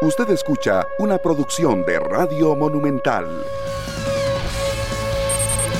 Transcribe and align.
Usted 0.00 0.30
escucha 0.30 0.86
una 1.00 1.18
producción 1.18 1.84
de 1.84 1.98
Radio 1.98 2.54
Monumental. 2.54 3.26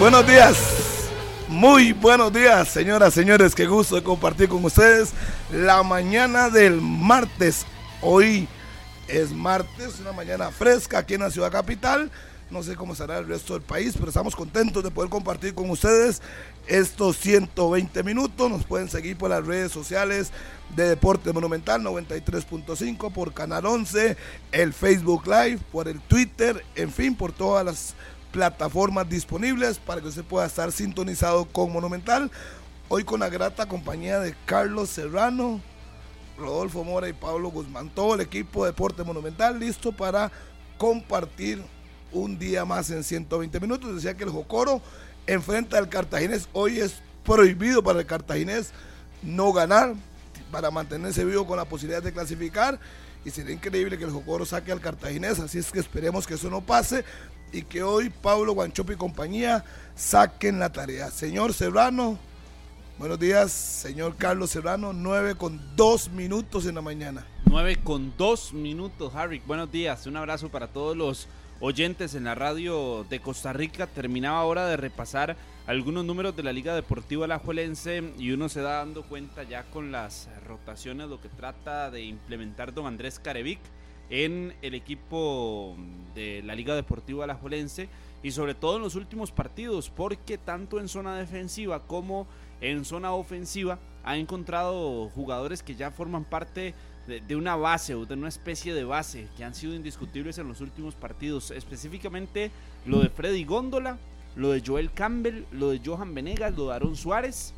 Buenos 0.01 0.27
días. 0.27 1.09
Muy 1.47 1.93
buenos 1.93 2.33
días, 2.33 2.67
señoras, 2.67 3.15
señores. 3.15 3.55
Qué 3.55 3.67
gusto 3.67 4.03
compartir 4.03 4.49
con 4.49 4.65
ustedes 4.65 5.13
la 5.53 5.85
mañana 5.85 6.51
del 6.51 6.81
martes. 6.81 7.65
Hoy 8.03 8.49
es 9.07 9.31
martes, 9.31 10.01
una 10.01 10.11
mañana 10.11 10.51
fresca 10.51 10.99
aquí 10.99 11.15
en 11.15 11.21
la 11.21 11.31
ciudad 11.31 11.53
capital. 11.53 12.11
No 12.51 12.63
sé 12.63 12.77
cómo 12.77 12.95
será 12.95 13.19
el 13.19 13.29
resto 13.29 13.53
del 13.53 13.63
país, 13.63 13.93
pero 13.95 14.09
estamos 14.09 14.35
contentos 14.35 14.83
de 14.83 14.91
poder 14.91 15.11
compartir 15.11 15.55
con 15.55 15.69
ustedes 15.69 16.23
estos 16.67 17.19
120 17.19 18.03
minutos. 18.03 18.51
Nos 18.51 18.65
pueden 18.65 18.89
seguir 18.89 19.19
por 19.19 19.29
las 19.29 19.45
redes 19.45 19.71
sociales 19.71 20.33
de 20.75 20.89
Deporte 20.89 21.31
Monumental 21.35 21.83
93.5, 21.83 23.13
por 23.13 23.35
Canal 23.35 23.67
11, 23.67 24.17
el 24.53 24.73
Facebook 24.73 25.27
Live, 25.27 25.59
por 25.71 25.89
el 25.89 26.01
Twitter, 26.01 26.65
en 26.75 26.91
fin, 26.91 27.15
por 27.15 27.33
todas 27.33 27.67
las 27.67 27.95
plataformas 28.33 29.07
disponibles 29.11 29.79
para 29.79 30.01
que 30.01 30.09
usted 30.09 30.25
pueda 30.25 30.47
estar 30.47 30.73
sintonizado 30.73 31.45
con 31.45 31.71
Monumental. 31.71 32.31
Hoy 32.89 33.05
con 33.05 33.21
la 33.21 33.29
grata 33.29 33.69
compañía 33.69 34.21
de 34.21 34.35
Carlos 34.47 34.89
Serrano, 34.89 35.61
Rodolfo 36.39 36.83
Mora 36.83 37.11
y 37.11 37.13
Pablo 37.13 37.51
Guzmán, 37.51 37.91
todo 37.91 38.15
el 38.15 38.23
equipo 38.23 38.65
de 38.65 38.71
Deporte 38.71 39.05
Monumental 39.05 39.61
listo 39.61 39.93
para 39.93 40.33
compartir 40.79 41.63
un 42.13 42.39
día 42.39 42.65
más 42.65 42.91
en 42.91 43.05
120 43.05 43.61
minutos. 43.61 43.95
Decía 43.95 44.17
que 44.17 44.25
el 44.25 44.31
Jocoro 44.31 44.81
enfrenta 45.27 45.79
al 45.79 45.89
Cartaginés. 45.89 46.49
Hoy 46.53 46.81
es 46.81 47.01
prohibido 47.25 47.83
para 47.83 48.01
el 48.01 48.07
Cartaginés 48.07 48.73
no 49.23 49.53
ganar 49.53 49.95
para 50.51 50.71
mantenerse 50.71 51.25
vivo 51.25 51.47
con 51.47 51.57
la 51.57 51.65
posibilidad 51.65 52.03
de 52.03 52.13
clasificar. 52.13 52.79
Y 53.25 53.31
sería 53.31 53.55
increíble 53.55 53.99
que 53.99 54.05
el 54.05 54.11
Jocoro 54.11 54.47
saque 54.47 54.73
al 54.73 54.81
Cartaginés. 54.81 55.39
Así 55.41 55.59
es 55.59 55.71
que 55.71 55.81
esperemos 55.81 56.27
que 56.27 56.35
eso 56.35 56.49
no 56.51 56.61
pase 56.61 57.05
y 57.53 57.63
que 57.63 57.83
hoy 57.83 58.11
Pablo 58.11 58.53
Guanchope 58.53 58.95
y 58.95 58.97
compañía 58.97 59.65
saquen 59.95 60.59
la 60.59 60.71
tarea. 60.71 61.11
Señor 61.11 61.53
Serrano, 61.53 62.19
buenos 62.99 63.19
días. 63.19 63.53
Señor 63.53 64.17
Carlos 64.17 64.51
Serrano, 64.51 64.93
9 64.93 65.35
con 65.35 65.61
2 65.77 66.11
minutos 66.11 66.67
en 66.67 66.77
la 66.77 66.83
mañana. 66.83 67.27
9 67.47 67.81
con 67.83 68.15
2 68.17 68.53
minutos, 68.53 69.15
Harry. 69.15 69.43
Buenos 69.47 69.71
días. 69.71 70.07
Un 70.07 70.17
abrazo 70.17 70.49
para 70.51 70.69
todos 70.69 70.97
los 70.97 71.29
oyentes 71.61 72.15
en 72.15 72.25
la 72.25 72.35
radio 72.35 73.05
de 73.09 73.21
Costa 73.21 73.53
Rica. 73.53 73.87
Terminaba 73.87 74.39
ahora 74.39 74.67
de 74.67 74.77
repasar 74.77 75.37
algunos 75.67 76.05
números 76.05 76.37
de 76.37 76.43
la 76.43 76.53
Liga 76.53 76.75
Deportiva 76.75 77.25
Alajuelense 77.25 78.13
y 78.19 78.31
uno 78.31 78.49
se 78.49 78.63
da 78.63 78.79
dando 78.79 79.03
cuenta 79.03 79.43
ya 79.43 79.65
con 79.65 79.93
las 79.93 80.29
rotaciones 80.47 81.09
lo 81.09 81.21
que 81.21 81.29
trata 81.29 81.91
de 81.91 82.03
implementar 82.03 82.73
don 82.73 82.87
Andrés 82.87 83.19
Carevic 83.19 83.61
en 84.11 84.55
el 84.63 84.75
equipo 84.75 85.77
de 86.15 86.43
la 86.43 86.55
Liga 86.55 86.75
Deportiva 86.75 87.25
Alajuelense 87.25 87.89
y 88.23 88.31
sobre 88.31 88.55
todo 88.55 88.77
en 88.77 88.83
los 88.83 88.95
últimos 88.95 89.31
partidos 89.31 89.91
porque 89.91 90.39
tanto 90.39 90.81
en 90.81 90.89
zona 90.89 91.17
defensiva 91.17 91.87
como 91.87 92.27
en 92.61 92.85
zona 92.85 93.13
ofensiva 93.13 93.79
ha 94.05 94.17
encontrado 94.17 95.09
jugadores 95.11 95.63
que 95.63 95.75
ya 95.75 95.91
forman 95.91 96.25
parte 96.25 96.61
de, 96.61 96.75
una 97.37 97.57
base 97.57 97.95
o 97.95 98.07
de 98.07 98.15
una 98.15 98.29
especie 98.29 98.75
de 98.75 98.85
base 98.85 99.29
que 99.37 99.45
han 99.45 99.55
sido 99.55 99.75
indiscutibles 99.75 100.39
en 100.39 100.49
los 100.49 100.61
últimos 100.61 100.95
partidos. 100.95 101.51
Específicamente 101.51 102.51
lo 102.87 103.01
de 103.01 103.09
Freddy 103.09 103.45
Góndola, 103.45 103.99
lo 104.37 104.51
de 104.51 104.63
Joel 104.65 104.93
Campbell, 104.93 105.45
lo 105.53 105.71
de 105.71 105.81
Johan 105.85 106.15
Venegas, 106.15 106.57
lo 106.57 106.69
de 106.69 106.75
Aaron 106.75 106.97
Suárez, 106.97 107.55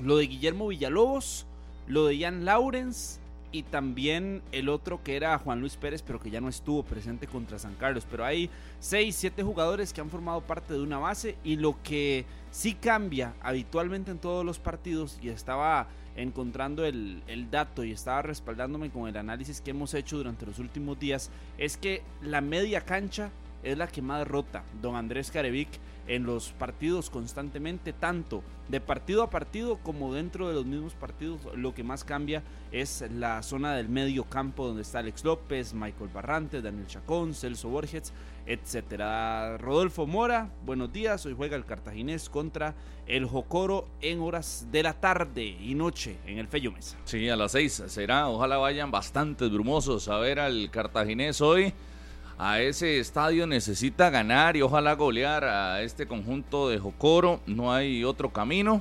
lo 0.00 0.16
de 0.16 0.26
Guillermo 0.26 0.68
Villalobos, 0.68 1.46
lo 1.86 2.06
de 2.06 2.18
Ian 2.18 2.44
Lawrence 2.44 3.20
y 3.50 3.62
también 3.62 4.42
el 4.52 4.68
otro 4.68 5.02
que 5.02 5.16
era 5.16 5.38
Juan 5.38 5.60
Luis 5.60 5.76
Pérez, 5.76 6.02
pero 6.02 6.20
que 6.20 6.30
ya 6.30 6.40
no 6.40 6.48
estuvo 6.48 6.82
presente 6.82 7.26
contra 7.26 7.58
San 7.58 7.74
Carlos. 7.76 8.06
Pero 8.10 8.24
hay 8.24 8.50
6, 8.80 9.14
7 9.16 9.42
jugadores 9.42 9.92
que 9.92 10.00
han 10.00 10.10
formado 10.10 10.42
parte 10.42 10.74
de 10.74 10.80
una 10.80 10.98
base 10.98 11.36
y 11.44 11.56
lo 11.56 11.82
que 11.82 12.26
sí 12.50 12.74
cambia 12.74 13.34
habitualmente 13.40 14.10
en 14.10 14.18
todos 14.18 14.44
los 14.44 14.58
partidos 14.58 15.18
y 15.22 15.30
estaba 15.30 15.88
encontrando 16.18 16.84
el, 16.84 17.22
dato 17.50 17.84
y 17.84 17.92
estaba 17.92 18.22
respaldándome 18.22 18.90
con 18.90 19.08
el 19.08 19.16
análisis 19.16 19.60
que 19.60 19.70
hemos 19.70 19.94
hecho 19.94 20.18
durante 20.18 20.46
los 20.46 20.58
últimos 20.58 20.98
días, 20.98 21.30
es 21.56 21.76
que 21.76 22.02
la 22.20 22.40
media 22.40 22.82
cancha 22.82 23.30
es 23.62 23.76
la 23.76 23.88
que 23.88 24.02
más 24.02 24.26
rota 24.26 24.64
don 24.80 24.96
Andrés 24.96 25.30
Carevic 25.30 25.68
en 26.08 26.24
los 26.24 26.52
partidos 26.52 27.10
constantemente, 27.10 27.92
tanto 27.92 28.42
de 28.68 28.80
partido 28.80 29.22
a 29.22 29.30
partido 29.30 29.78
como 29.78 30.12
dentro 30.14 30.48
de 30.48 30.54
los 30.54 30.64
mismos 30.64 30.94
partidos. 30.94 31.40
Lo 31.54 31.74
que 31.74 31.84
más 31.84 32.02
cambia 32.02 32.42
es 32.72 33.04
la 33.14 33.42
zona 33.42 33.74
del 33.74 33.88
medio 33.88 34.24
campo 34.24 34.66
donde 34.66 34.82
está 34.82 34.98
Alex 35.00 35.24
López, 35.24 35.74
Michael 35.74 36.10
Barrantes, 36.12 36.62
Daniel 36.62 36.86
Chacón, 36.86 37.34
Celso 37.34 37.68
Borges, 37.68 38.12
etcétera. 38.46 39.58
Rodolfo 39.58 40.06
Mora, 40.06 40.50
buenos 40.64 40.92
días. 40.92 41.24
Hoy 41.26 41.34
juega 41.36 41.56
el 41.56 41.66
Cartaginés 41.66 42.30
contra 42.30 42.74
el 43.06 43.26
Jocoro 43.26 43.88
en 44.00 44.20
horas 44.20 44.66
de 44.70 44.82
la 44.82 44.94
tarde 44.94 45.44
y 45.44 45.74
noche 45.74 46.16
en 46.26 46.38
el 46.38 46.48
Fello 46.48 46.72
Mesa. 46.72 46.96
Sí, 47.04 47.28
a 47.28 47.36
las 47.36 47.52
seis 47.52 47.82
será. 47.86 48.28
Ojalá 48.28 48.56
vayan 48.56 48.90
bastante 48.90 49.46
brumosos 49.48 50.08
a 50.08 50.18
ver 50.18 50.40
al 50.40 50.70
Cartaginés 50.70 51.40
hoy 51.42 51.74
a 52.38 52.60
ese 52.60 53.00
estadio 53.00 53.48
necesita 53.48 54.10
ganar 54.10 54.56
y 54.56 54.62
ojalá 54.62 54.94
golear 54.94 55.44
a 55.44 55.82
este 55.82 56.06
conjunto 56.06 56.68
de 56.68 56.78
Jocoro. 56.78 57.40
No 57.46 57.72
hay 57.72 58.04
otro 58.04 58.30
camino. 58.30 58.80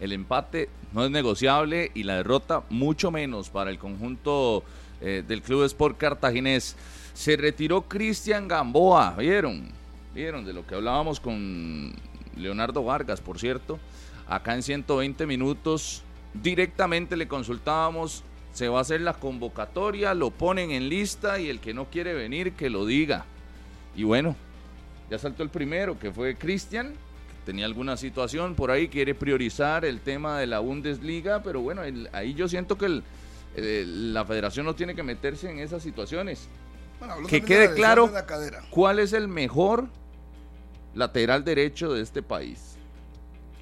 El 0.00 0.12
empate 0.12 0.68
no 0.92 1.04
es 1.04 1.10
negociable 1.12 1.92
y 1.94 2.02
la 2.02 2.16
derrota 2.16 2.64
mucho 2.68 3.12
menos 3.12 3.48
para 3.48 3.70
el 3.70 3.78
conjunto 3.78 4.64
eh, 5.00 5.22
del 5.26 5.40
Club 5.40 5.64
Sport 5.64 5.98
Cartaginés. 5.98 6.76
Se 7.14 7.36
retiró 7.36 7.82
Cristian 7.82 8.48
Gamboa, 8.48 9.14
¿vieron? 9.16 9.70
¿Vieron 10.12 10.44
de 10.44 10.52
lo 10.52 10.66
que 10.66 10.74
hablábamos 10.74 11.20
con 11.20 11.94
Leonardo 12.36 12.82
Vargas, 12.82 13.20
por 13.20 13.38
cierto? 13.38 13.78
Acá 14.28 14.54
en 14.54 14.64
120 14.64 15.26
minutos 15.26 16.02
directamente 16.34 17.16
le 17.16 17.28
consultábamos 17.28 18.24
se 18.56 18.70
va 18.70 18.78
a 18.78 18.80
hacer 18.80 19.02
la 19.02 19.12
convocatoria, 19.12 20.14
lo 20.14 20.30
ponen 20.30 20.70
en 20.70 20.88
lista 20.88 21.38
y 21.38 21.50
el 21.50 21.60
que 21.60 21.74
no 21.74 21.90
quiere 21.90 22.14
venir 22.14 22.54
que 22.54 22.70
lo 22.70 22.86
diga. 22.86 23.26
Y 23.94 24.04
bueno, 24.04 24.34
ya 25.10 25.18
saltó 25.18 25.42
el 25.42 25.50
primero, 25.50 25.98
que 25.98 26.10
fue 26.10 26.36
Cristian, 26.36 26.94
que 26.94 27.44
tenía 27.44 27.66
alguna 27.66 27.98
situación 27.98 28.54
por 28.54 28.70
ahí, 28.70 28.88
quiere 28.88 29.14
priorizar 29.14 29.84
el 29.84 30.00
tema 30.00 30.40
de 30.40 30.46
la 30.46 30.60
Bundesliga, 30.60 31.42
pero 31.42 31.60
bueno, 31.60 31.82
ahí 32.12 32.32
yo 32.32 32.48
siento 32.48 32.78
que 32.78 33.02
la 33.56 34.24
federación 34.24 34.64
no 34.64 34.74
tiene 34.74 34.94
que 34.94 35.02
meterse 35.02 35.50
en 35.50 35.58
esas 35.58 35.82
situaciones. 35.82 36.48
que 37.28 37.42
quede 37.42 37.74
claro 37.74 38.10
cuál 38.70 39.00
es 39.00 39.12
el 39.12 39.28
mejor 39.28 39.86
lateral 40.94 41.44
derecho 41.44 41.92
de 41.92 42.00
este 42.00 42.22
país. 42.22 42.78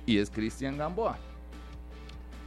Y 0.06 0.19
es 0.19 0.31
Cristian 0.31 0.78
Gamboa. 0.78 1.19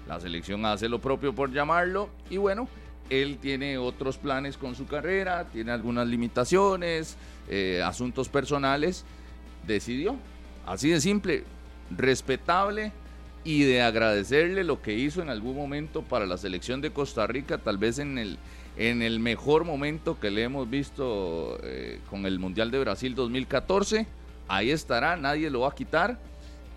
La 0.07 0.19
selección 0.19 0.65
hace 0.65 0.87
lo 0.87 0.99
propio 0.99 1.35
por 1.35 1.51
llamarlo 1.51 2.09
y 2.29 2.37
bueno, 2.37 2.67
él 3.09 3.37
tiene 3.41 3.77
otros 3.77 4.17
planes 4.17 4.57
con 4.57 4.75
su 4.75 4.85
carrera, 4.85 5.45
tiene 5.51 5.71
algunas 5.71 6.07
limitaciones, 6.07 7.17
eh, 7.49 7.81
asuntos 7.83 8.29
personales. 8.29 9.05
Decidió, 9.65 10.15
así 10.65 10.89
de 10.89 11.01
simple, 11.01 11.43
respetable 11.89 12.93
y 13.43 13.63
de 13.63 13.81
agradecerle 13.81 14.63
lo 14.63 14.81
que 14.81 14.93
hizo 14.93 15.21
en 15.21 15.29
algún 15.29 15.55
momento 15.55 16.01
para 16.03 16.25
la 16.25 16.37
selección 16.37 16.81
de 16.81 16.91
Costa 16.91 17.27
Rica, 17.27 17.57
tal 17.57 17.77
vez 17.77 17.99
en 17.99 18.17
el, 18.17 18.37
en 18.77 19.01
el 19.01 19.19
mejor 19.19 19.65
momento 19.65 20.19
que 20.19 20.31
le 20.31 20.43
hemos 20.43 20.69
visto 20.69 21.59
eh, 21.63 21.99
con 22.09 22.25
el 22.25 22.39
Mundial 22.39 22.71
de 22.71 22.79
Brasil 22.79 23.13
2014. 23.13 24.07
Ahí 24.47 24.71
estará, 24.71 25.17
nadie 25.17 25.49
lo 25.49 25.61
va 25.61 25.69
a 25.69 25.75
quitar 25.75 26.19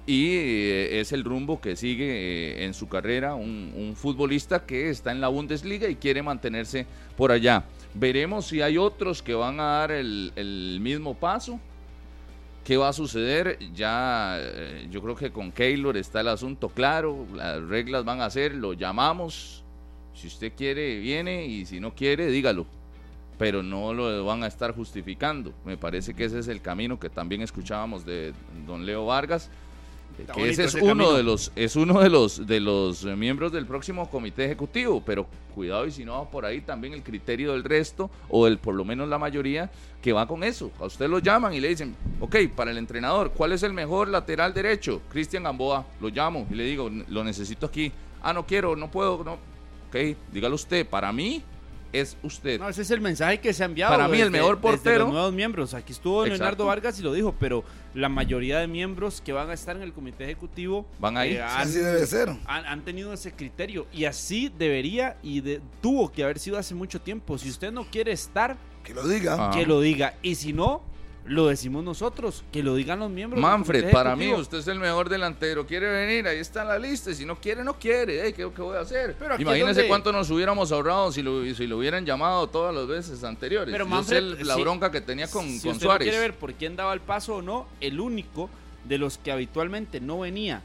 y 0.06 0.36
eh, 0.36 1.00
es 1.00 1.12
el 1.12 1.24
rumbo 1.24 1.60
que 1.60 1.76
sigue 1.76 2.06
eh, 2.06 2.64
en 2.64 2.74
su 2.74 2.88
carrera 2.88 3.34
un, 3.34 3.94
futbolista 3.94 4.64
que 4.64 4.90
está 4.90 5.12
en 5.12 5.20
la 5.20 5.28
Bundesliga 5.28 5.88
y 5.88 5.96
quiere 5.96 6.22
mantenerse 6.22 6.86
por 7.16 7.32
allá. 7.32 7.64
Veremos 7.94 8.46
si 8.46 8.62
hay 8.62 8.78
otros 8.78 9.22
que 9.22 9.34
van 9.34 9.60
a 9.60 9.64
dar 9.64 9.90
el, 9.90 10.78
mismo 10.80 11.14
paso. 11.14 11.60
¿Qué 12.64 12.76
va 12.76 12.88
a 12.88 12.92
suceder? 12.92 13.58
Ya 13.74 14.36
eh, 14.38 14.86
yo 14.90 15.02
creo 15.02 15.16
que 15.16 15.30
con 15.30 15.50
Keylor 15.50 15.96
está 15.96 16.20
el 16.20 16.28
asunto 16.28 16.68
claro, 16.68 17.26
las 17.34 17.62
reglas 17.62 18.04
van 18.04 18.20
a 18.20 18.30
ser, 18.30 18.54
lo 18.54 18.74
llamamos, 18.74 19.64
si 20.14 20.28
usted 20.28 20.52
quiere 20.56 20.98
viene 21.00 21.46
y 21.46 21.64
si 21.66 21.80
no 21.80 21.94
quiere 21.94 22.26
dígalo, 22.26 22.66
pero 23.38 23.62
no 23.62 23.92
lo 23.92 24.24
van 24.24 24.44
a 24.44 24.46
estar 24.46 24.74
justificando. 24.74 25.52
Me 25.64 25.76
parece 25.76 26.14
que 26.14 26.24
ese 26.24 26.38
es 26.38 26.48
el 26.48 26.60
camino 26.60 27.00
que 27.00 27.08
también 27.08 27.42
escuchábamos 27.42 28.04
de 28.04 28.32
don 28.66 28.86
Leo 28.86 29.06
Vargas 29.06 29.50
que 30.34 30.48
ese 30.50 30.64
es 30.64 30.74
uno 30.74 31.12
de 31.12 31.22
los 31.22 31.52
es 31.56 31.76
uno 31.76 32.00
de 32.00 32.08
los 32.10 32.46
de 32.46 32.60
los 32.60 33.04
miembros 33.04 33.52
del 33.52 33.66
próximo 33.66 34.08
comité 34.10 34.44
ejecutivo, 34.44 35.02
pero 35.04 35.26
cuidado 35.54 35.86
y 35.86 35.90
si 35.90 36.04
no 36.04 36.28
por 36.30 36.44
ahí 36.44 36.60
también 36.60 36.94
el 36.94 37.02
criterio 37.02 37.52
del 37.52 37.64
resto 37.64 38.10
o 38.28 38.44
del 38.46 38.58
por 38.58 38.74
lo 38.74 38.84
menos 38.84 39.08
la 39.08 39.18
mayoría 39.18 39.70
que 40.02 40.12
va 40.12 40.26
con 40.26 40.42
eso. 40.44 40.70
A 40.80 40.84
usted 40.86 41.08
lo 41.08 41.18
llaman 41.18 41.52
y 41.54 41.60
le 41.60 41.68
dicen, 41.68 41.94
ok, 42.20 42.36
para 42.56 42.70
el 42.70 42.78
entrenador, 42.78 43.32
¿cuál 43.32 43.52
es 43.52 43.62
el 43.62 43.72
mejor 43.72 44.08
lateral 44.08 44.54
derecho? 44.54 45.02
Cristian 45.10 45.42
Gamboa, 45.42 45.84
lo 46.00 46.08
llamo 46.08 46.46
y 46.50 46.54
le 46.54 46.64
digo, 46.64 46.90
lo 47.08 47.22
necesito 47.24 47.66
aquí. 47.66 47.92
Ah, 48.22 48.32
no 48.32 48.46
quiero, 48.46 48.76
no 48.76 48.90
puedo, 48.90 49.22
no. 49.24 49.34
Ok, 49.88 50.16
dígalo 50.32 50.54
usted, 50.54 50.86
para 50.86 51.12
mí 51.12 51.42
es 51.92 52.16
usted. 52.22 52.60
No, 52.60 52.68
ese 52.68 52.82
es 52.82 52.90
el 52.92 53.00
mensaje 53.00 53.40
que 53.40 53.52
se 53.52 53.62
ha 53.64 53.66
enviado. 53.66 53.92
Para 53.92 54.06
mí, 54.06 54.18
el 54.20 54.30
desde- 54.30 54.38
mejor 54.38 54.60
desde 54.60 54.68
portero- 54.78 54.98
los 55.04 55.12
nuevos 55.12 55.32
miembros. 55.32 55.74
Aquí 55.74 55.92
estuvo 55.92 56.24
Exacto. 56.24 56.38
Leonardo 56.44 56.66
Vargas 56.66 57.00
y 57.00 57.02
lo 57.02 57.12
dijo, 57.12 57.34
pero 57.40 57.64
la 57.94 58.08
mayoría 58.08 58.58
de 58.60 58.66
miembros 58.68 59.20
que 59.20 59.32
van 59.32 59.50
a 59.50 59.54
estar 59.54 59.74
en 59.76 59.82
el 59.82 59.92
comité 59.92 60.24
ejecutivo 60.24 60.86
Van 60.98 61.16
ahí. 61.16 61.34
eh, 61.34 61.42
han, 61.42 61.62
Así 61.68 61.78
debe 61.78 62.06
ser. 62.06 62.28
han- 62.46 62.66
han 62.66 62.84
tenido 62.84 63.12
ese 63.12 63.32
criterio. 63.32 63.86
Y 63.92 64.04
así 64.04 64.52
debería 64.56 65.16
y 65.22 65.40
de- 65.40 65.60
tuvo 65.80 66.10
que 66.12 66.22
haber 66.22 66.38
sido 66.38 66.58
hace 66.58 66.74
mucho 66.74 67.00
tiempo. 67.00 67.36
Si 67.38 67.48
usted 67.48 67.72
no 67.72 67.84
quiere 67.84 68.12
estar, 68.12 68.56
Que 68.84 68.94
lo 68.94 69.06
diga. 69.06 69.36
Ah. 69.38 69.50
que 69.52 69.66
lo 69.66 69.80
diga. 69.80 70.14
Y 70.22 70.36
si 70.36 70.52
no, 70.52 70.82
lo 71.26 71.46
decimos 71.46 71.84
nosotros. 71.84 72.42
Que 72.50 72.62
lo 72.62 72.74
digan 72.74 72.98
los 72.98 73.10
miembros. 73.10 73.40
Manfred, 73.40 73.90
para 73.90 74.16
mí 74.16 74.32
usted 74.32 74.58
es 74.58 74.66
el 74.68 74.78
mejor 74.80 75.08
delantero. 75.08 75.66
¿Quiere 75.66 75.88
venir? 75.90 76.26
Ahí 76.26 76.38
está 76.38 76.62
en 76.62 76.68
la 76.68 76.78
lista. 76.78 77.10
Y 77.10 77.14
Si 77.14 77.24
no 77.24 77.36
quiere, 77.38 77.62
no 77.62 77.74
quiere. 77.78 78.32
¿qué, 78.32 78.50
qué 78.54 78.62
voy 78.62 78.76
a 78.76 78.80
hacer? 78.80 79.14
Pero 79.18 79.36
Imagínese 79.40 79.74
donde- 79.80 79.88
cuánto 79.88 80.12
nos 80.12 80.30
hubiéramos 80.30 80.72
ahorrado 80.72 81.12
si 81.12 81.22
lo, 81.22 81.44
si 81.54 81.66
lo 81.66 81.78
hubieran 81.78 82.04
llamado 82.04 82.48
todas 82.48 82.74
las 82.74 82.86
veces 82.86 83.22
anteriores. 83.22 83.70
Pero 83.72 83.84
Yo 83.84 83.90
Manfred, 83.90 84.36
sé 84.38 84.44
la 84.44 84.54
si- 84.54 84.60
bronca 84.62 84.90
que 84.90 85.00
tenía 85.00 85.28
con, 85.28 85.46
si 85.48 85.60
con 85.60 85.72
usted 85.72 85.84
Suárez. 85.86 86.06
no 86.06 86.10
quiere 86.10 86.18
ver 86.28 86.34
por 86.38 86.52
quién 86.54 86.74
daba 86.76 86.92
el 86.94 87.00
paso 87.00 87.36
o 87.36 87.42
no, 87.42 87.66
el 87.80 88.00
único 88.00 88.50
de 88.84 88.98
los 88.98 89.18
que 89.18 89.30
habitualmente 89.30 90.00
no 90.00 90.20
venía 90.20 90.62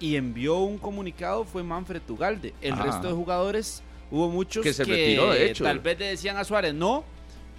y 0.00 0.16
envió 0.16 0.56
un 0.56 0.78
comunicado 0.78 1.44
fue 1.44 1.62
Manfred 1.62 2.02
Tugalde. 2.02 2.52
El 2.60 2.72
Ajá. 2.72 2.84
resto 2.84 3.06
de 3.06 3.12
jugadores 3.14 3.82
hubo 4.10 4.28
muchos 4.28 4.62
Que 4.64 4.72
se 4.72 4.84
retiró, 4.84 5.30
de 5.30 5.50
hecho. 5.52 5.62
tal 5.64 5.78
vez 5.78 5.98
le 5.98 6.06
decían 6.06 6.36
a 6.36 6.44
Suárez 6.44 6.74
no 6.74 7.04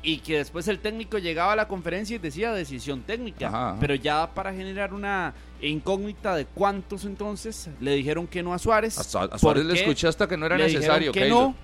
y 0.03 0.17
que 0.17 0.37
después 0.37 0.67
el 0.67 0.79
técnico 0.79 1.17
llegaba 1.17 1.53
a 1.53 1.55
la 1.55 1.67
conferencia 1.67 2.15
y 2.15 2.19
decía 2.19 2.51
decisión 2.51 3.01
técnica, 3.03 3.47
Ajá, 3.47 3.69
ajá. 3.71 3.77
pero 3.79 3.95
ya 3.95 4.29
para 4.33 4.53
generar 4.53 4.93
una 4.93 5.33
incógnita 5.61 6.35
de 6.35 6.45
cuántos 6.45 7.05
entonces 7.05 7.69
le 7.79 7.95
dijeron 7.95 8.27
que 8.27 8.43
no 8.43 8.53
a 8.53 8.59
Suárez. 8.59 8.97
A, 8.99 9.03
Su- 9.03 9.17
a 9.17 9.29
¿Por 9.29 9.39
Suárez 9.39 9.65
le 9.65 9.73
escuché 9.75 10.07
hasta 10.07 10.27
que 10.27 10.35
no 10.37 10.45
era 10.45 10.57
le 10.57 10.65
necesario. 10.65 11.11
que 11.13 11.29
no. 11.29 11.55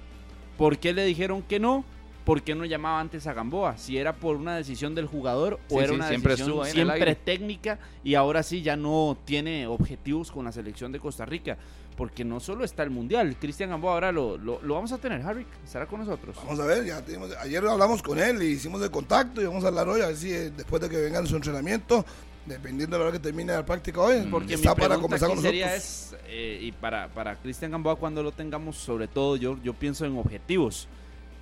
¿Por 0.57 0.77
qué 0.77 0.93
le 0.93 1.03
dijeron 1.05 1.41
que 1.41 1.59
no? 1.59 1.83
¿Por 2.25 2.41
qué 2.43 2.53
no 2.53 2.63
llamaba 2.63 2.99
antes 2.99 3.25
a 3.27 3.33
Gamboa? 3.33 3.77
Si 3.77 3.97
era 3.97 4.13
por 4.13 4.35
una 4.35 4.55
decisión 4.55 4.93
del 4.93 5.07
jugador 5.07 5.59
o 5.69 5.73
Sí, 5.73 5.77
era 5.77 5.87
sí, 5.89 5.93
una 5.95 6.07
siempre 6.09 6.33
decisión 6.35 6.65
siempre 6.65 7.15
técnica 7.15 7.79
y 8.03 8.13
ahora 8.15 8.43
sí 8.43 8.61
ya 8.61 8.75
no 8.75 9.17
tiene 9.25 9.65
objetivos 9.67 10.31
con 10.31 10.45
la 10.45 10.51
selección 10.51 10.91
de 10.91 10.99
Costa 10.99 11.25
Rica. 11.25 11.57
Porque 11.99 12.23
no 12.23 12.39
solo 12.39 12.63
está 12.63 12.83
el 12.83 12.91
Mundial, 12.91 13.35
Cristian 13.37 13.71
Gamboa 13.71 13.91
ahora 13.95 14.11
lo, 14.13 14.37
lo, 14.37 14.61
lo 14.61 14.73
vamos 14.73 14.93
a 14.93 14.97
tener, 14.99 15.21
Harry, 15.21 15.45
estará 15.65 15.85
con 15.85 15.99
nosotros. 15.99 16.33
Vamos 16.37 16.57
a 16.61 16.65
ver, 16.65 16.85
ya 16.85 17.01
tenemos, 17.03 17.29
ayer 17.41 17.61
hablamos 17.67 18.01
con 18.01 18.17
él 18.17 18.41
y 18.41 18.51
hicimos 18.51 18.81
el 18.81 18.89
contacto 18.89 19.41
y 19.41 19.45
vamos 19.45 19.65
a 19.65 19.67
hablar 19.67 19.89
hoy 19.89 19.99
a 19.99 20.07
ver 20.07 20.15
si 20.15 20.31
eh, 20.31 20.49
después 20.49 20.81
de 20.81 20.87
que 20.87 20.95
venga 20.95 21.25
su 21.25 21.35
entrenamiento, 21.35 22.05
dependiendo 22.45 22.95
de 22.95 23.03
la 23.03 23.09
hora 23.09 23.17
que 23.17 23.21
termine 23.21 23.51
la 23.51 23.65
práctica 23.65 23.99
hoy, 23.99 24.25
Porque 24.31 24.53
está 24.53 24.73
mi 24.73 24.79
para 24.79 24.97
conversar 24.97 25.27
con 25.27 25.41
sería 25.41 25.65
nosotros. 25.65 26.13
es, 26.13 26.15
eh, 26.29 26.59
y 26.61 26.71
para, 26.71 27.09
para 27.09 27.35
Cristian 27.35 27.71
Gamboa 27.71 27.97
cuando 27.97 28.23
lo 28.23 28.31
tengamos, 28.31 28.77
sobre 28.77 29.09
todo 29.09 29.35
yo, 29.35 29.57
yo 29.61 29.73
pienso 29.73 30.05
en 30.05 30.17
objetivos. 30.17 30.87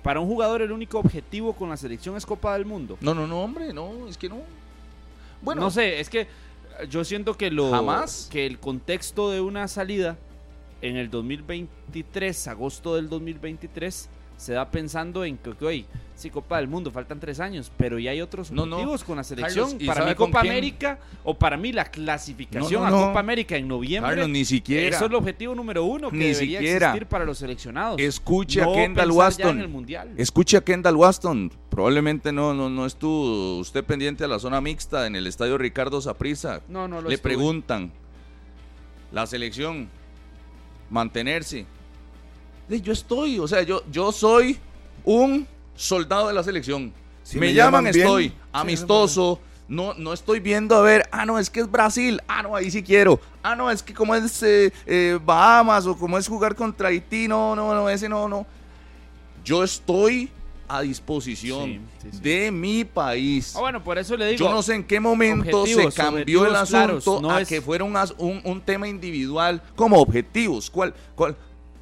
Para 0.02 0.18
un 0.18 0.26
jugador 0.26 0.60
el 0.62 0.72
único 0.72 0.98
objetivo 0.98 1.52
con 1.52 1.70
la 1.70 1.76
selección 1.76 2.16
es 2.16 2.26
Copa 2.26 2.54
del 2.54 2.64
Mundo. 2.66 2.98
No, 3.00 3.14
no, 3.14 3.28
no, 3.28 3.42
hombre, 3.44 3.72
no, 3.72 4.08
es 4.08 4.18
que 4.18 4.28
no. 4.28 4.40
Bueno, 5.40 5.60
no 5.60 5.70
sé, 5.70 6.00
es 6.00 6.10
que 6.10 6.22
eh, 6.22 6.28
yo 6.90 7.04
siento 7.04 7.36
que 7.36 7.48
lo 7.52 7.70
Jamás. 7.70 8.28
que 8.28 8.44
el 8.44 8.58
contexto 8.58 9.30
de 9.30 9.40
una 9.40 9.68
salida 9.68 10.16
en 10.82 10.96
el 10.96 11.10
2023, 11.10 12.48
agosto 12.48 12.94
del 12.96 13.08
2023, 13.08 14.08
se 14.36 14.52
da 14.52 14.70
pensando 14.70 15.24
en 15.24 15.36
que, 15.36 15.50
ok, 15.50 15.64
sí, 16.14 16.30
Copa 16.30 16.58
del 16.58 16.68
Mundo, 16.68 16.92
faltan 16.92 17.18
tres 17.18 17.40
años, 17.40 17.72
pero 17.76 17.98
ya 17.98 18.12
hay 18.12 18.20
otros 18.20 18.52
No, 18.52 18.66
no. 18.66 18.76
objetivos 18.76 19.02
con 19.02 19.16
la 19.16 19.24
selección. 19.24 19.64
Carlos, 19.70 19.82
¿y 19.82 19.86
para 19.88 20.06
mí 20.06 20.14
Copa 20.14 20.40
quién? 20.42 20.52
América, 20.52 20.98
o 21.24 21.34
para 21.36 21.56
mí 21.56 21.72
la 21.72 21.84
clasificación 21.86 22.82
No, 22.82 22.86
a. 22.86 23.06
Copa 23.08 23.18
América 23.18 23.56
en 23.56 23.66
noviembre. 23.66 24.10
Carlos, 24.12 24.28
ni 24.28 24.44
siquiera. 24.44 24.94
Eso 24.94 25.06
es 25.06 25.10
el 25.10 25.16
objetivo 25.16 25.56
número 25.56 25.82
uno 25.84 26.08
que 26.10 26.16
Ni 26.16 26.26
debería 26.28 26.58
siquiera. 26.60 26.86
existir 26.90 27.08
para 27.08 27.24
los 27.24 27.38
seleccionados. 27.38 28.00
Escuche 28.00 28.62
a 28.62 28.66
Kendall 28.72 29.10
Waston. 29.10 29.84
Escuche 30.16 30.56
a 30.56 30.60
Kendall 30.60 30.94
Waston. 30.94 31.50
Probablemente 31.68 32.30
no, 32.30 32.54
no, 32.54 32.70
no 32.70 32.86
estuvo 32.86 33.58
usted 33.58 33.82
pendiente 33.82 34.22
a 34.22 34.28
la 34.28 34.38
zona 34.38 34.60
mixta 34.60 35.08
en 35.08 35.16
el 35.16 35.26
estadio 35.26 35.58
Ricardo 35.58 36.00
Saprissa. 36.00 36.60
No, 36.68 36.86
no 36.86 37.00
lo 37.00 37.08
Le 37.08 37.16
estuve. 37.16 37.34
preguntan, 37.34 37.90
la 39.10 39.26
selección, 39.26 39.88
mantenerse. 40.90 41.66
Yo 42.68 42.92
estoy, 42.92 43.38
o 43.38 43.48
sea, 43.48 43.62
yo, 43.62 43.82
yo 43.90 44.12
soy 44.12 44.58
un 45.04 45.46
soldado 45.74 46.28
de 46.28 46.34
la 46.34 46.42
selección. 46.42 46.92
Si 47.22 47.38
me, 47.38 47.46
me 47.46 47.54
llaman, 47.54 47.86
estoy 47.86 48.32
amistoso. 48.52 49.40
No, 49.68 49.92
no 49.92 50.14
estoy 50.14 50.40
viendo 50.40 50.74
a 50.76 50.80
ver, 50.80 51.06
ah, 51.12 51.26
no, 51.26 51.38
es 51.38 51.50
que 51.50 51.60
es 51.60 51.70
Brasil, 51.70 52.22
ah, 52.26 52.42
no, 52.42 52.56
ahí 52.56 52.70
sí 52.70 52.82
quiero, 52.82 53.20
ah, 53.42 53.54
no, 53.54 53.70
es 53.70 53.82
que 53.82 53.92
como 53.92 54.14
es 54.14 54.42
eh, 54.42 54.72
eh, 54.86 55.18
Bahamas 55.22 55.84
o 55.86 55.94
como 55.94 56.16
es 56.16 56.26
jugar 56.26 56.54
contra 56.54 56.88
Haití, 56.88 57.28
no, 57.28 57.54
no, 57.54 57.74
no, 57.74 57.90
ese 57.90 58.08
no, 58.08 58.30
no. 58.30 58.46
Yo 59.44 59.62
estoy 59.62 60.30
a 60.68 60.82
disposición 60.82 61.64
Sí, 61.64 61.80
sí, 62.02 62.08
sí. 62.12 62.18
de 62.20 62.50
mi 62.50 62.84
país. 62.84 63.54
Ah, 63.56 63.60
bueno, 63.60 63.82
por 63.82 63.98
eso 63.98 64.16
le 64.16 64.26
digo. 64.26 64.38
Yo 64.38 64.50
no 64.50 64.62
sé 64.62 64.74
en 64.74 64.84
qué 64.84 65.00
momento 65.00 65.66
se 65.66 65.90
cambió 65.92 66.44
el 66.44 66.50
claros, 66.50 66.74
asunto 67.04 67.20
no 67.20 67.30
a 67.30 67.40
es- 67.40 67.48
que 67.48 67.60
fuera 67.62 67.84
un, 67.84 67.96
un- 68.18 68.40
un 68.44 68.60
tema 68.60 68.86
individual 68.88 69.62
como 69.76 69.98
objetivos. 70.00 70.70
¿Cuál, 70.70 70.94
cuál? 71.14 71.36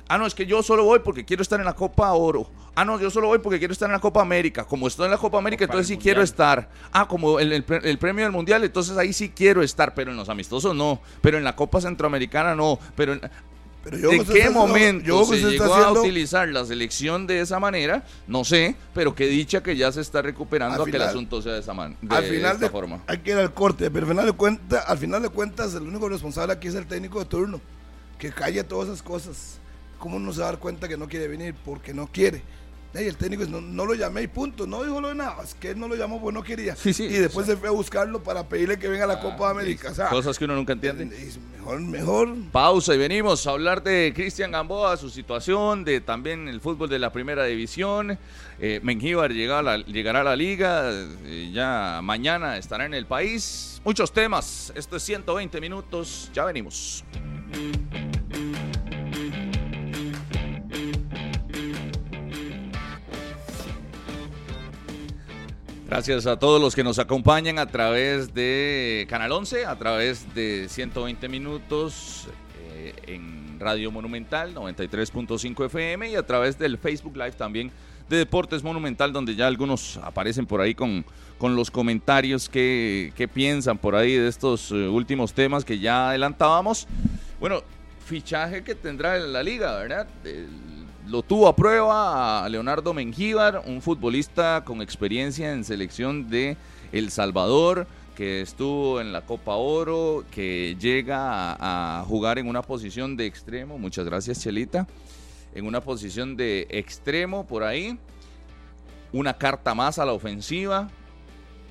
Ah, 0.09 0.19
no, 0.19 0.27
es 0.27 0.35
que 0.35 0.47
yo 0.47 0.63
solo 0.63 0.85
voy 0.85 1.01
porque 1.01 1.25
quiero 1.25 1.43
estar 1.43 1.59
en 1.59 1.67
la 1.67 1.75
Copa 1.75 2.13
Oro. 2.13 2.49
Ah, 2.79 2.85
no, 2.85 3.01
yo 3.01 3.11
solo 3.11 3.29
voy 3.29 3.39
porque 3.39 3.59
quiero 3.59 3.73
estar 3.73 3.89
en 3.89 3.93
la 3.95 3.99
Copa 4.01 4.21
América. 4.21 4.65
Como 4.65 4.87
estoy 4.87 5.07
en 5.07 5.11
la 5.13 5.17
Copa 5.19 5.39
América, 5.39 5.65
entonces 5.65 5.89
sí 5.89 5.97
quiero 5.97 6.21
estar. 6.23 6.69
Ah, 6.93 7.09
como 7.09 7.41
el, 7.41 7.51
el 7.53 7.65
el 7.83 7.99
premio 7.99 8.23
del 8.25 8.33
Mundial, 8.33 8.63
entonces 8.65 8.99
ahí 8.99 9.15
sí 9.15 9.31
quiero 9.31 9.63
estar. 9.63 9.95
Pero 9.95 10.11
en 10.11 10.17
los 10.19 10.29
amistosos 10.29 10.77
no. 10.77 11.01
Pero 11.23 11.39
en 11.39 11.45
la 11.45 11.57
Copa 11.57 11.81
Centroamericana 11.81 12.55
no. 12.55 12.79
Pero 12.95 13.15
en- 13.15 13.23
Pero 13.89 13.99
yo 13.99 14.11
¿De 14.11 14.17
creo 14.17 14.27
que 14.27 14.33
qué 14.33 14.39
haciendo- 14.41 14.67
momento 14.67 15.05
yo 15.07 15.25
se 15.25 15.37
llegó 15.37 15.73
a 15.73 15.93
utilizar 15.93 16.49
la 16.49 16.65
selección 16.65 17.25
de 17.29 17.41
esa 17.41 17.61
manera? 17.61 18.05
No 18.27 18.45
sé, 18.45 18.75
pero 18.93 19.15
qué 19.15 19.29
dicha 19.29 19.63
que 19.63 19.77
ya 19.77 19.93
se 19.93 20.01
está 20.01 20.23
recuperando 20.23 20.83
Al 20.83 20.89
a 20.89 20.91
que 20.91 20.97
el 20.97 21.03
asunto 21.03 21.41
sea 21.41 21.53
de 21.53 21.61
esa 21.61 21.73
manera. 21.73 21.97
De 22.03 22.17
al 22.17 22.25
final 22.25 22.53
esta 22.55 22.67
de, 22.67 22.71
forma. 22.71 23.01
hay 23.07 23.19
que 23.19 23.31
ir 23.31 23.37
al 23.37 23.55
corte, 23.55 23.89
pero 23.89 24.07
al 24.07 24.11
final 24.13 24.27
de 24.27 24.33
cuentas, 24.33 24.85
al 24.89 24.99
final 24.99 25.23
de 25.23 25.29
cuentas, 25.29 25.73
el 25.75 25.83
único 25.83 26.09
responsable 26.09 26.53
aquí 26.53 26.67
es 26.67 26.75
el 26.75 26.87
técnico 26.87 27.21
de 27.21 27.27
turno, 27.27 27.61
que 28.19 28.33
calle 28.33 28.65
todas 28.65 28.89
esas 28.89 29.03
cosas. 29.05 29.59
¿Cómo 30.01 30.19
no 30.19 30.33
se 30.33 30.41
va 30.41 30.49
a 30.49 30.51
dar 30.51 30.59
cuenta 30.61 30.89
que 30.89 30.97
no 30.97 31.07
quiere 31.09 31.29
venir? 31.29 31.55
Porque 31.65 31.95
no 31.95 32.09
quiere. 32.09 32.43
Ey, 32.97 33.07
el 33.09 33.17
técnico 33.17 33.45
no, 33.47 33.61
no 33.61 33.85
lo 33.85 33.95
llamé 33.95 34.23
y 34.23 34.27
punto, 34.27 34.67
no 34.67 34.83
dijo 34.83 35.01
lo 35.01 35.09
de 35.09 35.15
nada, 35.15 35.43
es 35.45 35.55
que 35.55 35.71
él 35.73 35.79
no 35.79 35.87
lo 35.87 35.97
llamó 35.97 36.21
porque 36.21 36.35
no 36.35 36.43
quería. 36.43 36.75
Sí, 36.77 36.93
sí, 36.95 37.05
y 37.05 37.09
después 37.19 37.47
se 37.47 37.57
fue 37.57 37.69
a 37.69 37.73
buscarlo 37.73 38.23
para 38.23 38.49
pedirle 38.49 38.79
que 38.79 38.89
venga 38.89 39.05
a 39.05 39.09
la 39.09 39.21
Copa 39.21 39.51
América. 39.51 39.91
O 39.91 39.95
sea, 39.95 40.09
Cosas 40.09 40.39
que 40.39 40.47
uno 40.47 40.55
nunca 40.55 40.73
entiende. 40.73 41.05
es 41.17 41.39
mejor, 41.59 41.81
mejor. 41.81 42.35
Pausa 42.53 42.95
y 42.95 42.99
venimos 42.99 43.47
a 43.47 43.51
hablar 43.51 43.83
de 43.83 44.13
Cristian 44.15 44.51
Gamboa, 44.51 44.97
su 44.97 45.11
situación, 45.11 45.85
de 45.85 46.01
también 46.01 46.49
el 46.49 46.61
fútbol 46.61 46.89
de 46.89 46.99
la 46.99 47.13
primera 47.13 47.45
división. 47.45 48.19
Eh, 48.59 48.81
Mengíbar 48.83 49.31
llegará 49.33 49.59
a 49.59 49.63
la, 49.63 49.85
llegará 49.85 50.21
a 50.23 50.25
la 50.25 50.37
liga, 50.37 50.91
eh, 50.91 51.51
ya 51.53 52.01
mañana 52.03 52.57
estará 52.57 52.87
en 52.87 52.95
el 52.95 53.05
país. 53.05 53.83
Muchos 53.85 54.11
temas, 54.13 54.73
esto 54.75 54.97
es 54.97 55.03
120 55.03 55.61
minutos, 55.61 56.31
ya 56.33 56.45
venimos. 56.47 57.05
Gracias 65.89 66.27
a 66.27 66.37
todos 66.37 66.61
los 66.61 66.75
que 66.75 66.83
nos 66.83 66.99
acompañan 66.99 67.61
a 67.61 67.67
través 67.67 68.35
de 68.35 69.07
Canal 69.09 69.31
11, 69.31 69.67
a 69.67 69.77
través 69.77 70.35
de 70.35 70.67
120 70.69 71.29
minutos 71.29 72.27
eh, 72.73 72.93
en 73.07 73.61
Radio 73.61 73.93
Monumental 73.93 74.53
93.5 74.53 75.67
FM 75.67 76.11
y 76.11 76.17
a 76.17 76.27
través 76.27 76.59
del 76.59 76.77
Facebook 76.79 77.17
Live 77.17 77.33
también 77.33 77.71
de 78.09 78.17
Deportes 78.17 78.65
Monumental, 78.65 79.13
donde 79.13 79.37
ya 79.37 79.47
algunos 79.47 79.99
aparecen 79.99 80.45
por 80.45 80.61
ahí 80.61 80.75
con, 80.75 81.05
con 81.39 81.55
los 81.55 81.71
comentarios 81.71 82.49
que, 82.49 83.13
que 83.15 83.29
piensan 83.29 83.79
por 83.79 83.95
ahí 83.95 84.15
de 84.15 84.27
estos 84.27 84.73
eh, 84.73 84.89
últimos 84.89 85.35
temas 85.35 85.65
que 85.65 85.79
ya 85.79 86.09
adelantábamos. 86.09 86.89
Bueno, 87.39 87.63
fichaje 88.05 88.65
que 88.65 88.75
tendrá 88.75 89.19
la 89.19 89.43
liga, 89.45 89.77
¿verdad? 89.77 90.09
Lo 91.09 91.23
tuvo 91.23 91.47
a 91.47 91.55
prueba 91.55 92.45
a 92.45 92.49
Leonardo 92.49 92.93
Mengíbar, 92.93 93.63
un 93.67 93.81
futbolista 93.81 94.63
con 94.65 94.83
experiencia 94.83 95.53
en 95.53 95.65
selección 95.65 96.29
de 96.29 96.57
El 96.93 97.11
Salvador, 97.11 97.87
que 98.17 98.41
estuvo 98.41 99.01
en 99.01 99.13
la 99.13 99.21
Copa 99.21 99.55
Oro, 99.55 100.25
que 100.31 100.77
llega 100.81 101.57
a, 101.61 102.05
jugar 102.05 102.39
en 102.39 102.49
una 102.49 102.63
posición 102.63 103.17
de 103.17 103.27
extremo. 103.27 103.79
Muchas 103.79 104.05
gracias, 104.05 104.41
Chelita. 104.41 104.87
En 105.55 105.67
una 105.67 105.81
posición 105.81 106.37
de 106.37 106.67
extremo 106.71 107.47
por 107.47 107.63
ahí. 107.63 107.99
Una 109.13 109.35
carta 109.35 109.75
más 109.75 109.99
a 109.99 110.07
la 110.07 110.13
ofensiva. 110.13 110.91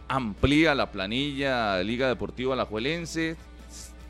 Amplía 0.08 0.76
la 0.76 0.92
planilla 0.92 1.84
Liga 1.84 2.08
Deportiva 2.08 2.54
Alajuelense. 2.54 3.36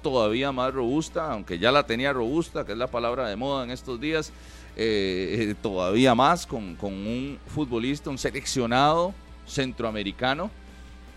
Todavía 0.03 0.51
más 0.51 0.71
robusta, 0.71 1.31
aunque 1.31 1.57
ya 1.57 1.71
la 1.71 1.87
tenía 1.87 2.13
robusta, 2.13 2.63
que 2.63 2.73
es 2.73 2.77
la 2.77 2.87
palabra 2.87 3.27
de 3.27 3.35
moda 3.35 3.63
en 3.63 3.71
estos 3.71 3.99
días 3.99 4.31
eh, 4.75 5.49
eh, 5.51 5.55
todavía 5.61 6.15
más 6.15 6.45
con, 6.45 6.75
con 6.75 6.93
un 6.93 7.39
futbolista, 7.47 8.09
un 8.09 8.17
seleccionado 8.17 9.13
centroamericano 9.47 10.51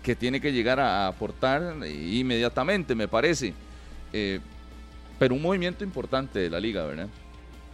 que 0.03 0.15
tiene 0.15 0.39
que 0.39 0.53
llegar 0.53 0.79
a 0.79 1.07
aportar 1.07 1.85
inmediatamente, 1.87 2.95
me 2.95 3.07
parece. 3.07 3.53
Eh, 4.13 4.39
pero 5.17 5.35
un 5.35 5.41
movimiento 5.41 5.83
importante 5.83 6.39
de 6.39 6.49
la 6.49 6.59
liga, 6.59 6.85
¿verdad? 6.85 7.09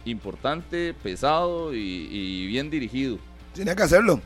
Importante, 0.04 0.94
pesado 0.94 1.72
y, 1.72 1.78
y 1.78 2.46
bien 2.46 2.68
dirigido. 2.68 3.18
Tenía 3.54 3.76
que 3.76 3.84
hacerlo. 3.84 4.20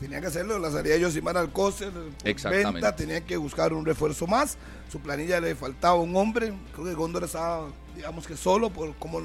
Tenía 0.00 0.20
que 0.20 0.26
hacerlo. 0.26 0.58
La 0.58 0.70
salida 0.70 0.94
de 0.94 1.00
Yosimar 1.00 1.36
Alcócer, 1.36 1.92
Exactamente. 2.24 2.72
venta, 2.72 2.96
tenía 2.96 3.20
que 3.20 3.36
buscar 3.36 3.72
un 3.72 3.86
refuerzo 3.86 4.26
más. 4.26 4.58
Su 4.90 4.98
planilla 4.98 5.40
le 5.40 5.54
faltaba 5.54 5.94
un 5.94 6.16
hombre. 6.16 6.52
Creo 6.72 6.84
que 6.84 6.94
Góndola 6.94 7.26
estaba, 7.26 7.68
digamos 7.94 8.26
que 8.26 8.36
solo, 8.36 8.70
por, 8.70 8.94
como, 8.96 9.22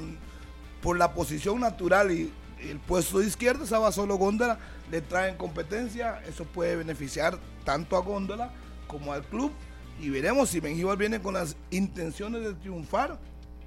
por 0.82 0.98
la 0.98 1.12
posición 1.14 1.60
natural 1.60 2.10
y, 2.10 2.32
el 2.68 2.78
puesto 2.78 3.20
de 3.20 3.26
izquierda 3.26 3.64
estaba 3.64 3.90
solo 3.90 4.16
Góndola. 4.16 4.58
Le 4.90 5.00
traen 5.00 5.36
competencia. 5.36 6.20
Eso 6.28 6.44
puede 6.44 6.76
beneficiar 6.76 7.38
tanto 7.64 7.96
a 7.96 8.00
Góndola 8.00 8.52
como 8.86 9.14
al 9.14 9.22
club. 9.22 9.50
Y 9.98 10.10
veremos 10.10 10.50
si 10.50 10.60
Mengíbar 10.60 10.98
viene 10.98 11.22
con 11.22 11.34
las 11.34 11.56
intenciones 11.70 12.42
de 12.42 12.52
triunfar 12.54 13.18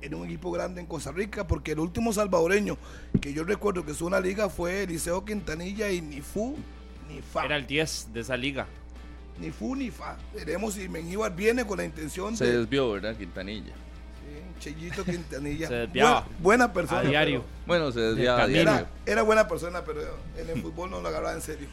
en 0.01 0.13
un 0.13 0.25
equipo 0.25 0.51
grande 0.51 0.81
en 0.81 0.87
Costa 0.87 1.11
Rica, 1.11 1.47
porque 1.47 1.71
el 1.71 1.79
último 1.79 2.11
salvadoreño 2.11 2.77
que 3.21 3.33
yo 3.33 3.43
recuerdo 3.43 3.85
que 3.85 3.91
estuvo 3.93 4.09
en 4.09 4.13
la 4.13 4.19
liga 4.19 4.49
fue 4.49 4.83
Eliseo 4.83 5.23
Quintanilla 5.23 5.89
y 5.89 6.01
ni 6.01 6.21
fu 6.21 6.55
ni 7.09 7.21
fa. 7.21 7.45
Era 7.45 7.55
el 7.55 7.65
10 7.65 8.09
de 8.13 8.19
esa 8.19 8.35
liga. 8.37 8.67
Ni 9.39 9.49
fu 9.51 9.75
ni 9.75 9.89
fa. 9.89 10.17
Veremos 10.35 10.75
si 10.75 10.87
Mengíbar 10.89 11.35
viene 11.35 11.65
con 11.65 11.77
la 11.77 11.85
intención 11.85 12.35
Se 12.37 12.45
de. 12.45 12.59
desvió, 12.59 12.91
¿verdad? 12.91 13.15
Quintanilla. 13.15 13.73
Chellito 14.63 15.03
Quintanilla. 15.03 15.67
Se 15.69 15.73
desviaba. 15.73 16.21
Buena, 16.21 16.37
buena 16.67 16.73
persona. 16.73 16.99
A 17.01 17.03
diario. 17.03 17.43
Bueno, 17.65 17.91
se 17.91 17.99
desviaba. 17.99 18.45
Era, 18.45 18.87
era 19.05 19.21
buena 19.23 19.47
persona, 19.47 19.83
pero 19.85 20.01
en 20.37 20.49
el 20.49 20.61
fútbol 20.61 20.89
no 20.91 21.01
lo 21.01 21.07
agarraba 21.07 21.33
en 21.33 21.41
serio. 21.41 21.67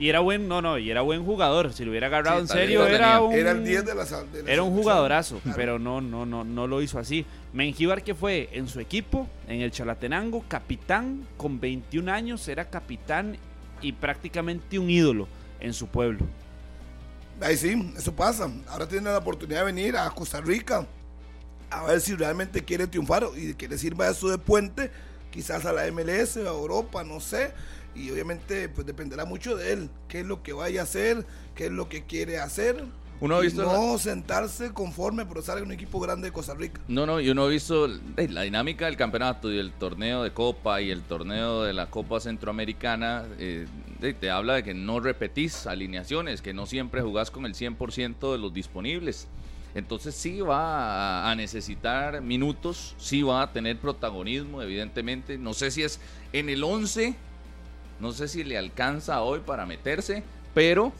Y 0.00 0.08
era 0.08 0.20
buen, 0.20 0.46
no, 0.46 0.62
no, 0.62 0.78
y 0.78 0.90
era 0.92 1.00
buen 1.00 1.24
jugador. 1.24 1.72
Si 1.72 1.84
lo 1.84 1.90
hubiera 1.90 2.06
agarrado 2.06 2.36
Sí, 2.36 2.42
en 2.42 2.48
serio, 2.48 2.86
era 2.86 3.20
un. 3.20 3.32
Era 3.34 3.50
el 3.50 3.64
10 3.64 3.84
de 3.84 3.94
la 3.96 4.06
sal- 4.06 4.30
de 4.32 4.44
la 4.44 4.50
Era 4.52 4.62
un 4.62 4.72
jugadorazo, 4.72 5.40
Claro. 5.40 5.56
pero 5.56 5.78
no, 5.80 6.00
no, 6.00 6.24
no, 6.24 6.44
no 6.44 6.66
lo 6.68 6.80
hizo 6.82 7.00
así. 7.00 7.26
Mengíbar 7.52 8.04
que 8.04 8.14
fue 8.14 8.48
en 8.52 8.68
su 8.68 8.78
equipo, 8.78 9.28
en 9.48 9.60
el 9.60 9.72
Chalatenango, 9.72 10.44
capitán 10.46 11.26
con 11.36 11.58
21 11.58 12.12
años, 12.12 12.46
era 12.46 12.66
capitán 12.66 13.36
y 13.82 13.90
prácticamente 13.92 14.78
un 14.78 14.88
ídolo 14.88 15.26
en 15.58 15.72
su 15.74 15.88
pueblo. 15.88 16.24
Ahí 17.40 17.56
sí, 17.56 17.92
eso 17.96 18.12
pasa. 18.14 18.48
Ahora 18.68 18.86
tiene 18.86 19.10
la 19.10 19.18
oportunidad 19.18 19.60
de 19.60 19.66
venir 19.72 19.96
a 19.96 20.08
Costa 20.10 20.40
Rica 20.40 20.86
a 21.70 21.84
ver 21.84 22.00
si 22.00 22.14
realmente 22.14 22.64
quiere 22.64 22.86
triunfar 22.86 23.26
y 23.36 23.54
que 23.54 23.68
le 23.68 23.78
sirva 23.78 24.08
eso 24.08 24.28
de 24.28 24.38
puente, 24.38 24.90
quizás 25.30 25.64
a 25.66 25.72
la 25.72 25.90
MLS, 25.92 26.36
a 26.38 26.48
Europa, 26.50 27.04
no 27.04 27.20
sé. 27.20 27.52
Y 27.94 28.10
obviamente 28.10 28.68
pues 28.68 28.86
dependerá 28.86 29.24
mucho 29.24 29.56
de 29.56 29.72
él, 29.72 29.90
qué 30.08 30.20
es 30.20 30.26
lo 30.26 30.42
que 30.42 30.52
vaya 30.52 30.80
a 30.82 30.84
hacer, 30.84 31.26
qué 31.54 31.66
es 31.66 31.72
lo 31.72 31.88
que 31.88 32.06
quiere 32.06 32.38
hacer. 32.38 32.84
Uno 33.20 33.36
ha 33.36 33.42
Y 33.42 33.42
visto 33.42 33.66
no 33.66 33.98
sentarse 33.98 34.72
conforme 34.72 35.26
por 35.26 35.38
estar 35.38 35.58
en 35.58 35.64
un 35.64 35.72
equipo 35.72 36.00
grande 36.00 36.28
de 36.28 36.32
Costa 36.32 36.54
Rica. 36.54 36.80
No, 36.86 37.04
no, 37.04 37.20
yo 37.20 37.34
no 37.34 37.46
he 37.46 37.50
visto 37.50 37.86
la 38.16 38.42
dinámica 38.42 38.86
del 38.86 38.96
campeonato 38.96 39.52
y 39.52 39.58
el 39.58 39.74
torneo 39.74 40.22
de 40.22 40.32
Copa 40.32 40.80
y 40.80 40.90
el 40.90 41.04
torneo 41.06 41.62
de 41.64 41.74
la 41.74 41.90
Copa 41.90 42.18
Centroamericana. 42.18 43.26
eh, 43.38 43.68
eh, 44.00 44.14
te 44.14 44.30
habla 44.30 44.54
de 44.54 44.62
que 44.64 44.72
no 44.72 45.00
repetís 45.00 45.66
alineaciones, 45.66 46.40
que 46.40 46.54
no 46.54 46.64
siempre 46.64 47.02
jugás 47.02 47.30
con 47.30 47.44
el 47.44 47.54
100% 47.54 48.32
de 48.32 48.38
los 48.38 48.54
disponibles. 48.54 49.28
Entonces 49.74 50.14
sí 50.14 50.40
va 50.40 51.30
a- 51.30 51.34
necesitar 51.34 52.20
minutos, 52.20 52.94
sí 52.98 53.22
va 53.22 53.42
a 53.42 53.52
tener 53.52 53.78
protagonismo, 53.78 54.62
evidentemente. 54.62 55.38
No 55.38 55.54
sé 55.54 55.70
si 55.70 55.82
es 55.82 56.00
en 56.32 56.48
el 56.48 56.64
11, 56.64 57.14
no 58.00 58.12
sé 58.12 58.28
si 58.28 58.44
le 58.44 58.56
alcanza 58.58 59.20
hoy 59.22 59.40
para 59.40 59.66
meterse, 59.66 60.22
pero 60.54 60.92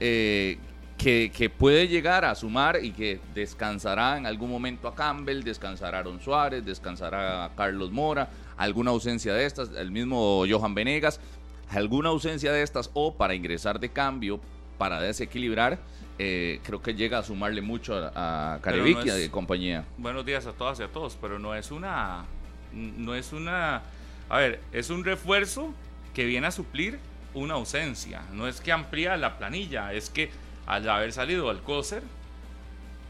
eh, 0.00 0.58
que, 0.98 1.30
que 1.34 1.50
puede 1.50 1.88
llegar 1.88 2.24
a 2.24 2.34
sumar 2.34 2.78
y 2.82 2.92
que 2.92 3.20
descansará 3.34 4.16
en 4.18 4.26
algún 4.26 4.50
momento 4.50 4.88
a 4.88 4.94
Campbell, 4.94 5.42
descansará 5.42 5.98
a 5.98 6.00
Aaron 6.00 6.20
Suárez, 6.20 6.64
descansará 6.64 7.44
a 7.44 7.54
Carlos 7.54 7.90
Mora, 7.90 8.28
alguna 8.56 8.90
ausencia 8.90 9.34
de 9.34 9.44
estas, 9.44 9.70
el 9.76 9.90
mismo 9.90 10.44
Johan 10.48 10.74
Venegas, 10.74 11.20
alguna 11.70 12.08
ausencia 12.10 12.52
de 12.52 12.62
estas 12.62 12.90
o 12.94 13.14
para 13.14 13.34
ingresar 13.34 13.78
de 13.80 13.90
cambio, 13.90 14.40
para 14.78 15.00
desequilibrar, 15.00 15.78
eh, 16.18 16.60
creo 16.64 16.80
que 16.82 16.94
llega 16.94 17.18
a 17.18 17.22
sumarle 17.22 17.60
mucho 17.62 17.94
a, 17.96 18.52
a 18.52 18.56
no 18.56 18.62
Careviquia 18.62 19.14
es- 19.14 19.20
de 19.20 19.30
compañía. 19.30 19.84
Buenos 19.98 20.24
días 20.24 20.46
a 20.46 20.52
todas 20.52 20.80
y 20.80 20.82
a 20.82 20.88
todos, 20.88 21.16
pero 21.20 21.38
no 21.38 21.54
es 21.54 21.70
una. 21.70 22.24
No 22.72 23.14
es 23.14 23.32
una. 23.32 23.82
A 24.28 24.38
ver, 24.38 24.60
es 24.72 24.90
un 24.90 25.04
refuerzo 25.04 25.72
que 26.14 26.24
viene 26.24 26.46
a 26.46 26.50
suplir 26.50 26.98
una 27.34 27.54
ausencia. 27.54 28.22
No 28.32 28.48
es 28.48 28.60
que 28.60 28.72
amplía 28.72 29.16
la 29.16 29.38
planilla, 29.38 29.92
es 29.92 30.08
que 30.10 30.30
al 30.66 30.88
haber 30.88 31.12
salido 31.12 31.48
Alcócer, 31.50 32.02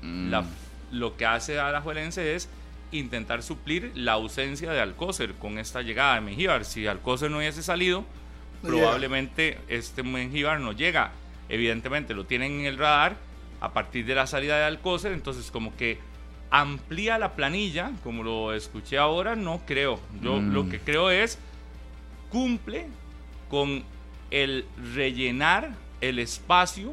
Mm. 0.03 0.31
la- 0.31 0.45
lo 0.93 1.17
que 1.17 1.27
hace 1.27 1.59
Alajuelense 1.59 2.35
es 2.35 2.49
intentar 2.93 3.43
suplir 3.43 3.93
la 3.95 4.13
ausencia 4.13 4.71
de 4.73 4.81
Alcócer 4.81 5.35
con 5.35 5.59
esta 5.59 5.83
llegada 5.83 6.17
de 6.17 6.21
Mengíbar. 6.21 6.65
Si 6.65 6.87
Alcócer 6.87 7.31
no 7.31 7.39
hubiese 7.39 7.63
salido, 7.63 8.05
No 8.63 8.69
probablemente 8.71 9.59
este 9.69 10.03
Mengíbar 10.03 10.61
no 10.61 10.73
llega. 10.73 11.13
Evidentemente 11.49 12.15
lo 12.15 12.25
tienen 12.25 12.61
en 12.61 12.67
el 12.67 12.79
radar 12.79 13.17
a 13.61 13.73
partir 13.73 14.05
de 14.07 14.15
la 14.15 14.27
salida 14.27 14.59
de 14.59 14.65
Alcócer, 14.65 15.13
entonces 15.13 15.51
como 15.51 15.77
que 15.77 15.99
amplía 16.51 17.19
la 17.19 17.35
planilla, 17.35 17.91
como 18.05 18.23
lo 18.23 18.53
escuché 18.55 18.99
ahora, 18.99 19.35
no 19.37 19.63
creo. 19.67 20.01
Yo 20.23 20.41
Mm. 20.41 20.53
lo 20.53 20.69
que 20.69 20.79
creo 20.81 21.11
es 21.11 21.39
cumple 22.31 22.87
con 23.49 23.85
el 24.31 24.65
rellenar 24.95 25.71
el 26.01 26.19
espacio 26.19 26.93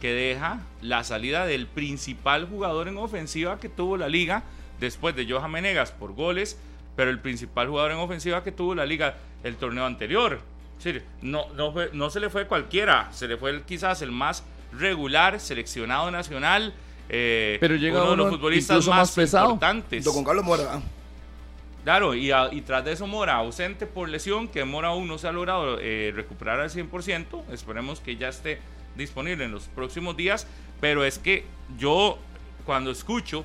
que 0.00 0.12
deja 0.12 0.60
la 0.80 1.04
salida 1.04 1.46
del 1.46 1.66
principal 1.66 2.46
jugador 2.46 2.88
en 2.88 2.96
ofensiva 2.96 3.60
que 3.60 3.68
tuvo 3.68 3.96
la 3.96 4.08
liga 4.08 4.42
después 4.80 5.14
de 5.14 5.30
Johan 5.30 5.50
Menegas 5.50 5.92
por 5.92 6.12
goles, 6.14 6.58
pero 6.96 7.10
el 7.10 7.20
principal 7.20 7.68
jugador 7.68 7.92
en 7.92 7.98
ofensiva 7.98 8.42
que 8.42 8.50
tuvo 8.50 8.74
la 8.74 8.84
liga 8.84 9.16
el 9.44 9.56
torneo 9.56 9.86
anterior. 9.86 10.40
Es 10.82 10.94
decir, 10.94 11.04
no, 11.22 11.46
no, 11.54 11.70
fue- 11.72 11.90
no 11.92 12.10
se 12.10 12.18
le 12.18 12.28
fue 12.28 12.48
cualquiera, 12.48 13.08
se 13.12 13.28
le 13.28 13.36
fue 13.36 13.50
el- 13.50 13.62
quizás 13.62 14.02
el 14.02 14.10
más 14.10 14.42
regular, 14.72 15.38
seleccionado 15.38 16.10
nacional, 16.10 16.74
eh, 17.08 17.56
Pero 17.60 17.76
llega 17.76 18.02
uno 18.02 18.10
de 18.12 18.16
los 18.16 18.30
futbolistas 18.30 18.74
incluso 18.78 18.90
más, 18.90 18.98
más 18.98 19.12
pesado. 19.14 19.44
importantes. 19.50 20.04
Con 20.08 20.24
Carlos 20.24 20.44
Mora. 20.44 20.80
Claro, 21.84 22.14
y, 22.14 22.32
a- 22.32 22.48
y 22.52 22.62
tras 22.62 22.84
de 22.84 22.92
eso 22.92 23.06
Mora, 23.06 23.34
ausente 23.36 23.86
por 23.86 24.08
lesión, 24.08 24.48
que 24.48 24.64
Mora 24.64 24.88
aún 24.88 25.06
no 25.06 25.18
se 25.18 25.28
ha 25.28 25.32
logrado 25.32 25.78
eh, 25.80 26.12
recuperar 26.16 26.58
al 26.58 26.70
100%, 26.70 27.44
esperemos 27.52 28.00
que 28.00 28.16
ya 28.16 28.28
esté 28.28 28.58
disponible 28.96 29.44
en 29.44 29.52
los 29.52 29.64
próximos 29.68 30.16
días, 30.16 30.48
pero 30.80 31.04
es 31.04 31.18
que 31.20 31.44
yo 31.78 32.18
cuando 32.66 32.90
escucho, 32.90 33.44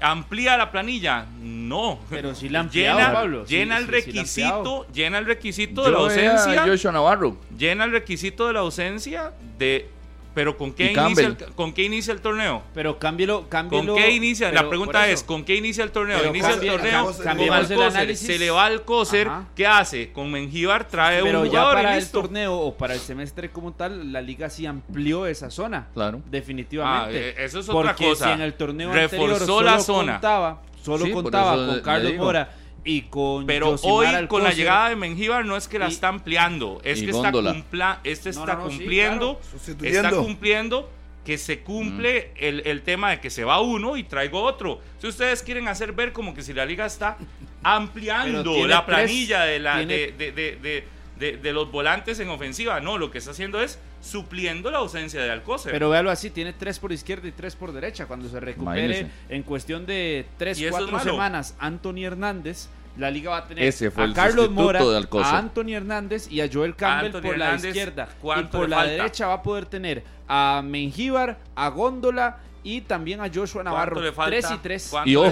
amplía 0.00 0.56
la 0.56 0.70
planilla, 0.70 1.26
no. 1.40 1.98
Pero 2.10 2.34
sí 2.34 2.48
la 2.48 2.60
ampliado, 2.60 2.98
llena, 2.98 3.12
Pablo, 3.12 3.46
sí, 3.46 3.54
llena 3.54 3.78
el 3.78 3.86
sí, 3.86 3.90
requisito, 3.90 4.86
llena 4.92 5.18
el 5.18 5.26
requisito 5.26 5.84
de 5.84 5.90
la 5.90 5.98
ausencia, 5.98 6.62
Joshua 6.66 6.92
Navarro. 6.92 7.36
llena 7.56 7.84
el 7.84 7.92
requisito 7.92 8.46
de 8.46 8.52
la 8.52 8.60
ausencia 8.60 9.32
de 9.58 9.88
pero 10.34 10.56
¿con 10.56 10.72
qué, 10.72 10.92
inicia 10.92 11.26
el. 11.28 11.36
¿con 11.54 11.72
qué 11.72 11.84
inicia 11.84 12.12
el 12.12 12.20
torneo? 12.20 12.62
Pero 12.74 12.98
cámbielo, 12.98 13.40
¿Con 13.42 13.48
cámbielo. 13.48 13.94
qué 13.94 14.10
inicia? 14.10 14.50
pero 14.50 14.62
la 14.62 14.68
pregunta 14.68 15.08
es, 15.08 15.22
¿con 15.22 15.44
qué 15.44 15.54
inicia 15.54 15.84
el 15.84 15.90
torneo? 15.92 16.18
Pero 16.18 16.30
inicia 16.30 16.50
cambie- 16.50 16.64
el 16.70 16.72
torneo 16.80 17.04
con 17.04 17.24
cambiemos 17.24 17.58
el 17.58 17.64
Alcócer, 17.72 17.96
análisis. 17.98 18.26
se 18.26 18.38
le 18.38 18.50
va 18.50 18.66
al 18.66 18.72
Alcócer. 18.72 19.28
¿qué 19.54 19.66
hace? 19.66 20.10
Con 20.12 20.30
Mengíbar 20.32 20.88
trae 20.88 21.22
Pero 21.22 21.40
un 21.42 21.44
ya 21.46 21.50
jugador 21.60 21.72
y 21.72 21.82
para 21.84 21.96
el 21.96 22.10
torneo 22.10 22.56
o 22.58 22.74
para 22.76 22.94
el 22.94 23.00
semestre 23.00 23.50
como 23.50 23.72
tal, 23.72 24.12
la 24.12 24.20
liga 24.20 24.50
sí 24.50 24.66
amplió 24.66 25.26
esa 25.26 25.50
zona. 25.50 25.86
Claro. 25.94 26.20
Definitivamente. 26.30 27.34
Ah, 27.38 27.42
eso 27.42 27.60
es 27.60 27.68
otra 27.68 27.90
Porque 27.92 28.04
cosa. 28.04 28.26
si 28.26 28.30
en 28.32 28.40
el 28.40 28.54
torneo 28.54 28.92
Reforzó 28.92 29.22
anterior 29.24 29.46
solo 29.46 29.70
la 29.70 29.78
zona. 29.80 30.12
contaba, 30.14 30.62
solo 30.82 31.04
Sí, 31.06 31.12
contaba 31.12 31.54
con 31.56 31.80
Carlos 31.80 32.12
digo. 32.12 32.24
Mora 32.24 32.52
y 32.84 33.02
con 33.02 33.46
Pero 33.46 33.72
Josimar 33.78 34.22
hoy 34.22 34.26
con 34.28 34.42
la 34.44 34.52
llegada 34.52 34.90
de 34.90 34.96
Mengíbar 34.96 35.44
no 35.44 35.56
es 35.56 35.68
que 35.68 35.78
la 35.78 35.88
Y- 35.88 35.92
está 35.92 36.08
ampliando, 36.08 36.80
es 36.84 37.00
que 37.00 37.12
Góndola. 37.12 37.50
está, 37.50 37.60
cumpla, 37.62 38.00
este 38.04 38.32
No, 38.32 38.40
está 38.40 38.54
no, 38.56 38.64
no, 38.64 38.70
sí, 38.70 38.76
cumpliendo, 38.78 39.40
claro. 39.78 39.88
Está 39.90 40.10
cumpliendo 40.10 40.90
que 41.24 41.38
se 41.38 41.60
cumple 41.60 42.32
Mm. 42.34 42.44
el, 42.44 42.62
el 42.66 42.82
tema 42.82 43.10
de 43.10 43.20
que 43.20 43.30
se 43.30 43.44
va 43.44 43.60
uno 43.60 43.96
y 43.96 44.02
traigo 44.04 44.42
otro. 44.42 44.80
Si 45.00 45.06
ustedes 45.06 45.42
quieren 45.42 45.68
hacer 45.68 45.92
ver 45.92 46.12
como 46.12 46.34
que 46.34 46.42
si 46.42 46.52
la 46.52 46.66
liga 46.66 46.84
está 46.84 47.16
ampliando 47.62 48.66
la 48.66 48.84
tres- 48.84 48.96
planilla 48.96 49.44
de, 49.44 49.58
la, 49.58 49.76
tiene- 49.78 49.94
de, 50.12 50.32
de- 50.32 50.56
de- 50.56 50.84
de- 51.18 51.52
los 51.52 51.70
volantes 51.70 52.18
en 52.20 52.28
ofensiva, 52.28 52.80
no, 52.80 52.98
lo 52.98 53.10
que 53.10 53.18
está 53.18 53.30
haciendo 53.30 53.60
es 53.60 53.78
supliendo 54.00 54.70
la 54.70 54.78
ausencia 54.78 55.22
de 55.22 55.30
Alcócer. 55.30 55.72
Pero 55.72 55.88
véalo 55.90 56.10
así, 56.10 56.30
tiene 56.30 56.52
tres 56.52 56.78
por 56.78 56.92
izquierda 56.92 57.28
y 57.28 57.32
tres 57.32 57.56
por 57.56 57.72
derecha. 57.72 58.06
Cuando 58.06 58.28
se 58.28 58.40
recupere 58.40 58.84
Imagínese. 58.84 59.10
en 59.28 59.42
cuestión 59.42 59.86
de 59.86 60.26
tres, 60.36 60.62
cuatro 60.70 60.98
semanas, 61.00 61.54
Anthony 61.58 62.04
Hernández, 62.04 62.68
la 62.96 63.10
liga 63.10 63.30
va 63.30 63.38
a 63.38 63.48
tener 63.48 63.64
Ese 63.64 63.90
fue 63.90 64.04
a 64.04 64.06
el 64.06 64.14
Carlos 64.14 64.50
Mora, 64.50 64.80
a 64.80 65.38
Anthony 65.38 65.70
Hernández 65.74 66.30
y 66.30 66.40
a 66.40 66.48
Joel 66.52 66.76
Campbell 66.76 67.06
Anthony 67.06 67.22
por 67.22 67.38
la 67.38 67.54
izquierda. 67.56 68.08
Y 68.10 68.20
¿cuánto 68.20 68.58
por 68.58 68.68
la 68.68 68.76
falta? 68.76 68.92
derecha 68.92 69.26
va 69.26 69.34
a 69.34 69.42
poder 69.42 69.66
tener 69.66 70.04
a 70.28 70.62
Mengíbar, 70.64 71.38
a 71.56 71.68
Góndola 71.70 72.38
y 72.64 72.80
también 72.80 73.20
a 73.20 73.30
Joshua 73.32 73.62
Navarro. 73.62 74.00
le 74.00 74.10
falta? 74.10 74.30
Tres 74.30 74.50
y 74.50 74.56
tres. 74.62 74.88
¿Cuánto 74.90 75.08
Y 75.08 75.12
le 75.12 75.18
ojo, 75.18 75.28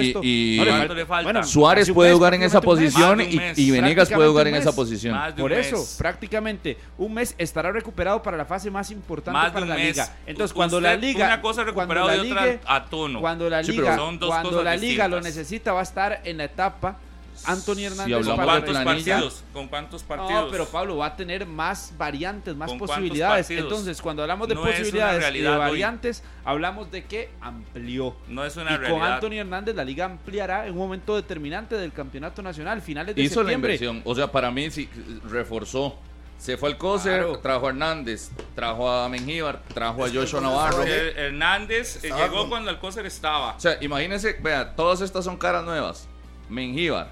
y- 0.00 0.16
y- 0.22 0.56
No 0.58 0.64
le 0.64 0.70
¿Cuánto 0.70 0.78
falta- 0.88 0.94
le 0.94 1.06
falta? 1.06 1.22
Bueno, 1.24 1.44
Suárez 1.44 1.90
puede 1.92 2.10
mes, 2.10 2.16
jugar 2.18 2.34
en 2.34 2.42
esa 2.42 2.60
posición 2.60 3.18
de 3.18 3.24
y, 3.24 3.40
y 3.56 3.70
Venegas 3.70 4.10
puede 4.10 4.28
jugar 4.28 4.48
en 4.48 4.56
esa 4.56 4.74
posición. 4.74 5.16
De 5.36 5.40
Por 5.40 5.52
eso, 5.52 5.76
mes. 5.76 5.94
prácticamente 5.96 6.76
un 6.98 7.14
mes 7.14 7.34
estará 7.38 7.70
recuperado 7.72 8.22
para 8.22 8.36
la 8.36 8.44
fase 8.44 8.70
más 8.70 8.90
importante 8.90 9.32
Más 9.38 9.46
de 9.46 9.52
para 9.52 9.66
la 9.66 9.74
mes. 9.76 9.96
liga. 9.96 10.16
Entonces, 10.26 10.52
cuando 10.52 10.80
la 10.80 10.96
liga 10.96 11.26
una 11.26 11.40
cosa 11.40 11.62
cuando 11.72 11.94
recuperado 11.94 12.08
la 12.08 12.16
y 12.16 12.30
otra 12.32 12.46
liga- 12.46 12.60
a 12.66 12.84
tono. 12.84 13.20
Cuando 13.20 13.48
la 13.48 13.62
liga, 13.62 13.96
cuando 14.18 14.62
la 14.62 14.76
liga 14.76 15.08
lo 15.08 15.20
necesita 15.20 15.72
va 15.72 15.80
a 15.80 15.84
estar 15.84 16.20
en 16.24 16.36
la 16.38 16.44
etapa 16.44 16.96
Anthony 17.44 17.80
Hernández 17.84 18.14
hablamos 18.16 18.36
¿Con 18.36 18.44
cuántos 18.44 18.70
planilla. 18.78 19.14
partidos? 19.14 19.44
¿Con 19.52 19.68
cuántos 19.68 20.02
partidos? 20.02 20.44
No, 20.44 20.50
pero 20.50 20.66
Pablo 20.66 20.96
va 20.96 21.06
a 21.06 21.16
tener 21.16 21.46
más 21.46 21.92
variantes, 21.98 22.54
más 22.56 22.68
¿Con 22.70 22.78
posibilidades. 22.78 23.50
Entonces, 23.50 24.00
cuando 24.00 24.22
hablamos 24.22 24.48
de 24.48 24.54
No 24.54 24.62
posibilidades 24.62 25.34
y 25.34 25.38
de 25.40 25.48
hoy. 25.48 25.58
variantes, 25.58 26.22
hablamos 26.44 26.90
de 26.90 27.04
que 27.04 27.30
amplió. 27.40 28.14
No 28.28 28.44
es 28.44 28.56
una 28.56 28.72
y 28.72 28.74
con 28.74 28.80
realidad. 28.82 29.14
Anthony 29.14 29.32
Hernández 29.38 29.74
la 29.74 29.84
liga 29.84 30.04
ampliará 30.04 30.66
en 30.66 30.72
un 30.72 30.78
momento 30.78 31.16
determinante 31.16 31.76
del 31.76 31.92
campeonato 31.92 32.42
nacional, 32.42 32.80
finales 32.82 33.14
de 33.16 33.22
Hizo 33.22 33.42
la 33.42 33.50
septiembre. 33.50 33.74
inversión. 33.74 34.02
O 34.04 34.14
sea, 34.14 34.30
para 34.30 34.50
mí 34.50 34.70
sí 34.70 34.88
reforzó. 35.28 35.96
Se 36.38 36.56
fue 36.56 36.70
al 36.70 36.76
Coser, 36.76 37.20
Claro. 37.22 37.38
trajo 37.38 37.66
a 37.66 37.68
Hernández, 37.70 38.30
trajo 38.56 38.90
a 38.90 39.08
Mengíbar, 39.08 39.62
trajo 39.72 40.04
a 40.04 40.08
Joshua 40.08 40.40
Navarro. 40.40 40.82
Her- 40.84 41.16
Hernández 41.16 41.96
eh, 41.96 42.08
Estaba 42.08 42.22
llegó 42.24 42.38
con- 42.40 42.48
cuando 42.50 42.70
Alcócer 42.70 43.06
estaba. 43.06 43.54
O 43.54 43.60
sea, 43.60 43.78
imagínense, 43.80 44.36
vea, 44.42 44.74
todas 44.74 45.02
estas 45.02 45.24
son 45.24 45.36
caras 45.36 45.64
nuevas. 45.64 46.08
Mengíbar, 46.48 47.10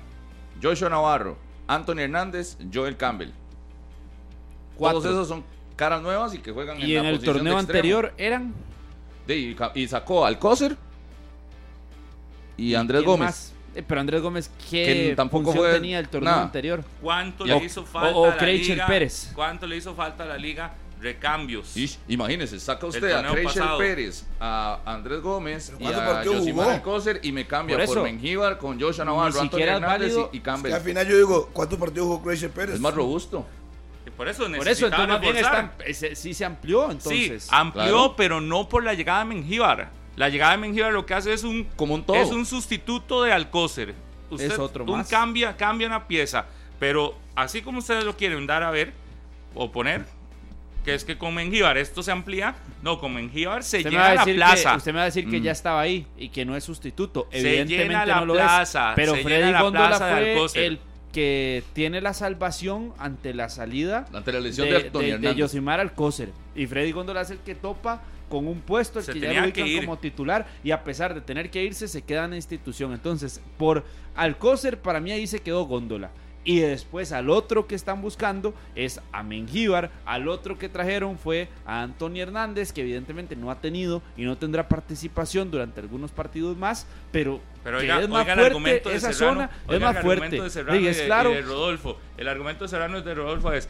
Joshua 0.63 0.89
Navarro, 0.89 1.37
Anthony 1.67 2.01
Hernández, 2.01 2.57
Joel 2.73 2.97
Campbell. 2.97 3.31
Cuatro. 4.77 5.01
Todos 5.01 5.13
esos 5.15 5.29
son 5.29 5.45
caras 5.77 6.03
nuevas 6.03 6.35
y 6.35 6.39
que 6.39 6.53
juegan 6.53 6.79
Y 6.81 6.93
en, 6.93 6.99
en 6.99 7.03
la 7.05 7.09
el 7.11 7.15
posición 7.17 7.35
torneo 7.37 7.55
de 7.55 7.61
extremo. 7.61 7.79
anterior 7.79 8.15
eran 8.19 8.55
y, 9.29 9.57
y 9.75 9.89
sacó 9.89 10.27
al 10.27 10.39
Coser 10.39 10.77
y 12.57 12.75
Andrés 12.75 13.01
¿quién 13.03 13.11
Gómez. 13.11 13.27
más? 13.27 13.53
Eh, 13.75 13.85
pero 13.87 14.01
Andrés 14.01 14.21
Gómez, 14.21 14.51
¿qué 14.69 14.85
Que 14.85 15.13
tampoco 15.17 15.45
función 15.45 15.65
fue 15.65 15.75
tenía 15.75 15.99
el 16.01 16.09
torneo 16.09 16.31
nada. 16.33 16.43
anterior? 16.43 16.85
¿Cuánto 17.01 17.45
le 17.47 17.57
hizo 17.65 17.85
falta 17.85 18.17
o 18.17 18.25
a 18.27 18.29
la 18.31 18.37
Kreichel 18.37 18.75
liga? 18.75 18.87
Pérez. 18.87 19.31
¿Cuánto 19.35 19.67
le 19.67 19.77
hizo 19.77 19.95
falta 19.95 20.25
a 20.25 20.27
la 20.27 20.37
liga? 20.37 20.73
Recambios. 21.01 21.77
Ish, 21.77 21.99
imagínese, 22.09 22.61
saca 22.61 22.87
usted 22.87 23.11
a 23.13 23.23
pasado. 23.43 23.79
Pérez, 23.79 24.27
a 24.39 24.81
Andrés 24.85 25.21
Gómez 25.23 25.73
¿Pero 25.79 25.91
y 25.91 25.95
a 25.95 26.25
Josimar? 26.25 26.71
Alcócer 26.71 27.21
y 27.23 27.33
me 27.33 27.47
cambia 27.47 27.77
Por 27.77 27.87
por. 27.87 28.03
Mengíbar 28.03 28.59
con 28.59 28.79
Joshua 28.81 29.05
Navarro, 29.05 29.43
Ni 29.43 29.49
es 29.49 29.55
Hernández 29.69 29.87
válido. 30.15 30.31
y, 30.33 30.37
y 30.37 30.41
Que 30.41 30.45
Campbell. 30.45 30.73
al 30.75 30.81
final 30.83 31.09
yo 31.09 31.17
digo, 31.17 31.51
¿cuántos 31.53 31.79
partidos 31.79 32.07
jugó 32.07 32.23
Crazy 32.23 32.49
Pérez? 32.49 32.75
Es 32.75 32.81
más 32.81 32.95
robusto. 32.95 33.47
Y 34.07 34.11
por 34.11 34.29
eso 34.29 34.45
Por 34.45 34.69
eso, 34.69 34.87
entonces 34.87 35.09
más 35.09 35.21
bien 35.21 35.35
reforzar. 35.37 35.65
está- 35.79 35.85
ese- 35.85 36.15
sí 36.17 36.35
se 36.35 36.45
amplió, 36.45 36.91
entonces. 36.91 37.45
sí, 37.45 37.49
amplió, 37.53 37.83
Claro. 37.85 38.15
pero 38.17 38.41
no 38.41 38.69
por 38.69 38.85
la 38.85 38.95
llegada 38.95 39.21
de 39.21 39.25
Mengíbar. 39.27 39.91
La 40.17 40.29
llegada 40.29 40.53
de 40.53 40.59
Mengíbar 40.59 40.93
lo 40.93 41.07
que 41.07 41.15
hace 41.15 41.33
es 41.33 41.45
un 41.45 41.65
Como 41.77 41.95
un 41.95 42.05
todo. 42.05 42.17
es 42.17 42.31
un 42.31 42.45
sustituto 42.45 43.23
de 43.23 43.33
Alcócer. 43.33 43.95
Usted 44.31 44.53
Es 44.53 44.59
otro 44.59 44.85
un 44.85 44.99
más. 44.99 45.09
cambia 45.09 45.57
cambia 45.57 45.87
una 45.87 46.07
pieza, 46.07 46.45
pero 46.79 47.17
así 47.35 47.63
como 47.63 47.79
ustedes 47.79 48.05
lo 48.05 48.17
quieren 48.17 48.47
dar 48.47 48.63
a 48.63 48.71
ver 48.71 48.93
o 49.55 49.73
poner 49.73 50.05
que 50.85 50.95
es 50.95 51.05
que 51.05 51.19
con 51.19 51.35
Mengíbar 51.35 51.77
esto 51.79 52.03
se 52.03 52.11
amplía, 52.11 52.55
no, 52.83 52.99
con 52.99 53.15
Mengíbar 53.15 53.63
se 53.63 53.79
Usted 53.79 53.91
llena 53.91 54.07
a 54.07 54.15
la 54.15 54.25
plaza. 54.25 54.71
que, 54.73 54.77
usted 54.79 54.93
me 54.93 54.97
va 54.97 55.03
a 55.03 55.07
decir 55.07 55.29
que 55.29 55.41
Mm. 55.41 55.43
ya 55.43 55.53
estaba 55.53 55.81
ahí 55.81 56.07
y 56.17 56.29
que 56.31 56.45
no 56.45 56.57
es 56.57 56.65
sustituto. 56.65 57.29
Se 57.31 57.39
Evidentemente 57.41 57.85
llena 57.89 58.07
la 58.07 58.21
no 58.21 58.27
lo 58.27 58.35
plaza, 58.35 58.91
es. 58.91 58.97
Pero 58.97 59.15
se 59.15 59.23
Freddy 59.23 59.39
llena 59.45 59.51
la 59.53 59.63
Góndola 59.63 59.99
fue 59.99 60.67
el 60.67 60.79
que 61.13 61.65
tiene 61.73 62.01
la 62.01 62.15
salvación 62.15 62.95
ante 62.97 63.35
la 63.35 63.49
salida 63.49 64.07
Ante 64.13 64.33
la 64.33 64.39
lesión 64.41 64.69
de, 64.69 64.75
de, 64.91 64.91
de- 64.91 65.19
de. 65.19 65.35
Yosimar 65.35 65.81
Alcócer. 65.81 66.31
Y 66.55 66.67
Freddy 66.67 66.93
Góndola 66.93 67.23
es 67.23 67.31
el 67.31 67.39
que 67.39 67.55
topa 67.57 68.03
con 68.29 68.47
un 68.47 68.61
puesto, 68.61 69.01
el 69.01 69.05
Se 69.05 69.13
que 69.15 69.21
ya 69.21 69.29
lo 69.45 69.53
que 69.53 69.61
ubican 69.63 69.67
ir. 69.67 69.81
como 69.85 69.99
titular 69.99 70.47
y 70.63 70.71
a 70.71 70.85
pesar 70.85 71.15
de 71.15 71.21
tener 71.21 71.51
que 71.51 71.65
irse 71.65 71.89
se 71.89 72.03
queda 72.03 72.25
en 72.27 72.31
la 72.31 72.37
institución. 72.37 72.93
Entonces, 72.93 73.41
por 73.59 73.85
Alcócer 74.15 74.79
para 74.81 75.01
mí 75.01 75.11
ahí 75.11 75.27
se 75.27 75.41
quedó 75.41 75.65
Góndola. 75.65 76.11
Y 76.43 76.61
después 76.61 77.13
al 77.13 77.29
otro 77.29 77.67
que 77.67 77.75
están 77.75 78.01
buscando 78.01 78.55
es 78.75 79.01
a 79.13 79.23
Mengíbar. 79.23 79.91
Al 80.07 80.27
otro 80.27 80.59
que 80.59 80.71
trajeron 80.71 81.19
fue 81.19 81.49
a 81.67 81.83
Antonio 81.83 82.23
Hernández, 82.23 82.73
que 82.73 82.81
evidentemente 82.81 83.37
no 83.37 83.51
ha 83.51 83.61
tenido 83.61 84.01
y 84.17 84.25
no 84.25 84.39
tendrá 84.39 84.67
participación 84.67 85.51
durante 85.51 85.81
algunos 85.81 86.13
partidos 86.13 86.57
más, 86.57 86.87
pero, 87.13 87.41
Pero 87.63 87.81
que 87.81 87.87
es 87.89 88.09
más 88.09 88.25
fuerte, 88.25 88.43
argumento 88.47 88.89
de 88.89 88.97
esa 88.97 89.13
Serrano, 89.13 89.35
zona 89.35 89.51
es 89.69 89.81
más 89.81 90.01
fuerte. 90.01 90.25
argumento 90.25 90.45
de 90.45 90.51
Serrano 90.51 90.81
Y 90.81 90.85
y 90.85 90.87
es 90.89 90.97
de- 90.97 91.05
claro, 91.07 91.31
y 91.31 91.35
de 91.35 91.43
Rodolfo. 91.43 91.99
El 92.17 92.29
argumento 92.29 92.65
de 92.65 92.69
Serrano 92.69 92.99
y 92.99 93.03
de 93.03 93.15
Rodolfo 93.15 93.53
es 93.53 93.69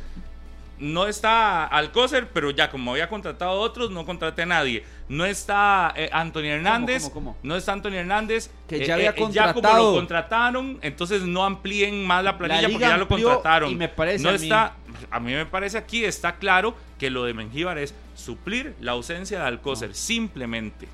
no 0.80 1.06
está 1.06 1.66
Alcócer, 1.66 2.28
pero 2.32 2.50
ya 2.50 2.70
como 2.70 2.92
había 2.92 3.08
contratado 3.08 3.50
a 3.50 3.54
otros, 3.54 3.90
no 3.90 4.04
contraté 4.06 4.42
a 4.42 4.46
nadie. 4.46 4.84
No 5.08 5.24
está 5.24 5.92
eh, 5.96 6.08
Anthony 6.12 6.46
Hernández, 6.46 7.02
cómo, 7.04 7.14
cómo? 7.14 7.36
no 7.42 7.56
está 7.56 7.72
Anthony 7.72 7.94
Hernández, 7.96 8.50
Que 8.66 8.76
eh, 8.82 8.86
ya 8.86 8.94
había 8.94 9.10
eh, 9.10 9.14
como 9.14 9.26
contratado. 9.26 9.90
lo 9.92 9.96
contrataron, 9.98 10.78
entonces 10.82 11.22
no 11.22 11.44
amplíen 11.44 12.06
más 12.06 12.24
la 12.24 12.38
planilla 12.38 12.68
porque 12.68 12.78
ya 12.80 12.96
lo 12.96 13.06
contrataron. 13.08 13.70
y 13.70 13.74
me 13.74 13.88
parece 13.88 14.24
no 14.24 14.30
a 14.30 14.32
mí- 14.32 14.38
está, 14.42 14.74
a 15.10 15.20
mí 15.20 15.32
me 15.34 15.46
parece 15.46 15.76
aquí 15.78 16.04
está 16.04 16.36
claro 16.36 16.74
que 16.98 17.10
lo 17.10 17.24
de 17.24 17.34
Mengíbar 17.34 17.78
es 17.78 17.94
suplir 18.14 18.74
la 18.80 18.92
ausencia 18.92 19.40
de 19.40 19.46
Alcócer 19.46 19.94
simplemente. 19.94 20.88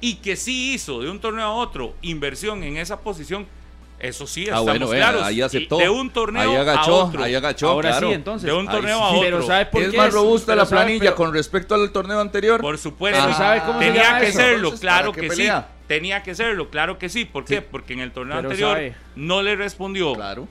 Y 0.00 0.16
que 0.16 0.36
sí 0.36 0.74
hizo 0.74 1.00
de 1.00 1.10
un 1.10 1.20
torneo 1.20 1.44
a 1.46 1.52
otro 1.54 1.94
inversión 2.02 2.62
en 2.62 2.76
esa 2.76 3.00
posición, 3.00 3.46
eso 3.98 4.26
sí, 4.26 4.42
Ah, 4.42 4.44
estamos 4.60 4.64
bueno, 4.66 4.88
vea, 4.88 5.00
claros. 5.08 5.22
ahí 5.22 5.40
aceptó. 5.42 5.78
De 5.78 5.88
un 5.88 6.10
torneo 6.10 6.42
ahí 6.50 6.56
agachó, 6.56 7.00
a 7.00 7.04
otro. 7.06 7.22
ahí 7.24 7.34
agachó, 7.34 7.68
ahora 7.70 7.90
claro. 7.90 8.08
sí, 8.08 8.14
entonces. 8.14 8.46
De 8.46 8.52
un 8.52 8.66
torneo 8.68 8.98
sí. 8.98 9.02
a 9.02 9.06
otro. 9.08 9.20
Pero 9.22 9.42
¿sabe 9.46 9.66
por 9.66 9.82
es 9.82 9.90
qué 9.90 9.96
más 9.96 10.12
robusta 10.12 10.52
Pero 10.52 10.62
la 10.64 10.68
planilla 10.68 11.00
pero- 11.00 11.14
con 11.16 11.32
respecto 11.32 11.74
al 11.74 11.90
torneo 11.90 12.20
anterior. 12.20 12.60
Por 12.60 12.76
supuesto. 12.78 13.20
Pero 13.22 13.34
¿sabe 13.36 13.60
cómo 13.66 13.78
se 13.78 13.86
Tenía 13.86 14.02
llama 14.02 14.20
que 14.20 14.26
eso? 14.28 14.38
serlo, 14.38 14.54
Entonces, 14.56 14.80
claro 14.80 15.12
¿para 15.12 15.22
que 15.28 15.34
sí. 15.34 15.48
Tenía 15.86 16.22
que 16.22 16.34
serlo, 16.34 16.68
claro 16.70 16.98
que 16.98 17.08
sí. 17.08 17.24
¿Por 17.24 17.44
qué? 17.44 17.56
Sí. 17.58 17.64
Porque 17.70 17.92
en 17.94 18.00
el 18.00 18.12
torneo 18.12 18.36
Pero 18.36 18.48
anterior 18.50 18.72
sabe. 18.74 18.94
no 19.14 19.42
le 19.42 19.54
respondió 19.56 20.12
Claro. 20.14 20.48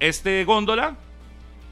este 0.00 0.44
Góndola. 0.44 0.96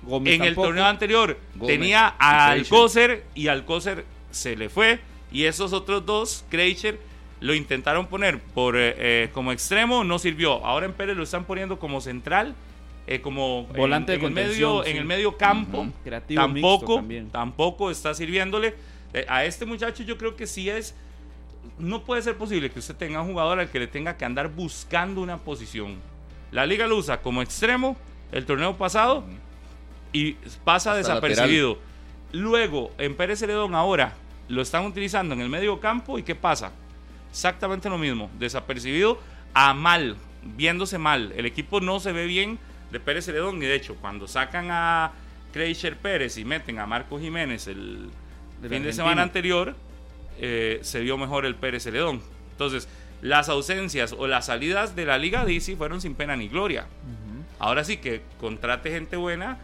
Gómez 0.02 0.34
En 0.34 0.42
el 0.44 0.54
torneo 0.54 0.84
anterior 0.84 1.38
Gómez 1.54 1.74
tenía 1.78 2.14
a. 2.18 2.48
Alcócer 2.48 3.24
y 3.34 3.48
Alcócer 3.48 4.04
se 4.30 4.56
le 4.56 4.68
fue. 4.68 5.00
Y 5.32 5.44
esos 5.44 5.72
otros 5.72 6.04
dos, 6.04 6.44
Kreicher, 6.50 6.98
lo 7.44 7.52
intentaron 7.54 8.06
poner 8.06 8.40
por 8.40 8.74
eh, 8.74 8.94
eh, 8.96 9.30
como 9.34 9.52
extremo, 9.52 10.02
no 10.02 10.18
sirvió. 10.18 10.64
Ahora 10.64 10.86
en 10.86 10.94
Pérez 10.94 11.14
lo 11.14 11.24
están 11.24 11.44
poniendo 11.44 11.78
como 11.78 12.00
central, 12.00 12.54
eh, 13.06 13.20
como 13.20 13.66
en- 13.70 13.76
Volante 13.76 14.12
de 14.12 14.16
en, 14.18 14.24
el 14.24 14.28
contención, 14.28 14.70
medio, 14.72 14.84
sí. 14.84 14.90
en 14.90 14.96
el 14.96 15.04
medio 15.04 15.36
campo. 15.36 15.86
Creativo 16.02 16.40
tampoco, 16.40 17.04
tampoco 17.30 17.90
está 17.90 18.14
sirviéndole. 18.14 18.74
Eh, 19.12 19.26
a 19.28 19.44
este 19.44 19.66
muchacho 19.66 20.02
yo 20.04 20.16
creo 20.16 20.36
que 20.36 20.46
sí 20.46 20.70
es. 20.70 20.94
No 21.78 22.02
puede 22.04 22.22
ser 22.22 22.36
posible 22.38 22.70
que 22.70 22.78
usted 22.78 22.96
tenga 22.96 23.20
un 23.20 23.28
jugador 23.32 23.60
al 23.60 23.68
que 23.68 23.78
le 23.78 23.88
tenga 23.88 24.16
que 24.16 24.24
andar 24.24 24.48
buscando 24.48 25.20
una 25.20 25.36
posición. 25.36 25.96
La 26.50 26.64
liga 26.64 26.86
lo 26.86 26.96
usa 26.96 27.20
como 27.20 27.42
extremo 27.42 27.94
el 28.32 28.46
torneo 28.46 28.76
pasado 28.78 29.22
y 30.14 30.32
pasa 30.64 30.92
Hasta 30.92 30.96
desapercibido. 31.14 31.76
Luego, 32.32 32.90
en 32.96 33.14
Pérez 33.16 33.40
Celedón 33.40 33.74
ahora 33.74 34.14
lo 34.48 34.62
están 34.62 34.86
utilizando 34.86 35.34
en 35.34 35.42
el 35.42 35.50
medio 35.50 35.78
campo 35.78 36.18
y 36.18 36.22
¿qué 36.22 36.34
pasa? 36.34 36.72
Exactamente 37.34 37.90
lo 37.90 37.98
mismo, 37.98 38.30
desapercibido 38.38 39.18
a 39.54 39.74
mal, 39.74 40.16
viéndose 40.56 40.98
mal. 40.98 41.32
El 41.36 41.46
equipo 41.46 41.80
no 41.80 41.98
se 41.98 42.12
ve 42.12 42.26
bien 42.26 42.60
de 42.92 43.00
Pérez 43.00 43.24
Celedón 43.24 43.56
y 43.56 43.66
de 43.66 43.74
hecho 43.74 43.96
cuando 43.96 44.28
sacan 44.28 44.68
a 44.70 45.10
Kreischer 45.52 45.96
Pérez 45.96 46.38
y 46.38 46.44
meten 46.44 46.78
a 46.78 46.86
Marco 46.86 47.18
Jiménez 47.18 47.66
el 47.66 48.08
Del 48.62 48.70
fin 48.70 48.84
de 48.84 48.92
semana 48.92 49.22
anterior, 49.22 49.74
eh, 50.38 50.78
se 50.82 51.00
vio 51.00 51.18
mejor 51.18 51.44
el 51.44 51.56
Pérez 51.56 51.82
Celedón. 51.82 52.22
Entonces, 52.52 52.88
las 53.20 53.48
ausencias 53.48 54.14
o 54.16 54.28
las 54.28 54.46
salidas 54.46 54.94
de 54.94 55.04
la 55.04 55.18
Liga 55.18 55.44
DC 55.44 55.74
fueron 55.74 56.00
sin 56.00 56.14
pena 56.14 56.36
ni 56.36 56.46
gloria. 56.46 56.86
Ahora 57.58 57.82
sí 57.82 57.96
que 57.96 58.22
contrate 58.38 58.92
gente 58.92 59.16
buena 59.16 59.58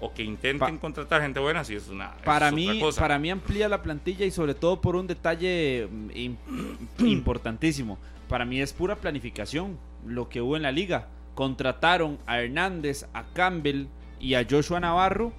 o 0.00 0.12
que 0.14 0.22
intenten 0.22 0.76
Pa- 0.76 0.80
contratar 0.80 1.20
gente 1.22 1.40
buena, 1.40 1.62
sí 1.64 1.74
es 1.74 1.88
una 1.88 2.12
Para 2.24 2.46
es 2.48 2.52
otra 2.54 2.72
mí, 2.72 2.80
cosa. 2.80 3.00
para 3.00 3.18
mí 3.18 3.30
amplía 3.30 3.68
la 3.68 3.82
plantilla 3.82 4.24
y 4.24 4.30
sobre 4.30 4.54
todo 4.54 4.80
por 4.80 4.96
un 4.96 5.06
detalle 5.06 5.88
mm, 5.90 6.10
im- 6.10 6.36
importantísimo. 6.98 7.98
Para 8.28 8.44
mí 8.44 8.60
es 8.60 8.72
pura 8.72 8.96
planificación 8.96 9.78
lo 10.06 10.28
que 10.28 10.40
hubo 10.40 10.56
en 10.56 10.62
la 10.62 10.72
liga. 10.72 11.08
Contrataron 11.34 12.18
a 12.26 12.40
Hernández, 12.40 13.06
a 13.12 13.24
Campbell 13.32 13.86
y 14.20 14.34
a 14.34 14.46
Joshua 14.48 14.80
Navarro 14.80 15.32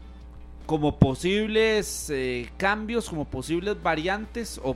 como 0.66 0.98
posibles 1.00 2.10
eh, 2.10 2.50
cambios, 2.58 3.10
como 3.10 3.26
posibles 3.26 3.82
variantes 3.82 4.60
o 4.64 4.76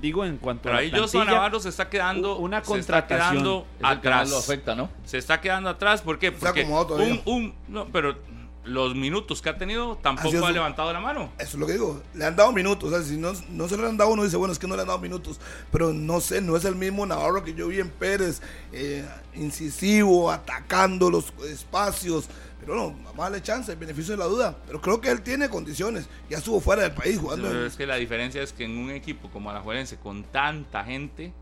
digo 0.00 0.24
en 0.24 0.38
cuanto 0.38 0.64
Pero 0.64 0.76
a 0.76 0.78
ahí 0.78 0.90
la 0.90 0.98
Joshua 0.98 1.20
plantilla, 1.22 1.34
Navarro 1.36 1.60
se 1.60 1.68
está 1.68 1.88
quedando 1.90 2.36
una 2.38 2.64
se 2.64 2.78
está 2.78 3.02
contratación. 3.06 3.30
quedando 3.32 3.66
que 3.78 3.86
atrás. 3.86 4.30
lo 4.30 4.38
afecta, 4.38 4.74
¿no? 4.74 4.88
Se 5.04 5.18
está 5.18 5.40
quedando 5.40 5.68
atrás 5.70 6.02
¿por 6.02 6.18
qué? 6.18 6.30
Se 6.30 6.36
ha 6.36 6.40
Porque 6.40 6.64
un, 6.64 6.86
todavía. 6.86 7.22
un 7.26 7.54
no, 7.68 7.86
pero 7.86 8.16
los 8.64 8.94
minutos 8.94 9.42
que 9.42 9.50
ha 9.50 9.58
tenido 9.58 9.96
tampoco 9.96 10.46
ha 10.46 10.50
levantado 10.50 10.92
la 10.92 11.00
mano. 11.00 11.30
Eso 11.38 11.50
es 11.50 11.54
lo 11.54 11.66
que 11.66 11.74
digo. 11.74 12.02
Le 12.14 12.24
han 12.24 12.36
dado 12.36 12.52
minutos. 12.52 12.92
O 12.92 12.96
sea, 12.96 13.06
si 13.06 13.16
no, 13.16 13.32
no 13.50 13.68
se 13.68 13.76
le 13.76 13.86
han 13.86 13.96
dado, 13.96 14.10
uno 14.10 14.24
dice, 14.24 14.36
bueno, 14.36 14.52
es 14.52 14.58
que 14.58 14.66
no 14.66 14.76
le 14.76 14.82
han 14.82 14.88
dado 14.88 14.98
minutos. 14.98 15.40
Pero 15.70 15.92
no 15.92 16.20
sé, 16.20 16.40
no 16.40 16.56
es 16.56 16.64
el 16.64 16.74
mismo 16.74 17.04
Navarro 17.06 17.44
que 17.44 17.54
yo 17.54 17.68
vi 17.68 17.80
en 17.80 17.90
Pérez. 17.90 18.40
eh, 18.72 19.04
incisivo, 19.34 20.30
atacando 20.30 21.10
los 21.10 21.32
espacios. 21.48 22.28
Pero 22.60 22.76
no, 22.76 22.92
vamos 23.04 23.18
a 23.18 23.22
darle 23.24 23.42
chance, 23.42 23.70
el 23.70 23.78
beneficio 23.78 24.12
de 24.12 24.18
la 24.18 24.26
duda. 24.26 24.56
Pero 24.66 24.80
creo 24.80 25.00
que 25.00 25.10
él 25.10 25.20
tiene 25.20 25.48
condiciones. 25.50 26.08
Ya 26.30 26.38
estuvo 26.38 26.60
fuera 26.60 26.82
del 26.82 26.92
país 26.92 27.18
jugando. 27.18 27.48
Pero 27.48 27.66
es 27.66 27.76
que 27.76 27.86
la 27.86 27.96
diferencia 27.96 28.42
es 28.42 28.52
que 28.52 28.64
en 28.64 28.78
un 28.78 28.90
equipo 28.90 29.28
como 29.30 29.50
Alajuelense 29.50 29.98
con 29.98 30.24
tanta 30.24 30.84
gente 30.84 31.32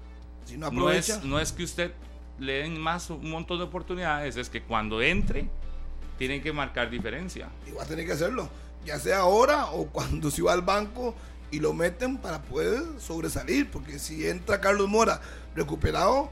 si 0.44 0.54
no 0.54 0.60
no 0.60 0.66
aprovecha. 0.66 1.16
es, 1.16 1.24
no 1.24 1.38
es 1.38 1.52
que 1.52 1.64
usted 1.64 1.92
le 2.38 2.54
den 2.54 2.80
más 2.80 3.10
un 3.10 3.30
montón 3.30 3.58
de 3.58 3.64
oportunidades, 3.64 4.36
es 4.36 4.48
que 4.48 4.62
cuando 4.62 5.00
entre 5.00 5.48
tienen 6.22 6.42
que 6.42 6.52
marcar 6.52 6.88
diferencia. 6.88 7.48
y 7.66 7.72
va 7.72 7.82
a 7.82 7.86
tener 7.86 8.06
que 8.06 8.12
hacerlo. 8.12 8.48
Ya 8.84 8.98
sea 8.98 9.18
ahora 9.18 9.66
o 9.72 9.86
cuando 9.92 10.30
se 10.30 10.42
va 10.42 10.52
al 10.52 10.62
banco 10.62 11.14
y 11.50 11.58
lo 11.60 11.72
meten 11.74 12.16
para 12.16 12.40
poder 12.42 12.80
sobresalir. 12.98 13.68
Porque 13.70 13.98
si 13.98 14.26
entra 14.26 14.60
Carlos 14.60 14.88
Mora 14.88 15.20
recuperado, 15.56 16.30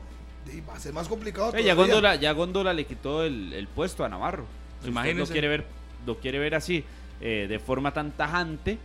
y 0.53 0.61
va 0.63 0.75
a 0.75 0.81
ser 0.81 0.93
más 0.93 1.09
complicado. 1.09 1.55
Eh, 1.57 1.63
ya. 1.65 1.75
Góndola, 1.75 2.15
ya 2.17 2.33
Góndola 2.33 2.73
le 2.73 2.87
quitó 2.87 3.23
el, 3.25 3.53
el 3.53 3.67
puesto 3.69 4.05
a 4.05 4.09
Navarro. 4.09 4.47
Imagínese. 4.85 5.27
Lo 5.29 5.33
quiere 5.33 5.49
ver, 5.49 5.67
lo 6.07 6.19
quiere 6.19 6.39
ver 6.39 6.55
así, 6.55 6.85
eh, 7.21 7.47
de 7.49 7.59
forma 7.59 7.93
tan 7.93 8.13
tajante. 8.13 8.79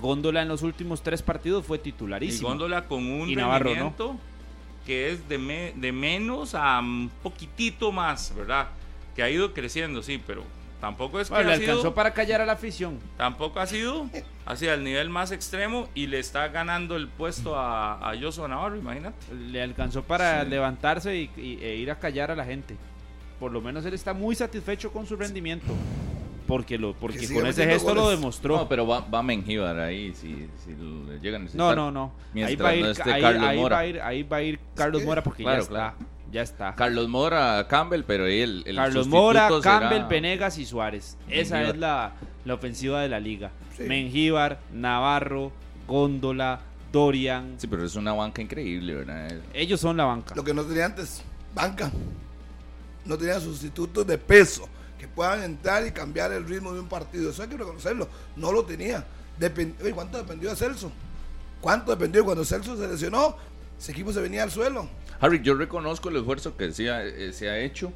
Góndola 0.00 0.42
en 0.42 0.48
los 0.48 0.62
últimos 0.62 1.02
tres 1.02 1.20
partidos 1.22 1.66
fue 1.66 1.78
Y 1.78 1.80
titularísimo. 1.80 2.48
Góndola 2.48 2.86
con 2.86 3.04
un 3.10 3.28
Y 3.28 3.34
Navarro, 3.34 3.74
¿no? 3.74 4.18
que 4.86 5.10
es 5.10 5.28
de, 5.28 5.36
me- 5.38 5.72
de 5.76 5.92
menos 5.92 6.54
a 6.54 6.78
un 6.78 7.10
poquitito 7.22 7.90
más, 7.92 8.32
¿verdad? 8.34 8.68
Que 9.14 9.22
ha 9.22 9.30
ido 9.30 9.52
creciendo, 9.52 10.02
sí, 10.02 10.20
pero 10.26 10.44
tampoco 10.80 11.20
es 11.20 11.28
que 11.28 11.34
Bueno, 11.34 11.50
le 11.50 11.54
ha 11.56 11.58
sido, 11.58 11.72
alcanzó 11.72 11.94
para 11.94 12.12
callar 12.14 12.40
a 12.40 12.46
la 12.46 12.52
afición. 12.52 12.98
tampoco 13.16 13.60
ha 13.60 13.66
sido 13.66 14.06
hacia 14.46 14.72
el 14.74 14.82
nivel 14.84 15.10
más 15.10 15.30
extremo 15.32 15.88
y 15.94 16.06
le 16.06 16.18
está 16.18 16.48
ganando 16.48 16.96
el 16.96 17.08
puesto 17.08 17.54
a, 17.58 18.10
a 18.10 18.18
Joshua 18.18 18.48
Navarro, 18.48 18.76
imagínate. 18.76 19.16
Le 19.34 19.62
alcanzó 19.62 20.02
para 20.02 20.44
Sí. 20.44 20.50
levantarse 20.50 21.16
y, 21.16 21.30
y- 21.36 21.58
e 21.62 21.76
ir 21.76 21.90
a 21.90 21.98
callar 21.98 22.30
a 22.30 22.36
la 22.36 22.44
gente. 22.44 22.76
Por 23.38 23.52
lo 23.52 23.60
menos 23.60 23.84
él 23.84 23.94
está 23.94 24.12
muy 24.14 24.34
satisfecho 24.34 24.90
con 24.92 25.06
su 25.06 25.16
rendimiento. 25.16 25.72
Porque, 26.46 26.78
lo, 26.78 26.94
porque 26.94 27.32
con 27.32 27.46
ese 27.46 27.64
gesto 27.64 27.94
lo 27.94 28.02
goles. 28.04 28.18
demostró. 28.18 28.56
No, 28.56 28.68
pero 28.68 28.84
va, 28.84 29.00
va 29.00 29.22
Mengíbar 29.22 29.78
ahí 29.78 30.12
si, 30.14 30.48
si 30.64 30.70
le 31.06 31.20
llegan 31.20 31.42
a 31.42 31.44
No, 31.44 31.44
necesitar. 31.44 31.76
no, 31.76 31.90
no. 31.92 32.04
Ahí 32.04 32.30
Mientras 32.34 32.66
va, 32.66 32.68
a 32.70 32.74
ir, 32.74 32.84
no 32.84 32.90
esté 32.90 33.12
ahí- 33.12 33.22
Carlos 33.22 33.44
ahí 33.44 33.58
Mora. 33.58 33.76
va 33.76 33.82
a 33.82 33.86
ir, 33.86 34.00
ahí 34.02 34.22
va 34.24 34.36
a 34.38 34.42
ir 34.42 34.60
Carlos 34.74 35.00
que- 35.02 35.06
Mora 35.06 35.22
porque 35.22 35.42
Claro, 35.44 35.58
ya 35.58 35.62
está. 35.62 35.74
claro. 35.74 35.96
Ya 36.32 36.42
está. 36.42 36.74
Carlos 36.76 37.08
Mora, 37.08 37.66
Campbell, 37.68 38.02
pero 38.06 38.24
ahí 38.26 38.40
el, 38.40 38.62
el 38.66 38.76
Carlos 38.76 39.08
Mora, 39.08 39.48
será- 39.48 39.60
Campbell, 39.60 40.04
Venegas 40.08 40.58
y 40.58 40.64
Suárez. 40.66 41.16
Esa 41.28 41.54
Mengíbar. 41.56 41.74
es 41.74 41.80
la, 41.80 42.12
la 42.44 42.54
ofensiva 42.54 43.00
de 43.02 43.08
la 43.08 43.18
liga. 43.18 43.50
Sí. 43.76 43.82
Mengíbar, 43.84 44.60
Navarro, 44.72 45.50
Góndola, 45.88 46.60
Dorian. 46.92 47.54
Sí, 47.58 47.66
pero 47.66 47.84
es 47.84 47.96
una 47.96 48.12
banca 48.12 48.40
increíble, 48.42 48.94
¿verdad? 48.94 49.32
Ellos 49.52 49.80
son 49.80 49.96
la 49.96 50.04
banca. 50.04 50.34
Lo 50.36 50.44
que 50.44 50.54
no 50.54 50.62
tenía 50.62 50.84
antes, 50.86 51.22
banca. 51.54 51.90
No 53.04 53.16
tenía 53.18 53.40
sustitutos 53.40 54.06
de 54.06 54.18
peso 54.18 54.68
que 54.98 55.08
puedan 55.08 55.42
entrar 55.42 55.86
y 55.86 55.90
cambiar 55.90 56.30
el 56.32 56.46
ritmo 56.46 56.72
de 56.72 56.80
un 56.80 56.88
partido. 56.88 57.30
Eso 57.30 57.42
hay 57.42 57.48
que 57.48 57.56
reconocerlo. 57.56 58.06
No 58.36 58.52
lo 58.52 58.64
tenía. 58.64 59.04
Depend- 59.38 59.74
Oye, 59.82 59.92
¿Cuánto 59.92 60.18
dependió 60.18 60.50
de 60.50 60.56
Celso? 60.56 60.92
¿Cuánto 61.60 61.90
dependió? 61.90 62.24
Cuando 62.24 62.44
Celso 62.44 62.76
se 62.76 62.86
lesionó, 62.86 63.34
ese 63.78 63.92
equipo 63.92 64.12
se 64.12 64.20
venía 64.20 64.42
al 64.42 64.50
suelo. 64.50 64.88
Harry, 65.20 65.40
yo 65.42 65.54
reconozco 65.54 66.08
el 66.08 66.16
esfuerzo 66.16 66.56
que 66.56 66.72
se 66.72 66.90
ha, 66.90 67.04
eh, 67.04 67.32
se 67.32 67.48
ha 67.50 67.58
hecho 67.58 67.92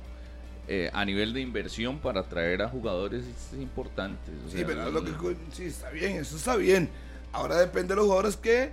eh, 0.69 0.91
a 0.93 1.05
nivel 1.05 1.33
de 1.33 1.41
inversión 1.41 1.99
para 1.99 2.23
traer 2.25 2.63
a 2.63 2.69
jugadores 2.69 3.25
importantes. 3.59 4.31
o 4.47 4.51
Sí, 4.51 4.63
pero 4.67 4.87
es 4.87 4.93
lo 4.93 5.03
que 5.05 5.37
sí 5.53 5.65
está 5.65 5.91
bien, 5.91 6.17
eso 6.17 6.37
está 6.37 6.57
bien. 6.57 6.89
Ahora 7.33 7.57
depende 7.59 7.89
de 7.89 7.97
los 7.97 8.05
jugadores 8.05 8.37
que 8.37 8.73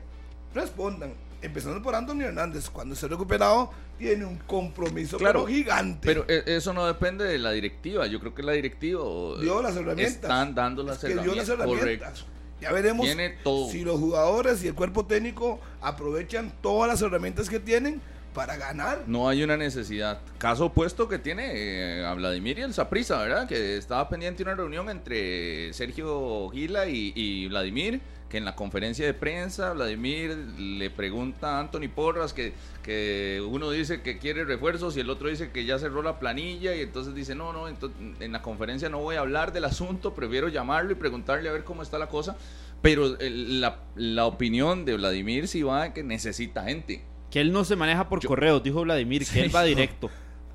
respondan. 0.54 1.14
Empezando 1.42 1.82
por 1.82 1.96
Anthony 1.96 2.22
Hernández, 2.22 2.70
cuando 2.70 2.94
esté 2.94 3.08
recuperado, 3.08 3.72
tiene 3.98 4.26
un 4.26 4.38
compromiso 4.38 5.18
Claro, 5.18 5.46
pero 5.46 5.56
gigante. 5.56 6.06
Pero 6.06 6.26
eh, 6.28 6.44
eso 6.46 6.72
no 6.72 6.86
depende 6.86 7.24
de 7.26 7.40
la 7.40 7.52
directiva. 7.52 8.06
Yo 8.06 8.20
creo 8.20 8.36
que 8.36 8.44
la 8.44 8.52
directiva 8.52 9.02
dio 9.40 9.62
las 9.62 9.76
herramientas. 9.76 10.16
están 10.16 10.54
dando 10.54 10.84
las 10.84 11.04
Es 11.04 11.16
que 11.16 11.22
dio 11.22 11.34
las 11.34 11.50
herramientas. 11.50 11.82
herramientas. 11.82 12.10
Correcto. 12.22 12.32
Ya 12.62 12.72
veremos 12.72 13.06
Tiene 13.08 13.30
todo. 13.44 13.72
si 13.72 13.84
los 13.84 14.00
jugadores 14.00 14.64
y 14.64 14.68
el 14.68 14.76
cuerpo 14.76 15.06
técnico 15.08 15.60
aprovechan 15.82 16.54
todas 16.62 16.88
las 16.88 17.02
herramientas 17.02 17.50
que 17.50 17.60
tienen 17.60 18.00
para 18.34 18.58
ganar. 18.58 19.04
No 19.08 19.28
hay 19.28 19.44
una 19.44 19.58
necesidad. 19.58 20.22
Caso 20.38 20.66
opuesto 20.68 21.08
que 21.08 21.20
tiene 21.20 21.52
eh, 21.54 22.06
a 22.06 22.14
Vladimir 22.14 22.60
y 22.60 22.62
el 22.62 22.74
Saprisa, 22.74 23.18
¿verdad? 23.18 23.48
Que 23.48 23.78
estaba 23.78 24.08
pendiente 24.10 24.44
una 24.44 24.56
reunión 24.56 24.90
entre 24.90 25.74
Sergio 25.74 26.50
Gila 26.50 26.88
y, 26.88 27.12
y 27.16 27.48
Vladimir, 27.48 28.02
que 28.30 28.38
en 28.38 28.46
la 28.46 28.56
conferencia 28.56 29.06
de 29.06 29.14
prensa 29.14 29.74
Vladimir 29.74 30.36
le 30.58 30.90
pregunta 30.90 31.58
a 31.58 31.60
Anthony 31.60 31.90
Porras 31.94 32.32
que, 32.32 32.54
que 32.82 33.46
uno 33.46 33.70
dice 33.70 34.02
que 34.02 34.18
quiere 34.18 34.46
refuerzos 34.46 34.96
y 34.96 35.02
el 35.02 35.10
otro 35.10 35.28
dice 35.28 35.52
que 35.52 35.66
ya 35.66 35.78
cerró 35.78 36.02
la 36.02 36.18
planilla 36.18 36.74
y 36.74 36.80
entonces 36.80 37.14
dice, 37.14 37.36
no, 37.36 37.52
no, 37.52 37.68
en 37.68 38.32
la 38.32 38.42
conferencia 38.42 38.88
no 38.88 39.00
voy 39.00 39.18
a 39.18 39.20
hablar 39.20 39.52
del 39.52 39.66
asunto, 39.66 40.14
prefiero 40.14 40.48
llamarlo 40.48 40.94
y 40.94 40.96
preguntarle 40.96 41.50
a 41.50 41.52
ver 41.52 41.66
cómo 41.66 41.84
está 41.84 42.00
la 42.00 42.08
cosa. 42.08 42.38
Pero 42.82 43.16
la, 43.20 43.82
la 43.96 44.26
opinión 44.26 44.86
de 44.86 44.96
Vladimir 44.96 45.48
sí 45.48 45.62
va 45.62 45.94
que 45.94 46.02
necesita 46.02 46.64
gente. 46.64 47.04
Que 47.32 47.42
él 47.42 47.52
no 47.52 47.64
se 47.64 47.76
maneja 47.76 48.08
por 48.10 48.24
correos, 48.26 48.62
dijo 48.62 48.82
Vladimir, 48.82 49.26
que 49.26 49.42
él 49.42 49.56
va 49.56 49.64
directo. 49.64 50.10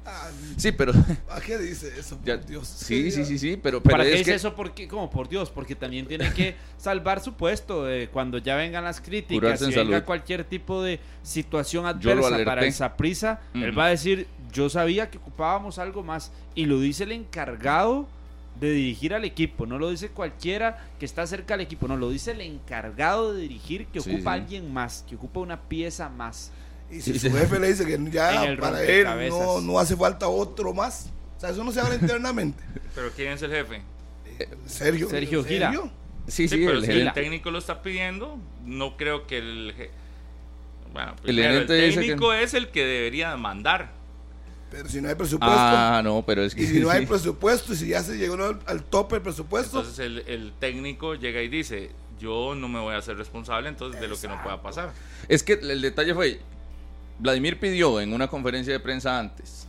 Ah, 0.08 0.28
Sí, 0.56 0.70
pero... 0.70 0.92
¿A 1.30 1.40
qué 1.40 1.58
dice 1.58 1.92
eso? 1.98 2.16
Por 2.16 2.24
Ya- 2.26 2.36
Dios. 2.36 2.68
sí, 2.68 3.10
sí, 3.10 3.24
sí, 3.24 3.38
sí, 3.40 3.58
pero, 3.60 3.82
pero 3.82 3.92
¿Para 3.94 4.04
qué 4.04 4.12
es 4.12 4.18
dice 4.20 4.30
que 4.30 4.36
eso? 4.36 4.54
Porque, 4.54 4.86
como 4.86 5.10
por 5.10 5.28
Dios, 5.28 5.50
porque 5.50 5.74
también 5.74 6.06
tiene 6.06 6.32
que 6.32 6.54
salvar 6.78 7.20
su 7.20 7.32
puesto 7.34 7.90
eh, 7.90 8.08
cuando 8.12 8.38
ya 8.38 8.54
vengan 8.54 8.84
las 8.84 9.00
críticas 9.00 9.40
Curarse 9.40 9.64
en 9.64 9.70
venga 9.70 9.82
salud. 9.96 10.04
cualquier 10.04 10.44
tipo 10.44 10.80
de 10.82 11.00
situación 11.24 11.82
Yo 11.98 12.14
lo 12.14 12.24
adversa 12.24 12.44
para 12.44 12.52
alerté. 12.52 12.66
el 12.68 12.72
Saprisa, 12.74 13.40
él 13.54 13.70
Ujú. 13.70 13.78
va 13.78 13.86
a 13.86 13.88
decir, 13.88 14.28
yo 14.52 14.68
sabía 14.70 15.10
que 15.10 15.18
ocupábamos 15.18 15.78
algo 15.80 16.04
más 16.04 16.30
y 16.54 16.66
lo 16.66 16.78
dice 16.78 17.02
el 17.04 17.10
encargado 17.12 18.06
de 18.60 18.70
dirigir 18.70 19.12
al 19.12 19.24
equipo, 19.24 19.66
no 19.66 19.76
lo 19.78 19.90
dice 19.90 20.08
cualquiera 20.10 20.86
que 21.00 21.04
está 21.04 21.26
cerca 21.26 21.54
del 21.54 21.62
equipo, 21.66 21.88
no, 21.88 21.96
lo 21.96 22.10
dice 22.10 22.30
el 22.30 22.40
encargado 22.42 23.34
de 23.34 23.42
dirigir 23.42 23.86
que 23.88 24.00
Sí, 24.00 24.10
ocupa 24.14 24.34
sí. 24.36 24.40
alguien 24.40 24.72
más, 24.72 25.04
que 25.08 25.16
ocupa 25.16 25.40
una 25.40 25.60
pieza 25.62 26.08
más. 26.08 26.52
Y 26.90 27.00
si 27.00 27.18
su 27.18 27.30
jefe 27.32 27.58
le 27.58 27.68
dice 27.68 27.84
que 27.84 27.98
ya 28.10 28.44
el 28.44 28.58
para 28.58 28.82
él 28.82 29.06
no, 29.28 29.60
no 29.60 29.78
hace 29.78 29.96
falta 29.96 30.28
otro 30.28 30.72
más. 30.72 31.10
O 31.36 31.40
sea, 31.40 31.50
eso 31.50 31.64
no 31.64 31.72
se 31.72 31.80
habla 31.80 31.94
internamente. 32.00 32.62
Pero 32.94 33.10
¿quién 33.14 33.32
es 33.32 33.42
el 33.42 33.50
jefe? 33.50 33.82
Sergio. 34.66 35.08
Sergio 35.10 35.44
Gira. 35.44 35.72
sí, 35.72 35.80
Sí, 36.28 36.48
sí, 36.48 36.56
pero 36.64 36.78
el 36.78 36.84
si 36.84 36.92
el 36.92 37.12
técnico 37.12 37.50
lo 37.50 37.58
está 37.58 37.82
pidiendo, 37.82 38.38
no 38.64 38.96
creo 38.96 39.26
que 39.26 39.38
el... 39.38 39.74
Bueno, 40.92 41.12
El 41.12 41.22
primero, 41.22 41.48
el, 41.48 41.52
gerente 41.66 41.74
dice 41.74 42.00
que- 42.00 42.06
técnico 42.06 42.32
es 42.32 42.54
el 42.54 42.68
que 42.70 42.84
debería 42.84 43.36
mandar. 43.36 43.92
Pero 44.70 44.88
si 44.88 45.00
no 45.00 45.08
hay 45.08 45.14
presupuesto. 45.14 45.54
Ah, 45.56 46.00
no, 46.02 46.24
pero 46.26 46.42
es 46.42 46.54
que 46.54 46.62
y 46.62 46.66
si 46.66 46.80
no 46.80 46.90
hay 46.90 47.00
sí. 47.02 47.06
presupuesto, 47.06 47.72
y 47.72 47.76
si 47.76 47.88
ya 47.88 48.02
se 48.02 48.16
llegó 48.16 48.34
al, 48.34 48.58
al 48.66 48.82
tope 48.82 49.16
del 49.16 49.22
presupuesto, 49.22 49.78
Entonces 49.80 50.04
el, 50.04 50.18
el 50.26 50.52
técnico 50.58 51.14
llega 51.14 51.40
y 51.42 51.48
dice, 51.48 51.90
yo 52.18 52.54
no 52.56 52.66
me 52.68 52.80
voy 52.80 52.94
a 52.94 52.98
hacer 52.98 53.16
responsable 53.16 53.68
entonces 53.68 54.00
de 54.00 54.08
lo 54.08 54.18
que 54.18 54.26
no 54.28 54.42
pueda 54.42 54.60
pasar. 54.62 54.92
Es 55.28 55.42
que 55.42 55.54
el 55.54 55.80
detalle 55.82 56.14
fue, 56.14 56.40
Vladimir 57.18 57.58
pidió 57.58 58.00
en 58.00 58.12
una 58.12 58.28
conferencia 58.28 58.72
de 58.72 58.80
prensa 58.80 59.18
antes, 59.18 59.66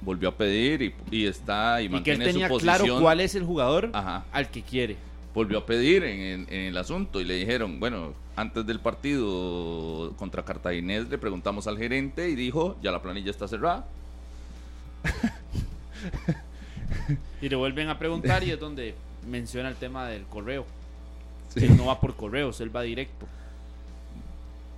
volvió 0.00 0.28
a 0.28 0.32
pedir 0.36 0.82
y, 0.82 0.94
y 1.10 1.26
está 1.26 1.80
y 1.82 1.86
Y 1.86 1.88
que 1.88 1.94
él 2.12 2.18
mantiene 2.18 2.24
tenía 2.24 2.46
su 2.48 2.54
posición. 2.54 2.76
claro 2.86 3.00
cuál 3.00 3.20
es 3.20 3.34
el 3.34 3.44
jugador 3.44 3.90
Ajá. 3.92 4.24
al 4.32 4.48
que 4.50 4.62
quiere. 4.62 4.96
Volvió 5.34 5.58
a 5.58 5.66
pedir 5.66 6.04
en, 6.04 6.20
en- 6.20 6.46
en 6.48 6.60
el 6.66 6.76
asunto 6.76 7.20
y 7.20 7.24
le 7.24 7.34
dijeron, 7.34 7.80
bueno, 7.80 8.12
antes 8.36 8.64
del 8.66 8.78
partido 8.80 10.12
contra 10.16 10.44
Cartaginés 10.44 11.08
le 11.08 11.18
preguntamos 11.18 11.66
al 11.66 11.76
gerente 11.78 12.28
y 12.28 12.34
dijo, 12.36 12.76
ya 12.82 12.92
la 12.92 13.02
planilla 13.02 13.30
está 13.30 13.48
cerrada. 13.48 13.86
Y 17.42 17.48
le 17.48 17.56
vuelven 17.56 17.88
a 17.88 17.98
preguntar 17.98 18.42
y 18.44 18.50
es 18.50 18.58
donde 18.60 18.94
menciona 19.28 19.68
el 19.68 19.74
tema 19.74 20.06
del 20.06 20.22
correo. 20.24 20.64
Sí. 21.54 21.64
Él 21.64 21.76
no 21.76 21.86
va 21.86 22.00
por 22.00 22.14
correos, 22.16 22.60
él 22.60 22.74
va 22.74 22.82
directo. 22.82 23.26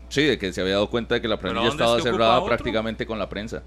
Sí, 0.08 0.22
de 0.22 0.38
que 0.38 0.52
se 0.52 0.60
había 0.60 0.74
dado 0.74 0.88
cuenta 0.90 1.16
de 1.16 1.20
que 1.20 1.28
la 1.28 1.36
¿Pero 1.38 1.52
planilla 1.52 1.72
estaba 1.72 2.00
cerrada 2.00 2.44
prácticamente 2.44 3.06
con 3.06 3.18
la 3.18 3.28
prensa. 3.28 3.62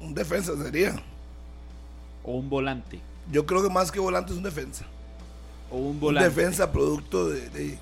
un 0.00 0.14
defensa 0.14 0.52
sería. 0.62 0.94
O 2.24 2.32
un 2.36 2.48
volante. 2.48 3.00
Yo 3.30 3.44
creo 3.46 3.62
que 3.62 3.68
más 3.70 3.90
que 3.92 4.00
volante 4.00 4.32
es 4.32 4.38
un 4.38 4.44
defensa. 4.44 4.84
O 5.70 5.76
un 5.76 5.86
Un 5.88 6.00
volante. 6.00 6.28
defensa 6.30 6.70
producto 6.72 7.28
de, 7.28 7.48
de 7.50 7.78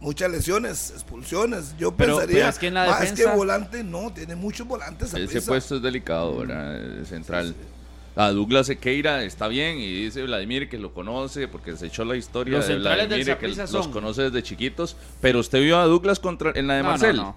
muchas 0.00 0.30
lesiones, 0.30 0.90
expulsiones. 0.90 1.74
Yo 1.78 1.92
Pero- 1.92 2.16
pensaría, 2.16 2.36
pero 2.36 2.48
es 2.50 2.58
que 2.58 2.66
en 2.68 2.74
la 2.74 2.86
más 2.86 3.00
defensa- 3.00 3.30
que 3.30 3.36
volante, 3.36 3.84
no, 3.84 4.12
tiene 4.12 4.36
muchos 4.36 4.66
volantes. 4.66 5.12
Ese 5.14 5.42
puesto 5.42 5.76
es 5.76 5.82
delicado, 5.82 6.38
¿verdad? 6.38 7.00
Eh, 7.02 7.04
Central. 7.04 7.54
A 8.16 8.30
Douglas 8.30 8.68
Sequeira 8.68 9.24
está 9.24 9.48
bien 9.48 9.78
y 9.78 9.92
dice 10.04 10.22
Vladimir 10.22 10.68
que 10.68 10.78
lo 10.78 10.92
conoce 10.94 11.48
porque 11.48 11.76
se 11.76 11.86
echó 11.86 12.04
la 12.04 12.16
historia 12.16 12.58
Los 12.58 12.68
de 12.68 12.74
del 12.74 12.82
Vladimir 12.82 13.28
y 13.28 13.34
que 13.36 13.48
los 13.72 13.88
conoce 13.88 14.22
desde 14.22 14.42
chiquitos. 14.42 14.96
Pero 15.20 15.40
usted 15.40 15.60
vio 15.60 15.78
a 15.78 15.84
Douglas 15.86 16.20
contra, 16.20 16.52
en 16.54 16.66
la 16.68 16.74
de 16.76 16.82
No, 16.84 16.88
Marcel. 16.90 17.16
no, 17.16 17.22
no. 17.22 17.36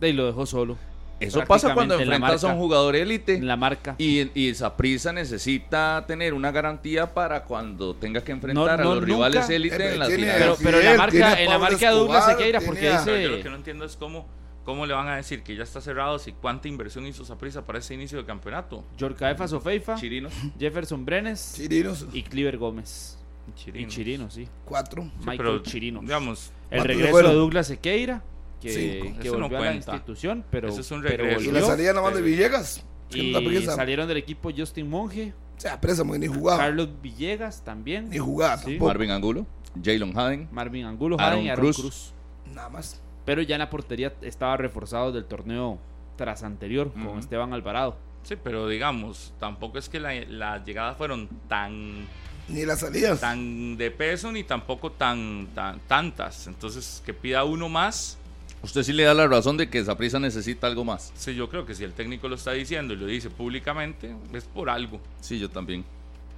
De 0.00 0.06
ahí 0.08 0.12
lo 0.12 0.26
dejó 0.26 0.44
solo. 0.44 0.76
Eso 1.20 1.42
pasa 1.46 1.74
cuando 1.74 1.94
en 1.94 2.02
enfrentas 2.02 2.44
a 2.44 2.48
un 2.52 2.58
jugador 2.58 2.94
élite. 2.94 3.34
En 3.34 3.48
la 3.48 3.56
marca. 3.56 3.96
Y, 3.98 4.30
y 4.40 4.54
Saprissa 4.54 5.12
necesita 5.12 6.04
tener 6.06 6.32
una 6.32 6.52
garantía 6.52 7.12
para 7.12 7.42
cuando 7.42 7.96
tenga 7.96 8.22
que 8.22 8.30
enfrentar 8.30 8.78
No, 8.78 8.84
no, 8.84 8.90
a 8.92 8.94
los 8.94 8.94
nunca. 9.02 9.06
rivales 9.14 9.50
élite 9.50 9.82
Eh, 9.84 9.92
en 9.94 9.98
las 9.98 10.08
finales. 10.10 10.34
Pero, 10.38 10.56
pero 10.62 10.78
en 10.78 10.84
la 10.86 10.96
marca, 10.96 11.42
en 11.42 11.50
la 11.50 11.58
marca 11.58 11.90
Douglas 11.90 12.26
Sequeira, 12.26 12.60
porque 12.60 12.90
dice. 12.92 13.22
Yo 13.24 13.28
lo 13.30 13.42
que 13.42 13.50
no 13.50 13.56
entiendo 13.56 13.84
es 13.84 13.96
cómo, 13.96 14.28
cómo 14.68 14.84
le 14.84 14.92
van 14.92 15.08
a 15.08 15.16
decir 15.16 15.42
que 15.42 15.56
ya 15.56 15.62
está 15.62 15.80
cerrado 15.80 16.18
si 16.18 16.32
cuánta 16.32 16.68
inversión 16.68 17.06
hizo 17.06 17.24
Saprissa 17.24 17.64
para 17.64 17.78
ese 17.78 17.94
inicio 17.94 18.18
del 18.18 18.26
campeonato. 18.26 18.84
Yorcaefa 18.98 19.48
Sofeifa, 19.48 19.94
Chirinos. 19.94 20.30
Jefferson 20.58 21.06
Brenes 21.06 21.54
Chirinos, 21.56 22.04
y 22.12 22.22
Cliver 22.22 22.58
Gómez. 22.58 23.18
Chirinos. 23.54 23.90
Y 23.90 23.96
Chirino, 23.96 24.30
sí. 24.30 24.46
cuatro. 24.66 25.04
Michael 25.20 25.36
pero, 25.38 25.58
Chirino. 25.62 26.00
Digamos, 26.02 26.52
El 26.64 26.80
¿Cuántos 26.80 26.86
regreso 26.86 27.10
fueron? 27.12 27.30
de 27.30 27.36
Douglas 27.38 27.66
Sequeira, 27.68 28.22
que, 28.60 28.68
Cinco. 29.00 29.18
que 29.22 29.28
Eso 29.28 29.38
no 29.38 29.48
volvió 29.48 29.58
a 29.58 29.70
la 29.70 29.74
institución, 29.76 30.44
pero, 30.50 30.68
Ese 30.68 30.82
es 30.82 30.90
un 30.90 31.00
pero 31.00 31.16
regreso. 31.24 31.40
Y 31.40 31.46
volvió. 31.46 31.60
la 31.62 31.66
salida 31.66 31.88
nada 31.94 32.02
más 32.02 32.10
de 32.14 32.20
pero- 32.20 32.26
Villegas. 32.30 32.84
Y 33.10 33.32
no 33.32 33.72
salieron 33.74 34.06
del 34.06 34.18
equipo 34.18 34.50
Justin 34.54 34.90
Monge, 34.90 35.32
Se 35.56 35.70
apresa 35.70 36.04
porque 36.04 36.18
ni 36.18 36.26
jugaba. 36.26 36.58
Carlos 36.58 36.90
Villegas 37.00 37.64
también, 37.64 38.10
Ni 38.10 38.18
jugaba 38.18 38.58
Sí. 38.58 38.76
Marvin 38.78 39.12
Angulo. 39.12 39.46
Jalen 39.82 40.14
Haden. 40.14 40.48
Marvin 40.52 40.84
Angulo, 40.84 41.16
Aaron 41.18 41.32
Haden 41.38 41.44
y 41.46 41.48
Aaron 41.48 41.64
Cruz. 41.64 41.76
Cruz. 41.80 42.12
Nada 42.54 42.68
más. 42.68 43.00
Pero 43.28 43.42
ya 43.42 43.56
en 43.56 43.58
la 43.58 43.68
portería 43.68 44.14
estaba 44.22 44.56
reforzado 44.56 45.12
del 45.12 45.26
torneo 45.26 45.78
tras 46.16 46.42
anterior 46.42 46.90
con. 46.94 47.18
Esteban 47.18 47.52
Alvarado. 47.52 47.94
Sí, 48.22 48.36
pero 48.42 48.66
digamos, 48.68 49.34
tampoco 49.38 49.76
es 49.78 49.90
que 49.90 50.00
la- 50.00 50.14
las 50.24 50.64
llegadas 50.64 50.96
fueron 50.96 51.28
tan, 51.46 52.06
Ni 52.48 52.64
las 52.64 52.80
salidas. 52.80 53.20
tan 53.20 53.76
de 53.76 53.90
peso 53.90 54.32
ni 54.32 54.44
tampoco 54.44 54.92
tan, 54.92 55.48
tan 55.54 55.78
tantas. 55.80 56.46
Entonces, 56.46 57.02
que 57.04 57.12
pida 57.12 57.44
uno 57.44 57.68
más. 57.68 58.16
Usted 58.62 58.82
sí 58.82 58.94
le 58.94 59.02
da 59.02 59.12
la 59.12 59.26
razón 59.28 59.58
de 59.58 59.68
que 59.68 59.84
Saprissa 59.84 60.18
necesita 60.18 60.66
algo 60.66 60.84
más. 60.86 61.12
Sí, 61.14 61.34
yo 61.34 61.50
creo 61.50 61.66
que 61.66 61.74
si 61.74 61.84
el 61.84 61.92
técnico 61.92 62.28
lo 62.28 62.36
está 62.36 62.52
diciendo 62.52 62.94
y 62.94 62.96
lo 62.96 63.04
dice 63.04 63.28
públicamente, 63.28 64.16
es 64.32 64.44
por 64.44 64.70
algo. 64.70 65.00
Sí, 65.20 65.38
yo 65.38 65.50
también. 65.50 65.84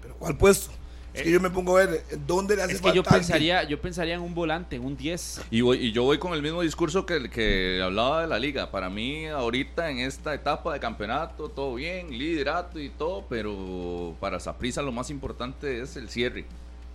Pero 0.03 0.17
¿cuál 0.17 0.37
puesto? 0.37 0.73
Es 1.13 1.23
que 1.23 1.31
yo 1.31 1.41
me 1.41 1.51
pongo 1.51 1.77
a 1.77 1.87
ver 1.87 2.05
dónde 2.27 2.57
le 2.57 2.63
hace 2.63 2.73
Es 2.73 2.79
que 2.79 2.85
falta 2.85 2.97
yo 2.97 3.03
pensaría, 3.03 3.63
yo 3.65 3.81
pensaría 3.81 4.15
en 4.15 4.21
un 4.21 4.35
volante, 4.35 4.77
en 4.77 4.85
un 4.85 4.97
10. 4.97 5.43
Y, 5.51 5.61
voy, 5.61 5.79
y 5.79 5.93
yo 5.93 6.05
voy 6.05 6.19
con 6.19 6.35
el 6.35 6.43
mismo 6.43 6.63
discurso 6.63 7.05
que, 7.05 7.29
que 7.31 7.81
hablaba 7.83 8.23
de 8.23 8.29
la 8.29 8.39
liga. 8.39 8.71
Para 8.71 8.89
mí, 8.89 9.27
ahorita 9.27 9.91
en 9.91 9.99
esta 9.99 10.35
etapa 10.35 10.73
de 10.73 10.81
campeonato, 10.81 11.49
todo 11.49 11.75
bien, 11.75 12.17
liderato 12.17 12.79
y 12.79 12.91
todo, 12.91 13.27
pero 13.29 14.15
para 14.21 14.39
Saprissa 14.39 14.83
lo 14.83 14.93
más 14.93 15.11
importante 15.11 15.81
es 15.81 15.97
el 15.97 16.09
cierre, 16.09 16.45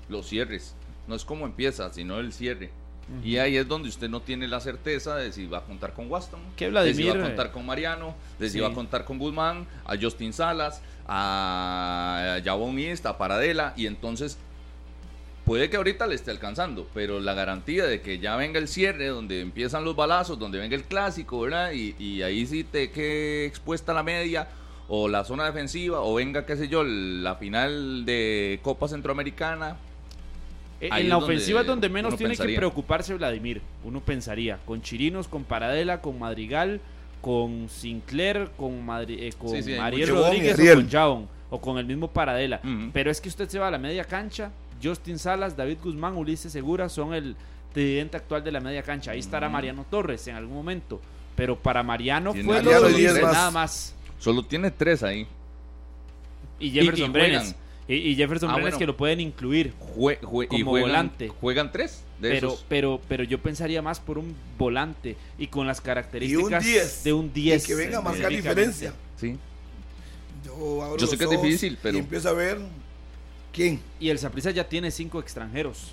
los 0.08 0.28
cierres. 0.28 0.76
No 1.08 1.16
es 1.16 1.26
como 1.26 1.46
empieza, 1.46 1.92
sino 1.94 2.20
el 2.20 2.32
cierre. 2.32 2.72
Y 3.24 3.38
ahí 3.38 3.56
es 3.56 3.68
donde 3.68 3.90
usted 3.90 4.10
no 4.10 4.22
tiene 4.22 4.48
la 4.48 4.60
certeza 4.60 5.16
de 5.16 5.32
si 5.32 5.46
va 5.46 5.60
a 5.60 5.62
contar 5.62 5.94
con 5.94 6.10
Waston, 6.10 6.40
de 6.58 6.94
si 6.94 7.04
va 7.04 7.14
a 7.14 7.22
contar 7.22 7.52
con 7.52 7.66
Mariano, 7.66 8.16
de 8.40 8.48
si 8.48 8.54
sí. 8.54 8.60
va 8.60 8.70
a 8.70 8.74
contar 8.74 9.06
con 9.06 9.20
Guzmán, 9.20 9.68
a 9.86 9.96
Justin 9.96 10.34
Salas, 10.34 10.82
a 11.08 12.40
Jabón 12.44 12.80
East, 12.80 13.06
a 13.06 13.18
Paradela, 13.18 13.74
y 13.78 13.86
entonces 13.88 14.38
puede 15.46 15.70
que 15.70 15.78
ahorita 15.78 16.08
le 16.08 16.16
esté 16.16 16.32
alcanzando, 16.32 16.88
pero 16.94 17.20
la 17.20 17.34
garantía 17.34 17.86
de 17.86 18.02
que 18.02 18.18
ya 18.20 18.36
venga 18.36 18.58
el 18.60 18.68
cierre, 18.68 19.08
donde 19.08 19.42
empiezan 19.42 19.84
los 19.86 19.96
balazos, 19.96 20.40
donde 20.40 20.58
venga 20.58 20.76
el 20.76 20.84
clásico, 20.84 21.42
¿verdad? 21.42 21.72
Y, 21.74 21.96
y 22.00 22.22
ahí 22.24 22.46
sí 22.48 22.64
te 22.64 22.90
quede 22.92 23.46
expuesta 23.46 23.94
la 23.94 24.02
media 24.04 24.48
o 24.88 25.08
la 25.08 25.24
zona 25.24 25.46
defensiva, 25.46 26.02
o 26.02 26.16
venga, 26.16 26.46
qué 26.46 26.56
sé 26.58 26.68
yo, 26.68 26.84
la 26.84 27.36
final 27.36 28.06
de 28.06 28.60
Copa 28.64 28.88
Centroamericana. 28.88 29.78
Eh, 30.82 30.90
Ahí 30.92 31.04
en 31.04 31.10
la 31.10 31.18
ofensiva 31.18 31.62
es 31.62 31.68
donde 31.68 31.90
menos 31.90 32.16
tiene 32.18 32.32
pensaría. 32.32 32.56
que 32.56 32.60
preocuparse 32.60 33.14
Vladimir. 33.14 33.62
Uno 33.84 34.02
pensaría. 34.02 34.60
Con 34.66 34.82
Chirinos, 34.82 35.28
con 35.28 35.44
Paradela, 35.44 36.02
con 36.02 36.20
Madrigal, 36.20 36.82
con 37.26 37.68
Sinclair, 37.70 38.52
con, 38.56 38.86
Madri- 38.86 39.18
eh, 39.20 39.34
con 39.36 39.50
Sí, 39.64 39.74
Ariel. 39.74 40.10
Rodríguez 40.10 40.60
Ariel. 40.60 40.78
o 40.78 40.82
con 40.82 40.90
Jaon. 40.92 41.28
O 41.50 41.60
con 41.60 41.80
el 41.80 41.86
mismo 41.88 42.08
Paradela. 42.08 42.62
Pero 42.94 43.10
es 43.10 43.20
que 43.20 43.30
usted 43.30 43.50
se 43.50 43.58
va 43.58 43.70
a 43.70 43.72
la 43.72 43.80
media 43.80 44.04
cancha. 44.04 44.52
Justin 44.84 45.18
Salas, 45.18 45.58
David 45.58 45.80
Guzmán, 45.84 46.16
Ulises 46.18 46.52
Segura 46.52 46.88
son 46.88 47.16
el 47.16 47.36
tridente 47.74 48.18
actual 48.18 48.44
de 48.44 48.52
la 48.52 48.60
media 48.60 48.84
cancha. 48.84 49.10
Ahí 49.10 49.20
estará 49.22 49.50
Mariano 49.50 49.88
Torres 49.90 50.28
en 50.28 50.36
algún 50.36 50.54
momento. 50.56 51.02
Pero 51.36 51.58
para 51.58 51.82
Mariano 51.82 52.32
Tiene 52.32 52.46
fue 52.48 52.62
Mariano 52.62 52.90
lo 52.90 53.32
nada 53.34 53.50
más. 53.50 53.96
Solo 54.20 54.44
tiene 54.44 54.70
tres 54.70 55.02
ahí. 55.02 55.26
Y 56.60 56.70
Jefferson 56.70 57.10
y 57.10 57.14
Brenes. 57.14 57.56
Y, 57.88 57.94
y 57.96 58.16
Jefferson 58.16 58.50
Ah, 58.50 58.54
Brenes 58.56 58.72
bueno. 58.74 58.80
que 58.80 58.88
lo 58.88 58.98
pueden 58.98 59.20
incluir. 59.20 59.74
Jue- 59.96 60.20
jue- 60.22 60.46
y 60.46 60.48
Como 60.48 60.72
juegan, 60.72 60.90
volante. 60.90 61.28
juegan 61.30 61.72
tres 61.72 62.04
de 62.20 62.30
pero, 62.32 62.48
esos. 62.50 62.66
pero, 62.68 63.00
pero 63.08 63.24
yo 63.24 63.40
pensaría 63.40 63.82
más 63.82 64.00
por 64.00 64.18
un 64.18 64.36
volante 64.58 65.16
y 65.38 65.48
con 65.48 65.68
las 65.68 65.82
características 65.82 66.64
10. 66.64 67.04
de 67.04 67.14
un 67.14 67.32
10. 67.32 67.64
Y 67.64 67.68
que 67.68 67.76
venga 67.76 68.00
a 68.00 68.02
marcar 68.02 68.32
diferencia. 68.32 68.94
Sí. 69.18 69.38
Yo, 70.46 70.84
abro 70.84 70.98
Yo 70.98 71.08
sé 71.08 71.18
que 71.18 71.24
es 71.26 71.30
difícil, 71.30 71.78
pero- 71.82 71.98
Y 71.98 72.00
empiezo 72.02 72.30
a 72.30 72.34
ver 72.34 72.58
quién. 73.54 73.80
Y 74.00 74.10
el 74.10 74.20
Saprissa 74.20 74.52
ya 74.52 74.68
tiene 74.68 74.92
cinco 74.92 75.20
extranjeros. 75.20 75.92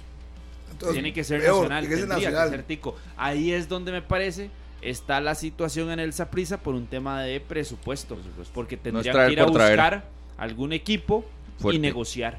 Entonces, 0.70 0.94
tiene 0.94 1.12
que 1.12 1.22
ser 1.24 1.40
peor, 1.42 1.68
nacional, 1.68 1.88
que 1.88 2.07
nacional. 2.07 2.50
que 2.50 2.57
ser 2.57 2.62
tico. 2.64 2.96
Ahí 3.16 3.52
es 3.52 3.68
donde 3.68 3.92
me 3.92 4.00
parece 4.02 4.50
está 4.81 5.20
la 5.20 5.35
situación 5.35 5.90
en 5.90 6.00
el 6.00 6.12
Saprissa 6.12 6.57
por 6.59 6.74
un 6.74 6.87
tema 6.87 7.22
de 7.22 7.38
presupuesto, 7.40 8.18
porque 8.55 8.76
tendría 8.76 9.12
que 9.12 9.33
ir 9.33 9.40
a 9.40 9.46
traer. 9.46 9.76
buscar 9.76 10.05
algún 10.38 10.72
equipo 10.72 11.24
Fuerte. 11.62 11.77
y 11.77 11.81
negociar 11.81 12.38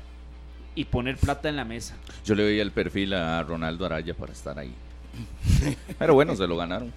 y 0.76 0.86
poner 0.86 1.18
plata 1.18 1.50
en 1.50 1.56
la 1.56 1.66
mesa. 1.66 1.96
Yo 2.26 2.36
le 2.36 2.44
veía 2.44 2.62
el 2.64 2.72
perfil 2.72 3.14
a 3.14 3.42
Ronaldo 3.44 3.86
Araya 3.86 4.14
para 4.14 4.32
estar 4.34 4.58
ahí. 4.60 4.74
Pero 6.00 6.14
bueno, 6.16 6.36
se 6.36 6.48
lo 6.48 6.58
ganaron. 6.58 6.92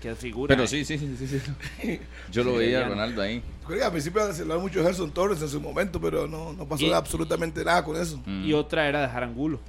Que 0.00 0.14
figura. 0.14 0.54
Pero 0.54 0.64
¿eh? 0.64 0.66
sí, 0.68 0.84
sí, 0.84 0.96
sí, 0.96 1.16
sí, 1.18 1.26
sí. 1.28 2.00
Yo 2.32 2.42
lo 2.44 2.52
Sí, 2.52 2.58
veía 2.58 2.86
a. 2.86 2.88
Ronaldo 2.88 3.20
ahí. 3.20 3.42
Creo 3.66 3.78
que 3.80 3.84
al 3.84 3.90
principio 3.92 4.32
se 4.32 4.42
hablaba 4.42 4.60
mucho 4.60 4.78
de 4.78 4.86
Gerson 4.86 5.10
Torres 5.10 5.42
en 5.42 5.48
su 5.48 5.60
momento, 5.60 6.00
pero 6.00 6.26
no, 6.26 6.52
no 6.54 6.64
pasó 6.64 6.84
Y- 6.86 6.92
absolutamente 6.92 7.62
nada 7.64 7.84
con 7.84 7.96
eso. 8.00 8.18
Mm. 8.24 8.44
y 8.44 8.52
otra 8.54 8.88
era 8.88 9.02
dejar 9.02 9.24
Angulo. 9.24 9.60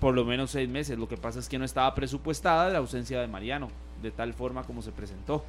Por 0.00 0.14
lo 0.14 0.24
menos 0.24 0.50
seis 0.50 0.68
meses. 0.68 0.98
Lo 0.98 1.06
que 1.08 1.16
pasa 1.16 1.38
es 1.38 1.48
que 1.48 1.58
no 1.58 1.64
estaba 1.64 1.94
presupuestada 1.94 2.70
la 2.70 2.78
ausencia 2.78 3.20
de 3.20 3.26
Mariano, 3.28 3.70
de 4.02 4.10
tal 4.10 4.32
forma 4.32 4.64
como 4.64 4.80
se 4.82 4.90
presentó. 4.92 5.44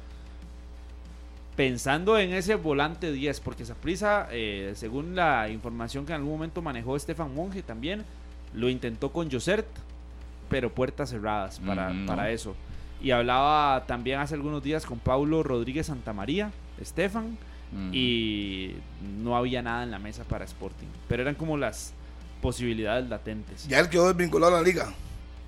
Pensando 1.56 2.18
en 2.18 2.32
ese 2.32 2.54
volante 2.54 3.12
10, 3.12 3.40
porque 3.40 3.66
Saprissa, 3.66 4.26
eh, 4.30 4.72
según 4.74 5.14
la 5.14 5.50
información 5.50 6.06
que 6.06 6.12
en 6.12 6.16
algún 6.16 6.32
momento 6.32 6.62
manejó 6.62 6.96
Estefan 6.96 7.34
Monge 7.34 7.62
también, 7.62 8.04
lo 8.54 8.70
intentó 8.70 9.12
con 9.12 9.30
Josert, 9.30 9.66
pero 10.48 10.72
puertas 10.74 11.10
cerradas 11.10 11.60
para, 11.60 11.90
Mm, 11.90 12.00
no. 12.00 12.06
para 12.06 12.30
eso. 12.30 12.54
Y 13.02 13.10
hablaba 13.10 13.84
también 13.86 14.20
hace 14.20 14.34
algunos 14.34 14.62
días 14.62 14.86
con 14.86 14.98
Paulo 14.98 15.42
Rodríguez 15.42 15.86
Santamaría, 15.86 16.52
Estefan, 16.80 17.36
Mm. 17.72 17.90
y 17.92 18.74
no 19.22 19.36
había 19.36 19.60
nada 19.62 19.82
en 19.82 19.90
la 19.90 19.98
mesa 19.98 20.24
para 20.24 20.44
Sporting. 20.46 20.86
Pero 21.08 21.22
eran 21.22 21.34
como 21.34 21.56
las 21.58 21.92
posibilidades 22.40 23.08
latentes. 23.08 23.66
Ya 23.68 23.78
él 23.78 23.88
quedó 23.90 24.08
desvinculado 24.08 24.54
a 24.56 24.60
la 24.60 24.62
liga. 24.66 24.92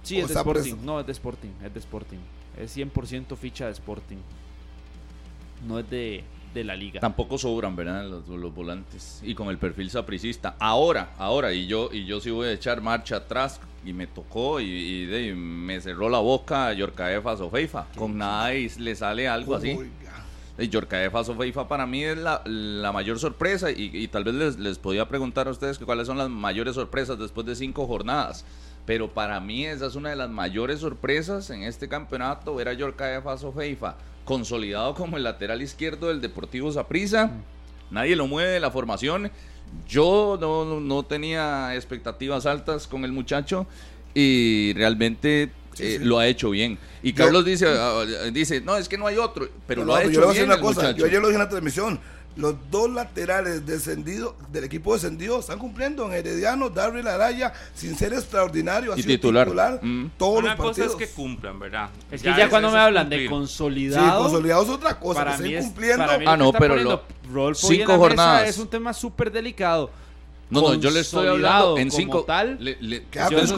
Sí, 0.02 0.18
es 0.18 0.28
de 0.28 0.34
Sporting. 0.34 0.62
preso. 0.74 0.78
No, 0.84 1.00
es 1.00 1.06
de 1.06 1.12
Sporting. 1.12 1.50
Es 1.64 1.72
de 1.72 1.80
Sporting. 1.80 2.18
Es 2.58 2.70
100% 2.76 3.36
ficha 3.36 3.66
de 3.66 3.72
Sporting. 3.72 4.18
No 5.66 5.78
es 5.78 5.88
de, 5.90 6.24
de 6.52 6.64
la 6.64 6.76
liga. 6.76 7.00
Tampoco 7.00 7.38
sobran, 7.38 7.74
¿verdad? 7.76 8.04
Los, 8.08 8.28
los 8.28 8.54
volantes. 8.54 9.20
Y 9.24 9.34
con 9.34 9.48
el 9.48 9.58
perfil 9.58 9.90
sapricista. 9.90 10.54
Ahora, 10.58 11.10
ahora, 11.18 11.52
y 11.52 11.66
yo, 11.66 11.88
y 11.92 12.04
yo 12.04 12.20
sí 12.20 12.30
voy 12.30 12.48
a 12.48 12.52
echar 12.52 12.80
marcha 12.80 13.16
atrás. 13.16 13.60
Y 13.86 13.92
me 13.92 14.06
tocó 14.06 14.60
y, 14.60 14.64
y 14.64 15.06
de- 15.06 15.26
y 15.28 15.32
me 15.34 15.78
cerró 15.80 16.08
la 16.08 16.18
boca 16.18 16.72
Yorcaefa 16.72 17.36
Sofeifa. 17.36 17.86
Con 17.96 18.16
nada 18.16 18.54
y 18.54 18.68
le 18.78 18.94
sale 18.96 19.28
algo 19.28 19.54
así. 19.56 19.72
Oiga. 19.72 19.90
Y 20.58 20.68
Yorcaefa 20.68 21.24
Sofeifa 21.24 21.66
para 21.68 21.84
mí 21.86 22.02
es 22.04 22.16
la, 22.16 22.40
la 22.46 22.92
mayor 22.92 23.18
sorpresa. 23.18 23.70
Y, 23.70 23.90
y 23.92 24.08
tal 24.08 24.24
vez 24.24 24.34
les, 24.34 24.58
les 24.58 24.78
podía 24.78 25.06
preguntar 25.08 25.48
a 25.48 25.50
ustedes 25.50 25.78
que 25.78 25.84
cuáles 25.84 26.06
son 26.06 26.16
las 26.16 26.30
mayores 26.30 26.76
sorpresas 26.76 27.18
después 27.18 27.46
de 27.46 27.56
cinco 27.56 27.86
jornadas. 27.86 28.44
Pero 28.86 29.10
para 29.10 29.40
mí 29.40 29.64
esa 29.66 29.86
es 29.86 29.96
una 29.96 30.10
de 30.10 30.16
las 30.16 30.30
mayores 30.30 30.80
sorpresas 30.80 31.50
en 31.50 31.62
este 31.64 31.88
campeonato, 31.88 32.54
ver 32.54 32.68
a 32.68 32.72
Yorcaefa 32.74 33.36
Sofeifa 33.36 33.96
consolidado 34.24 34.94
como 34.94 35.16
el 35.16 35.24
lateral 35.24 35.62
izquierdo 35.62 36.08
del 36.08 36.20
Deportivo 36.20 36.72
Saprissa. 36.72 37.30
Nadie 37.90 38.16
lo 38.16 38.26
mueve 38.26 38.50
de 38.50 38.60
la 38.60 38.70
formación. 38.70 39.30
Yo 39.88 40.38
no, 40.40 40.80
no- 40.80 41.02
tenía 41.02 41.74
expectativas 41.74 42.46
altas 42.46 42.86
con 42.86 43.04
el 43.04 43.12
muchacho 43.12 43.66
y 44.14 44.72
realmente 44.74 45.50
eh, 45.78 45.98
lo 46.00 46.18
ha 46.18 46.26
hecho 46.26 46.50
bien. 46.50 46.78
Y 47.02 47.12
Yo- 47.12 47.24
Carlos 47.24 47.44
dice, 47.44 47.66
ah, 47.68 48.04
dice, 48.32 48.60
no, 48.60 48.76
es 48.76 48.88
que 48.88 48.96
no 48.96 49.06
hay 49.06 49.16
otro, 49.16 49.48
pero 49.66 49.80
No, 49.82 49.88
lo 49.88 49.94
ha 49.96 50.02
hecho 50.04 50.20
yo 50.22 50.30
bien 50.30 50.44
una 50.44 50.60
cosa. 50.60 50.92
Yo 50.92 51.06
ayer 51.06 51.20
lo 51.20 51.26
dije 51.28 51.34
en 51.36 51.42
la 51.42 51.48
transmisión. 51.48 52.00
Los 52.36 52.56
dos 52.68 52.90
laterales 52.90 53.64
descendidos 53.64 54.34
del 54.50 54.64
equipo 54.64 54.92
descendido 54.94 55.38
están 55.38 55.58
cumpliendo 55.60 56.04
en 56.06 56.14
Herediano, 56.14 56.68
Darryl 56.68 57.06
Araya, 57.06 57.52
sin 57.76 57.96
ser 57.96 58.12
extraordinario, 58.12 58.92
ha 58.92 58.98
Y 58.98 59.02
sido 59.02 59.14
titular. 59.14 59.78
Mm. 59.80 60.10
todos 60.18 60.40
Una 60.40 60.48
los 60.48 60.56
cosa 60.56 60.68
partidos. 60.82 61.00
es 61.00 61.08
que 61.08 61.14
cumplan, 61.14 61.58
¿verdad? 61.60 61.90
es 62.10 62.22
que 62.22 62.28
ya, 62.36 62.48
cuando 62.50 62.70
me 62.70 62.76
es 62.78 62.80
hablan 62.82 63.08
de 63.08 63.16
cumplir. 63.16 63.28
Sí, 63.28 63.30
consolidado. 63.30 64.22
consolidado 64.24 64.62
es 64.64 64.68
otra 64.68 64.98
cosa, 64.98 65.24
para 65.24 65.36
que 65.36 65.42
mí 65.44 65.54
es, 65.54 65.64
cumpliendo. 65.64 66.04
para 66.06 66.18
mí 66.18 66.24
Ah, 66.26 66.36
no, 66.36 66.46
está 66.46 66.58
pero 66.58 66.76
lo- 66.76 67.54
cinco 67.54 67.96
jornadas. 67.96 68.48
es 68.48 68.58
un 68.58 68.66
tema 68.68 68.92
súper 68.92 69.30
delicado. 69.30 69.90
No, 70.50 70.60
no, 70.60 70.74
yo 70.74 70.90
le 70.90 71.00
estoy 71.00 71.26
hablando 71.28 71.74
Consolidado 71.74 71.78
en 71.78 71.90
cinco. 71.90 72.24
tal. 72.24 72.56
le, 72.60 72.76
le- 72.80 73.04
Yo 73.12 73.30
no 73.30 73.38
he 73.38 73.46
sí. 73.46 73.54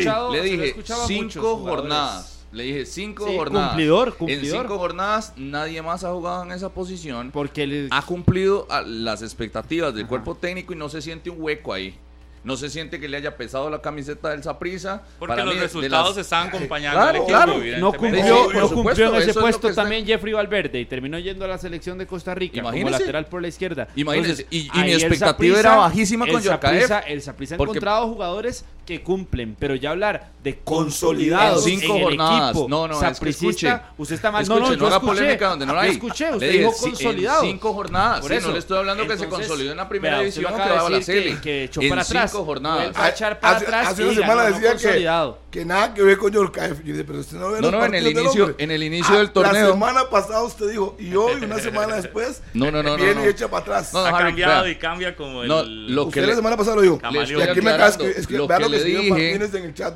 escuchado- 0.00 0.32
le 0.32 0.42
dije 0.42 0.68
escuchado 0.68 1.06
cinco 1.06 1.56
jugadores. 1.56 1.64
jornadas. 1.82 2.35
Le 2.52 2.62
dije 2.64 2.86
cinco 2.86 3.26
Sí, 3.28 3.36
jornadas. 3.36 3.68
cumplidor, 3.70 4.08
En 4.08 4.14
cumplidor. 4.14 4.60
cinco 4.62 4.78
jornadas 4.78 5.32
nadie 5.36 5.82
más 5.82 6.04
ha 6.04 6.12
jugado 6.12 6.44
en 6.44 6.52
esa 6.52 6.68
posición. 6.70 7.30
Porque 7.32 7.66
le- 7.66 7.88
ha 7.90 8.02
cumplido 8.02 8.66
a 8.70 8.82
las 8.82 9.22
expectativas 9.22 9.92
del 9.92 10.04
Ajá. 10.04 10.08
cuerpo 10.10 10.34
técnico 10.36 10.72
y 10.72 10.76
no 10.76 10.88
se 10.88 11.02
siente 11.02 11.28
un 11.30 11.36
hueco 11.40 11.72
ahí. 11.72 11.98
No 12.44 12.56
se 12.56 12.70
siente 12.70 13.00
que 13.00 13.08
le 13.08 13.16
haya 13.16 13.36
pesado 13.36 13.68
la 13.68 13.82
camiseta 13.82 14.28
del 14.30 14.40
Saprisa. 14.44 15.02
Porque 15.18 15.42
los 15.42 15.58
resultados 15.58 16.16
estaban 16.16 16.46
acompañando 16.46 16.96
Claro, 16.96 17.08
al 17.10 17.16
equipo, 17.16 17.26
claro. 17.26 17.80
no 17.80 17.92
cumplió, 17.92 18.22
Sí, 18.24 18.30
no 18.30 18.68
supuesto, 18.68 18.74
cumplió 18.74 19.08
en 19.08 19.14
ese 19.22 19.30
es 19.32 19.36
puesto 19.36 19.60
que 19.62 19.68
está- 19.70 19.82
también 19.82 20.06
Jeffrey 20.06 20.32
Valverde 20.32 20.78
y 20.78 20.84
terminó 20.86 21.18
yendo 21.18 21.44
a 21.44 21.48
la 21.48 21.58
selección 21.58 21.98
de 21.98 22.06
Costa 22.06 22.36
Rica 22.36 22.62
como 22.62 22.68
Imagínese. 22.68 23.00
lateral 23.00 23.26
por 23.26 23.42
la 23.42 23.48
izquierda. 23.48 23.88
Imagínese, 23.96 24.46
y- 24.50 24.68
y 24.72 24.78
mi 24.84 24.92
expectativa 24.92 25.56
Saprissa- 25.56 25.58
era 25.58 25.74
bajísima 25.76 26.24
con 26.26 26.36
el 26.36 26.42
Yorkaev, 26.42 26.82
Saprissa- 26.86 27.00
El 27.00 27.20
Saprissa 27.22 27.54
ha 27.56 27.58
encontrado 27.58 28.06
jugadores 28.06 28.64
que 28.86 29.02
cumplen, 29.02 29.56
pero 29.58 29.74
ya 29.74 29.90
hablar 29.90 30.30
de 30.42 30.58
consolidados 30.60 31.66
En 31.66 31.80
cinco 31.80 31.96
el 31.96 32.02
jornadas. 32.04 32.50
equipo 32.52 32.68
No, 32.68 32.86
no, 32.86 33.02
es 33.02 33.18
que 33.20 33.28
escuche. 33.30 33.80
usted 33.98 34.14
está 34.14 34.30
mal. 34.30 34.42
Escuche, 34.42 34.60
no, 34.60 34.66
no, 34.66 34.72
no 34.72 34.78
yo 34.78 34.86
haga 34.86 34.96
escuché. 34.96 35.14
polémica 35.16 35.48
donde 35.48 35.66
no 35.66 35.74
la 35.74 35.80
Yo 35.82 35.84
hay. 35.88 35.90
escuché, 35.96 36.32
usted 36.32 36.52
dijo 36.52 36.70
sí, 36.72 36.84
en 36.84 36.90
consolidados. 36.92 37.40
cinco 37.46 37.72
jornadas. 37.74 38.20
Por 38.20 38.30
Sí, 38.30 38.36
eso. 38.36 38.46
no 38.46 38.52
le 38.54 38.58
estoy 38.60 38.78
hablando 38.78 39.06
que 39.08 39.18
se 39.18 39.28
consolidó 39.28 39.70
en 39.72 39.76
la 39.76 39.88
primera 39.88 40.14
vea, 40.16 40.20
división 40.24 40.44
que 40.54 40.58
va 40.70 40.86
a 40.86 40.90
la 40.90 41.02
serie. 41.02 41.40
que 41.40 41.64
echó 41.64 41.80
en 41.82 41.88
para 41.88 42.02
atrás. 42.02 42.30
cinco 42.30 42.44
jornadas. 42.44 42.96
A 42.96 43.08
echar 43.10 43.40
para 43.40 43.56
hace, 43.56 43.64
atrás 43.66 43.88
hace 43.88 44.04
una 44.04 44.14
semana 44.14 44.42
decía 44.44 44.60
que, 44.76 44.82
consolidado. 44.84 45.38
que 45.50 45.64
nada 45.64 45.92
que 45.94 46.02
ver 46.02 46.16
con 46.18 46.30
Yorkaev. 46.32 46.76
Yo 46.84 46.92
dije, 46.92 47.04
pero 47.04 47.18
usted 47.18 47.36
no 47.38 47.50
ve 47.50 47.60
No, 47.60 47.70
no, 47.72 47.84
en 47.84 47.94
el 47.94 48.04
del 48.04 48.12
inicio- 48.18 48.54
en 48.58 48.70
el 48.70 48.82
inicio 48.84 49.16
del 49.16 49.26
La 49.26 49.32
torneo. 49.32 49.72
semana 49.72 50.08
pasada 50.08 50.42
usted 50.44 50.70
dijo, 50.70 50.96
y 51.00 51.12
hoy, 51.16 51.42
una 51.44 51.58
semana 51.58 51.96
después, 51.96 52.40
No, 52.54 52.70
no, 52.70 52.82
no, 52.84 52.96
viene 52.96 53.16
no. 53.16 53.24
y 53.24 53.28
echa 53.28 53.48
para 53.48 53.62
atrás. 53.62 53.92
No, 53.92 54.06
ha 54.06 54.16
cambiado 54.16 54.68
y 54.68 54.76
cambia 54.76 55.16
como 55.16 55.42
el... 55.42 55.98
Usted 55.98 56.24
la 56.24 56.34
semana 56.36 56.56
pasada 56.56 56.76
lo 56.76 56.82
dijo. 56.82 57.00
Y 57.02 57.40
aquí 57.42 57.60
me 57.60 57.70
acaba 57.72 57.90
de 57.90 58.75
le 58.84 58.84
dije- 58.98 59.10
Martínez 59.10 59.54
en 59.54 59.64
el 59.64 59.74
chat. 59.74 59.94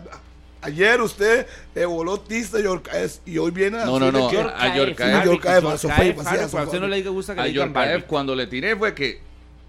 Ayer 0.62 1.00
usted 1.00 1.46
eh, 1.74 1.84
voló 1.86 2.20
Tista 2.20 2.60
Yorkaev 2.60 3.10
y 3.24 3.38
hoy 3.38 3.50
viene 3.50 3.78
a 3.80 3.86
No, 3.86 3.98
no, 3.98 4.12
no. 4.12 4.28
a 4.28 4.30
a 4.64 4.74
no 6.80 6.86
le 6.86 7.02
gusta 7.08 7.34
que 7.34 7.40
A 7.40 7.44
cuando 8.06 8.34
le 8.34 8.46
tiré 8.46 8.76
fue 8.76 8.94
que 8.94 9.20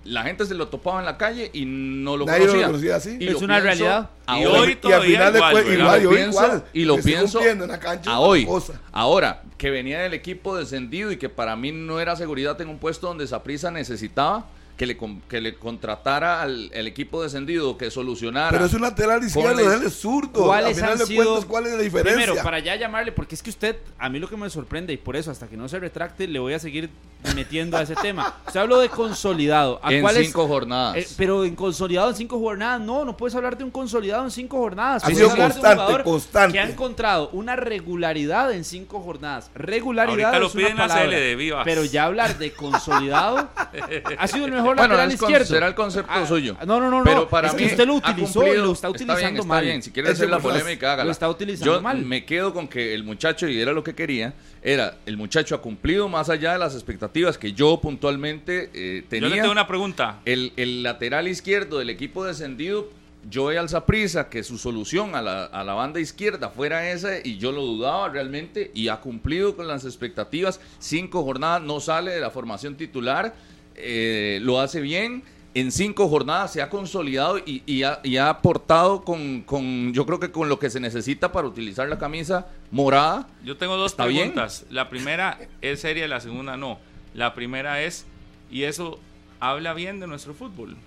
la 0.04 0.24
gente 0.24 0.45
se 0.45 0.54
lo 0.54 0.67
topaba 0.67 1.00
en 1.00 1.06
la 1.06 1.15
calle 1.17 1.50
y 1.54 1.63
no 1.63 2.17
lo 2.17 2.26
Nadie 2.26 2.45
lo 2.47 2.52
conocía. 2.65 2.95
así. 2.97 3.17
Y 3.21 3.28
Es 3.28 3.34
lo 3.34 3.39
una 3.39 3.62
pienso 3.62 3.63
realidad. 3.86 4.10
Y 4.28 4.32
ahora. 4.43 4.60
hoy 4.60 4.67
y 4.67 4.71
al 4.71 4.78
todavía 4.80 5.06
final 5.08 5.34
de 5.34 5.38
igual, 5.39 5.54
¿verdad? 5.54 5.71
igual, 5.78 6.00
Y 6.00 6.04
lo 6.04 6.10
yo 6.10 6.15
pienso- 6.17 6.43
igual. 6.43 6.63
y 6.74 6.86
lo 6.86 6.97
pienso 6.97 7.41
en 7.45 7.67
la 7.67 7.80
cancha 7.80 8.10
a 8.12 8.13
es 8.15 8.19
hoy. 8.19 8.45
cosa. 8.45 8.74
Ahora, 8.91 9.43
que 9.58 9.69
venía 9.69 10.00
del 10.02 10.13
equipo 10.13 10.58
descendido 10.58 11.12
y 11.12 11.17
que 11.17 11.30
para 11.30 11.56
mí 11.56 11.71
no 11.71 12.00
era 12.02 12.15
seguridad 12.17 12.60
en 12.60 12.67
un 12.69 12.80
puesto 12.80 13.08
donde 13.08 13.28
Saprisa 13.28 13.71
necesitaba 13.71 14.47
que 14.82 14.88
le, 14.88 14.98
que 15.30 15.39
le 15.41 15.54
contratara 15.58 16.41
al 16.41 16.72
el 16.74 16.88
equipo 16.88 17.22
descendido, 17.22 17.78
que 17.78 17.91
solucionara. 17.91 18.50
Pero 18.50 18.65
es 18.65 18.74
un 18.74 18.82
lateral 18.82 19.24
izquierdo, 19.24 19.72
él 19.72 19.84
es 19.84 19.94
zurdo. 19.94 20.44
¿Cuáles 20.44 20.76
final 20.76 20.94
han 20.94 20.98
de 20.98 21.06
sido? 21.06 21.24
cuentas, 21.24 21.46
¿cuál 21.46 21.67
es 21.67 21.74
la 21.74 21.78
diferencia? 21.84 22.15
Primero, 22.26 22.44
para 22.44 22.58
ya 22.58 22.76
llamarle, 22.76 23.12
porque 23.12 23.36
es 23.36 23.44
que 23.44 23.52
usted, 23.52 23.76
a 24.00 24.10
mí 24.10 24.17
lo 24.17 24.28
que 24.28 24.38
me 24.38 24.50
sorprende, 24.50 24.91
y 24.91 24.98
por 24.98 25.15
eso 25.15 25.30
hasta 25.30 25.46
que 25.46 25.56
no 25.56 25.70
se 25.70 25.78
retracte, 25.78 26.28
le 26.28 26.39
voy 26.39 26.54
a 26.54 26.60
seguir 26.60 26.89
metiendo 27.36 27.78
a 27.78 27.84
ese 27.84 27.94
tema. 27.94 28.38
Usted 28.48 28.60
habló 28.60 28.80
de 28.80 28.89
consolidado. 28.89 29.80
¿A 29.84 29.94
en 29.94 30.02
cuáles- 30.02 30.26
cinco 30.26 30.48
jornadas. 30.48 30.98
Eh, 30.98 31.08
pero 31.15 31.46
en 31.46 31.56
consolidado 31.56 32.10
en 32.10 32.15
cinco 32.15 32.39
jornadas, 32.39 32.82
no, 32.82 33.06
no 33.06 33.15
puedes 33.15 33.36
hablar 33.36 33.56
de 33.56 33.63
un 33.63 33.70
consolidado 33.70 34.24
en 34.24 34.32
cinco 34.32 34.58
jornadas. 34.58 35.04
Ha 35.04 35.06
Puedes 35.06 35.20
sido 35.20 35.30
hablar 35.30 35.50
de 35.50 35.54
un 35.54 35.62
constante, 35.62 35.84
jugador 35.84 36.04
constante. 36.04 36.54
Que 36.54 36.60
ha 36.60 36.67
encontrado 36.67 37.30
una 37.34 37.56
regularidad 37.56 38.52
en 38.52 38.63
cinco 38.63 39.00
jornadas. 39.02 39.52
Regularidad 39.54 40.34
Ahorita 40.34 40.39
lo 40.39 40.48
es 40.48 40.56
una 40.56 40.63
piden 40.63 40.80
a 40.80 40.88
palabra, 40.88 41.04
CL 41.06 41.12
de 41.20 41.36
Vivas. 41.36 41.62
Pero 41.65 41.84
ya 41.86 42.06
hablar 42.06 42.39
de 42.39 42.52
consolidado 42.54 43.48
ha 44.17 44.28
sido 44.28 44.46
el 44.46 44.52
mejor 44.54 44.70
Bueno, 44.77 44.93
lateral 44.95 45.13
izquierdo. 45.13 45.45
será 45.45 45.67
el 45.67 45.75
concepto 45.75 46.12
Ah, 46.13 46.25
suyo. 46.25 46.55
No, 46.65 46.79
no, 46.79 46.89
no, 46.89 46.99
no. 46.99 47.03
Pero 47.03 47.27
para 47.29 47.47
es 47.49 47.53
mí 47.53 47.60
que 47.60 47.65
usted 47.67 47.86
lo 47.88 47.95
utilizó 47.95 48.39
y 48.43 48.45
cumplido- 48.47 48.65
lo 48.65 48.71
está 48.73 48.89
utilizando 48.89 49.19
bien, 49.21 49.36
está 49.36 49.47
mal. 49.47 49.63
bien. 49.63 49.84
Si 49.84 49.91
quiere 49.91 50.10
hacer 50.10 50.29
la 50.29 50.39
polémica, 50.39 50.93
hágala. 50.93 51.05
lo 51.05 51.12
está 51.12 51.29
utilizando 51.29 51.75
Yo 51.75 51.81
mal. 51.81 51.97
me 52.05 52.25
quedo 52.25 52.53
con 52.53 52.67
que 52.67 52.93
el 52.93 53.03
muchacho, 53.03 53.47
y 53.47 53.60
era 53.60 53.71
lo 53.73 53.84
que 53.84 53.93
quería, 53.95 54.34
era 54.63 54.97
el 55.05 55.17
muchacho 55.17 55.55
ha 55.55 55.62
cumplido 55.62 56.07
más 56.10 56.29
allá 56.29 56.53
de 56.53 56.60
las 56.60 56.73
expectativas 56.75 57.38
que 57.38 57.53
yo 57.53 57.79
puntualmente 57.81 58.69
eh, 58.73 59.01
Yo 59.03 59.10
tenía. 59.10 59.29
le 59.29 59.36
tengo 59.41 59.51
una 59.51 59.67
pregunta. 59.67 60.19
el, 60.25 60.53
el 60.57 60.84
lateral 60.84 61.27
izquierdo 61.27 61.79
del 61.79 61.89
equipo 61.89 62.23
descendido, 62.25 62.89
Joey 63.31 63.55
Alzaprisa, 63.57 64.29
que 64.29 64.41
su 64.43 64.57
solución 64.57 65.13
a 65.15 65.21
la, 65.21 65.43
a 65.45 65.63
la 65.63 65.73
banda 65.73 65.99
izquierda 65.99 66.49
fuera 66.49 66.89
esa, 66.89 67.19
y 67.23 67.38
yo 67.38 67.51
lo 67.51 67.62
dudaba 67.62 68.10
realmente, 68.10 68.71
y 68.73 68.88
ha 68.88 68.97
cumplido 68.97 69.55
con 69.55 69.67
las 69.67 69.86
expectativas. 69.86 70.60
Cinco 70.79 71.23
jornadas, 71.23 71.62
no 71.62 71.79
sale 71.79 72.10
de 72.12 72.19
la 72.19 72.31
formación 72.31 72.75
titular, 72.75 73.36
eh, 73.82 74.39
lo 74.41 74.60
hace 74.60 74.82
bien. 74.82 75.24
En 75.54 75.72
cinco 75.74 76.08
jornadas 76.08 76.54
se 76.54 76.62
ha 76.62 76.70
consolidado 76.70 77.38
y, 77.38 77.62
y 77.65 77.84
ha, 77.84 78.00
y 78.04 78.15
ha 78.15 78.30
aportado 78.30 79.04
con, 79.04 79.41
con, 79.41 79.91
yo 79.94 80.06
creo 80.06 80.17
que 80.17 80.32
con 80.32 80.48
lo 80.48 80.60
que 80.60 80.70
se 80.70 80.80
necesita 80.80 81.34
para 81.34 81.46
utilizar 81.48 81.89
la 81.89 82.00
camisa 82.00 82.48
morada. 82.72 83.28
Yo 83.44 83.58
tengo 83.58 83.76
dos 83.76 83.91
¿Está 83.91 84.06
bien? 84.06 84.30
preguntas. 84.32 84.65
La 84.70 84.89
primera 84.89 85.38
es 85.62 85.82
seria, 85.82 86.08
la 86.08 86.22
segunda 86.22 86.56
no. 86.56 86.80
La 87.13 87.34
primera 87.34 87.82
es, 87.84 88.06
y 88.50 88.63
eso 88.63 88.98
habla 89.41 89.74
bien 89.74 90.00
de 90.00 90.08
nuestro 90.08 90.34
fútbol. 90.34 90.78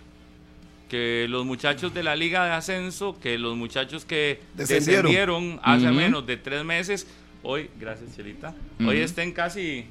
Que 0.89 1.27
los 1.29 1.45
muchachos 1.45 1.93
de 1.93 2.03
la 2.03 2.17
Liga 2.17 2.47
de 2.47 2.53
Ascenso, 2.53 3.19
que 3.21 3.37
los 3.39 3.57
muchachos 3.57 4.07
que 4.07 4.41
Descendieron. 4.55 5.03
descendieron, 5.11 5.61
hace 5.63 5.91
menos 5.91 6.27
de 6.27 6.39
tres 6.39 6.65
meses, 6.65 7.07
hoy, 7.43 7.69
gracias 7.79 8.17
Chelita, 8.17 8.55
hoy 8.87 8.99
estén 8.99 9.33
casi, 9.33 9.87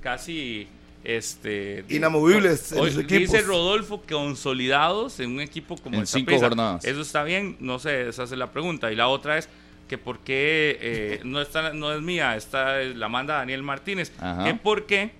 casi, 0.00 0.68
este... 1.06 1.84
Inamovibles 1.88 2.72
en 2.72 2.78
hoy. 2.80 2.90
Dice 3.04 3.42
Rodolfo, 3.42 4.02
consolidados 4.08 5.20
en 5.20 5.30
un 5.32 5.40
equipo 5.40 5.76
como 5.76 5.94
En 5.96 6.00
el 6.02 6.06
cinco 6.06 6.38
jornadas. 6.38 6.84
Eso 6.84 7.00
está 7.00 7.22
bien, 7.24 7.56
no 7.60 7.78
sé, 7.78 8.08
esa 8.08 8.24
es 8.24 8.30
la 8.32 8.50
pregunta. 8.50 8.90
Y 8.92 8.96
la 8.96 9.08
otra 9.08 9.38
es 9.38 9.48
que 9.88 9.98
por 9.98 10.18
qué, 10.18 10.78
eh, 10.80 11.20
no, 11.24 11.40
está, 11.40 11.72
no 11.72 11.92
es 11.94 12.02
mía, 12.02 12.36
esta 12.36 12.82
es- 12.82 12.96
la 12.96 13.08
manda 13.08 13.36
Daniel 13.36 13.62
Martínez, 13.62 14.12
Ajá. 14.18 14.44
que 14.44 14.54
por 14.54 14.86
qué 14.86 15.12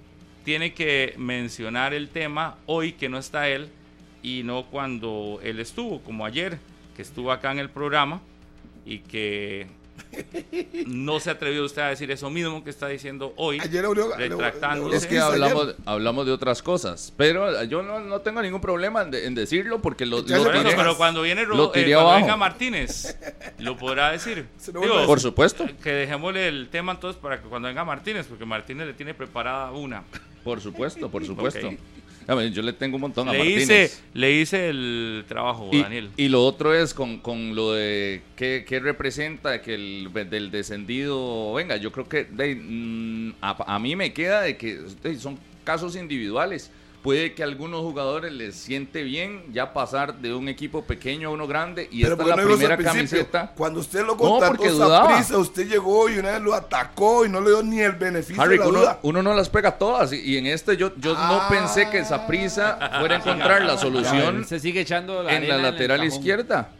tiene 0.45 0.75
que 0.75 1.15
mencionar 1.19 1.95
el 1.95 2.09
tema 2.09 2.57
hoy 2.67 2.93
que 2.93 3.09
no 3.09 3.19
está 3.19 3.49
él 3.49 3.69
y 4.23 4.43
no 4.45 4.67
cuando 4.67 5.39
él 5.45 5.61
estuvo, 5.61 6.01
como 6.03 6.27
ayer, 6.27 6.59
que 6.97 7.03
estuvo 7.03 7.31
acá 7.31 7.53
en 7.53 7.61
el 7.61 7.71
programa 7.71 8.21
y 8.85 8.99
que 8.99 9.67
no 10.87 11.21
se 11.21 11.31
atrevió 11.31 11.65
usted 11.65 11.83
a 11.83 11.89
decir 11.89 12.11
eso 12.11 12.31
mismo 12.31 12.63
que 12.65 12.71
está 12.71 12.89
diciendo 12.89 13.33
hoy. 13.37 13.59
Ayer 13.61 13.85
abrió- 13.85 14.15
retractándose. 14.17 14.97
Es 14.97 15.07
que 15.07 15.19
hablamos, 15.19 15.75
hablamos 15.85 16.27
de 16.27 16.33
otras 16.33 16.63
cosas, 16.63 17.13
pero 17.17 17.63
yo 17.65 17.83
no, 17.83 18.01
no 18.01 18.21
tengo 18.21 18.43
ningún 18.43 18.61
problema 18.61 19.03
en, 19.03 19.11
de- 19.11 19.27
en 19.27 19.35
decirlo 19.35 19.81
porque 19.83 20.07
lo, 20.07 20.19
lo 20.19 20.25
tiré- 20.25 20.75
pero 20.77 20.97
cuando 20.97 21.23
viene 21.23 21.45
lo 21.45 21.75
eh, 21.75 21.93
cuando 21.93 22.15
venga 22.17 22.37
Martínez, 22.37 23.17
lo 23.59 23.77
podrá 23.77 24.13
decir. 24.13 24.47
Digo, 24.67 25.07
Por 25.07 25.21
supuesto, 25.21 25.67
que 25.83 25.91
dejémosle 25.93 26.49
el 26.49 26.69
tema 26.69 26.93
entonces 26.93 27.21
para 27.21 27.41
que 27.41 27.49
cuando 27.49 27.69
venga 27.69 27.85
Martínez, 27.85 28.27
porque 28.27 28.45
Martínez 28.45 28.87
le 28.87 28.95
tiene 28.95 29.15
preparada 29.15 29.71
una. 29.73 30.05
por 30.45 30.61
supuesto, 30.61 31.11
por 31.11 31.25
supuesto. 31.25 31.69
Ok. 31.69 31.75
Yo 32.27 32.63
le 32.63 32.73
tengo 32.73 32.97
un 32.97 33.03
montón 33.03 33.29
a 33.29 33.33
Le 33.33 33.39
Martínez. 33.39 33.63
hice, 33.63 33.91
le 34.15 34.33
hice 34.33 34.69
el 34.69 35.25
trabajo, 35.29 35.69
y, 35.73 35.83
Daniel. 35.83 36.11
y 36.17 36.29
lo 36.29 36.45
otro 36.45 36.75
es 36.75 36.93
con, 36.93 37.19
con 37.19 37.55
lo 37.55 37.73
de 37.73 38.23
qué, 38.35 38.65
qué 38.67 38.81
representa 38.81 39.63
que 39.63 39.75
el 39.75 40.11
del 40.29 40.51
descendido 40.51 41.55
venga. 41.55 41.77
Yo 41.77 41.93
creo 41.93 42.09
que 42.09 42.25
de, 42.25 42.57
mm, 42.57 43.35
a, 43.41 43.75
a 43.77 43.79
mí 43.79 43.95
me 43.95 44.13
queda 44.13 44.43
de 44.43 44.57
que 44.57 44.81
de, 45.03 45.19
son 45.19 45.39
casos 45.63 45.95
individuales. 45.95 46.71
Puede 47.07 47.35
que 47.35 47.45
a 47.45 47.47
algunos 47.47 47.83
jugadores 47.83 48.33
les 48.33 48.57
siente 48.57 49.05
bien 49.05 49.45
ya 49.53 49.73
pasar 49.73 50.17
de 50.19 50.35
un 50.35 50.49
equipo 50.49 50.83
pequeño 50.83 51.29
a 51.29 51.31
uno 51.31 51.47
grande 51.47 51.89
y 51.93 52.03
Pero 52.03 52.15
esta 52.15 52.25
¿por 52.25 52.33
es 52.33 52.37
la 52.37 52.43
no 52.43 52.49
primera 52.57 52.77
camiseta. 52.77 53.53
Cuando 53.57 53.79
usted 53.79 54.01
lo 54.01 54.09
No, 54.09 54.17
contrató 54.17 54.57
porque 54.57 54.71
dudaba. 54.71 55.09
Saprissa, 55.11 55.39
usted 55.39 55.69
llegó 55.69 56.09
y 56.09 56.19
una 56.19 56.33
vez 56.33 56.41
lo 56.43 56.53
atacó 56.53 57.25
y 57.25 57.29
no 57.29 57.41
le 57.41 57.51
dio 57.51 57.63
ni 57.63 57.79
el 57.79 57.93
beneficio 57.93 58.43
Harry, 58.43 58.55
de 58.59 58.65
la 58.65 58.69
uno, 58.69 58.79
duda. 58.81 58.99
uno 59.03 59.23
no 59.23 59.35
las 59.35 59.49
pega 59.49 59.79
todas 59.79 60.13
y, 60.13 60.17
y 60.17 60.37
en 60.37 60.47
este 60.47 60.77
yo, 60.77 60.91
yo 60.97 61.15
Ah. 61.17 61.29
no 61.49 61.55
pensé 61.57 61.89
que 61.91 61.99
esa 62.01 62.27
prisa 62.27 62.77
fuera 62.99 63.15
a 63.15 63.19
encontrar 63.21 63.63
la 63.65 63.79
solución 63.79 64.45
Se 64.45 64.59
sigue 64.59 64.81
echando 64.81 65.23
la 65.23 65.33
en 65.37 65.49
la 65.49 65.59
lateral 65.59 66.03
izquierda. 66.03 66.71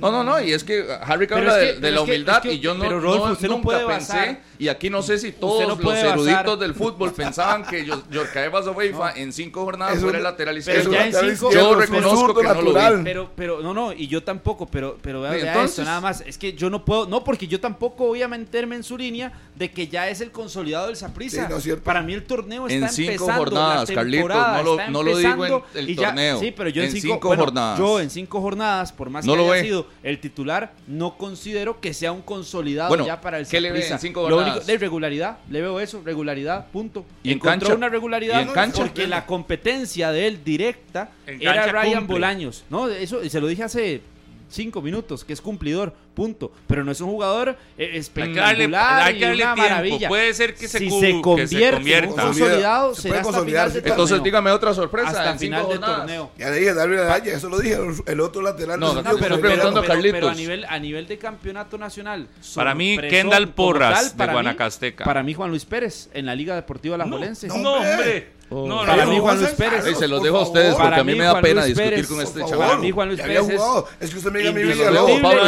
No, 0.00 0.10
no, 0.10 0.22
no, 0.24 0.40
y 0.40 0.52
es 0.52 0.62
que 0.62 0.84
Harry 1.02 1.26
habla 1.30 1.58
es 1.62 1.74
que- 1.74 1.80
de, 1.80 1.90
la 1.90 2.00
es 2.00 2.04
que- 2.04 2.10
humildad 2.10 2.36
es 2.36 2.42
que- 2.42 2.52
y 2.54 2.58
yo 2.60 2.74
no, 2.74 2.80
pero, 2.82 3.00
no- 3.00 3.32
usted 3.32 3.48
no 3.48 3.54
nunca 3.54 3.64
puede 3.64 3.86
pensé, 3.86 4.12
basar- 4.12 4.40
y 4.58 4.68
aquí 4.68 4.90
no 4.90 5.02
sé 5.02 5.18
si 5.18 5.32
todos 5.32 5.60
no 5.62 5.68
los 5.76 5.78
eruditos 5.80 6.26
basar- 6.26 6.58
del 6.58 6.74
fútbol 6.74 7.12
pensaban 7.12 7.64
que 7.64 7.84
Yor- 7.84 8.02
Yorkaev 8.10 8.56
Azoveifa 8.56 9.12
en 9.12 9.32
cinco 9.32 9.64
jornadas 9.64 9.98
fuera 10.00 10.18
el 10.18 10.24
lateral 10.24 10.60
pero 10.64 10.78
izquierdo. 10.80 10.92
ya 10.92 11.06
en 11.20 11.36
cinco- 11.36 11.50
Yo 11.52 11.74
reconozco 11.74 12.34
que 12.34 12.42
no 12.42 12.62
lo 12.62 12.72
vi. 12.74 13.02
Pero, 13.04 13.30
pero, 13.36 13.60
no, 13.62 13.74
no, 13.74 13.92
y 13.92 14.06
yo 14.08 14.22
tampoco, 14.22 14.66
pero, 14.66 14.96
pero 15.02 15.20
vea, 15.22 15.64
esto, 15.64 15.84
nada 15.84 16.00
más. 16.00 16.22
Es 16.26 16.38
que 16.38 16.52
yo 16.54 16.70
no 16.70 16.84
puedo, 16.84 17.06
no, 17.06 17.22
porque 17.24 17.46
yo 17.46 17.60
tampoco 17.60 18.06
voy 18.06 18.22
a 18.22 18.28
meterme 18.28 18.76
en 18.76 18.82
su 18.82 18.96
línea 18.96 19.32
de 19.54 19.70
que 19.70 19.88
ya 19.88 20.08
es 20.08 20.20
el 20.20 20.30
consolidado 20.30 20.86
del 20.86 20.96
Saprissa. 20.96 21.42
Sí, 21.46 21.50
no 21.50 21.56
es 21.58 21.62
cierto. 21.62 21.84
Para 21.84 22.02
mí 22.02 22.14
el 22.14 22.24
torneo 22.24 22.66
En 22.68 22.82
está 22.84 22.88
cinco 22.88 23.12
empezando. 23.12 23.38
jornadas, 23.44 23.90
Carlitos, 23.90 24.28
no 24.28 24.62
lo- 24.62 24.90
no 24.90 25.16
digo 25.16 25.46
en 25.74 25.88
el 25.88 25.96
ya- 25.96 26.06
torneo. 26.08 26.40
sí, 26.40 26.52
pero 26.56 26.68
yo 26.70 26.82
en, 26.82 26.88
En 26.88 26.92
cinco, 26.94 27.14
cinco 27.14 27.28
bueno, 27.28 27.44
jornadas. 27.44 27.78
Yo 27.78 28.00
en 28.00 28.10
cinco 28.10 28.40
jornadas, 28.40 28.92
por 28.92 29.10
más 29.10 29.24
No 29.24 29.32
que 29.32 29.36
lo 29.38 29.44
haya 29.44 29.52
ve. 29.62 29.62
sido 29.68 29.86
el 30.02 30.18
titular, 30.20 30.72
no 30.86 31.16
considero 31.16 31.80
que 31.80 31.94
sea 31.94 32.12
un 32.12 32.22
consolidado 32.22 32.88
Bueno, 32.88 33.06
ya 33.06 33.20
para 33.20 33.38
el 33.38 33.46
¿qué 33.46 33.60
le 33.60 33.72
ve 33.72 33.86
en 33.86 33.98
cinco 33.98 34.20
Lo 34.28 34.36
jornadas? 34.36 34.45
Único, 34.50 34.64
de 34.64 34.78
regularidad, 34.78 35.38
le 35.50 35.60
veo 35.60 35.80
eso, 35.80 36.02
regularidad, 36.04 36.66
punto. 36.68 37.04
¿Y 37.22 37.30
en 37.30 37.36
Encontró 37.36 37.68
cancha? 37.68 37.74
una 37.76 37.88
regularidad 37.88 38.40
¿Y 38.40 38.48
en 38.48 38.54
cancha? 38.54 38.82
porque 38.82 39.06
la 39.06 39.26
competencia 39.26 40.12
de 40.12 40.26
él 40.26 40.44
directa 40.44 41.10
En 41.26 41.40
era 41.42 41.66
Ryan 41.66 41.98
cumple. 42.00 42.14
Bolaños. 42.14 42.64
No, 42.70 42.88
eso 42.88 43.22
y 43.22 43.30
se 43.30 43.40
lo 43.40 43.46
dije 43.46 43.62
hace 43.64 44.00
cinco 44.48 44.80
minutos, 44.82 45.24
que 45.24 45.32
es 45.32 45.40
cumplidor, 45.40 45.92
punto. 46.14 46.52
Pero 46.66 46.84
no 46.84 46.92
es 46.92 47.00
un 47.00 47.10
jugador 47.10 47.50
eh, 47.50 47.54
Hay 47.78 47.90
que 47.90 47.98
espectacular 47.98 48.56
darle, 48.56 48.76
hay 48.76 49.12
que 49.14 49.18
y 49.18 49.22
darle 49.22 49.42
una 49.44 49.54
tiempo. 49.54 49.70
maravilla. 49.70 50.08
Puede 50.08 50.34
ser 50.34 50.54
que 50.54 50.68
se, 50.68 50.78
si 50.78 50.90
se 50.90 51.06
que 51.12 51.20
convierte, 51.20 51.56
se 51.56 51.64
en 51.68 51.74
convierta. 51.74 52.08
un 52.08 52.16
consolidado, 52.16 52.94
Se 52.94 53.02
será 53.02 53.22
puede 53.22 53.36
hasta 53.36 53.44
final 53.46 53.68
de 53.68 53.70
sí. 53.70 53.74
torneo. 53.80 53.92
Entonces 53.94 54.22
dígame 54.22 54.50
otra 54.50 54.74
sorpresa 54.74 55.08
hasta 55.08 55.30
en 55.32 55.38
final 55.38 55.62
de 55.62 55.66
jornadas. 55.68 55.96
torneo. 55.98 56.30
Ya 56.38 56.50
le 56.50 56.56
dije, 56.58 56.74
darle 56.74 56.96
la 56.96 57.08
raya, 57.08 57.34
eso 57.34 57.48
lo 57.48 57.58
dije. 57.58 57.76
el- 58.06 58.20
otro 58.20 58.42
lateral. 58.42 58.80
No, 58.80 58.94
del 58.94 59.04
pero- 59.04 59.18
pero- 59.18 59.40
preguntando 59.40 59.82
pega. 59.82 60.30
a 60.30 60.34
nivel, 60.34 60.64
a 60.68 60.78
nivel 60.78 61.06
de 61.06 61.18
campeonato 61.18 61.76
nacional. 61.78 62.28
Para 62.54 62.74
mí, 62.74 62.98
Kendall 62.98 63.48
Porras, 63.48 63.94
tal, 63.94 64.10
de 64.10 64.26
mí- 64.28 64.32
Guanacasteca. 64.32 65.04
Para 65.04 65.22
mí, 65.22 65.34
Juan 65.34 65.50
Luis 65.50 65.64
Pérez, 65.64 66.08
en 66.14 66.26
la 66.26 66.34
Liga 66.34 66.54
Deportiva 66.54 66.96
La 66.96 67.04
No, 67.04 67.18
no, 67.62 67.74
hombre. 67.74 68.35
Oh. 68.48 68.66
No, 68.68 68.86
para 68.86 69.04
no, 69.04 69.10
mí 69.10 69.18
Juan 69.18 69.38
Luis 69.40 69.50
Pérez. 69.50 69.84
Ay, 69.84 69.94
se 69.96 70.06
los 70.06 70.22
dejo 70.22 70.36
a 70.36 70.42
ustedes 70.42 70.74
porque 70.76 71.00
a 71.00 71.02
mí, 71.02 71.12
mí 71.12 71.18
me 71.18 71.24
da 71.24 71.40
pena 71.40 71.62
Luis 71.62 71.76
discutir 71.76 71.90
Pérez, 71.90 72.06
con 72.06 72.20
este 72.20 72.40
chaval. 72.40 72.68
Para 72.68 72.78
mí 72.78 72.90
Juan 72.92 73.08
Luis 73.08 73.20
Pérez 73.20 73.48
es, 73.48 73.62
es 74.00 74.10
que 74.10 74.16
usted 74.18 74.30
me 74.30 74.38
diga 74.38 74.52
mi 74.52 74.62
vida. 74.62 74.90
No, 74.92 75.06
Pablo 75.20 75.42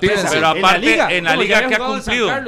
pero, 0.00 0.26
pero 0.30 0.46
aparte 0.46 1.16
en 1.18 1.24
la 1.24 1.36
liga 1.36 1.68
que 1.68 1.74
ha 1.74 1.78
cumplido. 1.78 2.28
Juan 2.28 2.44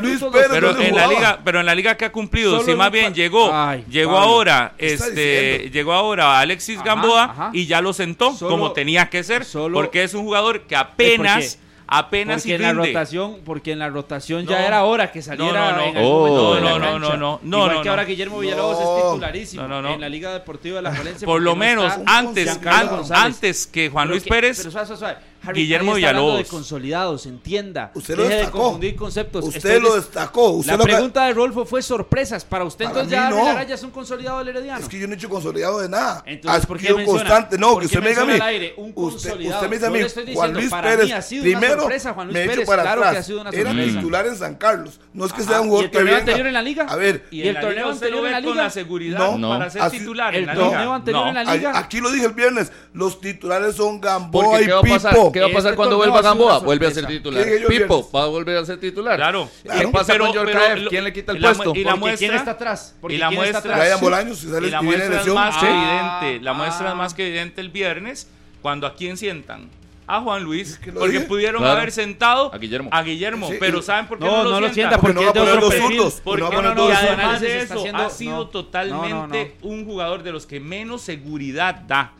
Luis 0.00 0.22
Pérez 0.32 0.48
pero 0.50 0.80
en 0.80 0.94
la 0.96 1.06
liga, 1.06 1.40
pero 1.44 1.60
en 1.60 1.66
la 1.66 1.74
liga 1.74 1.96
que 1.96 2.04
ha 2.06 2.12
cumplido, 2.12 2.60
si 2.64 2.74
más 2.74 2.90
bien 2.90 3.14
llegó, 3.14 3.52
llegó 3.88 4.16
ahora, 4.16 4.74
este, 4.78 5.70
llegó 5.70 5.92
ahora 5.92 6.40
Alexis 6.40 6.82
Gamboa 6.82 7.50
y 7.52 7.66
ya 7.66 7.80
lo 7.80 7.92
sentó 7.92 8.36
como 8.38 8.72
tenía 8.72 9.10
que 9.10 9.22
ser, 9.22 9.46
porque 9.72 10.02
es 10.02 10.14
un 10.14 10.24
jugador 10.24 10.62
que 10.62 10.74
apenas 10.74 11.54
eh, 11.54 11.58
apenas 11.86 12.42
porque 12.42 12.48
y 12.48 12.56
rinde. 12.56 12.70
en 12.70 12.76
la 12.76 12.84
rotación 12.84 13.36
porque 13.44 13.72
en 13.72 13.78
la 13.78 13.88
rotación 13.88 14.44
no. 14.44 14.50
ya 14.50 14.66
era 14.66 14.84
hora 14.84 15.12
que 15.12 15.22
saliera 15.22 15.72
no 15.72 15.78
no 15.78 15.92
no. 15.92 16.00
oh. 16.00 16.60
no, 16.60 16.78
no, 16.78 16.98
no 16.98 17.16
no. 17.16 17.40
No 17.42 17.66
igual 17.66 17.82
que 17.82 17.88
ahora 17.88 18.04
Guillermo 18.04 18.38
Villalobos 18.38 18.78
es 18.78 19.04
titularísimo 19.04 19.64
en 19.64 20.00
la 20.00 20.08
Liga 20.08 20.32
Deportiva 20.32 20.76
de 20.76 20.82
la 20.82 20.90
Valencia 20.90 21.26
por 21.26 21.42
lo 21.42 21.54
menos 21.56 21.92
antes 22.06 22.60
antes, 22.64 23.10
antes 23.10 23.66
que 23.66 23.90
Juan 23.90 24.08
Luis 24.08 24.22
que, 24.22 24.30
Pérez. 24.30 24.58
pero, 24.58 24.70
suave, 24.70 24.86
suave, 24.86 24.98
suave. 24.98 25.33
Harry 25.46 25.62
Guillermo 25.62 25.94
Villalobos. 25.94 26.38
de 26.38 26.44
consolidados, 26.44 27.26
entienda. 27.26 27.90
Usted 27.94 28.16
lo 28.16 28.24
destacó. 28.24 28.58
de 28.58 28.62
confundir 28.64 28.96
conceptos. 28.96 29.44
Usted 29.44 29.82
lo 29.82 29.96
destacó. 29.96 30.60
La 30.64 30.78
pregunta 30.78 31.26
de 31.26 31.34
Rolfo 31.34 31.64
fue 31.64 31.82
sorpresas. 31.82 32.44
Para 32.44 32.64
usted, 32.64 32.84
para 32.86 33.02
entonces, 33.02 33.12
ya 33.12 33.30
no. 33.30 33.74
Es 33.74 33.82
un 33.82 33.90
consolidado 33.90 34.38
del 34.38 34.48
Herediano. 34.48 34.80
Es 34.80 34.88
que 34.88 34.98
yo 34.98 35.06
no 35.06 35.14
he 35.14 35.16
hecho 35.16 35.28
consolidado 35.28 35.80
de 35.80 35.88
nada. 35.88 36.22
Entonces, 36.26 36.66
¿por 36.66 36.78
qué 36.78 36.94
menciona? 36.94 37.18
constante. 37.18 37.58
No, 37.58 37.78
que 37.78 37.86
usted 37.86 38.00
me 38.00 38.10
diga 38.10 38.22
a 38.22 38.26
mí. 38.26 38.32
Un 38.76 38.92
usted, 38.94 39.32
usted, 39.32 39.68
me 39.68 39.76
dice 39.76 39.86
a 39.86 39.90
mí, 39.90 40.34
Juan 40.34 40.52
Luis 40.52 40.70
para 40.70 40.90
Pérez. 40.90 41.06
Mí 41.06 41.12
ha 41.12 41.22
sido 41.22 41.42
primero, 41.42 41.72
una 41.72 41.82
sorpresa, 41.82 42.14
Juan 42.14 42.26
Luis 42.28 42.46
Pérez. 42.46 42.66
Para 42.66 42.82
claro 42.82 43.04
atrás. 43.04 43.30
Era 43.52 43.72
titular 43.72 44.26
en 44.26 44.36
San 44.36 44.54
Carlos. 44.54 45.00
No 45.12 45.26
es 45.26 45.32
que 45.32 45.42
sea 45.42 45.58
ah, 45.58 45.60
un 45.60 45.68
jugador 45.68 45.90
que 45.90 45.98
el 45.98 46.04
torneo 46.04 46.18
anterior 46.18 46.46
en 46.46 46.52
la 46.52 46.62
liga? 46.62 46.86
A 46.88 46.96
ver. 46.96 47.26
¿Y 47.30 47.42
el 47.42 47.60
torneo 47.60 47.90
anterior 47.90 48.26
en 48.26 48.32
la 48.32 48.40
liga? 48.40 48.52
Con 48.52 48.62
la 48.62 48.70
seguridad 48.70 49.38
para 49.40 49.70
ser 49.70 49.90
titular 49.90 50.34
en 50.34 50.46
la 50.46 50.54
liga. 50.54 51.54
¿El? 51.54 51.66
Aquí 51.76 52.00
lo 52.00 52.10
dije 52.10 52.26
el 52.26 52.32
viernes. 52.32 52.72
Los 52.92 53.20
titulares 53.20 53.76
son 53.76 54.00
Gamboa 54.00 54.62
y 54.62 54.66
Pipo. 54.82 55.32
¿Qué 55.34 55.40
va 55.40 55.46
a 55.46 55.50
pasar 55.50 55.72
este 55.72 55.76
cuando 55.76 55.96
vuelva 55.96 56.18
a 56.20 56.22
Gamboa? 56.22 56.58
Vuelve 56.60 56.86
a 56.86 56.90
ser 56.92 57.06
titular. 57.06 57.44
Pipo 57.68 58.10
va 58.14 58.22
a 58.22 58.26
volver 58.26 58.56
a 58.56 58.64
ser 58.64 58.78
titular. 58.78 59.16
Claro. 59.16 59.50
¿Qué 59.62 59.68
claro. 59.68 59.90
pasa 59.90 60.12
pero, 60.12 60.26
con 60.26 60.34
Jorkaev? 60.34 60.74
¿Quién, 60.74 60.88
¿Quién 60.88 61.04
le 61.04 61.12
quita 61.12 61.32
el 61.32 61.40
puesto? 61.40 61.72
¿Y 61.74 61.84
la 61.84 61.96
muestra? 61.96 62.18
¿Quién 62.18 62.34
está 62.38 62.50
atrás? 62.52 62.94
Porque 63.00 63.16
¿Y 63.16 63.18
la 63.18 63.30
muestra? 63.30 63.58
Atrás? 63.58 64.00
La 64.00 64.82
muestra 64.82 65.20
es 65.20 65.26
más 65.26 65.56
que 65.56 65.66
evidente. 65.66 66.44
La 66.44 66.52
muestra 66.52 66.88
es 66.90 66.94
más 66.94 67.14
que 67.14 67.26
evidente 67.26 67.60
el 67.60 67.68
viernes 67.70 68.28
cuando 68.62 68.86
a 68.86 68.94
quién 68.94 69.16
sientan 69.16 69.68
a 70.06 70.20
Juan 70.20 70.42
Luis, 70.42 70.78
porque 70.92 71.20
pudieron 71.20 71.64
haber 71.64 71.90
sentado 71.90 72.52
a 72.52 72.58
Guillermo, 72.58 72.90
a 72.92 73.02
Guillermo 73.02 73.48
pero 73.58 73.80
¿saben 73.80 74.06
por 74.06 74.18
qué 74.18 74.24
no, 74.24 74.44
no, 74.44 74.50
no 74.50 74.60
lo 74.60 74.72
sientan? 74.72 75.00
Porque, 75.00 75.14
porque, 75.14 75.24
no 75.24 75.44
es 75.44 75.48
de 75.48 75.56
otro 75.56 75.68
perfil, 75.68 75.96
surdos, 75.96 76.20
porque 76.22 76.42
porque 76.42 76.62
no, 76.62 76.74
no, 76.74 76.88
y 76.88 76.92
además 76.92 77.40
de 77.40 77.60
eso, 77.62 77.74
haciendo, 77.74 78.02
ha 78.02 78.10
sido 78.10 78.48
totalmente 78.48 79.56
un 79.62 79.84
jugador 79.84 80.22
de 80.22 80.32
los 80.32 80.46
que 80.46 80.60
menos 80.60 81.02
seguridad 81.02 81.74
da 81.86 82.12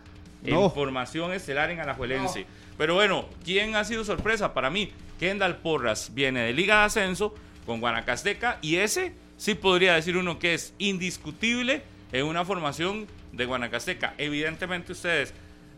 en 0.45 0.71
formación 0.71 1.33
estelar 1.33 1.71
en 1.71 1.81
Alajuelense. 1.81 2.47
Pero 2.77 2.95
bueno, 2.95 3.27
¿quién 3.45 3.77
ha 3.77 3.85
sido 3.85 4.05
sorpresa 4.05 4.55
para 4.55 4.71
mí? 4.71 4.91
Kendall 5.19 5.57
Porras 5.59 6.13
viene 6.15 6.41
de 6.41 6.53
Liga 6.53 6.81
de 6.81 6.85
Ascenso 6.87 7.35
con 7.67 7.81
Guanacasteca 7.81 8.59
y 8.63 8.77
ese 8.77 9.15
sí 9.37 9.55
podría 9.55 9.95
decir 9.95 10.17
uno 10.17 10.39
que 10.39 10.55
es 10.55 10.75
indiscutible 10.79 11.83
en 12.13 12.27
una 12.27 12.45
formación 12.45 13.07
de 13.33 13.47
Guanacasteca. 13.47 14.15
Evidentemente 14.19 14.93
ustedes 14.93 15.35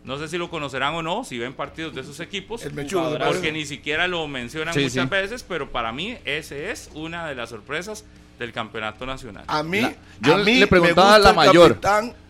no 0.06 0.18
sé 0.18 0.28
si 0.28 0.38
lo 0.38 0.48
conocerán 0.48 0.94
o 0.94 1.02
no, 1.02 1.24
si 1.24 1.36
ven 1.36 1.52
partidos 1.52 1.92
de 1.92 2.02
esos 2.02 2.20
equipos, 2.20 2.62
porque 2.62 3.50
ni 3.50 3.66
siquiera 3.66 4.06
lo 4.06 4.28
mencionan 4.28 4.72
muchas 4.72 5.10
veces, 5.10 5.42
pero 5.42 5.72
para 5.72 5.90
mí 5.90 6.16
ese 6.24 6.70
es 6.70 6.90
una 6.94 7.26
de 7.26 7.34
las 7.34 7.50
sorpresas 7.50 8.04
del 8.38 8.52
campeonato 8.52 9.04
nacional. 9.04 9.42
A 9.48 9.64
mí, 9.64 9.82
yo 10.20 10.38
le 10.38 10.66
preguntaba 10.68 11.16
a 11.16 11.18
la 11.18 11.32
mayor. 11.32 11.80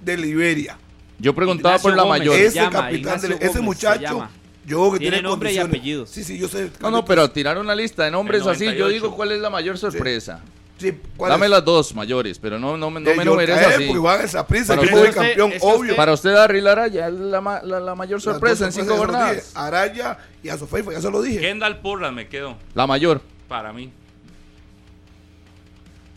El 0.07 0.23
Liberia. 0.23 0.79
Yo 1.19 1.35
preguntaba 1.35 1.79
por 1.79 1.95
la 1.95 2.05
Gómez, 2.05 2.21
mayor. 2.21 2.37
Ese 2.37 2.71
capitán 2.71 3.21
de, 3.21 3.37
ese 3.41 3.61
muchacho 3.61 4.27
yo 4.67 4.93
que 4.93 4.99
tiene, 4.99 5.17
tiene 5.17 5.29
nombre 5.29 5.53
y 5.53 5.59
apellido. 5.59 6.07
Sí, 6.07 6.25
sí, 6.25 6.39
yo 6.39 6.49
sé. 6.49 6.71
No, 6.81 6.91
no, 6.91 7.05
pero 7.05 7.31
tirar 7.31 7.57
una 7.57 7.75
lista 7.75 8.05
de 8.05 8.11
nombres 8.11 8.47
así, 8.47 8.75
yo 8.75 8.89
digo 8.89 9.15
cuál 9.15 9.33
es 9.33 9.41
la 9.41 9.51
mayor 9.51 9.79
sorpresa. 9.79 10.43
Sí, 10.79 10.93
Dame 11.19 11.47
es? 11.47 11.51
las 11.51 11.65
dos 11.65 11.95
mayores, 11.95 12.39
pero 12.39 12.59
no, 12.59 12.77
no, 12.77 12.91
no 12.91 13.01
me 13.01 13.23
enumeres 13.23 13.57
eh, 13.57 13.65
así. 13.65 13.93
Esa 14.23 14.47
prisa, 14.47 14.77
para, 14.77 14.87
usted, 14.87 15.15
campeón, 15.15 15.53
es 15.53 15.63
obvio. 15.63 15.97
Para 15.97 16.13
usted, 16.13 16.35
Darryl 16.35 16.67
Araya 16.67 17.09
es 17.09 17.15
la, 17.15 17.63
la, 17.63 17.95
mayor 17.95 18.21
sorpresa 18.21 18.67
en 18.67 18.73
cinco 18.73 18.95
jornadas. 18.95 19.53
Araya 19.55 20.19
y 20.43 20.51
a 20.51 20.59
Sofeifa, 20.59 20.93
ya 20.93 21.01
se 21.01 21.11
lo 21.11 21.23
dije. 21.23 21.41
Kendall 21.41 21.81
Porras 21.81 22.13
me 22.13 22.29
quedó. 22.29 22.59
La 22.75 22.87
mayor. 22.87 23.23
Para 23.49 23.73
mí. 23.73 23.91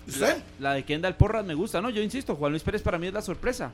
¿Usted? 0.07 0.43
La, 0.59 0.73
de 0.73 0.83
Kendall 0.83 1.15
Porras 1.15 1.45
me 1.45 1.53
gusta, 1.53 1.79
¿no? 1.79 1.89
Yo 1.89 2.01
insisto, 2.01 2.35
Juan 2.35 2.51
Luis 2.51 2.63
Pérez 2.63 2.81
para 2.81 2.97
mí 2.97 3.07
es 3.07 3.13
la 3.13 3.21
sorpresa 3.21 3.71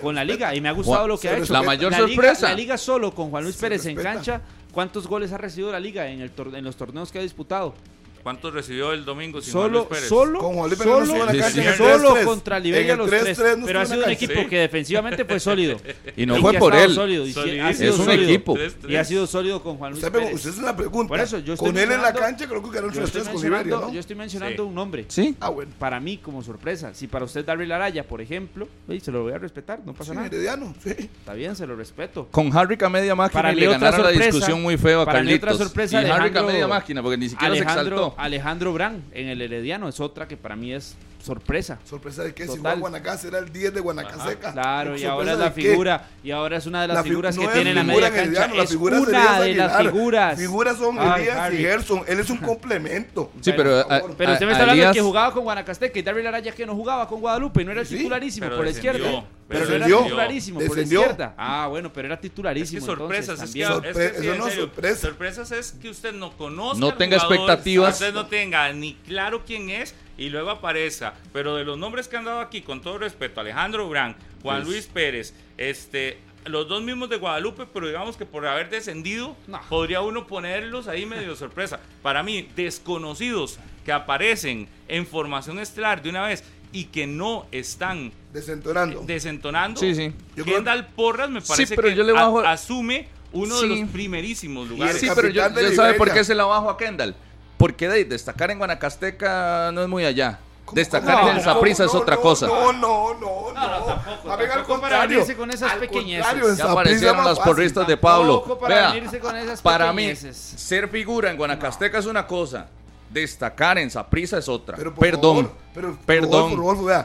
con 0.00 0.14
la 0.14 0.24
liga 0.24 0.54
y 0.54 0.60
me 0.60 0.68
ha 0.68 0.72
gustado 0.72 1.08
lo 1.08 1.18
que 1.18 1.28
ha 1.28 1.38
hecho. 1.38 1.52
La 1.52 1.62
mayor 1.62 1.94
sorpresa. 1.94 2.46
Liga, 2.46 2.48
la 2.48 2.54
liga 2.54 2.78
solo 2.78 3.14
con 3.14 3.30
Juan 3.30 3.44
Luis 3.44 3.56
Pérez 3.56 3.86
en 3.86 3.96
cancha, 3.96 4.40
¿cuántos 4.72 5.06
goles 5.06 5.32
ha 5.32 5.38
recibido 5.38 5.72
la 5.72 5.80
liga 5.80 6.08
en, 6.08 6.20
el 6.20 6.32
en 6.54 6.64
los 6.64 6.76
torneos 6.76 7.10
que 7.10 7.18
ha 7.18 7.22
disputado? 7.22 7.74
¿Cuántos 8.22 8.54
recibió 8.54 8.92
el 8.92 9.04
domingo 9.04 9.40
sin 9.40 9.52
solo, 9.52 9.88
Pérez? 9.88 10.08
Solo, 10.08 10.38
Con 10.38 10.54
Juan 10.54 10.70
Luis 10.70 10.80
solo, 10.80 11.24
la 11.24 11.32
cancha, 11.36 11.76
solo 11.76 12.14
contra 12.24 12.58
Liberia 12.60 12.94
los 12.94 13.10
tres. 13.10 13.40
pero 13.64 13.80
ha 13.80 13.86
sido 13.86 14.04
un 14.04 14.10
equipo 14.10 14.46
que 14.48 14.58
defensivamente 14.58 15.24
fue 15.24 15.40
sólido. 15.40 15.80
Y 16.16 16.26
no 16.26 16.36
fue 16.36 16.52
por 16.54 16.74
él. 16.74 16.90
Ha 16.90 17.72
sido 17.72 17.92
Es 17.92 17.98
un 17.98 18.04
sólido. 18.04 18.28
equipo. 18.28 18.56
Y 18.88 18.96
ha 18.96 19.04
sido 19.04 19.26
sólido 19.26 19.62
con 19.62 19.76
Juan 19.78 19.92
Luis 19.92 20.04
Usted, 20.04 20.50
es 20.50 20.58
la 20.58 20.76
pregunta. 20.76 21.14
Con 21.56 21.76
él 21.78 21.90
en 21.90 22.02
la 22.02 22.12
cancha 22.12 22.46
creo 22.46 22.62
que 22.62 22.70
ganó 22.70 22.88
3-3 22.88 23.32
con 23.32 23.42
Liberia, 23.42 23.76
¿no? 23.76 23.92
yo 23.92 24.00
estoy 24.00 24.16
mencionando 24.16 24.66
un 24.66 24.74
nombre. 24.74 25.06
Sí. 25.08 25.36
Ah, 25.40 25.48
bueno. 25.48 25.72
Para 25.78 25.98
mí, 26.00 26.18
como 26.18 26.42
sorpresa. 26.42 26.94
Si 26.94 27.06
para 27.06 27.24
usted 27.24 27.44
Darryl 27.44 27.70
Araya, 27.72 28.06
por 28.06 28.20
ejemplo, 28.20 28.68
se 29.00 29.10
lo 29.10 29.22
voy 29.22 29.32
a 29.32 29.38
respetar, 29.38 29.80
no 29.84 29.94
pasa 29.94 30.14
nada. 30.14 30.28
Está 30.28 31.34
bien, 31.34 31.56
se 31.56 31.66
lo 31.66 31.76
respeto. 31.76 32.28
Con 32.30 32.56
Harrick 32.56 32.82
a 32.82 32.88
media 32.88 33.14
máquina 33.14 33.52
le 33.52 33.66
ganaron 33.66 34.02
la 34.02 34.10
discusión 34.10 34.62
muy 34.62 34.76
feo 34.76 35.02
a 35.02 35.22
y 35.22 36.04
Harrick 36.10 36.36
a 36.36 36.42
media 36.42 36.68
máquina 36.68 37.02
porque 37.02 37.16
ni 37.16 37.28
siquiera 37.28 37.54
se 37.54 37.62
exaltó. 37.62 38.11
Alejandro 38.16 38.72
Brand 38.72 39.02
en 39.12 39.28
el 39.28 39.40
Herediano 39.42 39.88
es 39.88 40.00
otra 40.00 40.26
que 40.28 40.36
para 40.36 40.56
mí 40.56 40.72
es 40.72 40.96
sorpresa. 41.22 41.78
¿Sorpresa 41.84 42.24
de 42.24 42.34
qué? 42.34 42.44
Total. 42.46 42.56
Si 42.56 42.62
Juan 42.62 42.80
Guanacaste 42.80 43.28
era 43.28 43.38
el 43.38 43.52
10 43.52 43.74
de 43.74 43.80
Guanacaseca. 43.80 44.52
Claro, 44.52 44.96
y 44.96 45.04
ahora 45.04 45.32
es 45.32 45.38
la 45.38 45.50
figura. 45.50 46.08
Y 46.22 46.30
ahora 46.30 46.56
es 46.56 46.66
una 46.66 46.82
de 46.82 46.88
las 46.88 47.02
figuras 47.02 47.38
que 47.38 47.46
tiene 47.48 47.74
la 47.74 47.82
media 47.84 48.12
cancha. 48.12 48.48
La 48.48 48.66
figura 48.66 49.00
de 49.40 49.54
las 49.54 49.82
figuras. 49.82 50.38
Figuras 50.38 50.76
son 50.76 50.98
Elías 50.98 51.36
Harry. 51.36 51.56
y 51.56 51.60
Gerson. 51.60 52.02
Él 52.06 52.20
es 52.20 52.30
un 52.30 52.38
complemento. 52.38 53.30
Sí, 53.40 53.52
pero... 53.56 53.80
Eh, 53.80 53.84
eh, 53.88 54.02
pero 54.16 54.32
usted 54.32 54.46
me 54.46 54.52
está 54.52 54.62
hablando 54.62 54.86
de 54.86 54.92
que 54.92 55.00
jugaba 55.00 55.32
con 55.32 55.44
Guanacasteca 55.44 55.98
y 55.98 56.02
Darryl 56.02 56.26
Araya 56.26 56.52
que 56.52 56.66
no 56.66 56.74
jugaba 56.74 57.06
con 57.06 57.20
Guadalupe 57.20 57.62
y 57.62 57.64
no 57.64 57.72
era 57.72 57.82
el 57.82 57.88
titularísimo 57.88 58.48
por 58.48 58.64
la 58.64 58.70
izquierda. 58.70 59.24
Pero, 59.52 59.66
pero 59.66 59.78
no 59.78 59.84
era 59.86 60.02
titularísimo 60.04 60.60
por 60.60 60.78
izquierda. 60.78 61.34
Ah, 61.36 61.64
ah, 61.64 61.66
bueno, 61.68 61.92
pero 61.92 62.06
era 62.06 62.20
titularísimo. 62.20 62.78
Es 62.78 62.84
que 62.84 62.86
sorpresas, 62.86 63.42
es, 63.42 63.52
que, 63.52 64.96
sorpresas 64.96 65.52
es 65.52 65.72
que 65.72 65.90
usted 65.90 66.12
no 66.14 66.36
conozca. 66.36 66.78
No 66.78 66.94
tenga 66.94 67.16
expectativas. 67.16 67.94
Usted 67.94 68.14
no 68.14 68.26
tenga 68.26 68.72
ni 68.72 68.94
claro 68.94 69.44
quién 69.44 69.70
es 69.70 69.94
y 70.16 70.30
luego 70.30 70.50
aparezca. 70.50 71.14
Pero 71.32 71.56
de 71.56 71.64
los 71.64 71.76
nombres 71.76 72.08
que 72.08 72.16
han 72.16 72.24
dado 72.24 72.40
aquí, 72.40 72.62
con 72.62 72.80
todo 72.80 72.98
respeto, 72.98 73.40
Alejandro 73.40 73.88
Brán, 73.88 74.16
Juan 74.42 74.62
pues. 74.62 74.68
Luis 74.68 74.86
Pérez, 74.86 75.34
este, 75.58 76.18
los 76.46 76.66
dos 76.68 76.82
mismos 76.82 77.08
de 77.10 77.16
Guadalupe, 77.16 77.66
pero 77.72 77.86
digamos 77.86 78.16
que 78.16 78.24
por 78.24 78.46
haber 78.46 78.70
descendido, 78.70 79.36
podría 79.68 80.00
uno 80.00 80.26
ponerlos 80.26 80.88
ahí 80.88 81.06
medio 81.06 81.36
sorpresa. 81.36 81.80
Para 82.02 82.22
mí, 82.22 82.48
desconocidos 82.56 83.58
que 83.84 83.92
aparecen 83.92 84.68
en 84.88 85.06
formación 85.06 85.58
estelar 85.58 86.02
de 86.02 86.10
una 86.10 86.26
vez 86.26 86.44
y 86.72 86.84
que 86.84 87.06
no 87.06 87.46
están 87.52 88.06
eh, 88.06 88.12
desentonando. 88.32 89.02
desentonando. 89.06 89.80
Sí, 89.80 89.94
sí. 89.94 90.12
Kendall 90.42 90.86
Porras 90.88 91.30
me 91.30 91.40
parece 91.40 91.76
que 91.76 92.14
asume 92.46 93.08
uno 93.32 93.60
de 93.60 93.66
los 93.66 93.88
primerísimos 93.90 94.68
lugares. 94.68 94.98
Sí, 94.98 95.08
pero 95.14 95.28
yo, 95.28 95.48
yo 95.48 95.72
sabe 95.74 95.94
por 95.94 96.12
qué 96.12 96.24
se 96.24 96.34
la 96.34 96.44
bajo 96.44 96.70
a 96.70 96.76
Kendall. 96.76 97.14
Porque 97.58 97.88
de 97.88 98.04
destacar 98.04 98.50
en 98.50 98.58
Guanacasteca 98.58 99.70
no 99.72 99.82
es 99.82 99.88
muy 99.88 100.04
allá. 100.04 100.40
Destacar 100.72 101.28
en 101.28 101.36
el 101.36 101.42
Zaprisa 101.42 101.84
es 101.84 101.94
otra 101.94 102.16
cosa. 102.16 102.46
No, 102.46 102.72
no, 102.72 103.14
no, 103.14 103.52
no. 103.52 103.52
no 103.52 103.84
tampoco, 103.84 104.32
a 104.32 104.36
ver, 104.36 104.50
al 104.50 104.64
contrario. 104.64 105.24
Con 105.36 105.50
esas 105.50 105.74
pequeñeces. 105.74 106.58
Ya 106.58 106.70
aparecieron 106.70 107.24
las 107.24 107.38
porristas 107.38 107.86
de 107.86 107.96
Pablo. 107.96 108.58
Para, 108.58 108.92
Vea, 108.92 109.56
para 109.62 109.92
mí, 109.92 110.14
ser 110.14 110.88
figura 110.88 111.30
en 111.30 111.36
Guanacasteca 111.36 111.98
es 111.98 112.06
una 112.06 112.26
cosa. 112.26 112.68
Destacar 113.10 113.76
en 113.76 113.90
Zaprisa 113.90 114.38
es 114.38 114.48
otra. 114.48 114.78
Perdón. 114.98 115.50
Pero, 115.74 115.96
Perdón, 116.04 116.52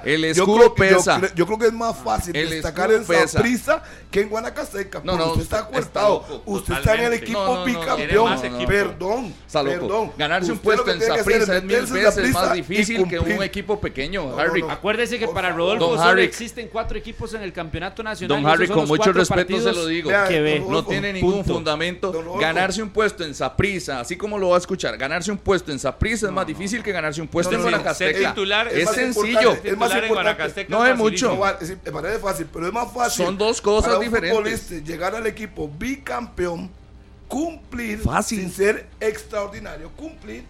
el 0.03 0.25
escudo 0.25 0.63
yo 0.63 0.75
pesa. 0.75 1.21
Yo, 1.35 1.45
creo 1.45 1.57
que 1.57 1.67
es 1.67 1.73
más 1.73 1.95
fácil 1.97 2.35
el 2.35 2.49
destacar 2.49 2.91
en 2.91 3.05
prisa 3.05 3.81
que 4.11 4.21
en 4.21 4.29
Guanacasteca. 4.29 5.01
No, 5.05 5.15
no, 5.15 5.27
usted, 5.27 5.43
está 5.43 5.59
acuestado. 5.59 6.43
Usted 6.45 6.73
está 6.73 6.95
en 6.95 7.03
el 7.05 7.13
equipo 7.13 7.39
no, 7.39 7.63
bicampeón. 7.63 8.41
Perdón, 8.67 9.33
perdón. 9.51 10.11
Ganarse 10.17 10.51
un 10.51 10.59
puesto 10.59 10.91
en 10.91 11.01
Saprisa 11.01 11.57
es 11.57 11.63
mil 11.63 11.85
veces 11.85 12.33
más 12.33 12.53
difícil 12.53 13.07
que 13.07 13.19
un 13.19 13.41
equipo 13.41 13.79
pequeño, 13.79 14.37
Harry. 14.37 14.63
Acuérdese 14.67 15.17
que 15.17 15.27
para 15.27 15.51
Rodolfo 15.51 15.95
Don 15.95 15.99
Harry. 15.99 16.23
existen 16.23 16.67
cuatro 16.71 16.97
equipos 16.97 17.33
en 17.33 17.43
el 17.43 17.53
campeonato 17.53 18.03
nacional. 18.03 18.41
Don 18.41 18.51
Harry, 18.51 18.67
con 18.67 18.87
mucho 18.87 19.13
respeto 19.13 19.61
se 19.61 19.71
lo 19.71 19.85
digo. 19.85 20.11
No 20.67 20.83
tiene 20.85 21.13
ningún 21.13 21.45
fundamento. 21.45 22.13
Ganarse 22.39 22.83
un 22.83 22.89
puesto 22.89 23.23
en 23.23 23.33
Saprisa, 23.33 24.01
así 24.01 24.17
como 24.17 24.37
lo 24.37 24.49
va 24.49 24.55
a 24.55 24.59
escuchar, 24.59 24.97
ganarse 24.97 25.31
un 25.31 25.37
puesto 25.37 25.71
en 25.71 25.79
Saprisa 25.79 26.27
es 26.27 26.31
más 26.33 26.45
difícil 26.45 26.83
que 26.83 26.91
ganarse 26.91 27.21
un 27.21 27.27
puesto 27.27 27.55
en 27.55 27.61
Guanacasteca. 27.61 28.35
Titular. 28.65 28.89
Es 28.89 28.89
sencillo. 28.91 29.57
Es 29.63 29.77
más 29.77 29.91
en 29.93 30.03
importante. 30.05 30.65
No 30.69 30.85
es 30.85 30.97
mucho. 30.97 31.35
Me 31.85 31.91
parece 31.91 32.19
fácil, 32.19 32.47
pero 32.51 32.67
es 32.67 32.73
más 32.73 32.91
fácil. 32.91 33.25
Son 33.25 33.37
dos 33.37 33.61
cosas 33.61 33.85
para 33.89 33.99
un 33.99 34.05
diferentes. 34.05 34.35
futbolista 34.37 34.75
llegar 34.75 35.15
al 35.15 35.27
equipo 35.27 35.69
bicampeón, 35.77 36.69
cumplir 37.27 37.99
Fácil. 37.99 38.39
sin 38.41 38.51
ser 38.51 38.87
extraordinario, 38.99 39.89
cumplir. 39.95 40.43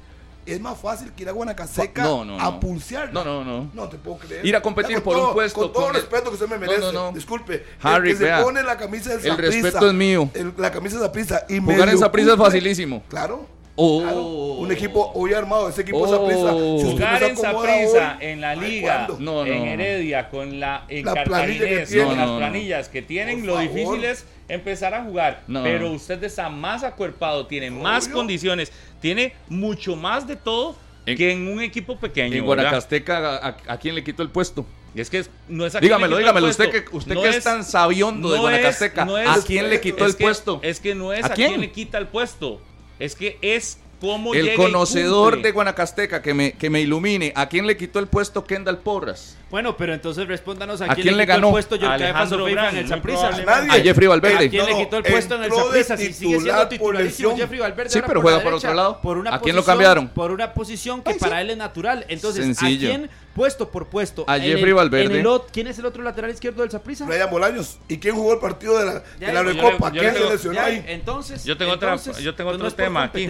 Es 0.46 0.62
más 0.62 0.80
fácil 0.80 1.12
que 1.12 1.24
ir 1.24 1.30
a 1.30 1.34
Guanacaseca 1.34 2.04
No, 2.04 2.24
no, 2.24 2.40
a 2.40 2.52
no. 2.52 2.60
pulsear. 2.62 3.12
No, 3.12 3.26
no, 3.26 3.44
no. 3.44 3.70
No 3.74 3.90
te 3.90 3.98
puedo 3.98 4.18
creer. 4.20 4.46
Ir 4.46 4.56
a 4.56 4.62
competir 4.62 4.96
Ya, 4.96 5.04
por 5.04 5.14
un 5.18 5.22
todo- 5.24 5.34
puesto 5.34 5.60
Con 5.60 5.74
todo 5.74 5.84
con 5.88 5.92
el 5.92 5.98
el- 5.98 6.02
respeto 6.04 6.30
que 6.30 6.34
usted 6.36 6.48
me 6.48 6.58
merece. 6.58 6.80
No, 6.80 6.92
no, 6.94 7.04
no. 7.08 7.12
Disculpe. 7.12 7.66
Harry, 7.82 8.12
el 8.12 8.18
que 8.18 8.24
vea. 8.24 8.38
se 8.38 8.44
pone 8.46 8.64
la 8.64 8.78
camisa 8.78 9.10
del 9.10 9.20
El 9.20 9.32
Saprissa, 9.32 9.62
respeto 9.62 9.88
es 9.90 9.94
mío. 9.94 10.30
el- 10.34 10.54
la 10.56 10.72
camisa 10.72 10.96
de 11.00 11.02
Saprissa 11.04 11.46
y 11.50 11.60
Jugar 11.60 11.90
en 11.90 11.98
Saprissa 11.98 12.32
es 12.32 12.38
facilísimo. 12.38 13.04
Claro. 13.10 13.46
Oh. 13.80 14.02
claro. 14.02 14.22
Un 14.58 14.72
equipo 14.72 15.12
hoy 15.14 15.34
armado, 15.34 15.70
ese 15.70 15.82
equipo 15.84 16.00
Oh. 16.00 16.08
Saprissa. 16.08 16.52
si 16.52 16.92
Jugar 16.92 17.24
en 17.24 17.38
hoy, 17.38 18.18
en 18.22 18.42
la 18.42 18.50
¿ay, 18.50 18.60
liga, 18.60 19.06
cuándo? 19.06 19.24
No, 19.24 19.46
no. 19.46 19.52
en 19.52 19.68
Heredia, 19.68 20.30
con 20.30 20.60
la 20.60 20.84
en 20.90 21.06
La 21.06 21.24
planilla 21.24 21.60
que 21.60 21.60
Cartaginés, 21.60 21.90
tiene. 21.90 22.06
con 22.06 22.18
No, 22.18 22.26
las 22.26 22.38
planillas 22.50 22.90
que 22.90 23.02
tienen, 23.04 23.40
Por 23.40 23.48
lo 23.48 23.54
favor. 23.56 23.70
difícil 23.72 24.04
es 24.06 24.26
empezar 24.50 24.94
a 24.96 25.04
jugar. 25.04 25.44
No, 25.48 25.62
pero 25.64 25.92
usted 25.92 26.22
está 26.24 26.50
más 26.50 26.84
acuerpado, 26.84 27.46
tiene 27.46 27.70
más 27.70 28.08
condiciones, 28.08 28.72
tiene 29.00 29.34
mucho 29.48 29.96
más 29.96 30.28
de 30.28 30.36
todo 30.38 30.76
En- 31.06 31.16
que 31.16 31.32
en 31.32 31.48
un 31.48 31.62
equipo 31.62 31.98
pequeño. 32.00 32.36
En. 32.36 32.46
Guanacasteca, 32.46 33.36
¿a, 33.38 33.48
a- 33.50 33.58
a 33.68 33.78
quién 33.78 33.94
le 33.94 34.04
quitó 34.04 34.24
el 34.24 34.30
puesto? 34.32 34.66
Y 34.96 35.02
es 35.02 35.10
que 35.12 35.24
no 35.48 35.68
es 35.68 35.76
a 35.76 35.80
Dígamelo, 35.80 36.18
dígamelo. 36.18 36.48
Usted 36.48 36.72
que, 36.72 36.84
usted 36.96 37.14
No 37.14 37.22
que 37.22 37.30
es, 37.30 37.44
tan 37.44 37.64
sabiondo 37.64 38.30
de 38.32 38.38
no 38.38 38.42
Guanacasteca, 38.42 39.02
es- 39.02 39.08
no 39.08 39.18
es- 39.20 39.30
¿a 39.30 39.40
quién 39.46 39.70
le 39.70 39.80
quitó 39.80 40.04
el 40.08 40.16
que- 40.16 40.24
puesto? 40.24 40.60
Es 40.64 40.80
que 40.80 40.96
no 40.96 41.14
es 41.14 41.24
¿A 41.24 41.28
a, 41.28 41.34
quién? 41.36 41.50
quién? 41.50 41.62
le 41.62 41.72
quita 41.72 42.00
el 42.00 42.08
puesto. 42.08 42.60
Es 43.00 43.16
que 43.16 43.38
es 43.42 43.78
cómo 44.00 44.34
El 44.34 44.54
conocedor 44.56 45.42
de 45.42 45.52
Guanacasteca 45.52 46.22
que 46.22 46.34
me, 46.34 46.52
que 46.54 46.70
me 46.70 46.82
ilumine. 46.82 47.34
¿A 47.36 47.50
quién 47.50 47.66
le 47.66 47.78
quitó 47.78 48.00
el 48.00 48.08
puesto 48.08 48.44
Kendall 48.44 48.80
Porras? 48.80 49.36
Bueno, 49.50 49.78
pero 49.78 49.94
entonces 49.94 50.28
respóndanos 50.28 50.82
a, 50.82 50.86
¿A 50.86 50.88
quién, 50.96 51.04
quién 51.08 51.18
le 51.18 51.24
quitó 51.24 51.34
ganó? 51.36 51.48
el 51.48 51.52
puesto 51.54 51.76
Alejandro 51.76 52.44
Brand, 52.46 52.78
en 52.78 52.84
el 52.84 52.88
Saprissa. 52.88 53.32
Nadie. 53.44 53.72
A 53.72 53.84
Jeffrey 53.84 54.08
Valverde. 54.08 54.46
¿A 54.46 54.50
quién 54.50 54.66
No, 54.66 54.70
le 54.70 54.84
quitó 54.84 54.98
el 54.98 55.04
puesto 55.04 55.36
en 55.36 55.44
el 55.44 55.52
Saprissa? 55.52 55.98
Si 55.98 56.14
sigue 56.14 56.40
siendo 56.42 56.68
titularísimo. 56.68 57.36
Jeffrey 57.38 57.60
Valverde. 57.60 57.90
Sí, 57.90 58.00
pero 58.06 58.22
juega 58.22 58.42
por 58.42 58.54
otro 58.54 58.74
lado. 58.74 59.00
Por 59.02 59.18
una 59.18 59.34
¿A 59.36 59.42
quién 59.42 59.56
lo 59.56 59.64
cambiaron? 59.64 60.10
Por 60.10 60.32
una 60.32 60.54
posición 60.54 61.02
que 61.02 61.12
Ay, 61.12 61.16
sí. 61.16 61.20
para 61.22 61.42
él 61.42 61.50
es 61.52 61.58
natural. 61.58 62.06
Entonces, 62.10 62.44
Sencillo. 62.46 62.90
¿a 62.90 62.92
quién 62.92 63.10
puesto 63.38 63.70
por 63.70 63.88
puesto? 63.88 64.26
A 64.28 64.36
En 64.38 64.44
Jeffrey 64.44 64.70
el- 64.70 64.74
Valverde. 64.74 65.06
en 65.06 65.22
el 65.22 65.26
ot- 65.28 65.46
¿Quién 65.54 65.68
es 65.68 65.80
el 65.80 65.86
otro 65.86 66.04
lateral 66.04 66.32
izquierdo 66.32 66.62
del 66.64 66.72
Saprissa? 66.72 67.06
Brian 67.06 67.30
Bolaños. 67.30 67.78
¿Y 67.88 67.98
quién 68.00 68.16
jugó 68.16 68.34
el 68.34 68.40
partido 68.40 68.78
de 68.78 68.86
la, 68.86 68.94
de 69.20 69.32
la 69.34 69.44
Recopa? 69.44 69.94
yo 69.94 70.02
¿Quién 70.02 70.14
se 70.14 70.20
tengo- 70.20 70.32
lesionó 70.34 70.56
Ya, 70.56 70.66
ahí? 70.66 70.84
entonces, 70.88 71.44
Yo 71.46 71.56
tengo 71.56 71.72
otra- 71.72 71.94
entonces, 71.94 72.18
yo 72.24 72.36
tengo 72.36 72.50
pues 72.50 72.56
otro 72.56 72.70
no 72.70 72.76
tema 72.76 73.04
aquí. 73.04 73.28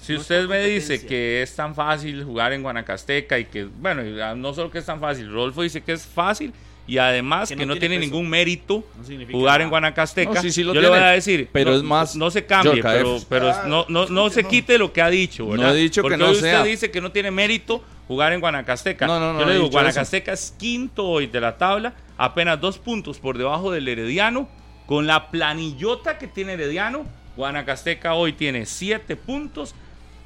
Si 0.00 0.12
no 0.12 0.20
usted 0.20 0.46
me 0.46 0.64
dice 0.66 1.04
que 1.04 1.42
es 1.42 1.56
tan 1.56 1.74
fácil 1.74 2.22
jugar 2.22 2.52
en 2.52 2.62
Guanacasteca 2.62 3.38
y 3.38 3.46
que, 3.46 3.64
bueno, 3.64 4.04
y, 4.04 4.14
no 4.38 4.52
solo 4.54 4.70
que 4.70 4.78
es 4.78 4.84
tan 4.86 5.00
fácil, 5.00 5.32
Rodolfo 5.32 5.62
dice 5.62 5.80
que 5.82 5.92
es 5.94 6.04
fácil 6.06 6.52
y 6.88 6.98
además 6.98 7.48
Que 7.48 7.56
que, 7.56 7.66
no 7.66 7.74
no, 7.74 7.80
tiene 7.80 7.98
ningún 7.98 8.28
mérito 8.28 8.84
No 8.96 9.04
jugar 9.32 9.54
nada. 9.54 9.64
en 9.64 9.70
Guanacasteca. 9.70 10.34
No, 10.34 10.40
sí, 10.42 10.52
sí 10.52 10.62
lo 10.62 10.72
Yo 10.72 10.80
le 10.80 10.88
voy 10.88 10.98
a 10.98 11.06
decir, 11.10 11.48
pero 11.52 11.70
no- 11.72 11.76
es 11.76 11.82
más 11.82 12.14
No 12.16 12.30
se 12.30 12.46
cambie, 12.46 12.82
pero, 13.28 13.50
Ah, 13.50 13.64
no, 13.66 13.86
no, 13.88 14.06
no 14.06 14.30
se 14.30 14.42
no. 14.44 14.48
quite 14.48 14.78
lo 14.78 14.92
que 14.92 15.02
ha 15.02 15.10
dicho, 15.10 15.48
¿verdad? 15.48 15.66
No 15.68 15.72
he 15.74 15.76
dicho 15.76 16.00
que 16.00 16.02
Porque 16.02 16.16
no 16.16 16.26
hoy 16.26 16.32
usted 16.36 16.50
sea. 16.50 16.62
dice 16.64 16.90
que 16.90 17.00
no 17.00 17.10
tiene 17.12 17.30
mérito 17.30 17.82
jugar 18.06 18.32
en 18.32 18.40
Guanacasteca. 18.40 19.06
No, 19.06 19.18
no, 19.18 19.32
no, 19.32 19.40
Yo 19.40 19.46
le 19.46 19.54
digo, 19.54 19.68
Guanacasteca 19.68 20.32
es 20.32 20.54
quinto 20.58 21.04
hoy 21.06 21.26
de 21.26 21.40
la 21.40 21.58
tabla, 21.58 21.94
apenas 22.16 22.60
dos 22.60 22.78
puntos 22.78 23.18
por 23.18 23.36
debajo 23.36 23.72
del 23.72 23.88
Herediano. 23.88 24.48
Con 24.86 25.08
la 25.08 25.32
planillota 25.32 26.16
que 26.18 26.28
tiene 26.28 26.52
Herediano, 26.52 27.04
Guanacasteca 27.36 28.14
hoy 28.14 28.32
tiene 28.32 28.64
siete 28.66 29.16
puntos 29.16 29.74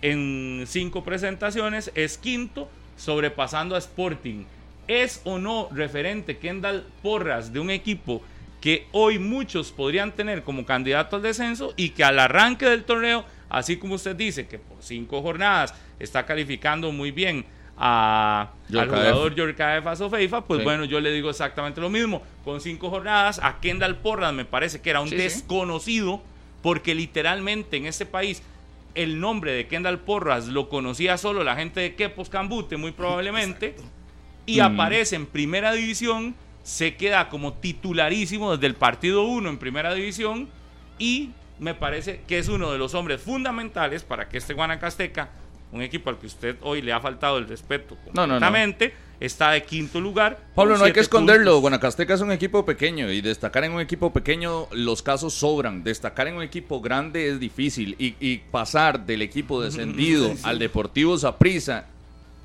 en 0.02 0.64
cinco 0.66 1.02
presentaciones, 1.04 1.90
es 1.94 2.18
quinto, 2.18 2.68
sobrepasando 2.96 3.74
a 3.74 3.78
Sporting. 3.78 4.44
¿Es 4.91 5.20
o 5.24 5.38
no 5.38 5.68
referente 5.72 6.38
Kendall 6.38 6.84
Porras 7.01 7.53
de 7.53 7.61
un 7.61 7.70
equipo 7.70 8.22
que 8.61 8.88
hoy 8.91 9.20
muchos 9.20 9.70
podrían 9.70 10.11
tener 10.12 10.43
como 10.43 10.66
candidato 10.66 11.14
al 11.16 11.22
descenso 11.22 11.72
y 11.76 11.91
que 11.91 12.03
al 12.03 12.18
arranque 12.18 12.66
del 12.66 12.82
torneo, 12.82 13.24
así 13.49 13.76
como 13.76 13.95
usted 13.95 14.16
dice 14.16 14.49
que 14.49 14.59
por 14.59 14.82
cinco 14.82 15.22
jornadas 15.22 15.72
está 16.01 16.26
calificando 16.26 16.91
muy 16.91 17.12
bien 17.12 17.45
a, 17.78 18.51
al 18.76 18.88
jugador 18.88 19.34
Yorka 19.36 19.95
Sofeifa, 19.97 20.41
pues 20.45 20.59
Sí. 20.59 20.64
bueno, 20.64 20.84
yo 20.84 20.99
le 21.01 21.12
digo 21.12 21.30
exactamente 21.30 21.80
lo 21.80 21.88
mismo. 21.88 22.20
Con 22.45 22.61
cinco 22.61 22.91
jornadas, 22.91 23.38
a 23.43 23.61
Kendall 23.61 23.97
Porras 23.97 24.32
me 24.34 24.45
parece 24.45 24.80
que 24.82 24.91
era 24.91 25.01
un 25.01 25.09
Sí, 25.09 25.16
sí. 25.16 25.22
desconocido, 25.22 26.20
porque 26.62 26.95
literalmente 26.97 27.76
en 27.76 27.86
este 27.86 28.05
país 28.07 28.43
el 28.97 29.20
nombre 29.20 29.53
de 29.53 29.68
Kendall 29.68 30.01
Porras 30.01 30.49
lo 30.49 30.68
conocía 30.68 31.16
solo 31.16 31.45
la 31.45 31.55
gente 31.55 31.78
de 31.80 31.95
Quepos 31.95 32.28
Cambute, 32.28 32.76
muy 32.76 32.91
probablemente, 32.91 33.76
y 34.47 34.59
Mm. 34.61 34.62
aparece 34.64 35.16
en 35.16 35.26
primera 35.26 35.72
división, 35.72 36.34
se 36.62 36.95
queda 36.97 37.28
como 37.28 37.55
titularísimo 37.55 38.53
desde 38.53 38.66
el 38.66 38.74
partido 38.74 39.22
1 39.24 39.49
en 39.49 39.59
primera 39.59 39.95
división, 39.95 40.49
y 40.99 41.30
me 41.59 41.74
parece 41.74 42.22
que 42.26 42.38
es 42.38 42.49
uno 42.49 42.70
de 42.72 42.78
los 42.78 42.95
hombres 42.95 43.20
fundamentales 43.20 44.03
para 44.03 44.28
que 44.28 44.38
este 44.38 44.55
Guanacasteca, 44.55 45.30
un 45.72 45.82
equipo 45.82 46.11
al 46.11 46.18
que 46.18 46.26
usted 46.26 46.57
hoy 46.62 46.82
le 46.82 46.93
ha 46.93 47.01
faltado 47.01 47.38
el 47.38 47.47
respeto 47.47 47.95
No, 48.07 48.12
no, 48.12 48.26
no. 48.26 48.32
completamente, 48.34 48.93
está 49.20 49.53
de 49.53 49.62
quinto 49.62 50.01
lugar. 50.01 50.38
Pablo, 50.55 50.76
no 50.76 50.84
hay 50.84 50.93
que 50.93 51.01
esconderlo. 51.01 51.45
puntos. 51.53 51.61
Guanacasteca 51.61 52.14
es 52.14 52.20
un 52.22 52.32
equipo 52.32 52.64
pequeño 52.64 53.11
y 53.12 53.20
destacar 53.20 53.62
en 53.64 53.72
un 53.72 53.80
equipo 53.80 54.12
pequeño 54.12 54.66
los 54.72 55.03
casos 55.03 55.32
sobran. 55.34 55.84
Destacar 55.84 56.26
en 56.26 56.34
un 56.36 56.43
equipo 56.43 56.80
grande 56.80 57.28
es 57.28 57.38
difícil 57.38 57.95
y, 57.99 58.16
y 58.18 58.38
pasar 58.51 59.07
del 59.07 59.22
equipo 59.22 59.62
descendido 59.62 60.34
al 60.43 60.59
Deportivo 60.59 61.16
Saprissa 61.18 61.86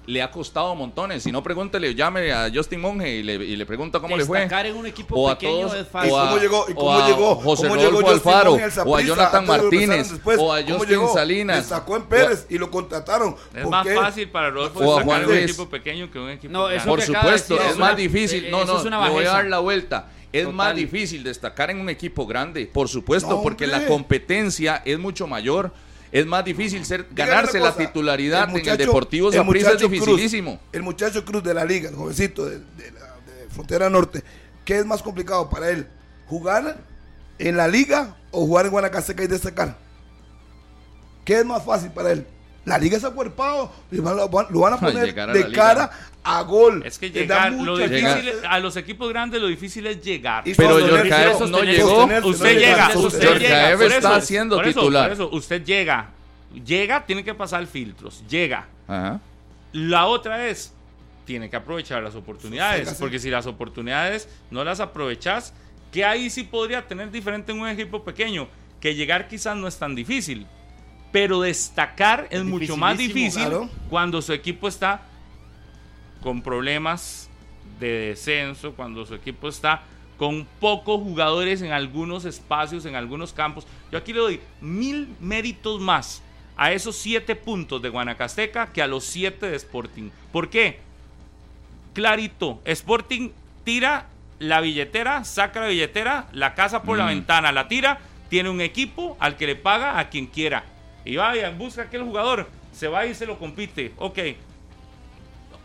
le 0.08 0.22
ha 0.22 0.30
costado 0.32 0.74
montones. 0.76 1.24
Si 1.24 1.32
no, 1.32 1.41
pregúntele, 1.43 1.95
llame 1.95 2.32
a 2.32 2.49
Justin 2.53 2.82
Monge 2.82 3.10
y 3.10 3.24
le, 3.24 3.36
y 3.36 3.56
le 3.56 3.66
pregunta 3.66 3.99
cómo 3.99 4.16
le 4.18 4.26
fue. 4.26 4.39
Destacar 4.39 4.66
en 4.66 4.76
un 4.76 4.86
equipo 4.86 5.16
O 5.16 5.30
a 5.30 5.38
pequeño 5.38 5.68
todos, 5.68 5.76
es 5.80 5.88
fácil. 5.88 6.12
o 6.12 6.20
a, 6.20 6.28
cómo 6.30 6.41
llegó- 6.41 6.62
o 6.62 6.76
cómo 6.76 6.91
a 6.93 7.08
llegó- 7.08 7.36
José 7.36 7.68
cómo 7.68 7.76
Rodolfo 7.82 8.10
Alfaro, 8.12 8.51
Monge 8.51 8.80
o 8.86 8.95
a 8.97 9.01
Jonathan 9.01 9.45
Martínez, 9.45 10.12
después? 10.12 10.38
o 10.39 10.53
a 10.53 10.62
¿Cómo 10.64 10.78
Justin 10.78 10.89
llegó? 10.89 11.14
Salinas. 11.14 11.58
Le 11.58 11.64
sacó 11.64 11.95
en 11.97 12.03
Pérez 12.03 12.45
y 12.49 12.58
lo 12.58 12.70
contrataron. 12.72 13.36
Es 13.53 13.62
¿Por 13.64 13.72
más 13.72 13.86
qué? 13.88 13.95
fácil 13.95 14.30
para 14.30 14.49
Rodolfo 14.49 14.80
O 14.80 14.82
a 14.82 14.86
destacar 14.86 15.06
Juan 15.06 15.22
en 15.22 15.26
un 15.28 15.32
Luis. 15.36 15.43
equipo 15.49 15.70
pequeño 15.70 16.12
que 16.12 16.20
un 16.20 16.30
equipo 16.30 16.53
No, 16.53 16.70
eso 16.70 16.86
Por 16.86 17.01
supuesto, 17.01 17.53
decir 17.56 17.68
es 17.68 17.74
es 17.74 17.80
más 17.80 17.95
difícil. 17.97 18.45
eh, 18.45 18.51
No, 18.51 18.66
no, 18.66 18.84
le 18.84 19.10
voy 19.12 19.26
a 19.26 19.30
dar 19.30 19.45
la 19.45 19.60
vuelta. 19.60 20.10
Es 20.32 20.41
Total. 20.43 20.56
más 20.56 20.76
difícil 20.76 21.24
destacar 21.24 21.70
en 21.72 21.80
un 21.80 21.88
equipo 21.89 22.28
grande, 22.28 22.66
por 22.66 22.89
supuesto, 22.89 23.30
No, 23.36 23.41
porque 23.41 23.68
la 23.68 23.86
competencia 23.88 24.82
es 24.84 24.99
mucho 24.99 25.28
mayor. 25.28 25.72
Es 26.20 26.26
más 26.26 26.45
difícil 26.45 26.86
ser, 26.86 27.07
ganarse 27.11 27.59
la 27.59 27.76
titularidad 27.76 28.43
en 28.45 28.49
el 28.51 28.55
muchacho- 28.61 28.78
Deportivo 28.78 29.28
el 29.30 29.34
Saprissa 29.36 29.68
es 29.68 29.74
muchacho 29.74 29.88
Cruz, 29.89 29.99
dificilísimo. 30.18 30.59
el 30.72 30.82
muchacho 30.84 31.26
Cruz 31.26 31.43
de 31.43 31.53
la 31.53 31.66
liga, 31.66 31.89
el 31.89 31.95
jovencito 31.95 32.45
de, 32.45 32.59
de 32.59 32.91
la 32.91 32.99
de 33.26 33.49
Frontera 33.49 33.89
Norte, 33.89 34.24
¿qué 34.63 34.80
es 34.80 34.86
más 34.86 35.01
complicado 35.03 35.49
para 35.49 35.70
él? 35.70 35.88
¿Jugar 36.28 36.78
en 37.38 37.57
la 37.57 37.68
liga 37.68 38.16
o 38.32 38.45
jugar 38.45 38.66
en 38.66 38.72
Guanacasteca 38.72 39.24
y 39.24 39.28
destacar? 39.28 39.78
¿Qué 41.26 41.39
es 41.39 41.45
más 41.45 41.66
fácil 41.66 41.91
para 41.91 42.11
él? 42.13 42.26
La 42.66 42.78
liga 42.80 42.97
es 42.97 43.03
acuerpado, 43.03 43.72
y 43.91 43.97
van- 43.99 44.18
lo 44.18 44.28
van 44.59 44.74
a 44.74 44.78
poner 44.80 45.20
a 45.20 45.28
de 45.28 45.51
cara 45.51 45.89
a 46.24 46.41
gol. 46.41 46.82
Es 46.84 46.97
que 46.97 47.11
llegar, 47.11 47.51
lo 47.53 47.78
difícil 47.78 48.32
a 48.49 48.59
los 48.59 48.76
equipos 48.76 49.07
grandes 49.09 49.39
lo 49.39 49.47
difícil 49.47 49.86
es 49.86 50.01
llegar. 50.01 50.47
Y 50.47 50.55
Pero 50.55 50.80
Yorkaev 50.80 51.47
no 51.49 51.61
llegó. 51.63 52.05
Usted 52.05 52.53
no 52.55 52.59
llega, 52.59 52.59
llegar, 52.59 52.97
usted 52.97 53.38
llega. 53.39 53.72
Está 53.86 54.22
siendo 54.22 54.59
titular. 54.61 55.03
por 55.09 55.13
eso, 55.13 55.30
usted 55.32 55.63
llega. 55.63 56.09
Llega, 56.66 57.05
tiene 57.05 57.24
que 57.24 57.34
pasar 57.36 57.68
filtros. 57.68 58.24
Llega. 58.28 58.66
Ajá. 58.88 59.20
La 59.74 60.05
otra 60.07 60.47
es, 60.47 60.74
tiene 61.26 61.49
que 61.49 61.55
aprovechar 61.57 62.01
las 62.01 62.16
oportunidades. 62.16 62.93
Porque 62.95 63.20
si 63.20 63.30
las 63.30 63.45
oportunidades 63.45 64.28
no 64.49 64.63
las 64.63 64.80
aprovechas, 64.80 65.53
que 65.91 66.03
ahí 66.03 66.30
sí 66.32 66.43
podría 66.43 66.88
tener 66.88 67.11
diferente 67.11 67.51
en 67.51 67.59
un 67.59 67.68
equipo 67.68 68.03
pequeño. 68.03 68.47
Que 68.80 68.95
llegar 68.95 69.28
quizás 69.28 69.55
no 69.55 69.68
es 69.68 69.78
tan 69.78 69.93
difícil. 69.95 70.47
Pero 71.16 71.39
destacar 71.39 72.28
es, 72.30 72.43
mucho 72.43 72.76
más 72.76 72.97
difícil 72.97 73.43
claro. 73.43 73.70
cuando 73.89 74.22
su 74.22 74.34
equipo 74.34 74.68
está 74.68 74.99
con 76.22 76.41
problemas 76.41 77.30
de 77.80 78.09
descenso, 78.09 78.74
cuando 78.74 79.05
su 79.05 79.16
equipo 79.16 79.47
está 79.47 79.84
con 80.18 80.45
pocos 80.59 80.99
jugadores 81.01 81.61
en 81.61 81.72
algunos 81.72 82.26
espacios, 82.26 82.86
en 82.86 82.95
algunos 82.95 83.32
campos. 83.32 83.66
Yo 83.93 83.97
aquí 83.97 84.11
le 84.11 84.20
doy 84.20 84.41
mil 84.59 85.07
méritos 85.22 85.80
más 85.80 86.22
a 86.57 86.74
esos 86.74 86.97
siete 86.97 87.38
puntos 87.38 87.82
de 87.82 87.88
Guanacasteca 87.88 88.74
que 88.74 88.82
a 88.82 88.88
los 88.88 89.05
siete 89.05 89.49
de 89.49 89.55
Sporting. 89.55 90.09
¿Por 90.34 90.49
qué? 90.49 90.80
Clarito, 91.93 92.59
Sporting 92.66 93.30
tira 93.63 94.07
la 94.39 94.59
billetera, 94.59 95.24
saca 95.24 95.61
la 95.61 95.68
billetera, 95.68 96.28
la 96.34 96.55
casa 96.55 96.84
por 96.84 96.97
la 96.97 97.05
Mm. 97.05 97.07
ventana, 97.07 97.53
la 97.53 97.70
tira, 97.70 97.99
tiene 98.30 98.49
un 98.49 98.59
equipo 98.59 99.16
al 99.22 99.38
que 99.38 99.47
le 99.47 99.55
paga 99.55 99.97
a 99.97 100.09
quien 100.09 100.28
quiera. 100.28 100.66
Y 101.06 101.16
vaya, 101.18 101.51
busca 101.51 101.84
aquel 101.84 102.03
jugador, 102.03 102.49
se 102.74 102.88
va 102.88 103.06
y 103.06 103.14
se 103.14 103.26
lo 103.26 103.38
compite. 103.38 103.93
Ok, 103.97 104.20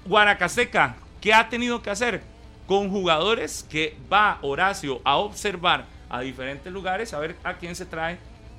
Guanacasteca, 0.05 0.97
¿qué 1.20 1.32
ha 1.32 1.49
tenido 1.49 1.82
que 1.82 1.91
hacer? 1.91 2.22
Con 2.66 2.91
jugadores 2.91 3.66
que 3.68 3.97
va 4.12 4.38
Horacio 4.43 5.01
a 5.03 5.16
observar 5.16 5.86
a 6.09 6.20
diferentes 6.20 6.72
lugares, 6.72 7.14
a 7.14 7.18
ver 7.18 7.36
a 7.43 7.55
quién 7.55 7.74
se 7.74 7.86
trae 7.86 8.18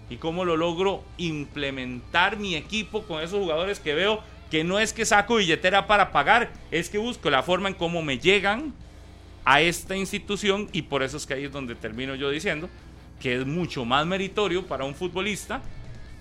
y 0.09 0.17
cómo 0.17 0.43
lo 0.43 0.57
logro 0.57 1.03
implementar 1.17 2.37
mi 2.37 2.55
equipo 2.55 3.03
con 3.03 3.21
esos 3.21 3.39
jugadores 3.39 3.79
que 3.79 3.93
veo 3.93 4.21
que 4.49 4.65
no 4.65 4.79
es 4.79 4.91
que 4.91 5.05
saco 5.05 5.35
billetera 5.35 5.87
para 5.87 6.11
pagar, 6.11 6.51
es 6.71 6.89
que 6.89 6.97
busco 6.97 7.29
la 7.29 7.41
forma 7.41 7.69
en 7.69 7.75
cómo 7.75 8.01
me 8.01 8.19
llegan 8.19 8.73
a 9.45 9.61
esta 9.61 9.95
institución 9.95 10.67
y 10.73 10.81
por 10.81 11.03
eso 11.03 11.15
es 11.15 11.25
que 11.25 11.35
ahí 11.35 11.45
es 11.45 11.51
donde 11.51 11.75
termino 11.75 12.15
yo 12.15 12.29
diciendo 12.29 12.69
que 13.21 13.35
es 13.37 13.45
mucho 13.45 13.85
más 13.85 14.05
meritorio 14.05 14.65
para 14.65 14.83
un 14.83 14.93
futbolista 14.93 15.61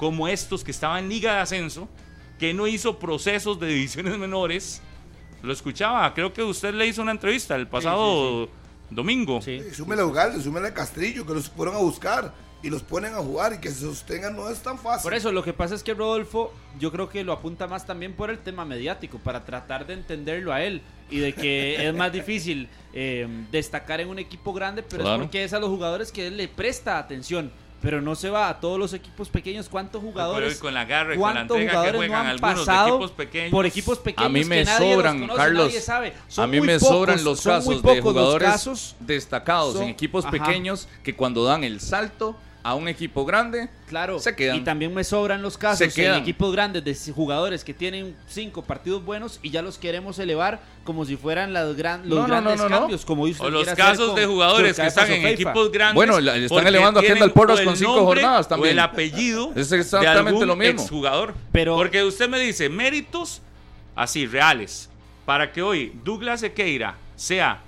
como 0.01 0.27
estos 0.29 0.65
que 0.65 0.71
estaban 0.71 1.05
en 1.05 1.11
Liga 1.11 1.35
de 1.35 1.41
Ascenso, 1.41 1.87
que 2.39 2.55
no 2.55 2.67
hizo 2.67 2.99
procesos 2.99 3.61
de 3.61 3.67
divisiones 3.67 4.17
menores. 4.17 4.81
Lo 5.43 5.53
escuchaba, 5.53 6.15
creo 6.15 6.33
que 6.33 6.43
usted 6.43 6.73
le 6.73 6.87
hizo 6.87 7.03
una 7.03 7.11
entrevista 7.13 7.55
el 7.55 7.69
pasado 7.69 8.49
domingo. 8.89 9.43
Sí. 9.43 9.61
Súmele 9.75 10.01
a 10.01 10.07
Ugalde, 10.07 10.43
súmele 10.43 10.69
a 10.69 10.75
Castrillo, 10.75 11.27
que 11.27 11.35
los 11.35 11.51
fueron 11.51 11.75
a 11.75 11.79
buscar 11.81 12.33
y 12.63 12.71
los 12.71 12.83
ponen 12.83 13.13
a 13.13 13.19
jugar 13.19 13.53
y 13.53 13.59
que 13.59 13.69
se 13.69 13.81
sostengan 13.81 14.35
no 14.35 14.49
es 14.49 14.61
tan 14.61 14.79
fácil. 14.79 15.03
Por 15.03 15.13
eso, 15.13 15.33
lo 15.33 15.45
que 15.45 15.53
pasa 15.53 15.75
es 15.75 15.83
que 15.83 15.93
Rodolfo, 15.93 16.51
yo 16.79 16.91
creo 16.91 17.11
que 17.11 17.23
lo 17.23 17.35
apunta 17.35 17.67
más 17.67 17.85
también 17.87 18.15
por 18.15 18.31
el 18.31 18.39
tema 18.39 18.65
mediático, 18.65 19.19
para 19.19 19.45
tratar 19.45 19.87
de 19.87 19.93
entenderlo 19.95 20.51
a 20.51 20.63
él 20.65 20.81
y 21.11 21.19
de 21.19 21.35
que 21.35 21.77
es 21.89 21.95
más 21.95 22.11
difícil 22.11 22.69
eh, 22.95 23.29
destacar 23.53 24.01
en 24.01 24.09
un 24.09 24.19
equipo 24.19 24.55
grande, 24.55 24.83
pero 24.83 25.03
Claro. 25.03 25.17
es 25.17 25.23
porque 25.27 25.45
es 25.45 25.53
a 25.53 25.59
los 25.61 25.69
jugadores 25.69 26.11
que 26.11 26.27
él 26.27 26.39
le 26.39 26.49
presta 26.49 26.97
atención. 26.99 27.53
Pero 27.83 28.03
no 28.03 28.15
se 28.15 28.29
va 28.29 28.51
a 28.51 28.61
todos 28.61 28.79
los 28.79 28.93
equipos 28.93 29.31
pequeños. 29.31 29.69
¿Cuántos 29.71 30.03
jugadores? 30.03 30.51
Pero 30.51 30.61
con 30.61 30.75
la 30.75 30.85
garra 30.85 31.15
y 31.15 31.19
con 31.19 31.29
la 31.29 31.33
¿Cuántos 31.33 31.57
entrega 31.57 31.71
que 31.71 31.77
jugadores 31.79 31.93
no 31.95 31.99
juegan 32.09 32.21
han 32.27 32.27
algunos 32.33 32.67
pasado 32.67 32.89
equipos 32.89 33.11
pequeños? 33.13 33.51
por 33.51 33.67
equipos 33.67 33.99
pequeños 33.99 34.27
A 34.27 34.29
mí 34.29 34.45
me 34.45 34.57
que 34.59 34.65
nadie 34.65 34.87
los 34.89 34.95
sobran, 34.97 35.21
conoce, 35.21 35.37
Carlos. 35.39 35.67
nadie 35.67 35.81
sabe? 35.81 36.13
Son 36.29 36.45
a 36.45 36.47
mí 36.47 36.61
me 36.61 36.79
pocos, 36.79 36.89
sobran 36.89 37.25
los 37.25 37.41
casos 37.41 37.83
de 37.83 38.01
jugadores 38.03 38.49
casos. 38.51 38.97
destacados 39.01 39.73
Son- 39.75 39.85
en 39.85 39.89
equipos 39.89 40.25
ajá. 40.27 40.31
pequeños 40.33 40.89
que 41.03 41.17
cuando 41.17 41.43
dan 41.45 41.65
el 41.65 41.81
salto 41.81 42.37
a 42.63 42.75
un 42.75 42.89
equipo 42.89 43.25
grande 43.25 43.69
Claro, 43.89 44.19
se 44.19 44.37
quedan. 44.37 44.57
y 44.57 44.61
también 44.61 44.93
me 44.93 45.03
sobran 45.03 45.41
los 45.41 45.57
casos 45.57 45.79
Se 45.79 45.85
en 45.85 45.91
quedan. 45.93 46.21
equipos 46.21 46.53
grandes 46.53 46.85
de 46.85 47.13
jugadores 47.13 47.65
que 47.65 47.73
tienen 47.73 48.15
cinco 48.29 48.63
partidos 48.63 49.03
buenos 49.05 49.41
y 49.43 49.51
ya 49.51 49.63
los 49.63 49.79
queremos 49.79 50.19
elevar 50.19 50.61
como 50.85 51.05
si 51.07 51.17
fueran 51.17 51.53
las 51.55 51.75
gran- 51.77 52.09
los 52.09 52.19
No, 52.21 52.27
grandes 52.27 52.57
no, 52.59 52.63
no, 52.65 52.69
no. 52.69 52.79
cambios, 52.81 53.05
como 53.05 53.23
usted 53.23 53.45
O 53.45 53.51
los 53.51 53.67
casos 53.69 54.15
de 54.15 54.27
jugadores 54.27 54.77
que 54.79 54.87
están 54.87 55.11
en 55.11 55.27
equipos 55.27 55.73
grandes. 55.73 55.95
Bueno, 55.95 56.21
la- 56.21 56.37
le 56.37 56.45
están 56.47 56.67
elevando 56.67 57.01
a 57.01 57.03
Kendall 57.03 57.33
Porras 57.33 57.61
o 57.61 57.65
con 57.65 57.77
cinco 57.77 57.97
nombre 57.97 58.21
jornadas 58.23 58.47
O 58.47 58.49
también. 58.51 58.73
el 58.73 58.79
apellido 58.81 59.53
Es 59.57 59.71
de 59.71 59.79
exactamente 59.81 60.29
algún 60.29 60.47
lo 60.47 60.57
mismo. 60.57 60.81
exjugador. 60.83 61.35
Pero- 61.53 61.77
porque 61.77 62.05
usted 62.05 62.29
me 62.29 62.39
dice 62.39 62.69
méritos 62.69 63.41
así, 63.97 64.27
reales, 64.27 64.89
para 65.25 65.51
que 65.53 65.63
hoy 65.63 65.93
Douglas 66.05 66.43
Equeira 66.43 66.97
sea 67.17 67.63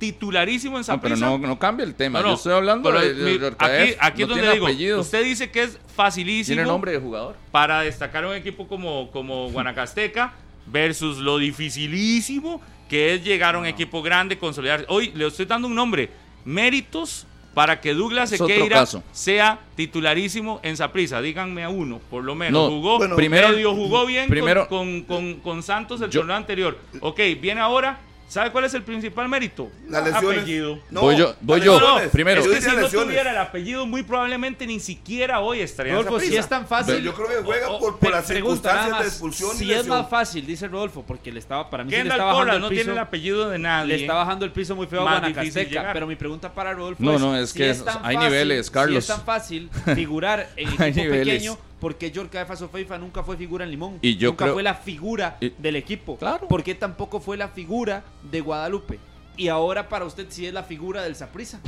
titularísimo 0.00 0.76
en 0.78 0.80
No, 0.88 1.00
pero 1.00 1.14
Saprissa. 1.14 1.26
no, 1.26 1.38
no 1.46 1.58
cambia 1.60 1.84
el 1.84 1.94
tema. 1.94 2.20
No, 2.20 2.28
Yo 2.30 2.34
estoy 2.34 2.54
hablando 2.54 2.90
de, 2.90 3.14
de- 3.14 3.38
de 3.38 3.46
aquí, 3.58 3.94
aquí 4.00 4.22
es 4.22 4.28
donde 4.28 4.52
digo, 4.52 4.66
apellido. 4.66 5.00
usted 5.00 5.22
dice 5.22 5.50
que 5.52 5.62
es 5.62 5.78
facilísimo 5.94 6.56
Tiene 6.56 6.68
nombre 6.68 6.90
de 6.90 6.98
jugador. 6.98 7.36
para 7.52 7.82
destacar 7.82 8.26
un 8.26 8.34
equipo 8.34 8.66
como, 8.66 9.10
como 9.12 9.48
Guanacasteca 9.50 10.32
versus 10.66 11.18
lo 11.18 11.38
dificilísimo 11.38 12.60
que 12.88 13.14
es 13.14 13.22
llegar 13.24 13.54
a 13.54 13.58
un 13.58 13.66
equipo 13.66 14.02
grande, 14.02 14.36
consolidarse. 14.36 14.84
Hoy 14.88 15.12
le 15.14 15.26
estoy 15.28 15.46
dando 15.46 15.68
un 15.68 15.74
nombre, 15.76 16.10
méritos 16.44 17.26
para 17.54 17.80
que 17.80 17.94
Douglas 17.94 18.30
Sequeira 18.30 18.84
sea 19.12 19.60
titularísimo 19.76 20.60
en 20.62 20.76
Saprissa. 20.76 21.20
Díganme 21.20 21.62
a 21.64 21.68
uno, 21.68 22.00
por 22.10 22.24
lo 22.24 22.34
menos. 22.34 22.52
No, 22.64 22.68
jugó, 22.76 22.98
bueno, 22.98 23.16
primero- 23.16 23.50
medio 23.50 23.74
jugó 23.74 24.06
bien 24.06 24.24
con- 24.24 24.30
primero- 24.30 24.68
con, 24.68 25.02
con- 25.02 25.34
con 25.40 25.62
Santos 25.62 26.00
el 26.00 26.10
Yo- 26.10 26.20
torneo 26.20 26.36
anterior. 26.36 26.78
Ok, 27.00 27.20
viene 27.40 27.60
ahora. 27.60 28.00
¿Sabe 28.30 28.52
cuál 28.52 28.64
es 28.64 28.74
el 28.74 28.84
principal 28.84 29.28
mérito? 29.28 29.70
Las 29.88 30.04
lesiones. 30.04 30.38
Apellido. 30.42 30.78
No, 30.88 31.00
Voy 31.00 31.16
yo- 31.16 31.34
voy 31.40 31.60
yo. 31.60 31.74
lesiones. 31.80 32.10
Primero. 32.10 32.40
Es 32.40 32.46
que 32.46 32.60
si 32.62 32.76
no 32.76 32.88
tuviera 32.88 33.32
el 33.32 33.36
apellido, 33.38 33.86
muy 33.86 34.04
probablemente 34.04 34.66
ni 34.68 34.78
siquiera 34.78 35.40
hoy 35.40 35.60
estaría 35.60 35.94
en 35.94 36.04
Rodolfo, 36.04 36.20
si 36.24 36.36
es 36.36 36.48
tan 36.48 36.64
fácil. 36.66 36.94
Pero 36.94 37.06
yo 37.06 37.14
creo 37.14 37.26
que 37.28 37.44
juega 37.44 37.68
o- 37.70 37.76
o- 37.76 37.80
por, 37.80 37.98
por 37.98 38.10
las 38.12 38.26
circunstancias 38.28 38.84
nada 38.86 38.98
de 38.98 39.04
más, 39.04 39.12
expulsión 39.12 39.50
y 39.56 39.58
Si 39.58 39.64
es 39.72 39.78
lesión. 39.78 39.98
más 39.98 40.08
fácil, 40.08 40.46
dice 40.46 40.68
Rodolfo, 40.68 41.02
porque 41.04 41.32
le 41.32 41.40
estaba, 41.40 41.68
para 41.68 41.82
mí 41.82 41.90
sí 41.90 41.96
le 41.96 42.08
está 42.08 42.22
bajando 42.24 42.52
el 42.54 42.60
no 42.60 42.68
piso. 42.68 42.78
tiene 42.82 42.92
el 42.92 42.98
apellido 42.98 43.48
de 43.50 43.58
nadie. 43.58 43.88
Le 43.96 44.00
está 44.02 44.14
bajando 44.14 44.44
el 44.44 44.52
piso 44.52 44.76
muy 44.76 44.86
feo 44.86 45.00
a 45.02 45.04
Más 45.06 45.20
Guanacasteca. 45.20 45.90
Pero 45.92 46.06
mi 46.06 46.14
pregunta 46.14 46.54
para 46.54 46.72
Rodolfo 46.72 47.02
No, 47.02 47.14
es: 47.16 47.20
no, 47.20 47.36
es 47.36 47.50
si 47.50 47.58
que 47.58 47.70
es- 47.70 47.84
tan 47.84 47.98
hay 48.04 48.14
fácil- 48.14 48.30
niveles, 48.30 48.70
Carlos. 48.70 49.04
Si 49.04 49.10
es 49.10 49.16
tan 49.18 49.26
fácil 49.26 49.70
figurar 49.96 50.50
en 50.56 50.68
equipo 50.68 50.84
niveles. 51.02 51.42
Pequeño, 51.80 51.90
porque 51.90 52.10
Yorka 52.10 52.46
Feifa 52.46 52.98
nunca 52.98 53.22
fue 53.22 53.36
figura 53.36 53.64
en 53.64 53.70
Limón. 53.70 53.98
Y 54.02 54.16
yo 54.16 54.28
nunca 54.30 54.44
creo- 54.44 54.54
fue 54.54 54.62
la 54.62 54.74
figura 54.74 55.36
Y- 55.40 55.50
del 55.58 55.76
equipo. 55.76 56.16
Claro. 56.16 56.46
¿Por 56.48 56.62
qué 56.62 56.74
tampoco 56.74 57.20
fue 57.20 57.36
la 57.36 57.48
figura 57.48 58.02
de 58.30 58.40
Guadalupe? 58.40 58.98
Y 59.36 59.48
ahora 59.48 59.88
para 59.88 60.04
usted 60.04 60.26
sí 60.28 60.46
es 60.46 60.52
la 60.52 60.62
figura 60.62 61.02
del 61.02 61.16
Saprissa. 61.16 61.60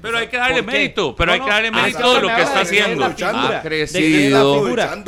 Pero 0.00 0.16
hay 0.18 0.28
que 0.28 0.36
darle 0.36 0.62
¿Por 0.62 0.72
qué? 0.72 0.78
mérito, 0.78 1.16
pero 1.16 1.26
No, 1.26 1.32
hay 1.34 1.40
que 1.40 1.50
darle 1.50 1.70
mérito 1.72 2.14
de 2.14 2.20
lo 2.20 2.28
que 2.28 2.42
está 2.42 2.60
haciendo. 2.60 3.04
Ha 3.04 3.62
crecido. 3.62 4.52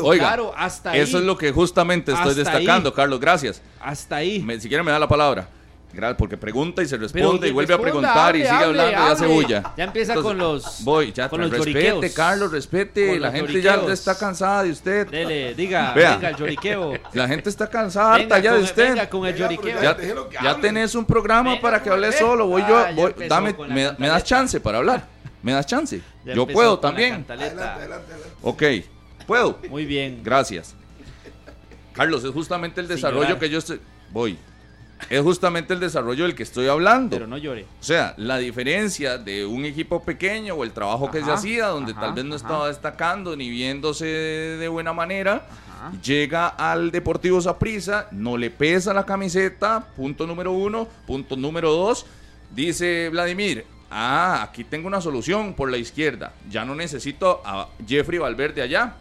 Oiga, 0.05 0.27
claro, 0.27 0.53
hasta 0.57 0.91
ahí. 0.91 1.01
Eso 1.01 1.19
es 1.19 1.25
lo 1.25 1.37
que 1.39 1.53
justamente 1.53 2.13
estoy 2.13 2.35
destacando, 2.35 2.89
ahí. 2.91 2.95
Carlos. 2.97 3.21
Gracias. 3.21 3.63
Hasta 3.81 4.17
ahí. 4.17 4.41
Me- 4.41 4.59
si 4.61 4.69
quiere 4.69 4.83
me 4.83 4.91
da 4.91 4.99
la 4.99 5.09
palabra. 5.09 5.49
Gracias, 5.93 6.17
porque 6.19 6.37
pregunta 6.37 6.83
y 6.83 6.87
se 6.87 6.97
responde 6.97 7.49
y 7.49 7.51
vuelve 7.51 7.75
a 7.75 7.79
preguntar 7.79 8.37
y 8.37 8.43
hable, 8.43 8.51
sigue 8.51 8.65
hable, 8.65 8.81
hablando 8.81 8.93
y 9.09 9.13
hace 9.13 9.25
hable. 9.25 9.35
bulla. 9.35 9.75
Ya 9.77 9.85
empieza 9.85 10.15
con 10.15 10.39
los- 10.39 10.85
Voy, 10.85 11.13
ya 11.13 11.29
con 11.29 11.41
tra- 11.41 11.43
los 11.43 11.51
respete, 11.53 11.83
lloriqueos. 11.89 12.15
Carlos, 12.15 12.53
respete. 12.53 13.09
Con 13.09 13.21
La 13.23 13.33
gente 13.33 13.61
ya 13.61 13.75
está 13.75 14.17
cansada 14.17 14.63
de 14.63 14.71
usted. 14.71 15.09
Dele, 15.09 15.55
diga, 15.55 15.93
Vea. 15.93 16.13
venga 16.15 16.29
el 16.29 16.37
lloriqueo. 16.37 16.93
La 17.13 17.27
gente 17.27 17.51
está 17.51 17.69
cansada 17.69 18.17
Venga 18.19 18.37
harta 18.37 18.39
ya 18.39 18.55
de 18.55 18.63
usted. 18.63 18.89
venga 18.91 19.09
con 19.11 19.27
el 19.27 19.33
Venga, 19.35 19.45
lloriqueo. 19.51 19.97
pero 19.97 20.31
Ya, 20.31 20.51
hable. 20.51 20.63
tenés 20.63 20.95
un 20.95 21.05
programa 21.05 21.51
Venga, 21.51 21.63
para 21.63 21.83
que 21.83 21.91
hables 21.91 22.17
solo. 22.19 22.47
Voy 22.47 22.63
yo, 22.69 22.77
Ah, 22.79 22.93
voy, 22.95 23.11
empezó 23.11 23.29
dame, 23.35 23.55
me, 23.69 23.93
me 23.99 24.09
das 24.09 24.23
chance 24.25 24.61
para 24.61 24.79
hablar. 24.79 25.07
Me 25.43 25.53
das 25.53 25.67
chance. 25.67 26.01
Ya 26.25 26.35
yo 26.35 26.47
puedo 26.47 26.79
también. 26.79 27.25
Adelante, 27.29 27.33
adelante, 27.33 28.13
adelante. 28.13 28.13
Ok, 28.43 28.63
puedo. 29.27 29.59
Muy 29.71 29.87
bien. 29.87 30.21
Gracias. 30.23 30.75
Carlos, 31.95 32.23
es 32.25 32.31
justamente 32.31 32.81
el 32.81 32.87
desarrollo 32.89 33.39
que 33.39 33.49
yo 33.51 33.59
estoy. 33.59 33.81
Voy. 34.11 34.39
Es 35.09 35.23
justamente 35.23 35.75
el 35.75 35.81
desarrollo 35.81 36.25
del 36.25 36.35
que 36.35 36.43
estoy 36.43 36.69
hablando. 36.69 37.17
Pero 37.17 37.27
no 37.27 37.39
llore. 37.39 37.67
O 37.81 37.83
sea, 37.83 38.15
la 38.17 38.39
diferencia 38.39 39.19
de 39.19 39.47
un 39.47 39.65
equipo 39.65 40.03
pequeño 40.03 40.55
o 40.55 40.65
el 40.65 40.73
trabajo 40.73 41.11
que 41.11 41.25
se 41.25 41.31
hacía, 41.31 41.67
donde 41.69 41.93
ajá, 41.93 42.01
tal 42.03 42.15
vez 42.15 42.25
no 42.25 42.35
ajá. 42.35 42.45
estaba 42.45 42.69
destacando 42.69 43.37
ni 43.37 43.49
viéndose 43.49 44.05
de 44.05 44.69
buena 44.69 44.93
manera, 44.93 45.47
llega 46.03 46.49
al 46.49 46.91
Deportivo 46.91 47.41
Saprissa, 47.41 48.09
no 48.11 48.37
le 48.37 48.51
pesa 48.51 48.93
la 48.93 49.05
camiseta, 49.07 49.87
punto 49.97 50.27
número 50.27 50.53
uno, 50.53 50.87
punto 51.07 51.37
número 51.37 51.73
dos, 51.73 52.07
dice 52.55 53.09
Vladimir, 53.11 53.65
ah, 53.91 54.43
aquí 54.43 54.65
tengo 54.65 54.87
una 54.89 55.01
solución 55.01 55.55
por 55.55 55.71
la 55.71 55.79
izquierda, 55.79 56.35
ya 56.49 56.65
no 56.65 56.75
necesito 56.75 57.41
a 57.45 57.69
Jeffrey 57.87 58.19
Valverde 58.19 58.63
allá, 58.63 58.95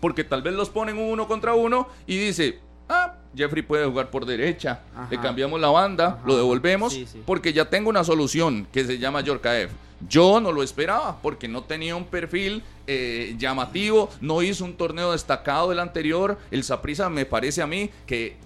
porque 0.00 0.24
tal 0.24 0.42
vez 0.42 0.54
los 0.54 0.70
ponen 0.70 0.98
uno 0.98 1.28
contra 1.28 1.54
uno 1.54 1.88
y 2.06 2.16
dice, 2.18 2.58
ah, 2.88 3.14
Jeffrey 3.36 3.62
puede 3.62 3.86
jugar 3.86 4.10
por 4.10 4.26
derecha, 4.26 4.80
Ajá. 4.94 5.08
le 5.10 5.18
cambiamos 5.20 5.60
la 5.60 5.68
banda, 5.68 6.06
Ajá. 6.06 6.18
lo 6.26 6.36
devolvemos, 6.36 6.92
Sí, 6.92 7.06
sí. 7.06 7.22
porque 7.24 7.52
ya 7.52 7.64
tengo 7.66 7.88
una 7.90 8.02
solución 8.04 8.66
que 8.72 8.84
se 8.84 8.98
llama 8.98 9.20
Yorkaev. 9.20 9.70
Yo 10.08 10.40
no 10.40 10.50
lo 10.50 10.62
esperaba 10.62 11.20
porque 11.20 11.46
no 11.46 11.62
tenía 11.62 11.94
un 11.94 12.06
perfil 12.06 12.62
eh, 12.86 13.34
llamativo, 13.38 14.10
no 14.20 14.42
hizo 14.42 14.64
un 14.64 14.72
torneo 14.74 15.12
destacado 15.12 15.70
el 15.72 15.78
anterior. 15.78 16.38
El 16.50 16.64
Saprissa 16.64 17.08
me 17.10 17.26
parece 17.26 17.60
a 17.62 17.66
mí 17.66 17.90
que 18.06 18.30
yo 18.30 18.36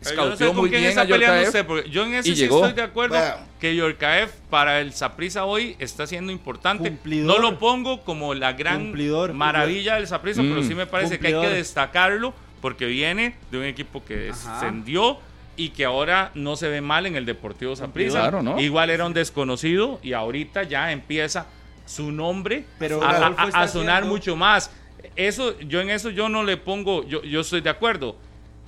no 0.00 0.04
sé 0.04 0.10
escauteó 0.10 0.48
con 0.48 0.56
muy 0.58 0.68
quién 0.70 0.80
bien 0.82 0.90
está 0.90 1.02
a 1.02 1.04
peleando 1.06 1.26
Yorkaev. 1.42 1.48
usted, 1.48 1.66
porque 1.66 1.90
yo 1.90 2.04
en 2.04 2.14
eso 2.14 2.22
sí 2.22 2.34
llegó. 2.36 2.58
estoy 2.58 2.72
de 2.74 2.82
acuerdo 2.82 3.16
que 3.58 3.74
Yorkaev 3.74 4.30
para 4.48 4.80
el 4.80 4.92
Saprissa 4.92 5.44
hoy 5.44 5.74
está 5.80 6.06
siendo 6.06 6.30
importante. 6.30 6.88
Cumplidor. 6.88 7.26
No 7.26 7.38
lo 7.42 7.58
pongo 7.58 8.02
como 8.04 8.32
la 8.34 8.52
gran 8.52 8.84
Cumplidor. 8.84 9.32
maravilla 9.32 9.96
del 9.96 10.06
Saprissa, 10.06 10.42
pero 10.42 10.62
sí 10.62 10.74
me 10.74 10.86
parece 10.86 11.18
que 11.18 11.26
hay 11.26 11.40
que 11.40 11.48
destacarlo 11.48 12.32
porque 12.60 12.86
viene 12.86 13.34
de 13.50 13.58
un 13.58 13.64
equipo 13.64 14.04
que 14.04 14.30
Ajá. 14.30 14.54
descendió 14.60 15.18
y 15.56 15.70
que 15.70 15.84
ahora 15.84 16.30
no 16.34 16.56
se 16.56 16.68
ve 16.68 16.80
mal 16.80 17.06
en 17.06 17.16
el 17.16 17.24
Deportivo 17.24 17.74
Saprissa. 17.76 18.20
Claro, 18.20 18.42
¿no? 18.42 18.60
Igual 18.60 18.90
era 18.90 19.06
un 19.06 19.12
desconocido 19.14 19.98
y 20.02 20.12
ahorita 20.12 20.64
ya 20.64 20.92
empieza 20.92 21.46
su 21.86 22.10
nombre 22.12 22.64
Pero 22.78 23.02
a, 23.02 23.68
sonar 23.68 23.98
haciendo- 24.02 24.06
mucho 24.06 24.36
más. 24.36 24.70
Eso, 25.14 25.58
yo 25.60 25.80
en 25.80 25.90
eso 25.90 26.10
yo 26.10 26.28
no 26.28 26.42
le 26.44 26.56
pongo, 26.56 27.06
yo, 27.06 27.22
yo 27.22 27.40
estoy 27.40 27.60
de 27.60 27.70
acuerdo. 27.70 28.16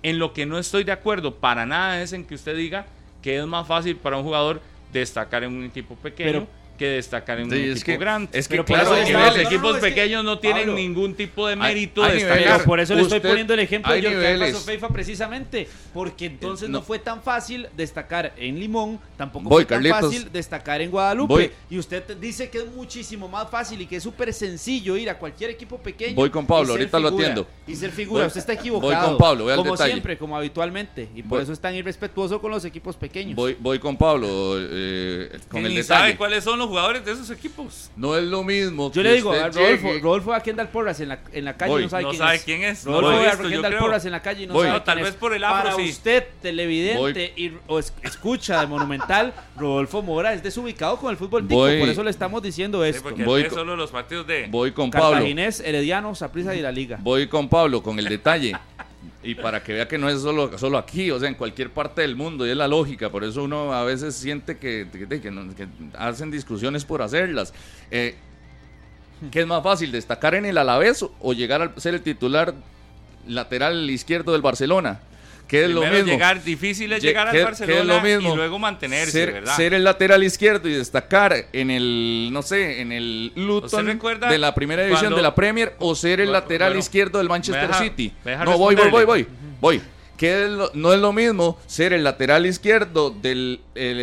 En 0.03 0.19
lo 0.21 0.33
que 0.33 0.47
no 0.47 0.59
estoy 0.59 0.85
de 0.85 0.93
acuerdo 0.93 1.35
para 1.35 1.67
nada 1.67 2.01
es 2.01 2.13
en 2.13 2.25
que 2.25 2.37
usted 2.37 2.57
diga 2.57 2.87
que 3.21 3.39
es 3.39 3.45
más 3.47 3.67
fácil 3.67 3.97
para 3.97 4.17
un 4.17 4.23
jugador 4.23 4.63
destacar 4.93 5.43
en 5.43 5.53
un 5.57 5.65
equipo 5.65 5.97
pequeño 5.97 6.31
Pero- 6.47 6.49
que 6.79 6.87
destacar 6.87 7.39
en 7.41 7.49
un 7.49 7.53
es 7.53 7.71
equipo 7.83 7.85
que- 7.87 7.97
grande. 7.99 8.29
es 8.39 8.49
que 8.49 8.53
Pero 8.55 8.65
por 8.65 8.79
eso 8.79 8.97
los 8.97 9.05
niveles. 9.09 9.47
equipos 9.47 9.63
No, 9.63 9.73
no, 9.75 9.81
pequeños 9.81 10.25
no 10.25 10.39
tienen 10.39 10.63
Pablo, 10.63 10.75
ningún 10.77 11.15
tipo 11.15 11.47
de 11.47 11.57
mérito 11.57 12.03
hay 12.05 12.13
de 12.13 12.25
destacar. 12.25 12.53
Pero 12.55 12.65
por 12.65 12.81
eso 12.81 12.95
le 12.95 13.03
estoy 13.03 13.21
poniendo 13.21 13.53
el 13.55 13.61
ejemplo 13.61 13.93
hay 13.93 14.01
de 14.01 14.11
Yorka 14.11 14.19
niveles. 14.33 14.59
Feifa 14.65 14.89
precisamente, 14.89 15.69
porque 15.93 16.27
entonces 16.27 16.69
no. 16.71 16.79
no. 16.79 16.85
fue 16.85 16.99
tan 16.99 17.23
fácil 17.23 17.69
destacar 17.77 18.33
en 18.37 18.59
Limón, 18.59 18.99
tampoco 19.17 19.49
Voy, 19.51 19.65
fue 19.65 19.67
tan 19.67 19.83
Carlitos. 19.83 20.01
fácil 20.15 20.33
destacar 20.33 20.81
en 20.81 20.91
Guadalupe. 20.91 21.33
Voy. 21.35 21.51
Y 21.69 21.79
usted 21.79 22.03
te- 22.05 22.15
dice 22.15 22.49
que 22.49 22.59
es 22.59 22.67
muchísimo 22.67 23.29
más 23.29 23.51
fácil 23.51 23.81
y 23.81 23.87
que 23.87 23.97
es 23.97 24.03
súper 24.03 24.33
sencillo 24.33 24.97
ir 24.97 25.11
a 25.11 25.19
cualquier 25.19 25.51
equipo 25.51 25.79
pequeño. 25.79 26.15
Voy 26.15 26.31
con 26.31 26.47
Pablo, 26.47 26.65
y 26.65 26.67
ser 26.69 26.81
ahorita 26.81 26.99
lo 27.01 27.09
figura. 27.09 27.25
atiendo. 27.27 27.49
Y 27.67 27.75
ser 27.75 27.91
figura, 27.91 28.23
Voy- 28.23 28.27
usted 28.29 28.41
está 28.41 28.53
voy 28.53 28.61
equivocado. 28.61 29.09
con 29.09 29.19
Pablo, 29.19 29.45
voy 29.45 29.53
al 29.53 29.59
como 29.59 29.73
detalle. 29.73 29.91
siempre, 29.93 30.17
como 30.19 30.37
habitualmente. 30.37 31.09
Y 31.15 31.23
por 31.23 31.39
Voy- 31.39 31.43
eso 31.43 31.53
es 31.53 31.61
tan 31.61 31.75
irrespetuoso 31.75 32.41
con 32.41 32.51
los 32.53 32.65
equipos 32.65 32.97
pequeños. 32.97 33.35
Voy, 33.35 33.57
voy 33.59 33.79
con 33.79 33.97
Pablo 33.97 34.29
eh, 34.59 35.39
con 35.51 35.65
el 35.67 35.75
ni 35.75 35.83
sabe 35.83 36.01
detalle. 36.03 36.17
cuáles 36.19 36.45
son 36.45 36.59
los 36.59 36.68
jugadores 36.69 37.05
de 37.05 37.13
esos 37.13 37.31
equipos. 37.31 37.91
No 37.97 38.17
es 38.17 38.25
lo 38.25 38.45
mismo. 38.45 38.89
Yo 38.93 39.03
que 39.03 39.09
le 39.09 39.15
digo 39.17 39.31
usted 39.31 39.43
a 39.43 39.49
Rodolfo, 39.49 39.89
llegue- 39.89 40.01
Rodolfo 40.01 40.35
a 40.35 40.41
quién 40.41 40.57
da 40.57 40.63
el 40.63 40.69
porras 40.69 41.01
en 41.01 41.09
la, 41.09 41.19
en 41.33 41.45
la 41.45 41.57
calle 41.57 41.73
Voy. 41.73 41.83
no 41.85 41.89
sabe 41.89 42.03
No 42.05 42.09
quién 42.11 42.19
sabe 42.23 42.37
es. 42.37 42.43
quién 42.45 42.63
es, 42.63 42.85
no 42.87 42.93
Rodolfo 42.93 43.11
lo 43.11 43.17
he 43.17 43.21
ve 43.21 43.27
a 43.27 43.31
visto, 43.33 43.43
quién 43.49 43.55
yo 43.55 43.63
da 43.63 43.69
el 43.69 43.75
creo. 43.75 43.85
porras 43.87 44.05
en 44.05 44.13
la 44.13 44.23
calle 44.23 44.43
y 44.45 44.47
no 44.47 44.55
Voy. 44.55 44.67
sabe 44.67 44.79
No, 44.79 44.85
tal 44.85 44.95
quién 44.97 45.05
vez 45.05 45.15
es. 45.15 45.19
por 45.21 45.35
el 45.35 45.45
afro, 45.45 45.71
Para 45.71 45.77
sí. 45.85 45.91
usted, 45.91 46.25
televidente 46.43 47.33
y, 47.37 47.53
o 47.67 47.79
es- 47.79 47.93
escucha 48.03 48.61
de 48.61 48.67
Monumental, 48.67 49.33
Rodolfo 49.57 50.03
Mora 50.03 50.33
es 50.35 50.43
desubicado 50.43 50.97
con 50.99 51.11
el 51.11 51.17
fútbol 51.17 51.43
tico, 51.49 51.61
Voy. 51.61 51.79
por 51.81 51.89
eso 51.89 52.03
le 52.05 52.11
estamos 52.11 52.43
diciendo 52.43 52.83
Sí, 52.85 52.91
esto. 52.91 53.03
porque 53.03 53.25
Voy 53.25 53.43
ve 53.43 53.49
con- 53.49 53.59
solo 53.59 53.77
los 53.77 53.91
partidos 53.91 54.27
de... 54.27 54.47
Voy 54.51 54.73
con 54.73 54.91
Pablo. 54.91 55.11
Cartaginés, 55.13 55.61
Herediano, 55.61 56.15
Saprissa 56.15 56.55
y 56.55 56.61
la 56.61 56.71
Liga. 56.73 56.99
Voy 57.01 57.27
con 57.29 57.49
Pablo, 57.49 57.83
con 57.83 57.99
el 57.99 58.05
detalle. 58.09 58.57
Y 59.23 59.35
para 59.35 59.63
que 59.63 59.73
vea 59.73 59.87
que 59.89 59.99
no 59.99 60.09
es 60.09 60.21
solo, 60.21 60.57
solo 60.59 60.79
aquí, 60.79 61.11
o 61.11 61.19
sea, 61.19 61.29
en 61.29 61.35
cualquier 61.35 61.71
parte 61.71 62.01
del 62.03 62.17
mundo, 62.17 62.47
y 62.47 62.51
es 62.51 62.57
la 62.57 62.69
lógica. 62.69 63.11
Por 63.11 63.25
eso 63.25 63.45
uno 63.45 63.73
a 63.73 63.85
veces 63.85 64.15
siente 64.15 64.59
que, 64.59 64.87
que- 64.93 65.69
hacen 65.97 66.31
discusiones 66.31 66.85
por 66.85 67.03
hacerlas. 67.03 67.53
Eh, 67.91 68.17
¿Qué 69.31 69.41
es 69.41 69.47
más 69.47 69.63
fácil, 69.63 69.91
destacar 69.93 70.35
en 70.35 70.47
el 70.47 70.59
Alavés 70.59 71.05
o 71.21 71.33
llegar 71.33 71.63
a 71.77 71.81
ser 71.81 71.95
el 71.95 72.03
titular 72.03 72.55
lateral 73.27 73.89
izquierdo 73.91 74.33
del 74.33 74.43
Barcelona? 74.43 75.01
¿Qué 75.49 75.65
es 75.65 75.71
lo 75.71 75.81
mismo? 75.87 76.05
llegar, 76.13 76.43
difícil 76.45 76.93
es 76.93 77.03
Lle- 77.03 77.07
llegar 77.07 77.25
¿qué- 77.31 77.31
al 77.31 77.37
es 77.39 77.45
Barcelona 77.59 77.95
lo 77.97 78.01
mismo? 78.03 78.33
y 78.35 78.37
luego 78.37 78.59
mantenerse, 78.59 79.11
ser, 79.11 79.33
¿verdad? 79.33 79.57
ser 79.57 79.73
el 79.75 79.83
lateral 79.83 80.23
izquierdo 80.23 80.69
y 80.69 80.73
destacar 80.75 81.35
en 81.53 81.71
el, 81.71 82.29
no 82.33 82.43
sé, 82.43 82.81
en 82.83 82.93
el 82.93 83.33
¿Usted 83.35 83.43
Luton 83.43 83.99
de 84.29 84.39
la 84.39 84.55
primera 84.55 84.83
división 84.83 85.05
cuando- 85.07 85.17
de 85.17 85.23
la 85.23 85.35
Premier 85.35 85.75
o 85.79 85.95
ser 85.95 86.21
el 86.21 86.27
Bueno, 86.29 86.41
lateral 86.41 86.69
bueno, 86.71 86.81
izquierdo 86.81 87.19
del 87.19 87.29
Manchester 87.29 87.67
deja- 87.69 87.83
City. 87.83 88.13
No, 88.45 88.59
voy, 88.59 88.75
voy, 88.75 88.91
voy, 88.91 89.05
voy, 89.05 89.27
voy. 89.61 89.81
Que 90.19 90.43
es 90.45 90.51
lo- 90.51 90.71
no 90.75 90.93
es 90.93 90.99
lo 91.01 91.13
mismo 91.13 91.59
ser 91.67 91.93
el 91.93 92.03
lateral 92.05 92.45
izquierdo 92.45 93.11
del 93.11 93.61
el, 93.75 94.01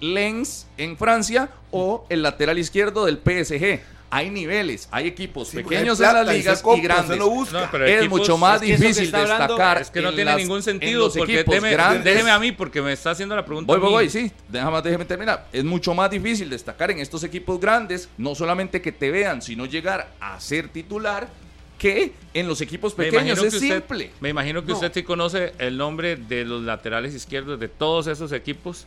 el 0.00 0.14
Lens 0.14 0.66
en 0.78 0.96
Francia 0.96 1.48
o 1.70 2.06
el 2.08 2.22
lateral 2.22 2.58
izquierdo 2.58 3.04
del 3.06 3.18
PSG. 3.18 3.80
Hay 4.08 4.30
niveles, 4.30 4.88
hay 4.92 5.08
equipos 5.08 5.48
Sí, 5.48 5.56
pequeños 5.58 5.98
hay 6.00 6.06
en 6.06 6.12
plata 6.12 6.24
las 6.24 6.34
ligas 6.36 6.60
y 6.60 6.62
compra, 6.62 6.94
grandes. 6.94 7.18
lo 7.18 7.28
busca. 7.30 7.60
No, 7.62 7.68
pero 7.72 7.84
es 7.86 8.00
equipos- 8.02 8.18
mucho 8.20 8.38
más 8.38 8.62
es 8.62 8.68
que 8.68 8.76
difícil 8.76 9.10
destacar. 9.10 9.82
Es 9.82 9.90
que 9.90 10.00
no 10.00 10.10
en 10.10 10.14
tiene 10.14 10.30
las- 10.30 10.38
ningún 10.40 10.58
en 10.58 10.62
sentido, 10.62 11.04
los 11.06 11.16
porque 11.16 11.34
equipos 11.40 11.54
déjeme, 11.54 11.72
grandes. 11.72 12.04
déjeme 12.04 12.30
a 12.30 12.38
mí, 12.38 12.52
porque 12.52 12.80
me 12.82 12.92
está 12.92 13.10
haciendo 13.10 13.34
la 13.34 13.44
pregunta 13.44 13.72
Voy, 13.72 13.80
voy, 13.80 13.90
voy, 13.90 14.08
sí. 14.10 14.30
Déjame, 14.48 14.80
déjeme 14.82 15.04
terminar. 15.06 15.48
Es 15.52 15.64
mucho 15.64 15.92
más 15.92 16.08
difícil 16.10 16.48
destacar 16.48 16.90
en 16.92 17.00
estos 17.00 17.24
equipos 17.24 17.58
grandes, 17.60 18.08
no 18.16 18.34
solamente 18.36 18.80
que 18.80 18.92
te 18.92 19.10
vean, 19.10 19.42
sino 19.42 19.66
llegar 19.66 20.08
a 20.20 20.38
ser 20.40 20.68
titular, 20.68 21.28
que 21.76 22.12
en 22.32 22.48
los 22.48 22.60
equipos 22.62 22.94
pequeños 22.94 23.38
es 23.42 23.52
usted- 23.54 23.74
simple. 23.80 24.10
Me 24.20 24.30
imagino 24.30 24.62
que 24.62 24.68
No. 24.68 24.74
usted 24.76 24.92
sí 24.94 25.02
conoce 25.02 25.52
el 25.58 25.76
nombre 25.76 26.16
de 26.16 26.44
los 26.44 26.62
laterales 26.62 27.12
izquierdos 27.12 27.60
de 27.60 27.68
todos 27.68 28.06
esos 28.06 28.32
equipos 28.32 28.86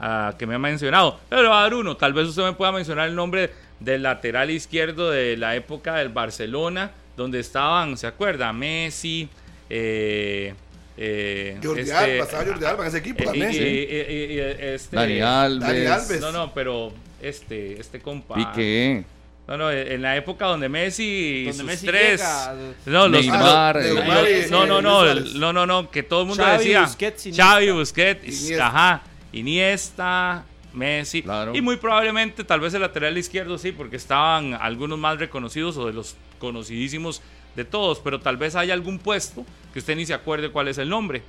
ah, 0.00 0.34
que 0.38 0.46
me 0.46 0.54
ha 0.54 0.58
mencionado. 0.58 1.18
Pero 1.28 1.42
le 1.42 1.48
voy 1.48 1.56
a 1.56 1.60
dar 1.62 1.74
uno. 1.74 1.96
Tal 1.96 2.12
vez 2.12 2.26
usted 2.28 2.42
me 2.44 2.52
pueda 2.52 2.72
mencionar 2.72 3.08
el 3.08 3.14
nombre 3.14 3.50
del 3.80 4.02
lateral 4.02 4.50
izquierdo 4.50 5.10
de 5.10 5.36
la 5.36 5.54
época 5.56 5.94
del 5.96 6.08
Barcelona, 6.08 6.90
donde 7.16 7.40
estaban, 7.40 7.96
¿se 7.96 8.06
acuerda? 8.06 8.52
Messi, 8.52 9.28
eh, 9.70 10.54
eh, 10.96 11.58
Jordi 11.62 11.82
este, 11.82 11.94
Alba, 11.94 12.24
estaba 12.24 12.44
Jordi 12.44 12.64
Alba 12.64 12.82
en 12.82 12.88
ese 12.88 12.98
equipo 12.98 13.22
eh, 13.22 13.26
también. 13.26 13.50
este- 13.50 14.96
Dani 14.96 15.20
Alves, 15.20 15.60
Dani 15.68 15.86
Alves. 15.86 16.20
No, 16.20 16.32
no, 16.32 16.52
pero 16.52 16.92
este, 17.22 17.80
este 17.80 18.00
compa. 18.00 18.34
Piqué, 18.34 19.04
No, 19.46 19.56
no, 19.56 19.70
en 19.70 20.02
la 20.02 20.16
época 20.16 20.46
donde 20.46 20.68
Messi 20.68 21.04
y 21.04 21.44
Donde 21.44 21.56
sus 21.58 21.64
Messi 21.66 21.86
tres. 21.86 22.20
llega, 22.20 22.54
no, 22.86 23.08
los, 23.08 23.20
Neymar, 23.22 23.76
Ah, 23.76 23.80
eh, 23.80 23.88
no, 23.94 23.94
no, 23.94 24.02
Neymar 24.02 24.50
no, 24.50 24.66
no, 24.66 24.82
no, 24.82 25.14
no, 25.38 25.52
no, 25.52 25.66
no, 25.66 25.90
que 25.90 26.02
todo 26.02 26.22
el 26.22 26.26
mundo 26.28 26.42
Xavi, 26.44 26.58
decía 26.58 26.82
Busquets. 26.82 27.28
Xavi, 27.36 27.70
Busquets, 27.70 28.58
ajá, 28.60 29.02
Iniesta, 29.32 30.44
Messi, 30.72 31.22
Claro. 31.22 31.54
y 31.54 31.60
muy 31.60 31.76
probablemente 31.76 32.44
tal 32.44 32.60
vez 32.60 32.74
el 32.74 32.82
lateral 32.82 33.16
izquierdo 33.18 33.58
sí, 33.58 33.72
porque 33.72 33.96
estaban 33.96 34.54
algunos 34.54 34.98
más 34.98 35.18
reconocidos 35.18 35.76
o 35.76 35.86
de 35.86 35.92
los 35.92 36.16
conocidísimos 36.38 37.22
de 37.56 37.64
todos, 37.64 37.98
pero 38.00 38.20
tal 38.20 38.36
vez 38.36 38.54
haya 38.54 38.74
algún 38.74 38.98
puesto 38.98 39.44
que 39.72 39.80
usted 39.80 39.96
ni 39.96 40.06
se 40.06 40.14
acuerde 40.14 40.50
cuál 40.50 40.68
es 40.68 40.78
el 40.78 40.88
nombre, 40.88 41.22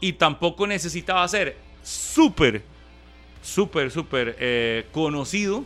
y 0.00 0.14
tampoco 0.14 0.66
necesitaba 0.66 1.26
ser 1.28 1.56
súper, 1.82 2.62
súper, 3.42 3.90
súper 3.90 4.36
eh, 4.40 4.86
conocido 4.92 5.64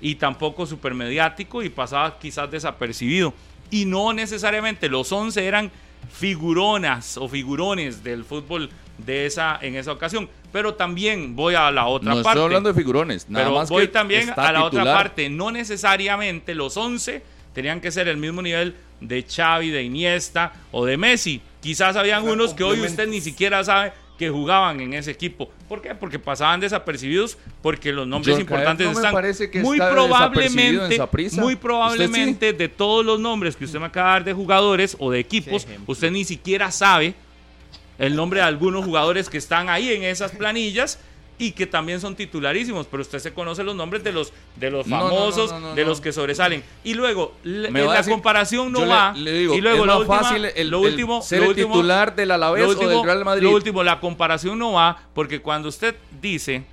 y 0.00 0.14
tampoco 0.14 0.66
súper 0.66 0.94
mediático 0.94 1.62
y 1.62 1.68
pasaba 1.68 2.18
quizás 2.18 2.50
desapercibido. 2.50 3.34
Y 3.70 3.84
no 3.84 4.12
necesariamente 4.12 4.88
los 4.88 5.12
11 5.12 5.46
eran 5.46 5.70
figuronas 6.12 7.16
o 7.16 7.28
figurones 7.28 8.02
del 8.02 8.24
fútbol 8.24 8.70
de 9.04 9.26
esa, 9.26 9.58
en 9.62 9.76
esa 9.76 9.92
ocasión. 9.92 10.28
Pero 10.52 10.74
también 10.74 11.36
voy 11.36 11.54
a 11.54 11.70
la 11.70 11.86
otra 11.86 12.14
no 12.14 12.22
parte. 12.22 12.30
estoy 12.30 12.44
hablando 12.44 12.72
de 12.72 12.74
figurones, 12.74 13.28
nada 13.28 13.44
pero 13.44 13.56
más 13.56 13.68
voy 13.68 13.86
que 13.86 13.92
también 13.92 14.28
está 14.28 14.48
a 14.48 14.52
la 14.52 14.64
otra 14.64 14.84
parte. 14.84 15.28
No 15.28 15.50
necesariamente 15.50 16.54
los 16.54 16.76
11 16.76 17.22
tenían 17.54 17.80
que 17.80 17.90
ser 17.90 18.08
el 18.08 18.16
mismo 18.16 18.42
nivel 18.42 18.74
de 19.00 19.22
Xavi, 19.22 19.70
de 19.70 19.82
Iniesta 19.82 20.52
o 20.72 20.84
de 20.84 20.96
Messi. 20.96 21.40
Quizás 21.60 21.96
habían 21.96 22.26
unos 22.26 22.54
que 22.54 22.64
hoy 22.64 22.80
usted 22.80 23.08
ni 23.08 23.20
siquiera 23.20 23.62
sabe 23.64 23.92
que 24.20 24.28
jugaban 24.28 24.80
en 24.80 24.92
ese 24.92 25.10
equipo. 25.10 25.50
¿Por 25.66 25.80
qué? 25.80 25.94
Porque 25.94 26.18
pasaban 26.18 26.60
desapercibidos, 26.60 27.38
porque 27.62 27.90
los 27.90 28.06
nombres 28.06 28.38
importantes 28.38 28.86
no 28.86 28.92
me 28.92 28.96
están 28.96 29.12
parece 29.14 29.50
que 29.50 29.60
muy 29.60 29.78
está 29.78 29.94
desapercibido 29.94 30.02
en 30.02 30.08
probablemente, 30.10 30.96
Saprissa. 30.98 31.40
muy 31.40 31.54
¿Usted 31.54 31.62
probablemente 31.62 32.52
de 32.52 32.68
todos 32.68 33.02
los 33.02 33.18
nombres 33.18 33.56
que 33.56 33.64
usted 33.64 33.78
me 33.78 33.86
acaba 33.86 34.08
de 34.08 34.12
dar 34.12 34.24
de 34.24 34.32
jugadores 34.34 34.94
o 34.98 35.10
de 35.10 35.20
equipos, 35.20 35.66
usted 35.86 36.10
ni 36.10 36.24
siquiera 36.24 36.70
sabe 36.70 37.14
el 38.00 38.16
nombre 38.16 38.40
de 38.40 38.46
algunos 38.46 38.84
jugadores 38.84 39.28
que 39.30 39.38
están 39.38 39.68
ahí 39.68 39.92
en 39.92 40.02
esas 40.02 40.32
planillas 40.32 40.98
y 41.38 41.52
que 41.52 41.66
también 41.66 42.00
son 42.00 42.16
titularísimos, 42.16 42.86
pero 42.86 43.00
usted 43.02 43.18
se 43.18 43.32
conoce 43.32 43.64
los 43.64 43.74
nombres 43.74 44.04
de 44.04 44.12
los 44.12 44.30
de 44.56 44.70
los 44.70 44.86
No, 44.86 44.98
no, 44.98 45.02
no, 45.04 45.08
famosos, 45.10 45.52
no, 45.58 45.74
de 45.74 45.84
los 45.86 46.00
que 46.02 46.12
sobresalen. 46.12 46.62
Y 46.84 46.92
luego 46.92 47.34
Me 47.44 47.70
la 47.82 47.94
decir- 47.96 48.12
comparación 48.12 48.70
no 48.72 48.80
le- 48.80 48.86
va. 48.86 49.12
le 49.12 49.32
digo, 49.32 49.54
y 49.54 49.60
luego 49.62 49.80
es 49.82 49.86
la 49.86 49.92
más 49.94 50.00
última- 50.00 50.18
fácil 50.22 50.44
el- 50.44 50.68
lo 50.68 50.80
el 50.80 50.90
último, 50.92 51.22
ser 51.22 51.38
lo 51.38 51.44
el 51.44 51.50
último- 51.52 51.74
titular 51.76 52.14
del 52.14 52.30
Alavés 52.32 52.62
lo 52.64 52.68
o 52.78 52.88
del 52.88 53.04
Real 53.04 53.24
Madrid. 53.24 53.42
Lo 53.44 53.52
último, 53.52 53.82
la 53.82 54.00
comparación 54.00 54.58
no 54.58 54.72
va 54.72 54.98
porque 55.14 55.40
cuando 55.40 55.70
usted 55.70 55.94
dice 56.20 56.64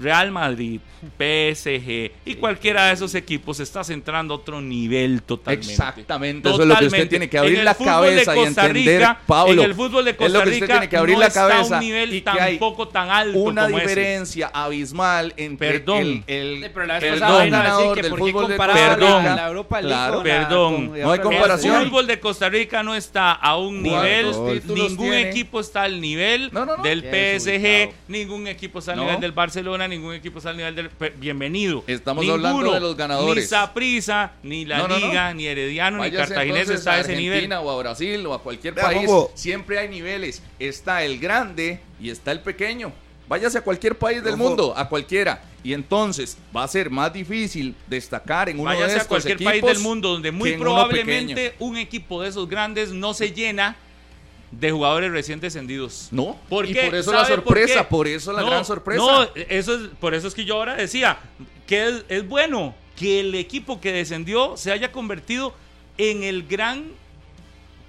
Real 0.00 0.30
Madrid, 0.30 0.80
PSG 1.18 2.10
y 2.24 2.34
cualquiera 2.36 2.86
de 2.86 2.94
esos 2.94 3.14
equipos 3.14 3.60
está 3.60 3.84
centrando 3.84 4.34
a 4.34 4.36
otro 4.38 4.60
nivel 4.60 5.22
totalmente. 5.22 5.70
Exactamente, 5.70 6.48
eso 6.48 6.62
es 6.62 6.68
lo 6.68 6.74
que 6.76 6.84
usted 6.86 6.86
Totalmente. 6.86 7.06
tiene 7.10 7.28
que 7.30 7.38
abrir 7.38 7.52
En 7.54 7.58
el 7.60 7.64
la 7.64 7.74
fútbol 7.74 7.86
de 8.16 8.24
cabeza 8.24 8.32
y 8.36 8.38
Costa 8.44 8.66
entender, 8.66 8.98
Rica, 9.00 9.20
Pablo. 9.26 9.52
En 9.52 9.60
el 9.70 9.74
fútbol 9.74 10.04
de 10.04 10.10
es 10.12 10.16
Costa 10.16 10.32
lo 10.38 10.44
que 10.44 10.48
usted 10.50 10.60
Rica 10.62 10.66
tiene 10.74 10.88
que 10.88 10.96
abrir 10.96 11.14
no 11.14 11.20
la 11.20 11.26
está 11.26 11.58
a 11.58 11.62
un 11.64 11.78
nivel 11.80 12.14
y 12.14 12.20
tampoco 12.22 12.88
tan 12.88 13.10
alto 13.10 13.38
una 13.38 13.64
como 13.64 13.78
ese. 13.78 13.86
diferencia 13.88 14.50
abismal 14.52 15.34
entre 15.36 15.78
Perdón. 15.78 16.24
el, 16.26 16.26
el, 16.26 16.60
la 16.60 16.98
ganador 17.46 17.94
que 17.96 18.02
del 18.02 18.10
fútbol 18.12 18.48
de 18.48 18.56
Costa 18.56 18.72
Perdón. 18.74 19.10
la- 19.10 19.18
Rica. 19.20 19.36
la 19.36 19.46
Europa 19.48 19.80
League 19.82 19.94
Claro. 19.94 20.16
la- 20.16 20.22
Perdón. 20.22 20.88
con- 20.88 21.00
No 21.00 21.12
hay 21.12 21.18
comparación. 21.20 21.76
El 21.82 21.88
fútbol 21.88 22.06
de 22.06 22.20
Costa 22.20 22.48
Rica 22.48 22.82
no 22.82 22.94
está 22.94 23.32
a 23.32 23.56
un 23.58 23.82
nivel, 23.82 24.26
¿Cuántos 24.32 24.52
títulos 24.62 24.90
ningún 24.90 25.10
tiene? 25.10 25.30
equipo 25.30 25.60
está 25.60 25.82
al 25.82 26.00
nivel 26.00 26.50
No, 26.52 26.64
no, 26.64 26.76
no. 26.78 26.82
del 26.82 27.02
PSG, 27.02 27.92
ningún 28.08 28.46
equipo 28.48 28.78
está 28.78 28.92
al 28.92 29.00
nivel 29.00 29.20
del 29.20 29.32
Barcelona, 29.32 29.83
ningún 29.88 30.14
equipo 30.14 30.38
está 30.38 30.50
al 30.50 30.56
nivel 30.56 30.74
del 30.74 30.90
bienvenido. 31.16 31.84
Estamos 31.86 32.24
Ninguno, 32.24 32.48
hablando 32.48 32.72
de 32.74 32.80
los 32.80 32.96
ganadores. 32.96 33.44
Ni 33.44 33.48
Saprissa, 33.48 34.32
ni 34.42 34.64
la 34.64 34.78
No, 34.78 34.88
no, 34.88 34.98
no. 34.98 35.06
Liga, 35.06 35.32
ni 35.34 35.46
Herediano, 35.46 36.02
ni 36.02 36.10
Cartaginés 36.10 36.68
está 36.68 36.92
a 36.92 36.94
a 36.96 37.00
ese 37.00 37.16
nivel. 37.16 37.38
Argentina 37.38 37.60
o 37.60 37.70
a 37.70 37.76
Brasil 37.76 38.26
o 38.26 38.34
a 38.34 38.42
cualquier 38.42 38.74
Vea, 38.74 38.84
país. 38.84 39.10
Siempre 39.34 39.78
hay 39.78 39.88
niveles. 39.88 40.42
Está 40.58 41.04
el 41.04 41.18
grande 41.18 41.80
y 42.00 42.10
está 42.10 42.32
el 42.32 42.40
pequeño. 42.40 42.92
Váyase 43.28 43.58
a 43.58 43.62
cualquier 43.62 43.96
país 43.96 44.22
del 44.22 44.36
mundo, 44.36 44.74
a 44.76 44.88
cualquiera. 44.88 45.42
Y 45.62 45.72
entonces 45.72 46.36
va 46.54 46.64
a 46.64 46.68
ser 46.68 46.90
más 46.90 47.12
difícil 47.12 47.74
destacar 47.86 48.50
en 48.50 48.60
uno 48.60 48.70
de 48.70 48.76
Váyase 48.76 48.96
estos 48.98 49.06
a 49.06 49.08
cualquier 49.08 49.36
equipos 49.36 49.52
país 49.52 49.64
del 49.64 49.78
mundo 49.78 50.10
donde 50.10 50.30
muy 50.30 50.52
probablemente 50.54 51.54
un 51.58 51.78
equipo 51.78 52.22
de 52.22 52.28
esos 52.28 52.46
grandes 52.48 52.92
no 52.92 53.14
se 53.14 53.32
llena 53.32 53.76
de 54.60 54.70
jugadores 54.70 55.10
recién 55.12 55.40
descendidos. 55.40 56.08
No, 56.10 56.38
¿Por 56.48 56.66
y 56.68 56.72
qué? 56.72 56.84
por 56.86 56.94
eso 56.94 57.12
la 57.12 57.24
¿Sabe 57.24 57.36
por 57.42 57.44
sorpresa, 57.56 57.88
por 57.88 58.08
eso 58.08 58.32
la 58.32 58.40
No, 58.42 58.50
gran 58.50 58.64
sorpresa. 58.64 59.02
No, 59.02 59.22
eso 59.48 59.74
es, 59.74 59.80
por 60.00 60.14
eso 60.14 60.28
es 60.28 60.34
que 60.34 60.44
yo 60.44 60.54
ahora 60.56 60.74
decía 60.76 61.18
que 61.66 61.88
es, 61.88 62.04
es 62.08 62.28
bueno 62.28 62.74
que 62.96 63.20
el 63.20 63.34
equipo 63.34 63.80
que 63.80 63.92
descendió 63.92 64.56
se 64.56 64.70
haya 64.72 64.92
convertido 64.92 65.54
en 65.98 66.22
el 66.22 66.46
gran, 66.46 66.84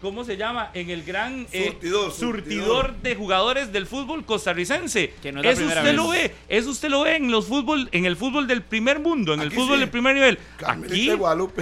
¿cómo 0.01 0.23
se 0.23 0.37
llama? 0.37 0.71
En 0.73 0.89
el 0.89 1.03
gran 1.03 1.47
eh, 1.51 1.69
Surtidor, 1.71 2.11
surtidor 2.11 2.13
surtidor. 2.13 2.95
de 3.01 3.15
jugadores 3.15 3.71
del 3.71 3.85
fútbol 3.87 4.25
costarricense. 4.25 5.13
Que 5.21 5.31
no 5.31 5.39
es 5.41 5.45
la 5.45 5.51
eso 5.51 5.65
usted 5.65 5.83
vez. 5.83 5.95
lo 5.95 6.07
ve, 6.09 6.31
eso 6.49 6.69
usted 6.69 6.89
lo 6.89 7.01
ve 7.01 7.15
en 7.17 7.31
los 7.31 7.45
fútbol, 7.47 7.89
en 7.91 8.05
el 8.05 8.15
fútbol 8.15 8.47
del 8.47 8.61
primer 8.61 8.99
mundo, 8.99 9.33
en 9.33 9.41
el 9.41 9.51
fútbol 9.51 9.75
sí. 9.75 9.79
del 9.81 9.89
primer 9.89 10.15
nivel. 10.15 10.39
Aquí, 10.65 11.11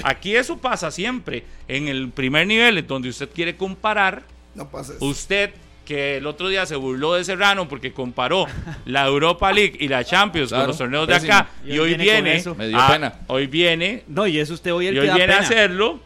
aquí 0.04 0.36
eso 0.36 0.58
pasa 0.58 0.92
siempre. 0.92 1.44
En 1.68 1.88
el 1.88 2.10
primer 2.10 2.48
nivel, 2.48 2.78
en 2.78 2.88
donde 2.88 3.10
usted 3.10 3.30
quiere 3.34 3.56
comparar, 3.58 4.24
No 4.56 4.70
pasa 4.70 4.94
eso. 4.94 5.04
Usted 5.06 5.52
que 5.86 6.18
el 6.18 6.28
otro 6.28 6.48
día 6.48 6.66
se 6.66 6.76
burló 6.78 7.16
de 7.16 7.24
Serrano 7.26 7.68
porque 7.68 7.92
comparó 7.92 8.46
la 8.86 9.06
Europa 9.06 9.52
League 9.52 9.76
y 9.80 9.88
la 9.90 10.04
Champions 10.06 10.50
Claro, 10.50 10.64
con 10.64 10.68
los 10.70 10.78
torneos 10.78 11.08
de 11.08 11.16
acá 11.16 11.50
Y 11.66 11.78
hoy 11.78 11.90
viene 11.96 12.04
viene. 12.04 12.44
Me 12.58 12.68
dio 12.70 12.80
a, 12.80 12.88
pena. 12.88 13.14
hoy 13.28 13.48
viene 13.48 14.04
No, 14.08 14.26
y 14.26 14.40
es 14.40 14.50
usted 14.50 14.72
hoy 14.74 14.88
el 14.88 14.94
y 14.94 14.98
que 14.98 15.02
hoy 15.02 15.08
da 15.08 15.16
viene 15.16 15.34
a 15.34 15.40
hacerlo 15.40 16.00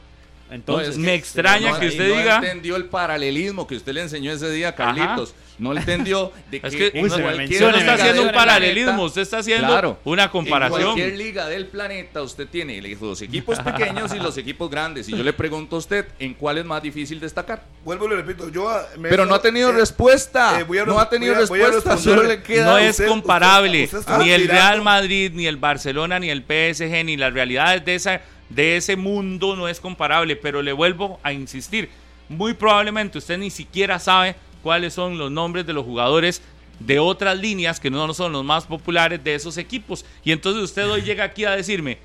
Entonces, 0.50 0.98
No, 0.98 1.06
me 1.06 1.14
extraña 1.14 1.72
no, 1.74 1.80
que 1.80 1.88
usted 1.90 2.10
no 2.10 2.16
diga- 2.16 2.36
entendió 2.38 2.76
el 2.76 2.86
paralelismo 2.86 3.68
que 3.68 3.76
usted 3.76 3.94
le 3.94 4.02
enseñó 4.02 4.32
ese 4.32 4.50
día 4.50 4.70
a 4.70 4.76
Carlitos. 4.76 5.36
No 5.60 5.74
entendió 5.76 6.32
de 6.52 6.58
Es 6.64 6.76
que, 6.76 6.92
que 6.92 7.02
Uy, 7.02 7.10
cualquier 7.10 7.12
Usted 7.12 7.32
no 7.32 7.38
menciona, 7.38 7.78
está 7.80 7.94
haciendo 7.96 8.22
un 8.24 8.32
paralelismo, 8.32 8.86
planeta- 8.92 9.06
usted 9.06 9.22
está 9.24 9.38
haciendo 9.40 9.68
Claro. 9.68 10.00
una 10.04 10.30
comparación. 10.30 10.80
En 10.82 10.86
cualquier 10.88 11.18
liga 11.18 11.48
del 11.48 11.66
planeta 11.66 12.22
usted 12.22 12.48
tiene 12.48 12.80
los 12.82 13.22
equipos 13.24 13.60
pequeños 13.60 14.14
y 14.14 14.20
los 14.20 14.38
equipos 14.38 14.70
grandes. 14.70 15.10
Y 15.10 15.18
yo 15.18 15.24
le 15.24 15.34
pregunto 15.34 15.76
a 15.78 15.80
usted, 15.80 16.06
¿en 16.20 16.36
cuál 16.36 16.60
es 16.60 16.66
más 16.66 16.84
difícil 16.84 17.20
destacar? 17.20 17.64
Vuelvo 17.84 18.06
y 18.06 18.10
le 18.10 18.16
repito, 18.18 18.50
yo 18.50 18.70
ah, 18.70 18.86
me 19.00 19.10
Pero 19.10 19.26
no 19.26 19.34
ha 19.34 19.42
tenido 19.42 19.72
eh, 19.72 19.74
respuesta. 19.74 20.60
eh, 20.60 20.64
voy 20.64 20.78
a 20.78 20.86
no 20.86 21.00
ha 21.00 21.10
tenido 21.10 21.34
voy 21.34 21.44
a- 21.44 21.48
voy 21.48 21.62
a 21.62 21.66
respuesta. 21.72 21.98
Solo 21.98 22.24
le 22.24 22.44
queda. 22.44 22.66
no 22.66 22.78
es 22.78 22.92
usted- 22.92 23.08
comparable 23.08 23.84
usted- 23.86 23.98
usted 23.98 24.18
ni 24.20 24.30
el 24.30 24.48
Real 24.48 24.82
Madrid, 24.84 25.32
ni 25.34 25.48
el 25.48 25.58
Barcelona, 25.58 26.20
ni 26.20 26.30
el 26.30 26.44
PSG, 26.44 27.04
ni 27.04 27.18
las 27.18 27.34
realidades 27.34 27.84
de, 27.84 27.96
esa, 27.96 28.22
de 28.50 28.78
ese 28.78 28.96
mundo 28.96 29.56
no 29.56 29.68
es 29.68 29.80
comparable. 29.80 30.36
Pero 30.36 30.62
le 30.62 30.72
vuelvo 30.72 31.20
a 31.24 31.34
insistir, 31.34 31.90
muy 32.30 32.54
probablemente 32.54 33.18
usted 33.18 33.38
ni 33.38 33.50
siquiera 33.50 34.00
sabe 34.00 34.36
cuáles 34.62 34.94
son 34.94 35.18
los 35.18 35.32
nombres 35.32 35.66
de 35.66 35.74
los 35.74 35.86
jugadores 35.86 36.42
de 36.80 37.00
otras 37.00 37.38
líneas 37.38 37.80
que 37.80 37.90
no 37.90 38.14
son 38.14 38.32
los 38.32 38.44
más 38.44 38.66
populares 38.66 39.24
de 39.24 39.36
esos 39.36 39.58
equipos. 39.58 40.06
Y 40.24 40.32
entonces 40.32 40.64
usted 40.64 40.90
hoy 40.90 41.02
llega 41.02 41.24
aquí 41.24 41.46
a 41.46 41.52
decirme, 41.52 41.98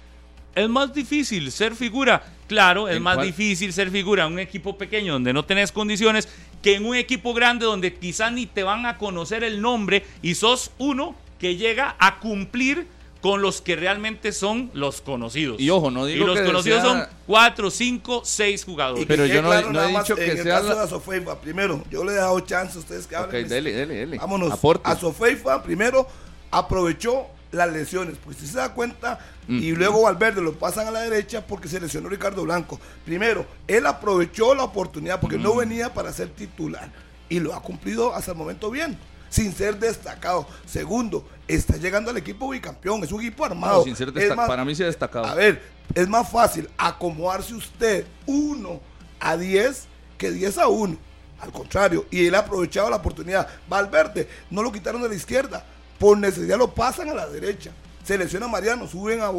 es 0.54 0.68
más 0.68 0.92
difícil 0.92 1.50
ser 1.50 1.74
figura. 1.74 2.24
Claro, 2.46 2.88
es 2.88 2.96
¿En 2.96 3.02
más 3.02 3.16
cuál? 3.16 3.26
difícil 3.26 3.72
ser 3.72 3.90
figura 3.90 4.26
en 4.26 4.34
un 4.34 4.38
equipo 4.38 4.76
pequeño 4.76 5.14
donde 5.14 5.32
no 5.32 5.44
tenés 5.44 5.72
condiciones 5.72 6.28
que 6.62 6.76
en 6.76 6.84
un 6.84 6.96
equipo 6.96 7.34
grande 7.34 7.64
donde 7.64 7.94
quizás 7.94 8.32
ni 8.32 8.46
te 8.46 8.62
van 8.62 8.86
a 8.86 8.98
conocer 8.98 9.42
el 9.42 9.60
nombre 9.60 10.04
y 10.20 10.34
sos 10.34 10.70
uno 10.78 11.14
que 11.38 11.56
llega 11.56 11.96
a 11.98 12.20
cumplir 12.20 12.86
con 13.22 13.40
los 13.40 13.62
que 13.62 13.76
realmente 13.76 14.32
son 14.32 14.70
los 14.74 15.00
conocidos. 15.00 15.58
Y 15.60 15.70
ojo, 15.70 15.90
no 15.90 16.04
digo 16.04 16.24
Y 16.24 16.26
los 16.26 16.38
que 16.38 16.44
conocidos 16.44 16.82
sea- 16.82 16.90
son 16.90 17.08
cuatro, 17.26 17.70
cinco, 17.70 18.20
seis 18.24 18.62
Y 18.62 18.64
jugadores. 18.66 19.04
que 19.04 19.06
Pero 19.06 19.24
yo 19.26 19.40
no- 19.40 19.48
claro 19.48 19.68
no 19.68 19.72
nada 19.74 19.88
he 19.88 19.92
más 19.92 20.02
dicho 20.04 20.16
que 20.16 20.24
en 20.24 20.36
el 20.38 20.42
sea 20.42 20.56
caso 20.56 20.68
la- 20.70 20.74
de 20.74 20.80
Asofeifa, 20.82 21.40
primero, 21.40 21.82
yo 21.90 22.04
le 22.04 22.12
he 22.12 22.16
dado 22.16 22.38
chance 22.40 22.76
a 22.76 22.80
ustedes 22.80 23.06
que 23.06 23.16
hablen. 23.16 23.48
dele, 23.48 23.72
dele, 23.72 23.94
dele. 23.94 24.18
Vámonos. 24.18 24.52
Aporte. 24.52 24.90
Asofeifa, 24.90 25.62
primero, 25.62 26.06
aprovechó 26.50 27.26
las 27.52 27.70
lesiones. 27.72 28.16
Pues 28.22 28.36
si 28.38 28.46
se 28.46 28.56
da 28.58 28.72
cuenta, 28.74 29.18
y 29.48 29.72
luego 29.72 30.02
Valverde 30.02 30.40
lo 30.40 30.52
pasan 30.54 30.86
a 30.86 30.90
la 30.90 31.00
derecha 31.00 31.46
porque 31.46 31.68
se 31.68 31.80
lesionó 31.80 32.08
Ricardo 32.08 32.42
Blanco. 32.42 32.80
Primero, 33.04 33.44
él 33.68 33.86
aprovechó 33.86 34.54
la 34.54 34.64
oportunidad 34.64 35.20
porque 35.20 35.36
no 35.38 35.54
venía 35.56 35.92
para 35.92 36.12
ser 36.12 36.28
titular. 36.30 36.90
Y 37.28 37.40
lo 37.40 37.54
ha 37.54 37.62
cumplido 37.62 38.14
hasta 38.14 38.32
el 38.32 38.36
momento 38.38 38.70
bien. 38.70 38.98
Sin 39.32 39.50
ser 39.54 39.78
destacado. 39.78 40.46
Segundo, 40.66 41.26
está 41.48 41.78
llegando 41.78 42.10
al 42.10 42.18
equipo 42.18 42.50
bicampeón. 42.50 43.02
Es 43.02 43.10
un 43.12 43.20
equipo 43.22 43.46
armado. 43.46 43.78
No, 43.78 43.84
sin 43.84 43.96
ser 43.96 44.08
Es 44.08 44.14
desta- 44.14 44.34
más- 44.36 44.46
para 44.46 44.62
mí 44.62 44.74
sí 44.74 44.82
ha 44.82 44.86
destacado. 44.86 45.24
A 45.24 45.34
ver, 45.34 45.62
es 45.94 46.06
más 46.06 46.30
fácil 46.30 46.68
acomodarse 46.76 47.54
usted 47.54 48.04
1 48.26 48.78
a 49.18 49.36
10 49.38 49.86
que 50.18 50.30
10 50.30 50.58
a 50.58 50.68
1. 50.68 50.98
Al 51.40 51.50
contrario, 51.50 52.04
y 52.10 52.26
él 52.26 52.34
ha 52.34 52.40
aprovechado 52.40 52.90
la 52.90 52.96
oportunidad. 52.96 53.48
Valverde, 53.70 54.28
no 54.50 54.62
lo 54.62 54.70
quitaron 54.70 55.00
de 55.02 55.08
la 55.08 55.14
izquierda. 55.14 55.64
Por 55.98 56.18
necesidad 56.18 56.58
lo 56.58 56.72
pasan 56.74 57.08
a 57.08 57.14
la 57.14 57.26
derecha. 57.26 57.70
Selecciona 58.04 58.46
a 58.46 58.48
Mariano, 58.50 58.86
suben 58.86 59.20
a, 59.22 59.32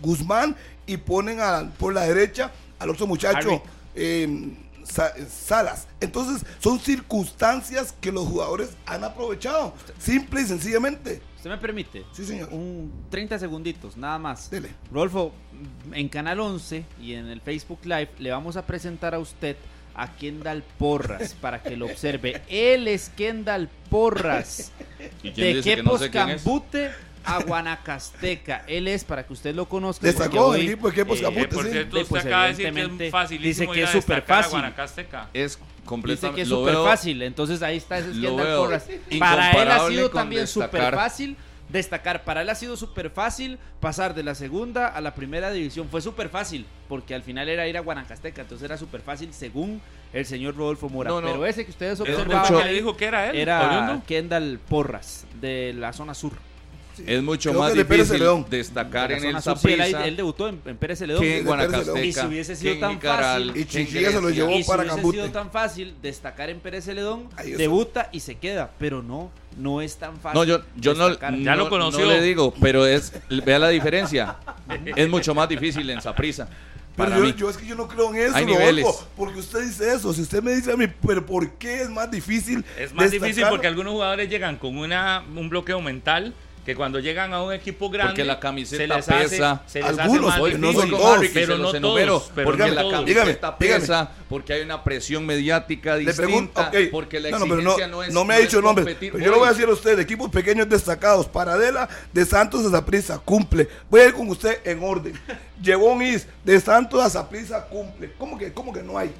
Guzmán 0.00 0.56
y 0.86 0.96
ponen 0.96 1.38
a- 1.40 1.70
por 1.78 1.92
la 1.92 2.02
derecha 2.06 2.50
al 2.78 2.88
otro 2.90 3.06
muchacho. 3.06 3.62
Eh, 3.94 4.26
Salas. 4.84 5.88
Entonces, 6.00 6.46
son 6.58 6.78
circunstancias 6.78 7.94
que 8.00 8.12
los 8.12 8.26
jugadores 8.26 8.76
han 8.86 9.04
aprovechado. 9.04 9.74
Simple 9.98 10.42
y 10.42 10.44
sencillamente. 10.44 11.22
¿Usted 11.36 11.50
me 11.50 11.58
permite? 11.58 12.04
Sí, 12.12 12.24
señor. 12.24 12.48
Un 12.52 12.92
30 13.10 13.38
segunditos, 13.38 13.96
nada 13.96 14.18
más. 14.18 14.50
Dele. 14.50 14.70
Rodolfo, 14.92 15.32
en 15.92 16.08
Canal 16.08 16.40
11 16.40 16.84
y 17.00 17.14
en 17.14 17.28
el 17.28 17.40
Facebook 17.40 17.80
Live 17.84 18.10
le 18.18 18.30
vamos 18.30 18.56
a 18.56 18.66
presentar 18.66 19.14
a 19.14 19.18
usted 19.18 19.56
a 19.94 20.14
Kendall 20.16 20.62
Porras 20.78 21.34
para 21.40 21.62
que 21.62 21.76
lo 21.76 21.86
observe. 21.86 22.42
Él 22.48 22.88
es 22.88 23.08
Kendall 23.10 23.68
Porras. 23.88 24.72
¿Y 25.22 25.30
quién 25.30 25.46
De 25.46 25.54
dice 25.54 25.76
que 25.76 25.82
no 25.82 25.90
Quepos 25.90 26.00
sé 26.00 26.10
quién 26.10 26.30
es? 26.30 26.42
A 27.24 27.38
Guanacasteca. 27.42 28.64
Él 28.66 28.88
es 28.88 29.04
para 29.04 29.26
que 29.26 29.32
usted 29.32 29.54
lo 29.54 29.68
conozca. 29.68 30.10
Sacó 30.12 30.54
el 30.54 30.62
equipo 30.68 30.88
de 30.88 30.94
Quepos 30.94 31.18
eh, 31.18 31.22
Cambute, 31.22 31.48
por 31.48 31.64
sí. 31.64 31.70
cierto, 31.70 31.96
Sí, 31.96 32.02
usted 32.02 32.08
pues, 32.10 32.24
acaba 32.26 32.42
de 32.44 32.48
decir 32.50 32.72
que 32.98 33.06
es 33.06 33.10
facilísimo 33.12 33.72
dice 33.72 33.74
que 33.74 33.78
ir 33.80 33.86
a 33.86 33.98
es 33.98 34.04
súper 34.04 34.22
fácil. 34.22 34.50
Guanacasteca. 34.52 35.28
Es 35.32 35.56
Dice 35.58 35.64
completamente. 35.84 36.36
que 36.36 36.42
es 36.42 36.48
súper 36.48 36.74
fácil, 36.76 37.22
entonces 37.22 37.62
ahí 37.62 37.76
está 37.76 37.98
ese 37.98 38.10
es 38.10 38.16
Porras. 38.16 38.86
Para 39.18 39.50
él 39.52 39.70
ha 39.70 39.88
sido 39.88 40.10
también 40.10 40.46
súper 40.46 40.94
fácil 40.94 41.36
destacar. 41.68 42.24
Para 42.24 42.42
él 42.42 42.48
ha 42.48 42.54
sido 42.54 42.76
súper 42.76 43.10
fácil 43.10 43.58
pasar 43.80 44.14
de 44.14 44.22
la 44.22 44.34
segunda 44.34 44.88
a 44.88 45.00
la 45.00 45.14
primera 45.14 45.50
división. 45.50 45.88
Fue 45.88 46.00
súper 46.00 46.28
fácil, 46.28 46.66
porque 46.88 47.14
al 47.14 47.22
final 47.22 47.48
era 47.48 47.66
ir 47.68 47.76
a 47.76 47.80
Guanacasteca, 47.80 48.42
entonces 48.42 48.64
era 48.64 48.76
súper 48.76 49.00
fácil 49.02 49.32
según 49.32 49.80
el 50.12 50.26
señor 50.26 50.56
Rodolfo 50.56 50.88
Mora. 50.88 51.10
No, 51.10 51.20
no. 51.20 51.28
Pero 51.28 51.46
ese 51.46 51.64
que 51.64 51.70
ustedes 51.70 51.94
¿Es 51.94 52.00
observaban 52.00 52.42
mucho- 52.52 52.58
que 52.58 52.64
le 52.64 52.72
dijo 52.74 52.96
que 52.96 53.04
era 53.04 53.30
él? 53.30 53.36
era 53.36 53.66
oriundo? 53.66 54.02
Kendall 54.06 54.58
Porras, 54.68 55.26
de 55.40 55.72
la 55.74 55.92
zona 55.92 56.14
sur. 56.14 56.32
Es 57.06 57.22
mucho 57.22 57.50
Creo 57.50 57.60
más 57.62 57.74
difícil 57.74 58.18
León. 58.20 58.46
destacar 58.48 59.12
en 59.12 59.24
el. 59.24 59.36
Sí, 59.42 59.74
él, 60.04 60.16
debutó 60.16 60.48
en, 60.48 60.60
en 60.64 60.76
Pérez 60.76 60.98
Celedón. 60.98 61.22
que 61.22 61.38
en 61.38 61.44
León. 61.44 61.46
Guanacasteca. 61.46 62.04
Y 62.04 62.12
si 62.12 62.26
hubiese 62.26 62.56
sido 62.56 62.78
tan 62.78 63.00
fácil- 63.00 63.52
Y 63.56 63.64
Chinchilla 63.64 64.10
se 64.12 64.20
lo 64.20 64.30
llevó 64.30 64.50
y 64.52 64.62
si 64.62 64.68
para 64.68 64.82
hubiese 64.82 64.96
Cambute. 64.96 65.18
sido 65.18 65.30
tan 65.30 65.50
fácil 65.50 65.94
destacar 66.02 66.50
en 66.50 66.60
Pérez 66.60 66.84
está. 66.84 67.28
debuta 67.56 68.08
y 68.12 68.20
se 68.20 68.36
queda. 68.36 68.70
Pero 68.78 69.02
no, 69.02 69.30
no 69.58 69.80
es 69.80 69.96
tan 69.96 70.16
fácil. 70.18 70.38
No, 70.38 70.44
yo, 70.44 70.60
yo 70.76 70.94
no. 70.94 71.08
Ya 71.38 71.56
lo 71.56 71.64
no- 71.64 71.70
conoció. 71.70 72.00
no 72.04 72.10
le 72.12 72.22
digo, 72.22 72.54
pero 72.60 72.86
es 72.86 73.12
vea 73.44 73.58
la 73.58 73.68
diferencia. 73.68 74.36
es 74.96 75.08
mucho 75.08 75.34
más 75.34 75.48
difícil 75.48 75.88
en 75.90 76.00
Saprissa. 76.00 76.48
Pero 76.96 77.24
yo, 77.24 77.34
yo 77.34 77.50
es 77.50 77.56
que 77.56 77.66
yo 77.66 77.76
no 77.76 77.88
creo 77.88 78.10
en 78.14 78.20
eso, 78.20 78.34
Hay 78.36 78.44
niveles. 78.44 78.84
porque 79.16 79.38
usted 79.38 79.62
dice 79.64 79.94
eso. 79.94 80.12
Si 80.12 80.20
usted 80.20 80.42
me 80.42 80.52
dice 80.52 80.72
a 80.72 80.76
mí, 80.76 80.86
pero 81.06 81.24
¿por 81.24 81.52
qué 81.52 81.82
es 81.82 81.88
más 81.88 82.10
difícil? 82.10 82.62
Es 82.78 82.92
más 82.92 83.10
difícil 83.10 83.28
destacar? 83.36 83.52
porque 83.52 83.66
algunos 83.68 83.92
jugadores 83.92 84.28
llegan 84.28 84.56
con 84.56 84.76
una, 84.76 85.24
un 85.34 85.48
bloqueo 85.48 85.80
mental 85.80 86.34
que 86.64 86.74
cuando 86.76 86.98
llegan 86.98 87.32
a 87.32 87.42
un 87.42 87.52
equipo 87.52 87.88
grande 87.88 88.12
Porque 88.12 88.24
la 88.24 88.38
camiseta 88.38 89.02
se 89.02 89.12
les 89.14 89.28
pesa. 89.30 89.52
hace, 89.52 89.70
se 89.70 89.78
les 89.80 89.88
hace 89.90 90.02
Algunos, 90.02 90.38
porque 90.38 90.58
no 90.58 90.72
son 90.72 90.90
todos, 90.90 91.26
pero 91.32 91.56
se 91.56 91.80
no 91.80 91.80
todos, 91.80 92.30
pero 92.34 92.46
porque 92.46 92.66
no 92.66 92.74
la 92.74 92.82
camiseta 92.82 93.04
Dígame, 93.04 93.34
pesa, 93.58 94.10
porque 94.28 94.52
hay 94.52 94.62
una 94.62 94.84
presión 94.84 95.24
mediática 95.24 95.94
Le 95.96 96.04
distinta, 96.04 96.22
pregunto, 96.70 96.90
porque 96.90 97.20
la 97.20 97.30
no, 97.30 97.38
no, 97.38 97.44
pero 97.44 97.56
exigencia 97.60 97.86
no, 97.86 97.96
no, 97.96 98.02
es 98.02 98.12
no 98.12 98.24
me 98.24 98.34
ha 98.34 98.38
dicho 98.38 98.60
nombre. 98.60 98.96
yo 99.00 99.18
le 99.18 99.30
voy 99.30 99.46
a 99.46 99.50
decir 99.50 99.68
a 99.68 99.72
usted, 99.72 99.98
equipos 99.98 100.30
pequeños 100.30 100.68
destacados, 100.68 101.26
Paradela, 101.26 101.88
de 102.12 102.24
Santos 102.24 102.66
a 102.66 102.70
Zaprisa, 102.70 103.18
cumple. 103.18 103.68
Voy 103.88 104.02
a 104.02 104.06
ir 104.08 104.12
con 104.12 104.28
usted 104.28 104.60
en 104.64 104.82
orden. 104.82 105.18
Llevó 105.62 105.92
un 105.92 106.02
is, 106.02 106.26
de 106.44 106.60
Santos 106.60 107.02
a 107.02 107.08
Zaprisa, 107.10 107.66
cumple. 107.66 108.12
¿Cómo 108.18 108.38
que, 108.38 108.52
cómo 108.52 108.72
que 108.72 108.82
no 108.82 108.98
hay? 108.98 109.10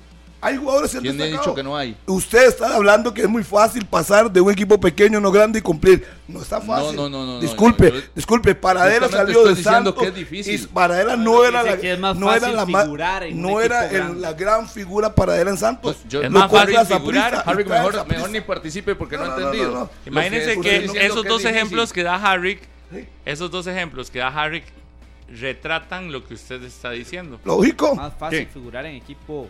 Hay 0.43 0.57
jugadores 0.57 0.91
que 0.91 0.97
han 0.97 1.03
¿Quién 1.03 1.19
le 1.19 1.23
ha 1.23 1.27
destacado. 1.27 1.51
dicho 1.51 1.55
que 1.57 1.63
no 1.63 1.77
hay? 1.77 1.97
Usted 2.07 2.49
está 2.49 2.75
hablando 2.75 3.13
que 3.13 3.21
es 3.23 3.29
muy 3.29 3.45
fácil 3.45 3.85
pasar 3.85 4.31
de 4.33 4.41
un 4.41 4.51
equipo 4.51 4.81
pequeño 4.81 5.19
a 5.19 5.21
uno 5.21 5.31
grande 5.31 5.59
y 5.59 5.63
cumplir. 5.63 6.07
No 6.27 6.41
está 6.41 6.61
fácil. 6.63 6.97
No, 6.97 7.09
no, 7.11 7.25
no, 7.27 7.27
no, 7.35 7.41
Disculpe, 7.41 7.91
no, 7.91 7.99
yo- 7.99 8.05
disculpe, 8.15 8.55
Paradela 8.55 9.09
salió 9.11 9.45
de 9.45 9.63
Santos. 9.63 9.95
que 10.01 10.07
es 10.07 10.15
difícil. 10.15 10.55
Y 10.55 10.67
Paradela 10.67 11.17
no 11.17 11.45
era 11.45 11.63
la, 11.63 11.77
que 11.77 11.93
es 11.93 11.99
más 11.99 12.17
no 12.17 12.33
era 12.33 12.49
la 12.53 12.65
no 13.33 13.61
era 13.61 13.87
el- 13.91 14.21
la 14.21 14.33
gran 14.33 14.67
figura 14.69 15.15
Paradela 15.15 15.51
en 15.51 15.59
Santos. 15.59 15.97
Pues 15.97 16.09
yo- 16.11 16.23
Es 16.23 16.31
más 16.31 16.51
fácil 16.51 16.79
figurar, 16.87 17.43
Harry, 17.45 17.65
mejor, 17.65 18.31
ni 18.31 18.41
participe 18.41 18.95
porque 18.95 19.17
no, 19.19 19.27
No, 19.27 19.33
ha 19.33 19.35
no, 19.35 19.41
no, 19.41 19.47
entendido. 19.49 19.73
no, 19.73 19.81
no. 19.81 19.91
Imagínense 20.07 20.61
que, 20.61 20.77
esos 21.07 21.23
que 21.23 21.29
dos 21.29 21.45
es 21.45 21.51
ejemplos 21.51 21.93
que 21.93 22.03
da 22.03 22.15
Harry, 22.15 22.59
esos 23.27 23.51
dos 23.51 23.67
ejemplos 23.67 24.11
que 24.11 24.21
da 24.21 24.29
Harry 24.29 24.63
retratan 25.29 26.11
lo 26.11 26.25
que 26.27 26.35
usted 26.35 26.63
está 26.65 26.91
diciendo. 26.91 27.39
Lógico. 27.45 27.95
Más 27.95 28.13
fácil 28.19 28.49
figurar 28.53 28.87
en 28.87 28.97
equipo. 28.97 29.49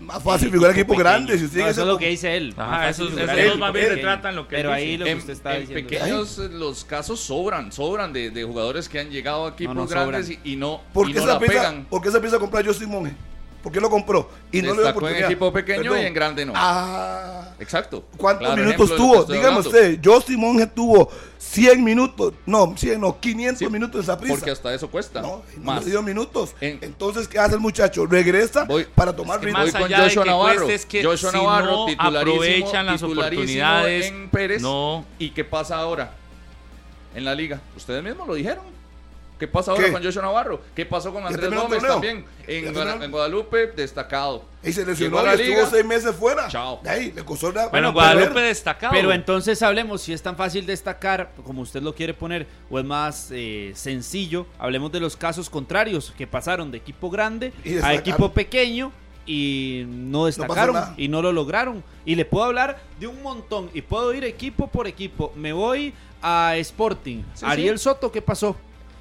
Más 0.00 0.22
fácil 0.22 0.50
figurar 0.50 0.72
equipo 0.72 0.94
pequeño. 0.94 1.04
grande. 1.10 1.38
Si 1.38 1.44
usted 1.44 1.58
No, 1.60 1.66
dice 1.66 1.70
eso 1.72 1.80
es 1.82 1.86
lo 1.86 1.98
que 1.98 2.08
dice 2.08 2.36
él. 2.36 2.54
Ajá, 2.56 2.86
dos 2.92 3.58
más 3.58 3.72
bien 3.72 3.84
pequeño. 3.84 3.88
retratan 3.96 4.34
lo 4.36 4.48
que 4.48 4.56
él 4.56 4.62
Pero 4.62 4.74
dice. 4.74 4.80
ahí 4.82 4.96
lo 4.96 5.04
que 5.04 5.10
En, 5.12 5.18
usted 5.18 5.32
está 5.32 5.54
en 5.56 5.60
diciendo. 5.68 5.88
pequeños 5.90 6.38
eh, 6.38 6.48
los 6.50 6.84
casos 6.84 7.20
sobran, 7.20 7.70
sobran 7.70 8.12
de, 8.12 8.30
de 8.30 8.44
jugadores 8.44 8.88
que 8.88 8.98
han 9.00 9.10
llegado 9.10 9.46
a 9.46 9.50
equipos 9.50 9.74
no 9.76 9.86
grandes 9.86 10.30
y, 10.30 10.38
y 10.52 10.56
no, 10.56 10.80
¿Por 10.92 11.08
y 11.08 11.12
qué 11.12 11.20
no 11.20 11.26
la 11.26 11.38
pieza, 11.38 11.52
pegan. 11.54 11.84
¿Por 11.84 12.02
qué 12.02 12.08
esa 12.08 12.20
pieza 12.20 12.38
compró 12.38 12.62
Justin 12.64 12.88
Monge? 12.88 13.12
¿Por 13.62 13.70
qué 13.72 13.80
lo 13.80 13.90
compró? 13.90 14.30
Y 14.52 14.62
no 14.62 14.68
le 14.68 14.72
dio 14.72 14.74
Destacó 14.76 14.88
en 14.90 14.96
oportunidad. 15.04 15.30
equipo 15.30 15.52
pequeño 15.52 15.82
Perdón. 15.82 15.98
y 16.00 16.06
en 16.06 16.14
grande 16.14 16.46
no. 16.46 16.52
Ah. 16.56 17.48
Exacto. 17.58 18.04
¿Cuántos 18.16 18.46
Claro 18.48 18.62
minutos 18.64 18.88
de 18.88 18.94
que 18.94 19.02
tuvo? 19.02 19.24
Dígame 19.24 19.58
usted. 19.60 20.00
Justin 20.02 20.40
Monge 20.40 20.66
tuvo 20.66 21.10
100 21.36 21.84
minutos. 21.84 22.32
No, 22.46 22.74
100, 22.74 22.98
no, 23.00 23.20
500 23.20 23.58
Sí, 23.58 23.68
minutos 23.68 23.96
en 23.96 24.02
esa 24.02 24.18
prisa. 24.18 24.34
Porque 24.34 24.50
hasta 24.50 24.72
eso 24.72 24.90
cuesta. 24.90 25.20
No, 25.20 25.42
no 25.58 25.62
más. 25.62 25.84
dio 25.84 26.00
minutos. 26.02 26.54
En- 26.60 26.78
Entonces, 26.80 27.28
¿qué 27.28 27.38
hace 27.38 27.54
el 27.56 27.60
muchacho? 27.60 28.06
Regresa 28.06 28.64
Voy- 28.64 28.86
para 28.94 29.14
tomar 29.14 29.40
que 29.40 29.46
ritmo. 29.46 29.58
más 29.58 29.72
Voy 29.72 29.80
con 29.82 29.90
de 29.90 29.96
Joshua 29.96 30.22
que 30.24 30.30
Navarro. 30.30 30.68
es 30.70 30.86
que 30.86 31.04
Joshua 31.04 31.30
si 31.32 31.36
Navarro, 31.36 31.70
no 31.70 31.86
titularísimo, 31.86 32.18
aprovechan 32.42 32.86
las 32.86 33.00
titularísimo 33.00 33.40
oportunidades, 33.42 34.06
en 34.06 34.30
Pérez. 34.30 34.62
no. 34.62 35.04
¿Y 35.18 35.30
qué 35.30 35.44
pasa 35.44 35.76
ahora? 35.76 36.14
En 37.14 37.24
la 37.26 37.34
liga. 37.34 37.60
Ustedes 37.76 38.02
mismos 38.02 38.26
lo 38.26 38.34
dijeron. 38.34 38.64
¿Qué 39.40 39.48
pasa 39.48 39.70
ahora 39.70 39.86
¿Qué? 39.86 39.92
con 39.92 40.04
Joshua 40.04 40.20
Navarro? 40.20 40.60
¿Qué 40.76 40.84
pasó 40.84 41.14
con 41.14 41.26
Andrés 41.26 41.50
Gómez 41.50 41.82
también? 41.82 42.26
¿Ya 42.46 42.98
En, 43.02 43.10
Guadalupe, 43.10 43.68
destacado. 43.68 44.44
Y 44.62 44.70
se 44.70 44.84
lesionó 44.84 45.22
y 45.22 45.24
la 45.24 45.32
estuvo 45.32 45.66
seis 45.66 45.84
meses 45.86 46.14
fuera. 46.14 46.46
Chao. 46.48 46.78
De 46.82 46.90
ahí, 46.90 47.10
le 47.10 47.24
costó 47.24 47.50
la- 47.50 47.68
Bueno, 47.68 47.94
Guadalupe 47.94 48.38
destacado. 48.38 48.92
Pero 48.92 49.10
entonces 49.14 49.62
hablemos, 49.62 50.02
si 50.02 50.12
es 50.12 50.20
tan 50.20 50.36
fácil 50.36 50.66
destacar, 50.66 51.32
como 51.42 51.62
usted 51.62 51.80
lo 51.82 51.94
quiere 51.94 52.12
poner, 52.12 52.46
o 52.68 52.78
es 52.78 52.84
más 52.84 53.30
eh, 53.30 53.72
sencillo, 53.74 54.46
hablemos 54.58 54.92
de 54.92 55.00
los 55.00 55.16
casos 55.16 55.48
contrarios, 55.48 56.12
que 56.18 56.26
pasaron 56.26 56.70
de 56.70 56.76
equipo 56.76 57.08
grande 57.08 57.54
a 57.82 57.94
equipo 57.94 58.30
pequeño 58.34 58.92
y 59.24 59.84
no 59.88 60.26
destacaron 60.26 60.76
y 60.98 61.08
no 61.08 61.22
lo 61.22 61.32
lograron. 61.32 61.82
Y 62.04 62.14
le 62.14 62.26
puedo 62.26 62.44
hablar 62.44 62.78
de 62.98 63.06
un 63.06 63.22
montón 63.22 63.70
y 63.72 63.80
puedo 63.80 64.12
ir 64.12 64.24
equipo 64.24 64.66
por 64.66 64.86
equipo. 64.86 65.32
Me 65.34 65.54
voy 65.54 65.94
a 66.20 66.56
Sporting. 66.58 67.22
Sí, 67.32 67.46
Ariel 67.48 67.78
sí. 67.78 67.84
Soto, 67.84 68.12
¿qué 68.12 68.20
pasó? 68.20 68.54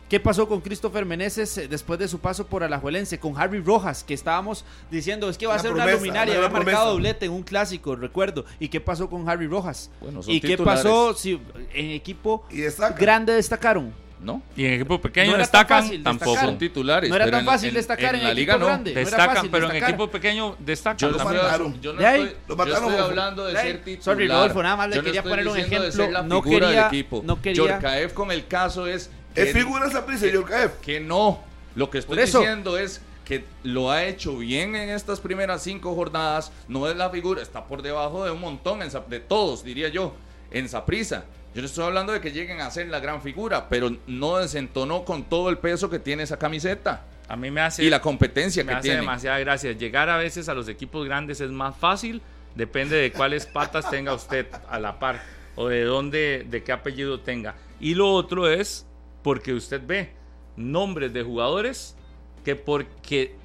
¿Qué 0.09 0.19
pasó 0.19 0.47
con 0.47 0.59
Christopher 0.59 1.05
Meneses 1.05 1.55
eh, 1.59 1.67
después 1.67 1.99
de 1.99 2.07
su 2.07 2.17
paso 2.19 2.47
por 2.47 2.63
Alajuelense? 2.63 3.19
Con 3.19 3.37
Harry 3.39 3.61
Rojas, 3.61 4.03
que 4.03 4.15
estábamos 4.15 4.65
diciendo, 4.89 5.29
es 5.29 5.37
que 5.37 5.45
va 5.45 5.53
a 5.55 5.59
ser 5.59 5.69
promesa, 5.71 5.85
una 5.87 5.97
luminaria, 5.97 6.35
había 6.35 6.49
marcado 6.49 6.91
doblete 6.93 7.27
en 7.27 7.31
un 7.31 7.43
clásico, 7.43 7.95
recuerdo. 7.95 8.43
¿Y 8.59 8.69
qué 8.69 8.81
pasó 8.81 9.07
con 9.07 9.29
Harry 9.29 9.45
Rojas? 9.47 9.91
Bueno, 10.01 10.21
¿Y 10.25 10.41
qué 10.41 10.57
pasó 10.57 11.13
si 11.13 11.39
en 11.73 11.91
equipo 11.91 12.43
Y 12.49 12.57
destaca. 12.61 12.97
grande 12.99 13.33
destacaron? 13.33 13.93
¿No? 14.21 14.41
Y 14.57 14.65
en 14.65 14.73
equipo 14.73 14.99
pequeño 14.99 15.31
No 15.31 15.37
destacan 15.37 15.87
tampoco. 16.03 16.31
destacar. 16.31 16.49
Son 16.49 16.57
titulares. 16.57 17.09
No 17.09 17.15
era 17.15 17.29
tan 17.31 17.39
en- 17.39 17.45
fácil 17.45 17.73
destacar 17.73 18.15
en 18.15 18.23
la 18.23 18.31
equipo 18.31 18.39
liga 18.39 18.57
no. 18.57 18.65
grande. 18.65 18.93
no 18.93 18.99
Destacan, 18.99 19.35
fácil 19.35 19.49
pero 19.49 19.65
en 19.67 19.71
destacar. 19.71 19.89
equipo 19.91 20.11
pequeño 20.11 20.55
destacan. 20.59 20.97
Yo 20.97 21.07
no, 21.07 21.11
Lo 21.13 21.19
estoy, 21.23 21.37
mataron. 21.37 21.81
yo 21.81 21.93
no 21.93 21.99
De 22.01 22.05
ahí. 22.07 22.21
estoy- 22.23 22.37
Lo 22.47 22.47
yo 22.47 22.55
mataron, 22.57 22.89
estoy 22.89 23.05
hablando 23.05 23.45
de 23.45 23.53
De 23.53 23.61
ser 23.61 23.77
titular. 23.83 24.03
Sorry, 24.03 24.27
Rodolfo, 24.27 24.63
nada 24.63 24.75
más 24.75 24.89
le 24.89 24.95
Yo 24.95 25.01
no 25.03 25.05
quería 25.05 25.23
poner 25.23 25.47
un 25.47 25.57
ejemplo. 25.57 25.91
ser 25.93 26.11
la 26.11 26.23
No 26.23 26.41
quería- 26.41 26.67
del 26.67 26.85
equipo. 26.87 27.21
no 27.23 27.41
quería- 27.41 27.55
Yorkaev 27.63 28.13
con 28.13 28.31
el 28.31 28.45
caso 28.47 28.87
es 28.87 29.09
Es 29.41 29.53
que- 29.53 29.59
figura 29.59 29.87
esa 29.87 30.05
prisa, 30.05 30.27
Yorkaev. 30.27 30.79
que 30.81 30.99
no. 30.99 31.39
Lo 31.75 31.89
que 31.89 31.99
estoy 31.99 32.17
diciendo 32.17 32.77
es 32.77 33.01
que 33.25 33.45
lo 33.63 33.91
ha 33.91 34.05
hecho 34.05 34.37
bien 34.37 34.75
en 34.75 34.89
estas 34.89 35.19
primeras 35.19 35.61
cinco 35.63 35.93
jornadas. 35.95 36.51
No 36.67 36.89
es 36.89 36.95
la 36.97 37.09
figura, 37.09 37.41
está 37.41 37.65
por 37.65 37.81
debajo 37.81 38.25
de 38.25 38.31
un 38.31 38.41
montón, 38.41 38.81
en 38.81 38.89
de 39.07 39.19
todos, 39.19 39.63
diría 39.63 39.89
yo, 39.89 40.13
en 40.51 40.67
Saprisa. 40.67 41.25
Yo 41.53 41.61
no 41.61 41.67
estoy 41.67 41.83
hablando 41.85 42.11
de 42.13 42.21
que 42.21 42.31
lleguen 42.31 42.61
a 42.61 42.69
ser 42.71 42.87
la 42.89 42.99
gran 42.99 43.21
figura, 43.21 43.69
pero 43.69 43.95
no 44.07 44.37
desentonó 44.37 45.03
con 45.05 45.23
todo 45.23 45.49
el 45.49 45.57
peso 45.57 45.89
que 45.89 45.97
tiene 45.99 46.23
esa 46.23 46.37
camiseta 46.37 47.05
A 47.27 47.35
mí 47.35 47.49
me 47.49 47.61
hace, 47.61 47.83
y 47.83 47.89
la 47.89 48.01
competencia 48.01 48.63
me 48.63 48.71
que 48.71 48.75
hace 48.77 48.83
tiene. 48.89 48.97
demasiada 49.01 49.39
gracia. 49.39 49.71
Llegar 49.71 50.09
a 50.09 50.17
veces 50.17 50.47
a 50.49 50.53
los 50.53 50.67
equipos 50.67 51.05
grandes 51.05 51.41
es 51.41 51.49
más 51.51 51.75
fácil, 51.77 52.21
depende 52.55 52.97
de 52.97 53.11
cuáles 53.11 53.45
patas 53.47 53.89
tenga 53.89 54.13
usted 54.13 54.47
a 54.69 54.79
la 54.79 54.99
par 54.99 55.21
o 55.55 55.67
de 55.67 55.83
dónde, 55.83 56.45
de 56.49 56.63
qué 56.63 56.71
apellido 56.71 57.19
tenga. 57.19 57.55
Y 57.79 57.93
lo 57.95 58.11
otro 58.13 58.49
es 58.49 58.85
porque 59.29 59.53
usted 59.53 59.79
ve 59.85 60.09
nombres 60.57 61.13
de 61.13 61.21
jugadores 61.21 61.95
que 62.43 62.55
porque, 62.55 63.35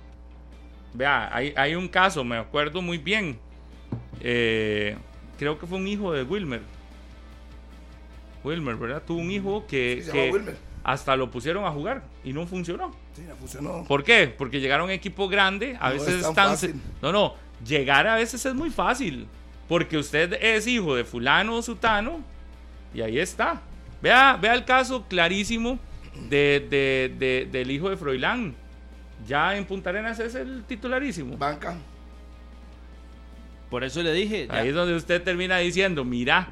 vea, 0.94 1.28
hay, 1.30 1.52
hay 1.58 1.74
un 1.74 1.88
caso, 1.88 2.24
me 2.24 2.38
acuerdo 2.38 2.80
muy 2.80 2.96
bien, 2.96 3.38
eh, 4.22 4.96
creo 5.38 5.58
que 5.58 5.66
fue 5.66 5.76
un 5.76 5.86
hijo 5.86 6.10
de 6.10 6.22
Wilmer. 6.22 6.62
Wilmer, 8.44 8.76
¿verdad? 8.76 9.02
Tuvo 9.06 9.20
un 9.20 9.30
hijo 9.30 9.66
que, 9.66 10.02
Sí, 10.02 10.10
que 10.10 10.54
hasta 10.84 11.16
lo 11.16 11.30
pusieron 11.30 11.66
a 11.66 11.70
jugar 11.70 12.02
y 12.24 12.32
no 12.32 12.46
funcionó. 12.46 12.90
Sí, 13.12 13.20
no 13.28 13.36
funcionó. 13.36 13.84
¿Por 13.84 14.04
qué? 14.04 14.28
Porque 14.28 14.60
llegar 14.60 14.80
a 14.80 14.84
un 14.84 14.90
equipo 14.90 15.28
grande 15.28 15.76
a 15.78 15.88
No 15.88 15.96
veces 15.96 16.24
es 16.24 16.32
tan. 16.32 16.56
No, 17.02 17.12
no, 17.12 17.34
llegar 17.62 18.06
a 18.06 18.14
veces 18.14 18.46
es 18.46 18.54
muy 18.54 18.70
fácil. 18.70 19.28
Porque 19.68 19.98
usted 19.98 20.32
es 20.40 20.66
hijo 20.66 20.94
de 20.94 21.04
fulano 21.04 21.56
o 21.56 21.60
sutano 21.62 22.20
y 22.94 23.02
ahí 23.02 23.18
está. 23.18 23.60
Vea, 24.04 24.36
vea 24.40 24.52
el 24.54 24.66
caso 24.66 25.06
clarísimo 25.08 25.78
de, 26.28 26.64
de- 26.68 27.14
de- 27.18 27.48
del 27.50 27.70
hijo 27.70 27.88
de 27.88 27.96
Froilán. 27.96 28.54
Ya 29.26 29.56
en 29.56 29.64
Punta 29.64 29.88
Arenas 29.88 30.20
es 30.20 30.34
el 30.34 30.62
titularísimo. 30.64 31.38
Banca. 31.38 31.74
Por 33.70 33.82
eso 33.82 34.02
le 34.02 34.12
dije. 34.12 34.46
ya. 34.46 34.56
Ahí 34.56 34.68
es 34.68 34.74
donde 34.74 34.94
usted 34.94 35.22
termina 35.22 35.56
diciendo, 35.56 36.04
mira, 36.04 36.48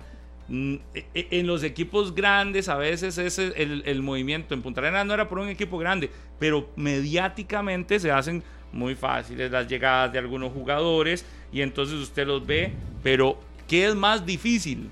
e- 0.51 0.81
e- 1.15 1.29
en 1.33 1.47
los 1.47 1.63
equipos 1.63 2.15
grandes 2.15 2.71
a 2.71 2.77
veces 2.77 3.19
ese 3.19 3.53
el, 3.63 3.83
el 3.85 4.01
movimiento. 4.03 4.55
En 4.55 4.63
Punta 4.63 4.81
Arenas 4.81 5.05
no 5.05 5.13
era 5.13 5.29
por 5.29 5.39
un 5.39 5.49
equipo 5.51 5.77
grande, 5.77 6.11
pero 6.39 6.71
mediáticamente 6.77 8.01
se 8.01 8.11
hacen 8.11 8.43
muy 8.73 8.95
fáciles 8.95 9.51
las 9.51 9.69
llegadas 9.69 10.11
de 10.11 10.19
algunos 10.19 10.53
jugadores 10.53 11.27
y 11.53 11.61
entonces 11.61 11.97
usted 11.97 12.27
los 12.27 12.47
ve. 12.47 12.73
Pero, 13.03 13.39
¿qué 13.69 13.87
es 13.89 13.95
más 13.95 14.25
difícil? 14.25 14.89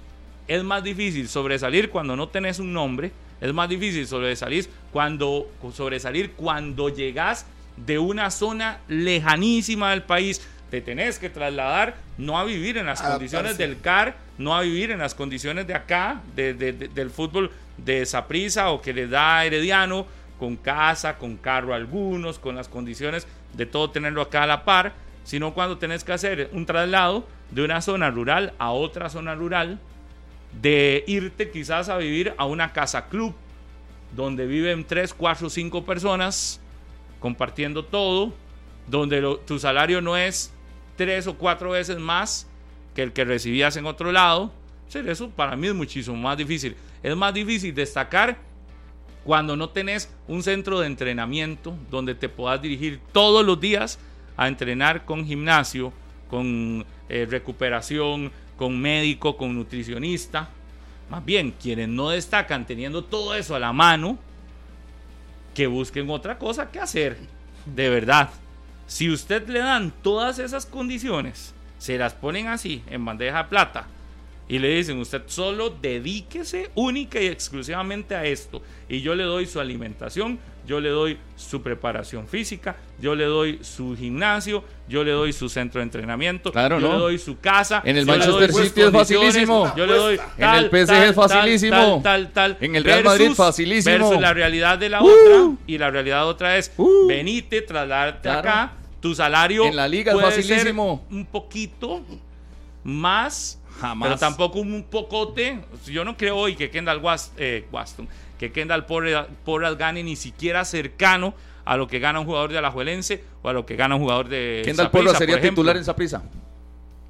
Es 0.51 0.65
más 0.65 0.83
difícil 0.83 1.29
sobresalir 1.29 1.91
cuando 1.91 2.17
no 2.17 2.29
tenés 2.29 2.59
un 2.59 2.73
nombre. 2.73 3.13
Es 3.41 3.53
más 3.55 3.69
difícil 3.69 4.05
sobresalir 4.05 4.69
cuando, 4.91 5.49
sobresalir 5.73 6.33
cuando 6.33 6.89
llegas 6.89 7.47
de 7.77 8.01
una 8.01 8.33
zona 8.33 8.81
lejanísima 8.89 9.91
del 9.91 10.03
país. 10.03 10.45
Te 10.69 10.81
tenés 10.81 11.21
que 11.21 11.31
trasladar, 11.31 11.95
no 12.19 12.37
a 12.37 12.43
vivir 12.43 12.79
en 12.79 12.87
las 12.87 12.99
Adaptarse. 13.01 13.17
condiciones 13.37 13.59
del 13.59 13.81
CAR, 13.81 14.17
no 14.39 14.57
a 14.57 14.63
vivir 14.63 14.91
en 14.91 14.99
las 14.99 15.15
condiciones 15.15 15.69
de 15.69 15.75
acá, 15.75 16.21
de- 16.35 16.53
de- 16.55 16.73
de- 16.73 16.89
del 16.89 17.11
fútbol 17.11 17.53
de 17.77 18.05
Saprisa 18.05 18.71
o 18.71 18.83
que 18.83 18.93
le 18.93 19.07
da 19.07 19.45
Herediano, 19.45 20.05
con 20.37 20.57
casa, 20.57 21.17
con 21.17 21.37
carro 21.37 21.75
algunos, 21.75 22.41
con 22.41 22.57
las 22.57 22.67
condiciones 22.67 23.25
de 23.53 23.67
todo 23.67 23.91
tenerlo 23.91 24.21
acá 24.23 24.43
a 24.43 24.47
la 24.49 24.65
par, 24.65 24.95
sino 25.23 25.55
cuando 25.55 25.79
tenés 25.79 26.03
que 26.03 26.13
hacer 26.13 26.51
un 26.53 26.67
traslado 26.67 27.25
de 27.53 27.63
una 27.63 27.81
zona 27.83 28.11
rural 28.11 28.53
a 28.59 28.73
otra 28.73 29.09
zona 29.11 29.37
rural, 29.37 29.79
de 30.53 31.05
irte 31.07 31.51
quizás 31.51 31.89
a 31.89 31.97
vivir 31.97 32.35
a 32.37 32.45
una 32.45 32.73
casa 32.73 33.09
club 33.09 33.35
donde 34.15 34.47
viven 34.47 34.85
3, 34.85 35.15
4, 35.15 35.49
5 35.49 35.85
personas 35.85 36.61
compartiendo 37.21 37.85
todo, 37.85 38.33
donde 38.89 39.39
tu 39.47 39.59
salario 39.59 40.01
no 40.01 40.17
es 40.17 40.53
tres 40.97 41.27
o 41.27 41.35
cuatro 41.35 41.71
veces 41.71 41.99
más 41.99 42.49
que 42.95 43.03
el 43.03 43.13
que 43.13 43.25
recibías 43.25 43.77
en 43.77 43.87
otro 43.87 44.11
lado. 44.11 44.53
Eso 44.93 45.31
para 45.31 45.55
mí 45.55 45.69
es 45.69 45.75
muchísimo 45.75 46.17
más 46.17 46.37
difícil. 46.37 46.77
Es 47.03 47.17
más 47.17 47.33
difícil 47.33 47.75
destacar 47.75 48.39
cuando 49.25 49.57
no 49.57 49.71
tenés 49.71 50.13
un 50.27 50.43
centro 50.43 50.81
de 50.81 50.87
entrenamiento 50.87 51.77
donde 51.91 52.15
te 52.15 52.29
puedas 52.29 52.61
dirigir 52.61 53.01
todos 53.13 53.45
los 53.47 53.61
días 53.61 53.99
a 54.37 54.49
entrenar 54.49 55.05
con 55.05 55.25
gimnasio, 55.25 55.93
con 56.29 56.85
eh, 57.09 57.27
recuperación, 57.29 58.33
con 58.61 58.79
médico, 58.79 59.39
con 59.39 59.55
nutricionista. 59.55 60.51
Más 61.09 61.25
bien, 61.25 61.55
quienes 61.59 61.89
no 61.89 62.11
destacan 62.11 62.67
teniendo 62.67 63.03
todo 63.03 63.35
eso 63.35 63.55
a 63.55 63.59
la 63.59 63.73
mano, 63.73 64.19
que 65.55 65.67
busquen 65.67 66.11
otra 66.11 66.39
cosa 66.39 66.71
que 66.71 66.79
hacer. 66.79 67.17
De 67.65 67.89
verdad. 67.89 68.29
Si 68.87 69.09
usted 69.09 69.49
le 69.49 69.61
dan 69.61 69.95
todas 70.03 70.39
esas 70.39 70.67
condiciones, 70.67 71.55
se 71.79 71.97
las 71.97 72.13
ponen 72.13 72.49
así, 72.49 72.83
en 72.91 73.03
bandeja 73.03 73.45
de 73.45 73.49
plata, 73.49 73.87
y 74.51 74.59
le 74.59 74.69
dicen, 74.75 74.99
usted 74.99 75.23
solo 75.27 75.71
dedíquese 75.71 76.71
única 76.75 77.21
y 77.21 77.27
exclusivamente 77.29 78.15
a 78.17 78.25
esto. 78.25 78.61
Y 78.89 79.01
yo 79.01 79.15
le 79.15 79.23
doy 79.25 79.47
su 79.47 79.61
alimentación, 79.61 80.39
yo 80.67 80.81
le 80.81 80.89
doy 80.91 81.19
su 81.37 81.63
preparación 81.63 82.27
física, 82.29 82.77
yo 83.01 83.15
le 83.15 83.25
doy 83.25 83.61
su 83.63 83.97
gimnasio, 83.97 84.63
yo 84.89 85.05
le 85.05 85.13
doy 85.13 85.33
su 85.33 85.49
centro 85.49 85.79
de 85.79 85.85
entrenamiento, 85.85 86.51
Claro, 86.53 86.81
yo 86.81 86.89
¿no? 86.89 86.95
le 86.95 86.99
doy 86.99 87.19
su 87.19 87.39
casa. 87.39 87.81
En 87.85 87.97
el 87.97 88.07
Manchester 88.07 88.53
City 88.53 88.81
es 88.83 88.91
facilísimo. 88.91 89.73
Yo 89.77 89.87
le 89.87 89.95
doy 89.95 90.15
En 90.17 90.21
el 90.21 90.29
tal, 90.39 90.71
PSG 90.71 90.87
tal, 90.87 91.09
es 91.09 91.15
facilísimo. 91.15 92.01
Tal, 92.03 92.03
tal, 92.03 92.33
tal, 92.33 92.57
En 92.61 92.75
el 92.77 92.83
Real 92.85 93.05
Madrid, 93.05 93.31
facilísimo. 93.35 93.97
Versus 94.09 94.21
la 94.21 94.35
realidad 94.35 94.79
de 94.79 94.89
la 94.89 95.01
Uh. 95.03 95.07
otra. 95.07 95.57
Y 95.67 95.79
la 95.79 95.91
realidad 95.91 96.27
otra 96.29 96.59
es, 96.59 96.73
Uh. 96.77 97.07
venite, 97.07 97.63
trasladarte 97.63 98.23
Claro. 98.23 98.39
acá. 98.41 98.73
Tu 99.01 99.15
salario 99.15 99.65
En 99.65 99.77
la 99.77 99.89
liga 99.89 100.13
es 100.13 100.19
ser 100.19 100.27
facilísimo. 100.45 101.07
un 101.11 101.25
poquito 101.25 102.03
más, 102.85 103.60
Jamás. 103.81 104.09
pero 104.09 104.19
tampoco 104.19 104.59
un 104.61 104.85
pocote. 104.85 105.61
Yo 105.87 106.05
no 106.05 106.17
creo 106.17 106.37
hoy 106.37 106.57
que 106.57 106.71
Kendall 106.71 106.99
Was- 106.99 107.33
eh, 107.37 107.67
Waston, 107.73 108.09
que 108.39 108.51
Kendall 108.53 108.87
Porras, 108.87 109.27
Porras 109.45 109.77
gane 109.79 110.03
ni 110.03 110.17
siquiera 110.17 110.65
cercano 110.65 111.35
a 111.65 111.77
lo 111.77 111.87
que 111.87 111.99
gana 111.99 112.21
un 112.21 112.27
jugador 112.27 112.51
de 112.53 112.59
Alajuelense 112.59 113.23
o 113.43 113.49
a 113.49 113.53
lo 113.53 113.65
que 113.67 113.77
gana 113.77 113.95
un 113.95 114.03
jugador 114.03 114.29
de 114.29 114.63
Kendall 114.65 114.87
Saprissa, 114.87 114.91
Porras 115.05 115.19
sería 115.19 115.37
por 115.37 115.49
titular 115.49 115.77
en 115.77 115.85
Saprisa. 115.85 116.23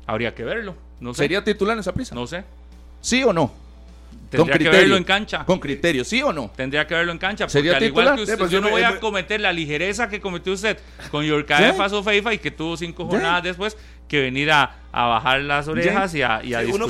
Habría 0.06 0.34
que 0.34 0.44
verlo. 0.44 0.74
No 1.00 1.14
sé. 1.14 1.22
¿Sería 1.24 1.42
titular 1.44 1.76
en 1.76 1.82
Saprisa? 1.82 2.14
No 2.14 2.26
sé. 2.26 2.44
¿Sí 3.00 3.22
o 3.24 3.32
no? 3.32 3.52
Tendría 4.28 4.58
que 4.58 4.68
verlo 4.68 4.96
en 4.96 5.04
cancha. 5.04 5.44
Con 5.44 5.58
criterio, 5.58 6.04
¿sí 6.04 6.22
o 6.22 6.32
no? 6.32 6.50
Tendría 6.54 6.86
que 6.86 6.94
verlo 6.94 7.10
en 7.10 7.18
cancha. 7.18 7.46
Porque 7.46 7.52
¿Sería 7.52 7.76
al 7.76 7.82
igual 7.82 8.04
titular? 8.06 8.16
que 8.16 8.22
usted, 8.22 8.34
Sí, 8.34 8.38
pues 8.38 8.50
yo 8.50 8.58
yo 8.58 8.64
no 8.64 8.70
voy 8.70 8.82
a 8.82 8.92
me- 8.92 8.98
cometer 9.00 9.40
la 9.40 9.52
ligereza 9.52 10.08
que 10.08 10.20
cometió 10.20 10.52
usted 10.52 10.78
con 11.10 11.24
Yorkaev 11.24 11.72
¿Sí? 11.72 11.76
Faso 11.76 12.02
Feifa 12.02 12.32
y 12.34 12.38
que 12.38 12.50
tuvo 12.52 12.76
cinco 12.76 13.04
¿Sí? 13.04 13.10
jornadas 13.10 13.42
después 13.42 13.76
que 14.10 14.20
venir 14.20 14.50
a, 14.50 14.74
a 14.90 15.06
bajar 15.06 15.40
las 15.42 15.68
orejas 15.68 16.12
y 16.16 16.22
a, 16.22 16.42
y 16.42 16.52
a 16.52 16.62
Sí, 16.64 16.72
uno, 16.72 16.88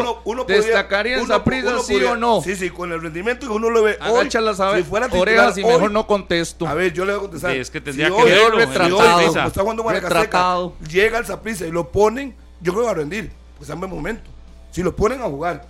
uno- 0.00 0.18
uno 0.24 0.44
¿Destacaría 0.44 1.16
en 1.16 1.20
uno 1.20 1.82
sí 1.82 1.92
podría- 1.92 2.12
o 2.12 2.16
no? 2.16 2.40
Sí, 2.40 2.56
sí, 2.56 2.70
con 2.70 2.90
el 2.92 3.02
rendimiento 3.02 3.46
que 3.46 3.52
uno 3.52 3.68
lo 3.68 3.82
ve 3.82 3.98
hoy. 4.08 4.24
Ver. 4.72 4.82
si 4.84 4.88
fuera 4.88 5.06
titular 5.06 5.28
orejas 5.28 5.58
y 5.58 5.62
hoy- 5.62 5.72
mejor 5.74 5.90
no 5.90 6.06
contesto. 6.06 6.66
A 6.66 6.72
ver, 6.72 6.94
yo 6.94 7.04
le 7.04 7.12
voy 7.12 7.18
a 7.18 7.22
contestar. 7.22 7.52
Sí, 7.52 7.58
es 7.58 7.70
que 7.70 7.82
tendría 7.82 8.08
Si 8.08 8.14
que 8.14 8.22
hoy- 8.22 8.30
verlo 8.30 8.56
si 8.56 8.62
el 8.62 8.68
como 9.28 9.46
está 9.48 9.60
jugando 9.60 9.82
Retratado. 10.08 10.74
llega 10.90 11.18
al 11.18 11.26
Saprissa 11.26 11.66
y 11.66 11.70
lo 11.70 11.92
ponen, 11.92 12.34
yo 12.62 12.72
creo 12.72 12.84
que 12.84 12.86
va 12.86 12.92
a 12.92 12.96
rendir. 12.96 13.30
Pues 13.58 13.62
está 13.62 13.74
en 13.74 13.80
buen 13.80 13.92
momento. 13.92 14.30
Si 14.70 14.82
lo 14.82 14.96
ponen 14.96 15.20
a 15.20 15.24
jugar. 15.24 15.66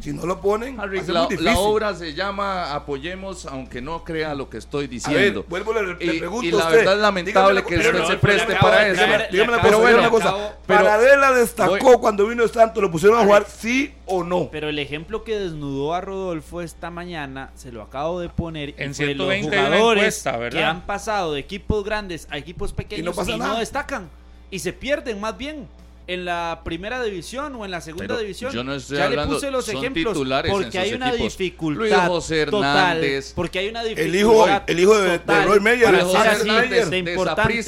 Si 0.00 0.12
no 0.12 0.26
lo 0.26 0.40
ponen, 0.40 0.78
Harry, 0.78 1.02
la, 1.08 1.58
obra 1.58 1.92
se 1.92 2.14
llama 2.14 2.72
Apoyemos, 2.72 3.46
aunque 3.46 3.82
no 3.82 4.04
crea 4.04 4.32
lo 4.36 4.48
que 4.48 4.58
estoy 4.58 4.84
A 4.84 4.86
ver, 4.86 4.90
diciendo. 4.90 5.44
vuelvo 5.48 5.72
le, 5.72 5.96
le 5.96 6.14
y, 6.14 6.18
pregunto 6.20 6.46
y 6.46 6.50
la 6.52 6.56
usted. 6.58 6.76
verdad 6.76 6.94
es 6.94 7.00
lamentable 7.00 7.64
que 7.64 7.76
usted 7.78 8.04
se 8.04 8.16
preste 8.16 8.54
para 8.54 8.86
eso. 8.88 9.02
Dígame, 9.32 9.54
Pero 9.60 9.62
cosa, 9.62 9.76
bueno, 9.78 9.98
una 9.98 10.10
cosa. 10.10 10.28
acabo- 10.28 10.52
pero- 10.66 10.78
Paradela 10.84 11.32
destacó 11.32 11.78
Voy- 11.84 11.98
cuando 11.98 12.28
vino 12.28 12.46
Santos, 12.46 12.80
¿lo 12.80 12.92
pusieron 12.92 13.18
a 13.18 13.24
jugar 13.24 13.46
sí 13.48 13.92
o 14.06 14.22
no? 14.22 14.48
Pero 14.52 14.68
el 14.68 14.78
ejemplo 14.78 15.24
que 15.24 15.36
desnudó 15.36 15.92
a 15.92 16.00
Rodolfo 16.00 16.62
esta 16.62 16.90
mañana, 16.90 17.50
se 17.56 17.72
lo 17.72 17.82
acabo 17.82 18.20
de 18.20 18.28
poner. 18.28 18.74
En 18.78 18.94
fue 18.94 19.06
120 19.06 19.56
los 19.56 19.66
jugadores 19.66 20.02
encuesta, 20.04 20.36
¿verdad? 20.36 20.58
que 20.60 20.64
han 20.64 20.86
pasado 20.86 21.32
de 21.32 21.40
equipos 21.40 21.82
grandes 21.84 22.28
a 22.30 22.38
equipos 22.38 22.72
pequeños 22.72 23.16
y 23.28 23.36
no, 23.36 23.58
destacan. 23.58 24.08
Y 24.48 24.60
se 24.60 24.72
pierden 24.72 25.20
más 25.20 25.36
bien 25.36 25.66
en 26.08 26.24
la 26.24 26.62
primera 26.64 27.02
división 27.02 27.54
o 27.54 27.64
en 27.66 27.70
la 27.70 27.80
segunda 27.82 28.06
Pero 28.08 28.18
división. 28.20 28.50
yo 28.50 28.64
no 28.64 28.72
estoy 28.74 28.96
ya 28.96 29.04
hablando- 29.04 29.34
le 29.34 29.36
puse 29.40 29.50
los 29.50 29.66
son 29.66 29.76
ejemplos 29.76 30.14
titulares 30.14 30.50
en 30.50 30.58
porque 30.62 30.78
hay 30.78 30.94
una 30.94 31.10
equipos. 31.10 31.36
dificultad 31.38 31.78
Luis 31.80 31.94
José 31.94 32.46
total, 32.46 32.96
Hernández. 32.96 33.32
porque 33.36 33.58
hay 33.58 33.68
una 33.68 33.82
El 33.82 33.88
dificultad 33.90 34.18
hijo, 34.18 34.62
el 34.66 34.80
hijo 34.80 34.98
de, 34.98 35.10
de 35.10 35.18
total 35.18 35.48
Roy 35.48 35.60
Meyer, 35.60 35.84
para 35.84 36.04
ser 36.08 36.16
así 36.28 36.48
de 36.68 36.84
de 36.86 36.98
importantes, 37.10 37.64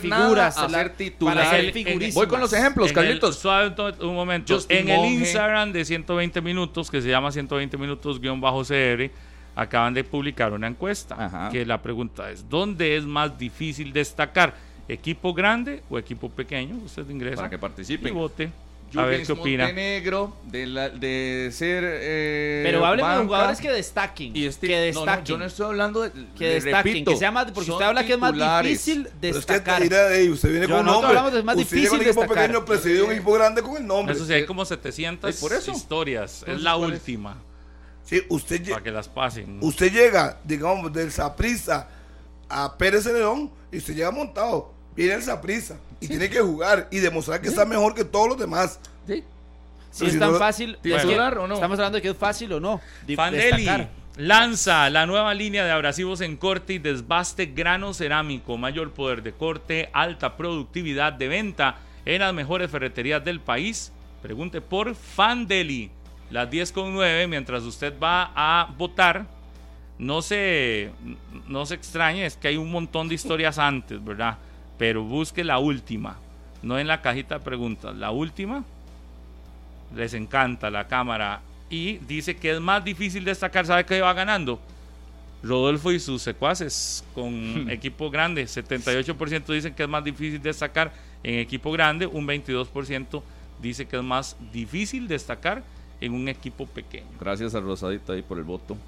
figuras, 0.00 0.56
nada, 0.56 0.68
la- 0.68 0.78
hacer 0.78 0.96
titular. 0.96 1.34
para 1.34 1.50
ser 1.50 1.60
el- 1.64 1.72
figurísimas. 1.72 2.14
Voy 2.14 2.26
con 2.28 2.40
los 2.40 2.52
ejemplos, 2.52 2.86
En 2.86 2.98
el- 2.98 3.04
Carlitos. 3.04 3.36
suave 3.36 3.74
un, 3.76 4.08
un 4.08 4.14
momento. 4.14 4.54
Justin 4.54 4.78
en 4.78 4.88
el 4.88 4.96
Monge. 4.96 5.14
Instagram 5.14 5.72
de 5.72 5.84
120 5.84 6.40
minutos, 6.40 6.90
que 6.90 7.02
se 7.02 7.08
llama 7.08 7.32
120 7.32 7.76
minutos-cr, 7.76 9.10
acaban 9.56 9.94
de 9.94 10.04
publicar 10.04 10.52
una 10.52 10.68
encuesta. 10.68 11.16
Ajá. 11.18 11.48
Que 11.50 11.66
la 11.66 11.82
pregunta 11.82 12.30
es: 12.30 12.48
¿dónde 12.48 12.96
es 12.96 13.04
más 13.04 13.36
difícil 13.36 13.92
destacar? 13.92 14.54
¿Equipo 14.92 15.32
grande 15.32 15.82
o 15.88 15.98
equipo 15.98 16.28
pequeño? 16.28 16.76
Usted 16.84 17.08
ingresa 17.08 17.36
Para 17.36 17.50
que 17.50 17.56
y 17.56 17.58
participen. 17.58 18.14
vote. 18.14 18.50
A 18.96 19.04
ver 19.04 19.24
qué 19.24 19.30
opina. 19.30 19.66
Montenegro, 19.66 20.36
de, 20.46 20.66
la- 20.66 20.88
de 20.88 21.50
ser. 21.52 21.84
eh, 21.86 22.62
Pero 22.64 22.84
hablen 22.84 23.06
de 23.06 23.24
jugadores 23.24 23.60
que 23.60 23.70
destaquen. 23.70 24.36
y 24.36 24.46
este- 24.46 24.66
que 24.66 24.72
no, 24.74 24.80
no, 24.80 25.06
destaquen. 25.06 25.24
yo 25.26 25.38
no 25.38 25.44
estoy 25.44 25.66
hablando 25.66 26.00
de. 26.02 26.10
que 26.36 26.46
destaquen, 26.54 26.92
repito, 26.94 27.12
que 27.12 27.16
sea 27.16 27.30
más, 27.30 27.52
porque 27.52 27.70
usted 27.70 27.84
habla 27.84 28.04
que 28.04 28.14
es 28.14 28.18
más 28.18 28.32
difícil 28.64 29.08
Pero 29.20 29.38
es 29.38 29.46
que 29.46 29.52
destacar. 29.52 29.80
dirá, 29.82 30.12
"Ey, 30.12 30.28
usted 30.28 30.50
viene 30.50 30.66
Yo- 30.66 30.70
con 30.74 30.80
un 30.80 30.86
nosotros 30.86 31.02
nombre. 31.12 31.18
hablamos 31.20 31.32
de 31.38 31.42
más 31.44 31.56
usted 31.56 31.76
llega 31.76 31.88
a 31.88 31.92
un 31.92 31.98
difícil 32.00 32.08
equipo 32.10 32.20
destacar. 32.22 32.46
pequeño, 32.48 32.64
presidió 32.64 33.04
un 33.06 33.12
equipo 33.12 33.32
grande 33.32 33.62
con 33.62 33.76
el 33.76 33.86
nombre. 33.86 34.14
Eso 34.16 34.26
sí, 34.26 34.32
hay 34.32 34.44
como 34.44 34.64
700 34.64 35.36
Eh, 35.36 35.38
por 35.40 35.52
eso. 35.52 35.70
historias. 35.70 36.32
Es 36.32 36.40
Entonces, 36.40 36.64
la 36.64 36.74
¿cuál 36.74 36.90
es? 36.92 36.98
última. 36.98 37.36
Sí, 38.02 38.22
usted, 38.28 38.68
Para 38.70 38.82
que 38.82 38.90
las 38.90 39.08
pasen. 39.08 39.58
usted 39.62 39.92
llega, 39.92 40.40
digamos, 40.42 40.92
del 40.92 41.12
Saprissa 41.12 41.86
a 42.48 42.76
Pérez 42.76 43.04
Celedón 43.04 43.52
y 43.70 43.76
usted 43.78 43.94
llega 43.94 44.10
montado. 44.10 44.79
Viene 44.96 45.14
el 45.14 45.22
Saprissa 45.22 45.76
y 46.00 46.08
tiene 46.08 46.28
que 46.28 46.40
jugar 46.40 46.88
y 46.90 46.98
demostrar 46.98 47.40
que 47.40 47.48
está 47.48 47.64
mejor 47.64 47.94
que 47.94 48.04
todos 48.04 48.28
los 48.28 48.38
demás. 48.38 48.80
Sí. 49.06 49.24
Si 49.90 50.06
es 50.06 50.12
si 50.12 50.18
tan 50.18 50.32
no- 50.32 50.38
fácil, 50.38 50.78
es 50.82 50.92
que 50.94 50.98
¿Titular 51.00 51.38
o 51.38 51.46
no? 51.48 51.54
estamos 51.54 51.78
hablando 51.78 51.96
de 51.96 52.02
que 52.02 52.10
es 52.10 52.16
fácil 52.16 52.52
o 52.52 52.60
no. 52.60 52.80
destacar. 53.06 53.88
lanza 54.16 54.88
la 54.90 55.06
nueva 55.06 55.32
línea 55.34 55.64
de 55.64 55.70
abrasivos 55.70 56.20
en 56.20 56.36
corte 56.36 56.74
y 56.74 56.78
desbaste 56.78 57.46
grano 57.46 57.94
cerámico, 57.94 58.56
mayor 58.58 58.92
poder 58.92 59.22
de 59.22 59.32
corte, 59.32 59.88
alta 59.92 60.36
productividad 60.36 61.12
de 61.14 61.28
venta 61.28 61.78
en 62.04 62.20
las 62.20 62.32
mejores 62.34 62.70
ferreterías 62.70 63.24
del 63.24 63.40
país. 63.40 63.92
Pregunte 64.22 64.60
por 64.60 64.94
Fandeli, 64.94 65.90
las 66.30 66.50
10 66.50 66.72
con 66.72 66.92
9, 66.92 67.26
mientras 67.26 67.62
usted 67.62 67.94
va 67.98 68.30
a 68.34 68.72
votar. 68.76 69.26
No 69.98 70.22
se, 70.22 70.90
no 71.46 71.66
se 71.66 71.74
extrañe, 71.74 72.24
es 72.24 72.36
que 72.36 72.48
hay 72.48 72.56
un 72.56 72.70
montón 72.70 73.08
de 73.08 73.14
historias 73.16 73.58
antes, 73.58 74.02
¿verdad? 74.02 74.38
Pero 74.80 75.04
busque 75.04 75.44
la 75.44 75.58
última, 75.58 76.16
no 76.62 76.78
en 76.78 76.86
la 76.86 77.02
cajita 77.02 77.36
de 77.36 77.44
preguntas, 77.44 77.94
la 77.94 78.12
última 78.12 78.64
les 79.94 80.14
encanta 80.14 80.70
la 80.70 80.88
cámara 80.88 81.42
y 81.68 81.98
dice 81.98 82.34
que 82.38 82.52
es 82.52 82.60
más 82.60 82.82
difícil 82.82 83.22
destacar, 83.22 83.66
¿sabe 83.66 83.84
qué 83.84 84.00
va 84.00 84.14
ganando? 84.14 84.58
Rodolfo 85.42 85.92
y 85.92 86.00
sus 86.00 86.22
secuaces 86.22 87.04
con 87.14 87.68
equipo 87.70 88.10
grande, 88.10 88.44
78% 88.44 89.52
dicen 89.52 89.74
que 89.74 89.82
es 89.82 89.88
más 89.88 90.02
difícil 90.02 90.40
destacar 90.40 90.94
en 91.22 91.40
equipo 91.40 91.70
grande, 91.72 92.06
un 92.06 92.26
22% 92.26 93.22
dice 93.60 93.84
que 93.86 93.98
es 93.98 94.02
más 94.02 94.34
difícil 94.50 95.06
destacar 95.06 95.62
en 96.00 96.14
un 96.14 96.26
equipo 96.26 96.64
pequeño. 96.64 97.04
Gracias 97.20 97.54
a 97.54 97.60
Rosadito 97.60 98.14
ahí 98.14 98.22
por 98.22 98.38
el 98.38 98.44
voto. 98.44 98.78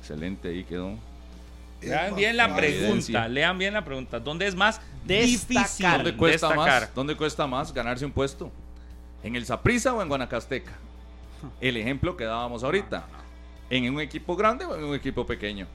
Excelente, 0.00 0.48
ahí 0.48 0.64
quedó. 0.64 0.96
Lean 1.82 2.14
bien 2.16 2.36
la 2.36 2.44
Evidencia. 2.44 2.80
pregunta, 2.80 3.28
lean 3.28 3.58
bien 3.58 3.74
la 3.74 3.84
pregunta, 3.84 4.20
¿dónde 4.20 4.46
es 4.46 4.54
más 4.54 4.80
Destacar. 5.04 5.26
difícil 5.26 5.86
¿Dónde 5.90 6.16
cuesta 6.16 6.48
destacar? 6.48 6.80
más? 6.82 6.94
¿Dónde 6.94 7.16
cuesta 7.16 7.46
más 7.46 7.72
ganarse 7.74 8.04
un 8.04 8.12
puesto? 8.12 8.50
¿En 9.22 9.36
el 9.36 9.44
Saprissa 9.46 9.92
o 9.92 10.02
en 10.02 10.08
Guanacasteca? 10.08 10.72
El 11.60 11.76
ejemplo 11.76 12.16
que 12.16 12.24
dábamos 12.24 12.62
ahorita. 12.62 13.04
¿En 13.70 13.92
un 13.92 14.00
equipo 14.00 14.36
grande 14.36 14.64
o 14.64 14.76
en 14.76 14.84
un 14.84 14.94
equipo 14.94 15.26
pequeño? 15.26 15.66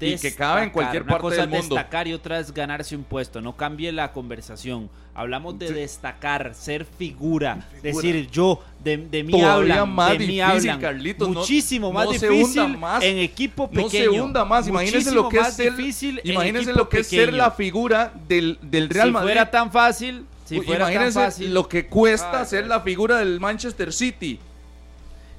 Y 0.00 0.16
que 0.18 0.34
cabe 0.34 0.62
en 0.64 0.70
cualquier 0.70 1.02
Una 1.02 1.10
parte 1.12 1.22
cosa 1.22 1.36
del 1.46 1.54
es 1.54 1.60
mundo. 1.60 1.74
destacar 1.74 2.06
y 2.08 2.12
otra 2.14 2.38
es 2.38 2.52
ganarse 2.54 2.94
un 2.96 3.04
puesto. 3.04 3.40
No 3.40 3.56
cambie 3.56 3.90
la 3.92 4.12
conversación. 4.12 4.88
Hablamos 5.14 5.58
de 5.58 5.72
destacar, 5.72 6.54
ser 6.54 6.84
figura. 6.84 7.66
Decir 7.82 8.28
yo, 8.30 8.62
de, 8.84 8.96
de 8.98 9.24
mí 9.24 9.32
Todavía 9.32 9.80
hablan, 9.80 9.94
más 9.94 10.12
de 10.12 10.18
mí 10.20 10.26
difícil, 10.26 10.42
hablan. 10.70 10.80
Carlitos, 10.80 11.28
no- 11.28 11.40
Muchísimo 11.40 11.92
más 11.92 12.04
no 12.06 12.12
difícil 12.12 12.78
más. 12.78 13.02
en 13.02 13.18
equipo 13.18 13.68
pequeño. 13.68 13.84
No 13.84 13.90
se 13.90 14.08
hunda 14.20 14.44
más. 14.44 14.68
Imagínense 14.68 15.10
lo 15.10 15.28
que 15.28 15.38
es 15.38 15.54
ser, 15.54 15.74
difícil 15.76 16.20
en 16.22 16.30
imagínense 16.32 16.72
lo 16.72 16.88
que 16.88 17.00
es 17.00 17.08
ser 17.08 17.32
la 17.32 17.50
figura 17.50 18.12
del, 18.28 18.58
del 18.62 18.88
Real 18.88 19.08
si 19.08 19.12
Madrid. 19.12 19.26
fuera 19.26 19.50
tan 19.50 19.72
fácil, 19.72 20.24
si 20.44 20.60
fuera 20.60 20.84
tan 20.84 20.92
imagínense 20.92 21.20
fácil. 21.20 21.52
lo 21.52 21.68
que 21.68 21.86
cuesta 21.86 22.40
Ay, 22.42 22.46
ser 22.46 22.66
la 22.68 22.80
figura 22.82 23.16
del 23.18 23.40
Manchester 23.40 23.92
City. 23.92 24.38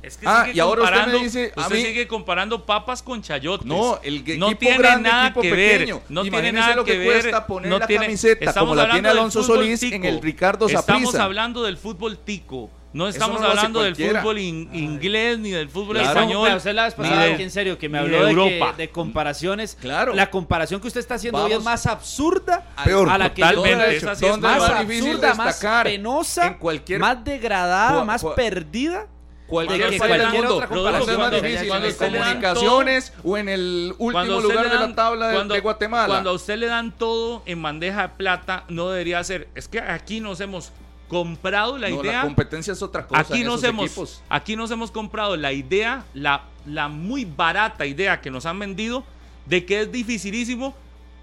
Es 0.02 0.16
que 0.18 0.26
Ah, 0.28 0.44
sigue 0.46 0.56
y 0.58 0.60
ahora 0.62 0.84
usted 0.84 0.96
me 0.96 1.02
comparando- 1.02 1.24
dice, 1.24 1.54
a 1.56 1.62
usted 1.62 1.76
mí- 1.76 1.82
sigue 1.84 2.08
comparando 2.08 2.66
papas 2.66 3.04
con 3.04 3.22
chayotes. 3.22 3.66
No, 3.66 4.00
el 4.02 4.24
que- 4.24 4.38
no 4.38 4.48
equipo 4.48 4.60
tiene 4.62 4.78
grande, 4.78 5.10
nada 5.10 5.26
equipo 5.26 5.42
que 5.42 5.50
pequeño. 5.50 5.96
ver. 5.98 6.04
No 6.10 6.22
tiene 6.22 6.52
nada 6.54 6.76
lo 6.76 6.86
que 6.86 6.92
que 6.94 6.98
ver. 7.00 7.08
cuesta 7.22 7.46
poner 7.48 7.70
no 7.70 7.80
la 7.80 7.88
tiene- 7.88 8.06
camiseta 8.06 8.46
estamos 8.46 8.70
como 8.70 8.76
la 8.76 8.84
tiene 8.84 8.98
hablando 9.00 9.10
del 9.10 9.18
Alonso 9.20 9.44
fútbol 9.44 9.58
Solís 9.58 9.84
en 9.84 10.06
el 10.06 10.22
Ricardo 10.22 10.68
Estamos 10.68 10.86
Saprissa. 10.86 11.24
hablando 11.24 11.64
del 11.64 11.78
fútbol 11.78 12.18
tico. 12.18 12.70
No 12.92 13.08
estamos 13.08 13.40
no 13.40 13.48
hablando 13.50 13.84
del 13.84 13.96
fútbol 13.96 14.40
in- 14.40 14.68
inglés 14.74 15.38
ni 15.38 15.52
del 15.52 15.70
fútbol 15.70 15.98
Claro. 15.98 16.10
español. 16.22 16.44
Pero 16.46 16.58
usted 16.58 16.74
la 16.74 16.84
vez 16.86 16.98
ni 16.98 17.04
pasada, 17.04 17.24
de- 17.26 17.38
que 17.38 17.44
en 17.44 17.52
serio, 17.52 17.78
que 17.78 17.88
me 17.88 18.00
habló 18.00 18.18
de, 18.26 18.34
que- 18.34 18.58
Europa. 18.58 18.74
de 18.78 18.90
comparaciones. 18.90 19.78
Claro. 19.80 20.16
La 20.16 20.32
comparación 20.32 20.82
que 20.82 20.88
usted 20.88 21.00
está 21.02 21.16
haciendo 21.16 21.38
hoy 21.44 21.52
es 21.52 21.58
Vamos. 21.58 21.66
más 21.66 21.86
absurda 21.86 22.66
Peor. 22.84 23.10
a 23.10 23.18
la 23.20 23.32
que 23.34 23.42
yo 23.42 23.64
he 23.66 23.96
hecho. 23.98 24.12
es 24.12 24.20
¿Dónde 24.20 24.48
más 24.48 24.62
absurda, 24.72 25.34
más 25.36 25.46
destacar? 25.48 25.86
penosa, 25.86 26.48
En 26.48 26.54
cualquier- 26.56 27.00
más 27.00 27.24
degradada, 27.24 28.04
más 28.06 28.26
perdida. 28.36 29.06
Cualquier 29.50 29.98
cualquier 29.98 30.46
otra 30.46 30.68
¿Dónde 30.68 30.68
comparación 30.68 31.10
es 31.10 31.18
más 31.18 31.32
difícil? 31.32 31.68
hecho 31.84 32.06
¿En 32.06 32.12
comunicaciones 32.14 33.14
o 33.24 33.38
en 33.38 33.50
el 33.50 33.88
último 33.98 34.12
Cuando 34.12 34.42
lugar 34.42 34.58
le 34.66 34.70
de 34.72 34.78
dan- 34.78 34.90
la 34.92 34.96
tabla 34.96 35.28
de, 35.30 35.34
cuando- 35.36 35.54
de 35.56 35.60
Guatemala? 35.62 36.08
Cuando 36.08 36.30
a 36.30 36.34
usted 36.34 36.58
le 36.58 36.68
dan 36.68 36.92
todo 36.92 37.42
en 37.46 37.62
bandeja 37.62 38.04
de 38.04 38.10
plata, 38.10 38.64
no 38.70 38.90
debería 38.90 39.24
ser. 39.24 39.48
Es 39.56 39.68
que 39.68 39.80
aquí 39.80 40.20
nos 40.20 40.40
hemos 40.40 40.72
comprado 41.08 41.78
la 41.80 41.90
No, 41.90 42.02
idea. 42.02 42.18
la 42.18 42.22
competencia 42.22 42.74
es 42.74 42.82
otra 42.84 43.08
cosa 43.08 43.20
aquí 43.22 43.44
nos 43.44 43.64
hemos 43.64 43.86
equipos. 43.88 44.22
aquí 44.30 44.56
nos 44.56 44.70
hemos 44.70 44.92
comprado 44.92 45.36
la 45.38 45.52
idea 45.52 46.04
la, 46.14 46.44
la 46.68 46.88
muy 46.88 47.26
barata 47.26 47.88
idea 47.88 48.22
que 48.22 48.30
nos 48.30 48.46
han 48.46 48.60
vendido 48.60 49.04
de 49.48 49.66
que 49.66 49.82
es 49.82 49.92
dificilísimo 49.92 50.76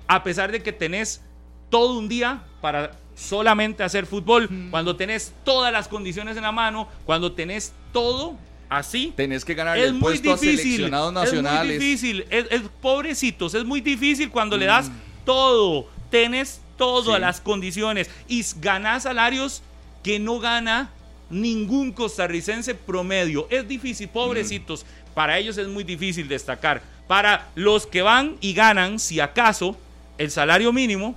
a 0.08 0.24
pesar 0.24 0.50
de 0.50 0.60
que 0.60 0.72
tenés 0.72 1.22
todo 1.70 1.96
un 2.00 2.08
día 2.08 2.42
para 2.60 2.90
solamente 3.16 3.82
hacer 3.82 4.06
fútbol 4.06 4.48
cuando 4.70 4.94
tenés 4.94 5.32
todas 5.44 5.72
las 5.72 5.88
condiciones 5.88 6.36
en 6.36 6.42
la 6.44 6.52
mano 6.52 6.86
cuando 7.04 7.32
tenés 7.32 7.72
todo 7.92 8.36
así 8.68 9.12
Tenés 9.16 9.44
que 9.44 9.54
ganar 9.54 9.78
es 9.78 9.86
el 9.86 9.92
muy 9.94 10.02
puesto 10.02 10.32
a 10.32 10.36
difícil 10.36 10.58
seleccionados 10.60 11.08
es 11.24 11.32
muy 11.32 11.42
nacionales. 11.42 11.80
difícil 11.80 12.26
es, 12.30 12.46
es- 12.50 12.62
pobrecitos 12.82 13.54
es 13.54 13.64
muy 13.64 13.80
difícil 13.80 14.30
cuando 14.30 14.56
le 14.58 14.66
das 14.66 14.90
todo 15.24 15.88
tenés 16.10 16.60
todo 16.76 17.12
a 17.12 17.16
Sí. 17.16 17.20
las 17.22 17.40
condiciones 17.40 18.10
y 18.28 18.44
ganás 18.60 19.04
salarios 19.04 19.62
que 20.02 20.18
no 20.18 20.38
gana 20.38 20.90
ningún 21.30 21.90
costarricense 21.90 22.74
promedio. 22.74 23.48
Es 23.50 23.66
difícil, 23.66 24.08
pobrecitos. 24.08 24.84
Para 25.14 25.38
ellos 25.38 25.56
es 25.58 25.66
muy 25.66 25.82
difícil 25.82 26.28
destacar. 26.28 26.82
Para 27.08 27.48
los 27.56 27.86
que 27.86 28.02
van 28.02 28.36
y 28.40 28.52
ganan, 28.52 28.98
si 29.00 29.18
acaso, 29.18 29.76
el 30.18 30.30
salario 30.30 30.72
mínimo, 30.72 31.16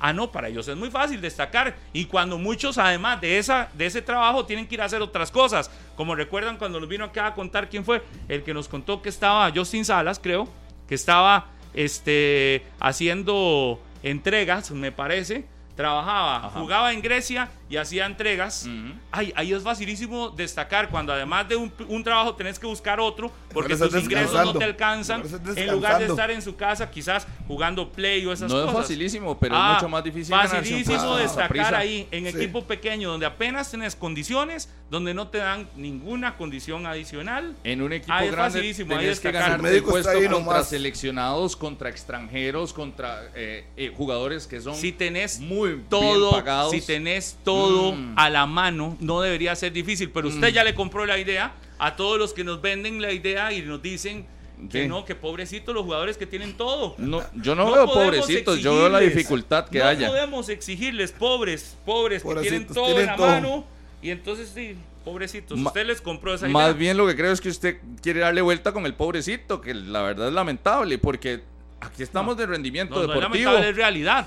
ah, 0.00 0.12
no, 0.12 0.30
para 0.30 0.48
ellos 0.48 0.66
es 0.68 0.76
muy 0.76 0.90
fácil 0.90 1.20
destacar. 1.20 1.76
Y 1.92 2.06
cuando 2.06 2.38
muchos, 2.38 2.78
además 2.78 3.20
de, 3.20 3.38
esa, 3.38 3.68
de 3.74 3.86
ese 3.86 4.02
trabajo, 4.02 4.46
tienen 4.46 4.66
que 4.66 4.74
ir 4.74 4.82
a 4.82 4.84
hacer 4.84 5.02
otras 5.02 5.30
cosas. 5.30 5.70
Como 5.96 6.14
recuerdan 6.14 6.56
cuando 6.56 6.80
nos 6.80 6.88
vino 6.88 7.04
acá 7.04 7.26
a 7.26 7.34
contar 7.34 7.68
quién 7.68 7.84
fue, 7.84 8.02
el 8.28 8.42
que 8.42 8.54
nos 8.54 8.68
contó 8.68 9.02
que 9.02 9.08
estaba, 9.08 9.50
Justin 9.54 9.84
Salas, 9.84 10.18
creo, 10.18 10.48
que 10.88 10.94
estaba 10.94 11.46
este, 11.74 12.64
haciendo 12.80 13.80
entregas, 14.02 14.70
me 14.70 14.92
parece, 14.92 15.44
trabajaba, 15.76 16.36
Ajá. 16.46 16.60
jugaba 16.60 16.92
en 16.92 17.02
Grecia 17.02 17.48
y 17.70 17.76
hacía 17.76 18.06
entregas. 18.06 18.64
Ujú. 18.66 18.94
Ay, 19.10 19.32
ahí 19.36 19.52
es 19.52 19.62
facilísimo 19.62 20.30
destacar 20.30 20.88
cuando 20.90 21.12
además 21.12 21.48
de 21.48 21.56
un, 21.56 21.72
un 21.88 22.02
trabajo 22.04 22.34
tenés 22.34 22.58
que 22.58 22.66
buscar 22.66 22.98
otro 23.00 23.30
porque 23.52 23.76
tus 23.76 23.94
ingresos 23.94 24.32
no 24.44 24.54
te 24.54 24.64
alcanzan. 24.64 25.22
En 25.56 25.70
lugar 25.72 25.98
de 25.98 26.06
estar 26.06 26.30
en 26.30 26.40
su 26.42 26.56
casa 26.56 26.90
quizás 26.90 27.26
jugando 27.46 27.90
play 27.90 28.24
o 28.26 28.32
esas 28.32 28.50
No 28.50 28.58
es 28.60 28.64
cosas. 28.66 28.80
facilísimo, 28.82 29.38
pero 29.38 29.54
Ah, 29.56 29.72
es 29.76 29.82
mucho 29.82 29.88
más 29.90 30.04
difícil 30.04 30.34
Facilísimo 30.34 31.16
destacar 31.16 31.74
ahí 31.74 32.06
en 32.10 32.24
Sí. 32.24 32.36
equipo 32.36 32.64
pequeño 32.64 33.10
donde 33.10 33.26
apenas 33.26 33.70
tenés 33.70 33.94
condiciones, 33.96 34.68
donde 34.90 35.12
no 35.14 35.28
te 35.28 35.38
dan 35.38 35.68
ninguna 35.76 36.36
condición 36.36 36.86
adicional. 36.86 37.54
En 37.64 37.82
un 37.82 37.92
equipo 37.92 38.12
Ah, 38.12 38.24
es 38.24 38.32
grande 38.32 38.52
facilísimo, 38.52 38.92
ahí 38.94 39.00
tenés 39.00 39.20
que 39.20 39.28
destacar. 39.28 39.50
ganar 39.50 39.62
médico 39.62 39.90
puesto 39.90 40.08
está 40.10 40.18
ahí 40.22 40.26
contra 40.28 40.52
nomás. 40.52 40.68
seleccionados, 40.68 41.56
contra 41.56 41.88
extranjeros, 41.90 42.72
contra 42.72 43.30
eh, 43.34 43.66
eh, 43.76 43.92
jugadores 43.96 44.46
que 44.46 44.60
son 44.60 44.74
Si 44.74 44.92
tenés 44.92 45.40
muy 45.40 45.82
todo, 45.88 46.18
bien 46.30 46.30
pagados. 46.30 46.70
si 46.72 46.80
tenés 46.80 47.36
todo 47.44 47.57
Mm. 47.96 48.14
a 48.16 48.30
la 48.30 48.46
mano, 48.46 48.96
no 49.00 49.20
debería 49.20 49.54
ser 49.56 49.72
difícil. 49.72 50.10
Pero 50.10 50.28
usted 50.28 50.48
ya 50.48 50.64
le 50.64 50.74
compró 50.74 51.04
la 51.06 51.18
idea 51.18 51.52
a 51.78 51.96
todos 51.96 52.18
los 52.18 52.32
que 52.32 52.44
nos 52.44 52.60
venden 52.60 53.00
la 53.02 53.12
idea 53.12 53.52
y 53.52 53.62
nos 53.62 53.80
dicen 53.82 54.26
que 54.70 54.88
no, 54.88 55.04
que 55.04 55.14
pobrecitos 55.14 55.72
los 55.74 55.84
jugadores 55.84 56.16
que 56.16 56.26
tienen 56.26 56.54
todo. 56.56 56.94
No, 56.98 57.22
yo 57.34 57.54
no, 57.54 57.66
veo 57.72 57.86
podemos 57.86 57.94
pobrecitos, 58.16 58.58
yo 58.60 58.74
veo 58.74 58.88
la 58.88 58.98
dificultad 58.98 59.68
que 59.68 59.78
no 59.78 59.84
haya. 59.84 60.08
podemos 60.08 60.48
exigirles 60.48 61.12
pobres, 61.12 61.76
pobres, 61.86 62.24
que 62.24 62.34
tienen 62.40 62.66
todo 62.66 62.86
tienen 62.86 63.02
en 63.02 63.06
la 63.06 63.16
todo. 63.16 63.26
mano. 63.28 63.64
Y 64.02 64.10
entonces 64.10 64.50
sí, 64.52 64.74
pobrecitos. 65.04 65.56
Ma- 65.58 65.68
usted 65.68 65.86
les 65.86 66.00
compró 66.00 66.34
esa 66.34 66.48
Más 66.48 66.64
idea. 66.70 66.72
bien 66.72 66.96
lo 66.96 67.06
que 67.06 67.14
creo 67.14 67.30
es 67.32 67.40
que 67.40 67.48
usted 67.50 67.78
quiere 68.02 68.20
darle 68.20 68.40
vuelta 68.42 68.72
con 68.72 68.84
el 68.86 68.94
pobrecito, 68.94 69.60
que 69.60 69.74
la 69.74 70.02
verdad 70.02 70.26
es 70.28 70.34
lamentable, 70.34 70.98
porque 70.98 71.42
aquí 71.80 72.02
estamos 72.02 72.36
de 72.36 72.46
rendimiento 72.46 72.96
no, 72.96 73.02
no 73.06 73.12
es 73.12 73.14
deportivo. 73.14 73.44
lamentable, 73.52 73.70
es 73.70 73.76
realidad. 73.76 74.26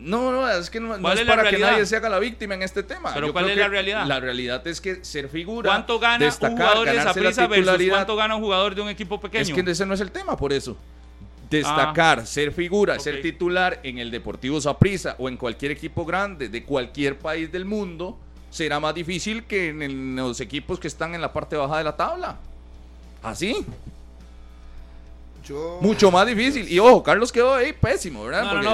No, 0.00 0.32
no, 0.32 0.48
es 0.50 0.70
que 0.70 0.80
no, 0.80 0.96
no 0.96 1.02
¿Cuál 1.02 1.18
es 1.18 1.24
para 1.26 1.48
que 1.50 1.58
nadie 1.58 1.84
se 1.84 1.94
haga 1.94 2.08
la 2.08 2.18
víctima 2.18 2.54
en 2.54 2.62
este 2.62 2.82
tema. 2.82 3.12
Pero 3.12 3.26
Yo 3.28 3.32
¿cuál 3.34 3.50
es 3.50 3.56
la 3.56 3.68
realidad? 3.68 4.06
La 4.06 4.18
realidad 4.18 4.66
es 4.66 4.80
que 4.80 5.04
ser 5.04 5.28
figura, 5.28 5.68
¿Cuánto 5.68 5.98
gana 5.98 6.24
destacar, 6.24 6.52
un 6.52 6.56
jugador 6.58 6.88
de 6.88 6.94
la 6.94 7.02
Saprissa 7.04 7.46
versus 7.46 7.88
cuánto 7.90 8.16
gana 8.16 8.34
un 8.36 8.42
jugador 8.42 8.74
de 8.74 8.80
un 8.80 8.88
equipo 8.88 9.20
pequeño? 9.20 9.42
Es 9.42 9.52
que 9.52 9.70
ese 9.70 9.84
no 9.84 9.94
es 9.94 10.00
el 10.00 10.10
tema, 10.10 10.36
por 10.36 10.52
eso. 10.52 10.76
Destacar, 11.50 12.26
ser 12.26 12.52
figura, 12.52 12.98
ser 13.00 13.20
titular 13.20 13.80
en 13.82 13.98
el 13.98 14.10
Deportivo 14.10 14.60
Saprissa 14.60 15.16
o 15.18 15.28
en 15.28 15.36
cualquier 15.36 15.72
equipo 15.72 16.04
grande 16.06 16.48
de 16.48 16.62
cualquier 16.64 17.18
país 17.18 17.50
del 17.50 17.64
mundo 17.64 18.16
será 18.50 18.78
más 18.80 18.94
difícil 18.94 19.44
que 19.44 19.68
en 19.70 19.82
el- 19.82 20.16
los 20.16 20.40
equipos 20.40 20.78
que 20.78 20.86
están 20.88 21.14
en 21.14 21.20
la 21.20 21.32
parte 21.32 21.56
baja 21.56 21.78
de 21.78 21.84
la 21.84 21.96
tabla. 21.96 22.36
Así, 23.22 23.66
Yo- 25.44 25.78
mucho 25.80 26.10
más 26.10 26.26
difícil. 26.26 26.70
Y 26.70 26.78
ojo, 26.78 27.02
Carlos 27.02 27.32
quedó 27.32 27.54
ahí 27.54 27.72
pésimo, 27.72 28.24
¿verdad? 28.24 28.42
No, 28.42 28.48
no, 28.48 28.54
Porque, 28.54 28.64
no, 28.64 28.70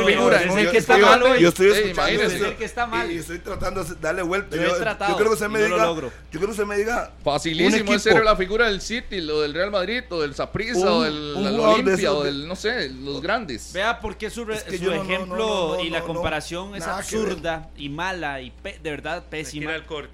No, 0.00 0.06
figura 0.06 0.42
es 0.42 0.56
el 0.56 0.70
que 0.70 0.78
está 0.78 0.98
yo, 0.98 1.06
malo, 1.06 1.36
yo 1.36 1.48
estoy 1.48 1.66
escuchando 1.68 2.22
Es 2.22 2.32
el 2.42 2.56
que 2.56 2.64
está 2.64 2.86
mal. 2.86 3.10
Y, 3.10 3.18
estoy 3.18 3.38
tratando 3.38 3.82
de 3.84 3.94
darle 4.00 4.22
vuelta. 4.22 4.56
Yo 4.56 4.62
yo 4.62 5.16
creo 5.16 5.28
que 5.28 5.34
usted 5.34 5.48
me 5.48 5.58
no 5.60 5.68
lo 5.68 5.74
diga. 5.74 5.86
logro. 5.86 6.08
Yo 6.30 6.38
creo 6.40 6.44
que 6.46 6.50
usted 6.52 6.66
me 6.66 6.76
diga. 6.76 7.12
Facilísimo 7.22 7.92
es 7.94 8.02
ser 8.02 8.12
equipo- 8.14 8.24
la 8.24 8.36
figura 8.36 8.66
del 8.68 8.80
City, 8.80 9.20
lo 9.20 9.40
del 9.40 9.54
Real 9.54 9.70
Madrid, 9.70 10.02
o 10.10 10.20
del 10.20 10.34
Saprissa, 10.34 10.92
o 10.92 11.02
del 11.02 11.34
de 11.34 11.58
Olimpia, 11.58 12.12
o 12.12 12.22
de- 12.22 12.32
del, 12.32 12.46
no 12.48 12.56
sé, 12.56 12.88
los 12.90 13.20
grandes. 13.20 13.72
Vea 13.72 14.00
por 14.00 14.16
qué 14.16 14.30
su, 14.30 14.44
re- 14.44 14.56
Es 14.56 14.62
que 14.64 14.78
su 14.78 14.84
yo 14.84 14.90
no, 14.90 14.96
no, 14.96 15.02
ejemplo 15.04 15.36
no, 15.36 15.74
no, 15.76 15.80
y 15.84 15.90
la 15.90 16.00
no, 16.00 16.06
no. 16.08 16.14
comparación 16.14 16.74
es 16.76 16.84
absurda 16.86 17.68
y 17.76 17.88
mala 17.88 18.40
y 18.40 18.50
pe- 18.50 18.78
de 18.82 18.90
verdad 18.90 19.24
pésima. 19.28 19.72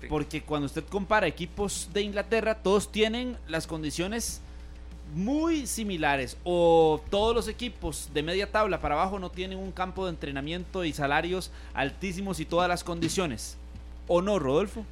Porque 0.09 0.43
cuando 0.43 0.67
usted 0.67 0.85
compara 0.85 1.27
equipos 1.27 1.89
de 1.93 2.03
Inglaterra, 2.03 2.57
todos 2.63 2.91
tienen 2.91 3.37
las 3.49 3.67
condiciones 3.67 4.41
muy 5.15 5.67
similares. 5.67 6.37
O 6.45 7.01
todos 7.11 7.35
los 7.35 7.49
equipos 7.49 8.09
de 8.15 8.23
media 8.23 8.51
tabla 8.51 8.81
para 8.81 8.95
abajo 8.95 9.19
no 9.19 9.31
tienen 9.31 9.59
un 9.59 9.73
campo 9.73 10.05
de 10.07 10.11
entrenamiento 10.11 10.85
y 10.85 10.93
salarios 10.93 11.51
altísimos 11.75 12.41
y 12.41 12.45
todas 12.45 12.69
las 12.69 12.85
condiciones. 12.85 13.57
¿O 14.09 14.23
no, 14.23 14.39
Rodolfo? 14.39 14.85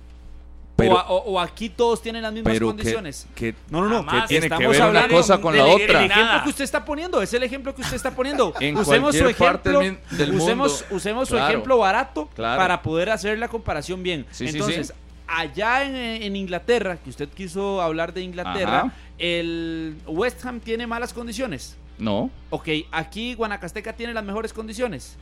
Pero- 0.77 0.95
o, 0.95 0.99
a- 0.99 1.09
o- 1.09 1.17
o 1.33 1.41
aquí 1.41 1.69
todos 1.71 2.01
tienen 2.01 2.23
las 2.23 2.33
mismas 2.33 2.53
Pero 2.53 2.67
condiciones. 2.69 3.27
que, 3.35 3.53
No, 3.69 3.81
no, 3.81 3.89
no. 3.89 3.97
Jamás. 4.05 4.23
que 4.23 4.29
tiene 4.29 4.41
que 4.49 4.55
estamos 4.55 4.71
ver 4.71 4.77
una 4.81 4.87
hablando 4.87 5.17
cosa 5.17 5.41
con 5.41 5.53
de 5.53 5.59
la 5.59 5.65
El 5.73 5.83
otra. 5.83 6.07
Nada. 6.07 6.07
ejemplo 6.07 6.43
que 6.45 6.49
usted 6.51 6.65
está 6.65 6.85
poniendo 6.85 7.21
es 7.21 7.35
el 7.35 7.43
ejemplo 7.43 7.75
que 7.75 7.81
usted 7.83 7.97
está 7.97 8.13
poniendo. 8.13 8.55
En 8.61 8.77
usemos 8.77 9.17
su 9.17 9.27
ejemplo, 9.27 9.81
del 9.81 9.99
del 10.13 10.35
usemos, 10.37 10.83
mundo. 10.83 10.97
usemos 10.97 11.29
su 11.29 11.37
ejemplo 11.37 11.79
barato 11.79 12.29
Claro. 12.37 12.61
para 12.61 12.81
poder 12.83 13.11
hacer 13.11 13.37
la 13.41 13.49
comparación 13.49 14.05
bien. 14.05 14.25
Sí, 14.31 14.47
sí, 14.47 14.55
Entonces, 14.57 14.87
sí. 14.89 14.93
allá 15.27 15.83
en, 15.83 15.97
en 16.23 16.37
Inglaterra, 16.37 16.97
que 17.03 17.11
usted 17.11 17.29
quiso 17.29 17.83
hablar 17.83 18.15
de 18.15 18.21
Inglaterra, 18.23 18.79
Ajá. 18.83 18.93
El 19.19 19.97
West 20.07 20.45
Ham 20.45 20.61
tiene 20.61 20.87
malas 20.87 21.13
condiciones. 21.13 21.77
No, 21.99 22.31
Ok, 22.51 22.69
aquí 22.93 23.35
Guanacasteca 23.35 23.93
tiene 23.93 24.15
las 24.15 24.25
mejores 24.25 24.53
condiciones. 24.53 25.17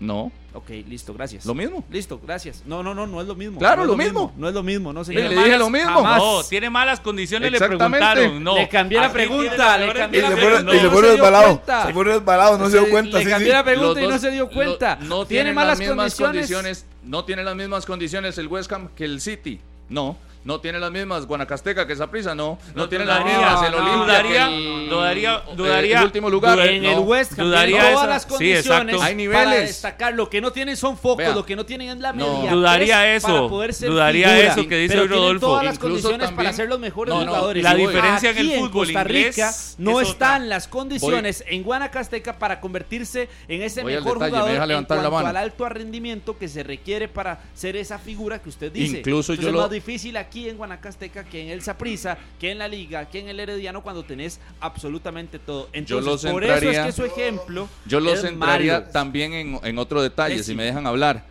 no, 0.00 0.32
Ok, 0.54 0.70
listo, 0.88 1.12
gracias. 1.12 1.44
lo 1.44 1.54
mismo. 1.54 1.84
Listo, 1.90 2.18
gracias. 2.22 2.62
No, 2.66 2.82
no, 2.82 2.94
no, 2.94 3.06
no 3.06 3.20
es 3.20 3.26
lo 3.26 3.34
mismo. 3.34 3.58
Claro, 3.58 3.76
No 3.76 3.82
es 3.84 3.88
lo 3.88 3.96
mismo. 3.98 4.32
No 4.38 4.48
es 4.48 4.54
lo 4.54 4.62
mismo, 4.62 4.92
no 4.94 5.00
Le 5.00 5.04
señor. 5.06 5.28
dije 5.28 5.40
malas- 5.42 5.58
lo 5.58 5.68
mismo. 5.70 5.90
jamás. 5.90 6.18
No, 6.22 6.42
tiene 6.44 6.70
malas 6.70 7.00
condiciones, 7.00 7.50
le 7.50 7.58
Exactamente. 7.58 7.98
preguntaron. 8.06 8.42
No, 8.44 8.56
Le 8.56 8.68
cambié 8.68 8.98
la 8.98 9.12
pregunta, 9.12 9.76
le 9.78 9.92
cambié 9.92 10.22
la 10.22 10.28
pone, 10.30 10.38
y 10.44 10.78
se 10.78 10.84
no 10.84 10.90
pone 10.90 11.08
se 11.08 11.92
pone 11.92 12.12
resbalado, 12.14 12.58
no 12.58 12.70
se 12.70 12.78
dio 12.78 12.88
cuenta. 12.90 13.18
Le 13.18 13.24
cambié 13.30 13.52
la 13.52 13.64
pregunta 13.64 14.00
y 14.00 14.06
no 14.08 14.18
se 14.18 14.30
dio 14.30 14.44
lo- 14.44 14.50
cuenta. 14.50 14.96
no 15.02 15.26
tiene 15.26 15.52
malas 15.52 15.78
las 15.78 15.86
mismas 15.88 16.14
condiciones. 16.14 16.86
No 17.04 17.24
tiene 17.26 17.44
las 17.44 17.54
mismas 17.56 17.84
condiciones 17.86 18.38
el 18.38 18.48
West 18.48 18.72
Ham 18.72 18.88
que 18.96 19.04
el 19.04 19.20
City. 19.20 19.60
No. 19.90 20.16
No 20.46 20.60
tiene 20.60 20.78
las 20.78 20.92
mismas 20.92 21.26
Guanacasteca 21.26 21.86
que 21.86 21.96
Saprissa, 21.96 22.34
no. 22.34 22.56
No, 22.74 22.82
No, 22.84 22.88
tiene 22.88 23.04
las 23.04 23.24
mismas 23.24 23.62
el 23.66 23.74
Olimpia 23.74 23.96
dudaría, 23.96 24.46
que 24.48 24.54
el, 24.84 24.88
dudaría, 24.88 25.34
eh, 25.36 25.54
dudaría. 25.56 25.98
el 25.98 26.04
último 26.04 26.30
lugar. 26.30 26.58
En 26.60 26.84
el 26.84 26.98
West 27.00 27.32
Ham 27.38 27.46
dudaría 27.46 27.78
todas 27.80 27.94
esa- 27.94 28.06
las 28.06 28.22
sí, 28.22 28.28
condiciones 28.28 28.66
exacto. 28.66 28.92
Hay 28.94 28.98
para 29.00 29.14
niveles. 29.14 29.68
destacar. 29.68 30.14
Lo 30.14 30.30
que 30.30 30.40
no 30.40 30.52
tienen 30.52 30.76
son 30.76 30.96
focos, 30.96 31.18
Vea. 31.18 31.34
lo 31.34 31.44
que 31.44 31.56
no 31.56 31.66
tienen 31.66 31.88
es 31.90 31.98
la 31.98 32.12
No. 32.12 32.38
media. 32.38 32.52
Dudaría 32.52 33.14
eso, 33.16 33.48
dudaría 33.48 34.28
figura. 34.28 34.52
eso 34.52 34.68
que 34.68 34.76
dice 34.78 34.96
Rodolfo. 35.04 35.46
todas 35.46 35.64
las 35.64 35.74
Incluso 35.74 35.90
condiciones 35.94 36.26
también- 36.28 36.36
para 36.46 36.56
ser 36.56 36.68
los 36.68 36.78
mejores 36.78 37.12
No, 37.12 37.20
no, 37.24 37.26
jugadores. 37.26 37.62
la 37.64 37.74
diferencia 37.74 38.30
en 38.30 38.38
aquí 38.38 38.52
el 38.52 38.58
fútbol 38.60 38.70
Costa 38.70 39.00
inglés 39.02 39.36
Rica 39.36 39.52
no 39.78 40.00
es 40.00 40.08
están 40.10 40.48
las 40.48 40.68
condiciones 40.68 41.44
en 41.48 41.62
Guanacasteca 41.64 42.38
para 42.38 42.60
convertirse 42.60 43.28
en 43.48 43.62
ese 43.62 43.82
Voy 43.82 43.94
mejor 43.94 44.14
detalle, 44.14 44.30
me 44.30 44.38
jugador 44.38 44.52
deja 44.52 44.62
en 44.62 44.68
la 44.68 44.86
cuanto 44.86 45.10
mano. 45.10 45.26
al 45.28 45.36
alto 45.36 45.68
rendimiento 45.68 46.38
que 46.38 46.46
se 46.46 46.62
requiere 46.62 47.08
para 47.08 47.40
ser 47.52 47.74
esa 47.76 47.98
figura 47.98 48.38
que 48.40 48.48
usted 48.48 48.70
dice. 48.70 48.98
Incluso 48.98 49.32
Entonces 49.32 49.42
yo 49.42 49.48
es 49.48 49.52
lo- 49.54 49.60
más 49.62 49.70
difícil 49.70 50.16
aquí 50.16 50.35
en 50.48 50.56
Guanacasteca 50.56 51.24
que 51.24 51.42
en 51.42 51.48
el 51.48 51.62
Saprissa, 51.62 52.18
que 52.38 52.50
en 52.50 52.58
la 52.58 52.68
Liga, 52.68 53.08
que 53.08 53.20
en 53.20 53.28
el 53.28 53.40
Herediano 53.40 53.82
cuando 53.82 54.04
tenés 54.04 54.40
absolutamente 54.60 55.38
todo. 55.38 55.68
Entonces, 55.72 56.04
los 56.04 56.32
por 56.32 56.44
eso 56.44 56.52
es 56.54 56.62
entraría- 56.62 56.86
que 56.86 56.92
su 56.92 57.04
ejemplo 57.04 57.68
Yo 57.86 58.00
los 58.00 58.14
es 58.14 58.20
centraría 58.22 58.72
Mario. 58.80 58.92
también 58.92 59.32
en, 59.32 59.60
en 59.62 59.78
otro 59.78 60.02
detalle, 60.02 60.42
si 60.42 60.54
me 60.54 60.64
dejan 60.64 60.86
hablar. 60.86 61.24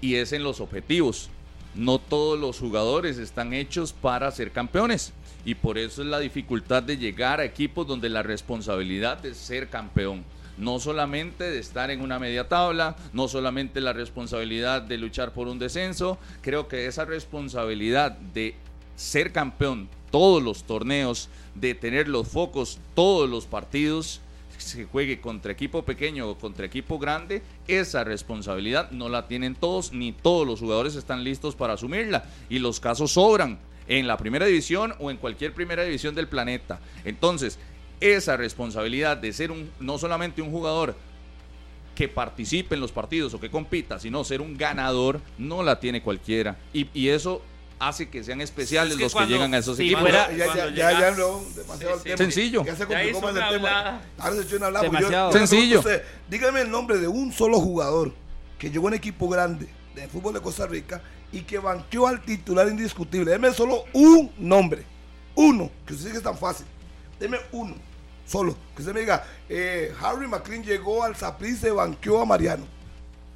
Y 0.00 0.16
es 0.16 0.32
en 0.32 0.42
los 0.42 0.60
objetivos. 0.60 1.30
No 1.74 1.98
todos 1.98 2.38
los 2.38 2.58
jugadores 2.60 3.18
están 3.18 3.52
hechos 3.54 3.92
para 3.92 4.30
ser 4.30 4.52
campeones. 4.52 5.12
Y 5.46 5.54
por 5.56 5.76
eso 5.76 6.02
es 6.02 6.08
la 6.08 6.20
dificultad 6.20 6.82
de 6.82 6.96
llegar 6.96 7.40
a 7.40 7.44
equipos 7.44 7.86
donde 7.86 8.08
la 8.08 8.22
responsabilidad 8.22 9.24
es 9.26 9.36
ser 9.36 9.68
campeón. 9.68 10.24
No 10.56 10.78
solamente 10.78 11.44
de 11.44 11.58
estar 11.58 11.90
en 11.90 12.00
una 12.00 12.18
media 12.18 12.48
tabla, 12.48 12.96
no 13.12 13.28
solamente 13.28 13.80
la 13.80 13.92
responsabilidad 13.92 14.82
de 14.82 14.98
luchar 14.98 15.32
por 15.32 15.48
un 15.48 15.58
descenso. 15.58 16.18
Creo 16.42 16.68
que 16.68 16.86
esa 16.86 17.04
responsabilidad 17.04 18.12
de 18.12 18.54
ser 18.96 19.32
campeón 19.32 19.88
todos 20.10 20.42
los 20.42 20.62
torneos, 20.62 21.28
de 21.56 21.74
tener 21.74 22.06
los 22.06 22.28
focos 22.28 22.78
todos 22.94 23.28
los 23.28 23.46
partidos, 23.46 24.20
se 24.58 24.84
juegue 24.84 25.20
contra 25.20 25.52
equipo 25.52 25.84
pequeño 25.84 26.28
o 26.28 26.38
contra 26.38 26.66
equipo 26.66 26.98
grande, 26.98 27.42
esa 27.66 28.04
responsabilidad 28.04 28.90
no 28.92 29.08
la 29.08 29.26
tienen 29.26 29.54
todos, 29.54 29.92
ni 29.92 30.12
todos 30.12 30.46
los 30.46 30.60
jugadores 30.60 30.94
están 30.94 31.24
listos 31.24 31.56
para 31.56 31.74
asumirla. 31.74 32.24
Y 32.48 32.60
los 32.60 32.78
casos 32.78 33.12
sobran 33.12 33.58
en 33.86 34.06
la 34.06 34.16
primera 34.16 34.46
división 34.46 34.94
o 34.98 35.10
en 35.10 35.16
cualquier 35.16 35.52
primera 35.52 35.82
división 35.82 36.14
del 36.14 36.28
planeta. 36.28 36.80
Entonces, 37.04 37.58
esa 38.12 38.36
responsabilidad 38.36 39.16
de 39.16 39.32
ser 39.32 39.50
un, 39.50 39.70
no 39.80 39.98
solamente 39.98 40.42
un 40.42 40.50
jugador 40.50 40.94
que 41.94 42.08
participe 42.08 42.74
en 42.74 42.80
los 42.80 42.92
partidos 42.92 43.32
o 43.34 43.40
que 43.40 43.50
compita, 43.50 43.98
sino 44.00 44.24
ser 44.24 44.40
un 44.40 44.56
ganador, 44.56 45.20
no 45.38 45.62
la 45.62 45.78
tiene 45.80 46.02
cualquiera. 46.02 46.56
Y, 46.72 46.88
y 46.92 47.08
eso 47.08 47.40
hace 47.78 48.08
que 48.08 48.22
sean 48.24 48.40
especiales 48.40 48.92
Es 48.92 48.98
que 48.98 49.04
los 49.04 49.12
cuando- 49.12 49.28
que 49.28 49.34
llegan 49.34 49.54
a 49.54 49.58
esos 49.58 49.76
si 49.76 49.84
equipos. 49.84 50.02
fuera- 50.02 50.30
ya, 50.32 50.54
ya, 50.54 50.70
ya, 50.74 51.00
ya, 51.00 51.10
no, 51.12 51.42
demasiado 51.54 51.94
Sí, 51.94 51.98
sí. 51.98 52.04
tiempo. 52.04 52.18
Sencillo. 52.22 52.64
Ya 52.64 52.72
se 52.76 52.80
Ya 52.80 52.86
complicó 52.86 53.20
más 53.20 53.36
el 53.36 53.48
tema. 53.56 54.00
Ahora 54.18 54.36
se 54.36 54.42
echó 54.42 54.56
una 54.56 54.66
hablada. 54.66 54.84
Demasiado. 54.84 55.32
Yo- 55.32 55.38
Sencillo. 55.38 55.78
usted, 55.80 56.02
dígame 56.28 56.60
el 56.62 56.70
nombre 56.70 56.98
de 56.98 57.08
un 57.08 57.32
solo 57.32 57.60
jugador 57.60 58.12
que 58.58 58.70
llegó 58.70 58.86
a 58.86 58.88
un 58.88 58.94
equipo 58.94 59.28
grande 59.28 59.68
de 59.94 60.08
fútbol 60.08 60.34
de 60.34 60.40
Costa 60.40 60.66
Rica 60.66 61.00
y 61.32 61.40
que 61.42 61.58
banqueó 61.58 62.06
al 62.08 62.22
titular 62.22 62.66
indiscutible. 62.68 63.30
Deme 63.30 63.52
solo 63.52 63.84
un 63.92 64.32
nombre. 64.38 64.84
Uno, 65.36 65.70
que 65.86 65.92
usted 65.94 66.06
dice 66.06 66.12
que 66.12 66.18
es 66.18 66.22
tan 66.24 66.38
fácil. 66.38 66.66
Deme 67.20 67.38
uno, 67.52 67.74
solo. 68.26 68.56
Que 68.74 68.82
usted 68.82 68.94
me 68.94 69.00
diga, 69.00 69.24
eh, 69.48 69.92
Harry 70.00 70.26
McLean 70.26 70.62
llegó 70.64 71.02
al 71.04 71.16
Saprissa 71.16 71.68
y 71.68 71.72
banqueó 71.72 72.20
a 72.22 72.24
Mariano. 72.24 72.66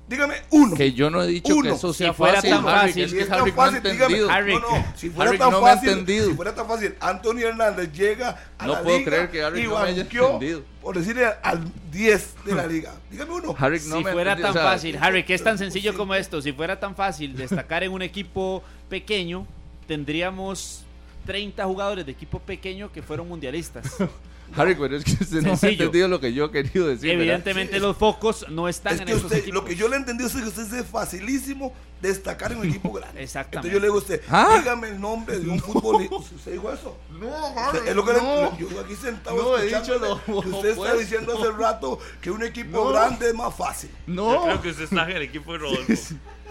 Dígame 0.09 0.37
uno. 0.51 0.75
Que 0.75 0.93
yo 0.95 1.11
no 1.11 1.23
he 1.23 1.27
dicho 1.27 1.53
Uno. 1.55 1.65
que 1.69 1.77
eso 1.77 1.93
sea 1.93 2.13
Si 2.13 2.17
fuera 2.17 2.37
fácil, 2.37 2.51
tan 2.51 2.67
Harry, 2.67 2.89
fácil, 2.89 3.05
es 3.05 3.11
Si 3.11 3.17
que 3.19 3.23
es 3.25 3.29
tan 3.29 3.41
Harry 3.41 3.53
no 3.53 3.63
ha 3.63 3.67
fácil, 3.67 3.83
dígame. 3.93 4.33
Harry. 4.33 4.55
No, 4.55 4.61
no, 4.61 4.87
si 4.97 5.11
fuera 5.11 5.29
Harry 5.29 5.39
tan 5.39 5.51
no 5.51 5.61
fácil, 5.61 6.07
si 6.07 6.35
fuera 6.35 6.55
tan 6.55 6.67
fácil, 6.67 6.95
Anthony 6.99 7.39
Hernández 7.41 7.93
llega 7.93 8.39
a 8.57 8.67
No 8.67 8.73
la 8.73 8.83
puedo 8.83 8.99
liga 8.99 9.11
creer 9.11 9.31
que 9.31 9.43
Harry 9.45 9.61
y 9.61 9.65
no 9.65 9.79
me 9.79 9.89
haya 9.89 10.03
banqueó, 10.05 10.25
entendido. 10.33 10.63
por 10.81 10.97
decirle 10.97 11.27
al 11.43 11.71
10 11.93 12.35
de 12.47 12.55
la 12.55 12.67
liga. 12.67 12.95
Dígame 13.11 13.33
uno. 13.35 13.55
Harry 13.59 13.81
no 13.87 13.99
si 13.99 14.03
fuera 14.05 14.35
tan 14.35 14.47
o 14.47 14.53
sea, 14.55 14.63
fácil, 14.63 14.97
Harry, 14.99 15.25
que 15.25 15.35
es 15.35 15.45
tan 15.45 15.59
sencillo 15.59 15.95
como 15.95 16.15
esto, 16.15 16.41
si 16.41 16.53
fuera 16.55 16.81
tan 16.81 16.97
fácil 16.97 17.37
destacar 17.37 17.83
en 17.85 17.93
un 17.93 18.01
equipo 18.01 18.63
pequeño, 18.89 19.47
tendríamos 19.87 20.85
30 21.27 21.63
jugadores 21.67 22.07
de 22.07 22.13
equipo 22.13 22.39
pequeño 22.39 22.91
que 22.91 23.03
fueron 23.03 23.29
mundialistas. 23.29 23.85
Harry, 24.57 24.75
pero 24.75 24.97
es 24.97 25.05
que 25.05 25.13
usted 25.13 25.43
no 25.43 25.53
ha 25.53 25.69
entendido 25.69 26.09
lo 26.09 26.21
que 26.21 26.33
yo 26.33 26.47
he 26.47 26.51
querido 26.51 26.89
decir. 26.89 27.09
¿verdad? 27.11 27.23
Evidentemente 27.23 27.73
Sí, 27.73 27.77
es- 27.77 27.83
los 27.83 27.97
focos 27.97 28.47
no 28.49 28.69
están 28.69 28.95
Es 28.95 29.01
en 29.01 29.07
que 29.07 29.13
esos 29.13 29.25
usted, 29.25 29.37
equipos. 29.39 29.55
lo 29.55 29.65
que 29.65 29.77
yo 29.77 29.89
le 29.89 29.97
entendí 29.97 30.25
es 30.25 30.33
que 30.33 30.43
usted 30.43 30.73
es 30.75 30.87
facilísimo 30.87 31.73
destacar 32.01 32.53
en 32.53 32.59
un 32.59 32.69
equipo 32.69 32.93
grande. 32.93 33.23
Exactamente. 33.23 33.69
Entonces 33.69 33.73
yo 33.73 33.81
le 33.81 33.87
digo 33.87 33.95
a 33.97 33.99
usted, 33.99 34.23
¿Ah? 34.31 34.57
dígame 34.59 34.89
el 34.89 35.01
nombre 35.01 35.39
de 35.39 35.49
un 35.49 35.59
futbolista. 35.61 36.17
¿Usted 36.17 36.53
dijo 36.53 36.73
eso? 36.73 36.97
No, 37.21 37.29
Es 37.87 37.95
lo 37.95 38.05
que 38.05 38.13
le- 38.13 38.19
no. 38.23 38.59
yo 38.59 38.81
aquí 38.81 38.95
sentado 38.97 39.37
No, 39.37 39.59
he 39.59 39.67
dicho 39.67 39.99
lo 39.99 40.25
que 40.43 40.49
usted 40.49 40.69
está 40.71 40.95
diciendo 40.95 41.37
hace 41.39 41.51
rato 41.53 41.99
que 42.21 42.31
un 42.31 42.43
equipo 42.43 42.85
No. 42.85 42.91
grande 42.91 43.29
es 43.29 43.35
más 43.35 43.55
fácil. 43.55 43.91
Yo 44.07 44.15
No, 44.15 44.45
creo 44.45 44.63
que 44.63 44.69
usted 44.71 44.85
está 44.85 45.09
en 45.11 45.17
el 45.17 45.23
equipo 45.23 45.53
de 45.53 45.59
Rodolfo. 45.59 45.93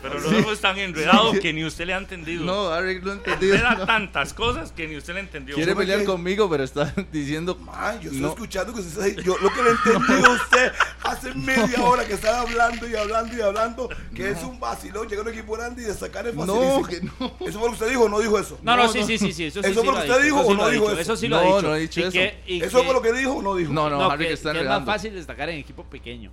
Pero 0.01 0.19
Rodolfo 0.19 0.51
es 0.51 0.61
tan 0.61 0.77
enredado 0.77 1.33
que 1.33 1.51
ni 1.53 1.65
usted 1.65 1.85
le 1.87 1.93
ha 1.93 1.97
entendido. 1.97 2.45
no, 2.45 2.69
Harry 2.69 3.01
no 3.01 3.11
ha 3.11 3.13
entendido. 3.15 3.55
Era 3.55 3.73
no. 3.75 3.85
tantas 3.85 4.31
cosas 4.33 4.71
que 4.71 4.87
ni 4.87 4.95
usted 4.95 5.15
le 5.15 5.21
entendió. 5.21 5.55
Quiere 5.55 5.71
¿Sabe 5.73 5.83
pelear 5.85 5.99
qué? 6.01 6.05
conmigo, 6.05 6.47
pero 6.49 6.63
está 6.63 6.93
diciendo. 7.11 7.55
Man, 7.55 7.95
yo 7.99 8.05
estoy 8.11 8.19
No. 8.21 8.27
escuchando 8.29 8.73
que 8.73 8.81
usted 8.81 9.05
está 9.07 9.21
Yo 9.23 9.35
lo 9.39 9.51
que 9.51 9.63
le 9.63 9.69
entendí 10.01 10.25
a 10.25 10.29
usted 10.29 10.71
hace 11.03 11.33
media 11.35 11.83
hora 11.83 12.05
que 12.05 12.13
estaba 12.13 12.41
hablando 12.41 12.87
y 12.87 12.95
hablando 12.95 13.35
y 13.37 13.41
hablando, 13.41 13.89
que 14.15 14.29
es 14.31 14.43
un 14.43 14.59
vacilón 14.59 15.07
llegar 15.07 15.25
a 15.25 15.29
un 15.29 15.35
equipo 15.35 15.53
grande 15.53 15.81
y 15.81 15.85
destacar 15.85 16.27
es 16.27 16.35
facilísimo. 16.35 16.79
No, 16.81 16.87
que 16.87 17.01
no. 17.01 17.47
¿Eso 17.47 17.59
fue 17.59 17.69
lo 17.69 17.75
que 17.77 17.83
usted 17.83 17.89
dijo 17.89 18.03
o 18.03 18.09
no 18.09 18.19
dijo 18.19 18.37
eso? 18.39 18.59
No, 18.61 18.75
no, 18.77 18.83
No, 18.83 18.91
sí, 18.91 18.99
no. 19.01 19.07
sí, 19.07 19.17
sí, 19.17 19.33
sí, 19.33 19.45
eso 19.45 19.61
sí. 19.63 19.69
¿Eso 19.71 19.81
sí 19.81 19.85
fue 19.87 19.95
lo 19.95 20.03
que 20.05 20.11
usted 20.11 20.23
dijo 20.23 20.39
o 20.41 20.51
sí 20.51 20.53
no 20.57 20.69
dijo 20.69 20.91
eso? 20.91 20.99
Eso 21.01 21.17
sí 21.17 21.27
lo 21.27 21.37
No, 21.37 21.41
ha 21.41 21.55
dicho. 21.57 21.67
no 21.69 21.75
he 21.75 21.79
dicho 21.79 22.07
eso. 22.07 22.19
¿Eso 22.45 22.83
fue 22.83 22.93
lo 22.93 23.01
que 23.01 23.13
dijo 23.13 23.31
o 23.33 23.41
no 23.41 23.55
dijo? 23.55 23.73
No, 23.73 23.89
no, 23.89 23.97
No, 23.97 24.11
Harry 24.11 24.27
que, 24.27 24.33
está 24.33 24.51
que 24.53 24.59
es 24.59 24.65
más 24.65 24.65
enredando. 24.75 24.91
fácil 24.91 25.13
destacar 25.15 25.49
en 25.49 25.57
equipo 25.57 25.83
pequeño. 25.85 26.31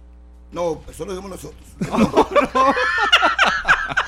No, 0.54 0.82
eso 0.88 1.04
lo 1.04 1.12
dijimos 1.12 1.30
nosotros. 1.30 1.60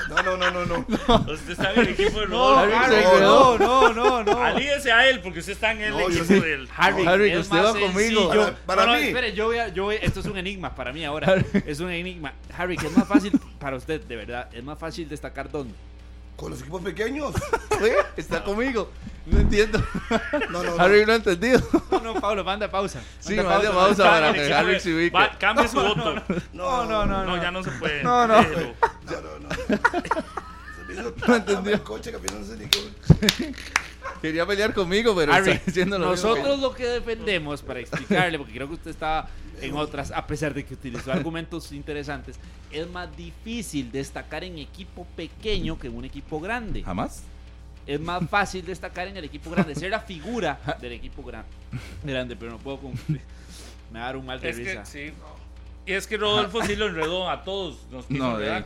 No, 0.09 0.23
no, 0.23 0.37
no, 0.37 0.51
no, 0.51 0.65
no. 0.67 0.87
Usted 1.33 1.51
está 1.51 1.73
en 1.75 1.81
el 1.81 1.89
equipo 1.89 2.21
de 2.21 2.27
No, 2.29 2.55
Rodolfo. 2.55 2.77
Harry 2.77 2.95
se 2.95 3.05
Harry, 3.07 3.17
quedó. 3.19 3.59
no, 3.59 3.89
no, 3.93 3.93
no, 3.93 4.25
no. 4.25 4.43
Alíese 4.43 4.93
a 4.93 5.09
él 5.09 5.21
porque 5.21 5.41
usted 5.41 5.53
está 5.53 5.73
en 5.73 5.81
el 5.83 5.91
No, 5.91 6.01
yo 6.01 6.07
equipo 6.09 6.25
sí. 6.25 6.41
del. 6.41 6.69
Harry, 6.77 7.07
Harry, 7.07 7.31
es 7.33 7.39
usted 7.41 7.57
más 7.57 7.67
va 7.67 7.71
conmigo. 7.73 7.99
sencillo. 7.99 8.29
Para- 8.29 8.57
para 8.67 8.87
no, 8.87 8.93
no, 8.95 8.99
mí. 9.01 9.07
espere, 9.09 9.33
yo 9.35 9.47
voy 9.47 9.59
a, 9.59 9.69
yo 9.69 9.85
voy, 9.85 9.97
esto 10.01 10.21
es 10.21 10.27
un 10.27 10.39
enigma 10.39 10.75
para 10.75 10.93
mí 10.93 11.05
ahora. 11.05 11.35
Es 11.67 11.81
un 11.81 11.91
enigma. 11.91 12.33
Harry, 12.57 12.77
que 12.77 12.87
es 12.87 12.97
más 12.97 13.07
fácil 13.07 13.39
para 13.59 13.77
usted, 13.77 14.01
de 14.03 14.17
verdad, 14.17 14.49
es 14.53 14.63
más 14.65 14.79
fácil 14.79 15.09
destacar 15.09 15.51
dónde. 15.51 15.75
Con 16.37 16.51
los 16.51 16.61
equipos 16.61 16.83
pequeños. 16.83 17.35
Oye, 17.81 17.97
Está 18.17 18.45
conmigo. 18.45 18.91
No 19.27 19.41
entiendo. 19.41 19.83
No, 20.51 20.63
no, 20.63 20.77
no. 20.77 20.83
Harry 20.83 21.05
no 21.07 21.13
ha 21.13 21.17
entendido. 21.17 21.61
No, 21.91 22.01
no, 22.01 22.15
Pablo, 22.21 22.45
manda 22.45 22.71
pausa. 22.71 23.01
Sí, 23.19 23.35
Manda 23.35 23.51
mande 23.55 23.69
pausa 23.71 24.05
para 24.05 24.33
que 24.33 24.39
Cambie, 24.49 24.55
Harry 24.55 24.81
se 24.81 24.95
ubique. 24.95 25.17
va- 25.17 25.37
Cambie 25.39 25.67
su 25.67 25.77
voto. 25.81 26.15
No, 26.53 26.85
no, 26.85 27.07
no. 27.07 27.25
No, 27.25 27.37
ya 27.43 27.51
no 27.51 27.63
se 27.65 27.71
puede. 27.73 28.03
No, 28.05 28.27
no. 28.27 28.37
Déjelo. 28.37 28.75
Ya, 29.11 29.21
no, 29.21 29.39
no. 29.41 29.49
Se 30.77 30.85
me 30.87 30.95
hizo 30.95 31.13
tan 31.15 31.35
entendió. 31.37 31.75
el 31.75 31.83
coche 31.83 32.13
que 32.13 32.19
Quería 34.23 34.47
pelear 34.47 34.73
conmigo, 34.75 35.15
pero 35.15 35.33
Harry, 35.33 35.53
está 35.53 35.65
diciendo 35.67 35.99
lo 35.99 36.11
nosotros 36.11 36.59
lo 36.59 36.73
que 36.75 36.87
defendemos, 36.87 37.63
para 37.63 37.81
explicarle, 37.81 38.39
porque 38.39 38.53
creo 38.53 38.69
que 38.69 38.75
usted 38.75 38.91
estaba 38.91 39.29
en 39.61 39.75
otras, 39.77 40.11
a 40.11 40.27
pesar 40.27 40.53
de 40.55 40.65
que 40.65 40.75
utilizó 40.75 41.13
argumentos 41.13 41.73
interesantes, 41.73 42.37
es 42.71 42.89
más 42.91 43.15
difícil 43.17 43.91
destacar 43.93 44.45
en 44.45 44.59
equipo 44.59 45.07
pequeño 45.17 45.79
que 45.79 45.87
en 45.89 45.97
un 45.97 46.05
equipo 46.05 46.41
grande. 46.41 46.83
¿Jamás? 46.83 47.23
Es 47.87 48.01
más 48.01 48.29
fácil 48.29 48.65
destacar 48.67 49.07
en 49.09 49.17
el 49.17 49.25
equipo 49.25 49.49
grande, 49.51 49.75
ser 49.75 49.91
la 49.91 50.01
figura 50.01 50.59
del 50.81 50.93
equipo 50.93 51.23
gran- 51.23 51.45
grande, 52.03 52.35
pero 52.37 52.51
no 52.53 52.59
puedo 52.59 52.79
cumplir. 52.79 53.21
Me 53.93 54.01
va 54.01 54.07
a 54.07 54.09
dar 54.09 54.17
un 54.17 54.27
mal 54.27 54.41
de 54.41 54.51
Es 54.51 54.57
risa. 54.57 54.81
que 54.83 54.87
sí. 54.87 55.13
Y 55.87 55.93
es 55.93 56.07
que 56.09 56.17
Rodolfo 56.17 56.65
sí 56.65 56.75
lo 56.75 56.87
enredó 56.87 57.31
a 57.31 57.45
todos. 57.45 57.79
Nos 57.93 58.07
quiso 58.07 58.25
No, 58.25 58.39
de. 58.39 58.65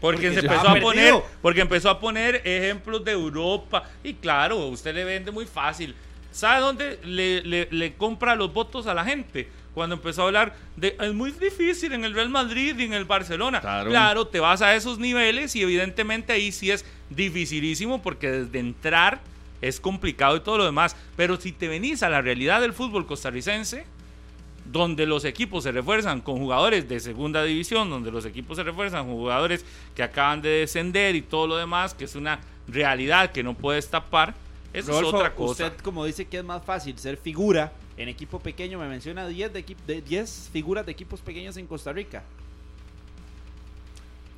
Porque, 0.00 0.28
Porque 0.28 0.34
se 0.34 0.40
se 0.40 0.46
empezó 0.46 0.68
a 0.68 0.74
poner, 0.80 1.14
porque 1.42 1.60
empezó 1.62 1.90
a 1.90 1.98
poner 2.00 2.42
ejemplos 2.44 3.04
de 3.04 3.12
Europa. 3.12 3.84
Y 4.04 4.14
claro, 4.14 4.66
usted 4.66 4.94
le 4.94 5.04
vende 5.04 5.30
muy 5.30 5.46
fácil. 5.46 5.94
¿Sabe 6.30 6.60
dónde 6.60 6.98
le, 7.04 7.42
le- 7.42 7.68
le 7.70 7.94
compra 7.94 8.34
los 8.34 8.52
votos 8.52 8.86
a 8.86 8.92
la 8.94 9.04
gente? 9.04 9.48
Cuando 9.72 9.94
empezó 9.96 10.22
a 10.22 10.26
hablar 10.26 10.54
de 10.76 10.96
es 11.00 11.12
muy 11.14 11.30
difícil 11.32 11.92
en 11.92 12.04
el 12.04 12.14
Real 12.14 12.28
Madrid 12.30 12.78
y 12.78 12.84
en 12.84 12.92
el 12.94 13.04
Barcelona. 13.06 13.60
Claro. 13.60 14.26
te 14.26 14.40
vas 14.40 14.60
a 14.62 14.74
esos 14.74 14.98
niveles 14.98 15.54
y 15.56 15.62
evidentemente 15.62 16.32
ahí 16.32 16.52
sí 16.52 16.70
es 16.70 16.84
dificilísimo 17.10 18.02
porque 18.02 18.30
desde 18.30 18.58
entrar 18.58 19.20
es 19.62 19.80
complicado 19.80 20.36
y 20.36 20.40
todo 20.40 20.58
lo 20.58 20.64
demás. 20.64 20.94
Pero 21.16 21.36
si 21.40 21.52
te 21.52 21.68
venís 21.68 22.02
a 22.02 22.08
la 22.10 22.20
realidad 22.22 22.60
del 22.60 22.72
fútbol 22.72 23.06
costarricense, 23.06 23.84
donde 24.72 25.06
los 25.06 25.24
equipos 25.24 25.64
se 25.64 25.72
refuerzan 25.72 26.20
con 26.20 26.38
jugadores 26.38 26.88
de 26.88 27.00
segunda 27.00 27.42
división, 27.42 27.90
donde 27.90 28.10
los 28.10 28.24
equipos 28.24 28.56
se 28.56 28.62
refuerzan 28.62 29.06
con 29.06 29.14
jugadores 29.14 29.64
que 29.94 30.02
acaban 30.02 30.42
de 30.42 30.48
descender 30.48 31.14
y 31.14 31.22
todo 31.22 31.46
lo 31.46 31.56
demás, 31.56 31.94
que 31.94 32.04
es 32.04 32.14
una 32.14 32.40
realidad 32.68 33.32
que 33.32 33.42
no 33.42 33.54
puedes 33.54 33.88
tapar, 33.88 34.34
eso 34.72 35.00
es 35.00 35.06
otra 35.06 35.34
cosa. 35.34 35.66
Usted, 35.66 35.80
como 35.80 36.04
dice 36.04 36.26
que 36.26 36.38
es 36.38 36.44
más 36.44 36.62
fácil 36.64 36.98
ser 36.98 37.16
figura 37.16 37.72
en 37.96 38.08
equipo 38.08 38.40
pequeño, 38.40 38.78
me 38.78 38.88
menciona 38.88 39.26
10 39.26 39.52
de, 39.52 39.76
de 39.86 40.02
10 40.02 40.50
figuras 40.52 40.84
de 40.84 40.92
equipos 40.92 41.20
pequeños 41.20 41.56
en 41.56 41.66
Costa 41.66 41.92
Rica. 41.92 42.22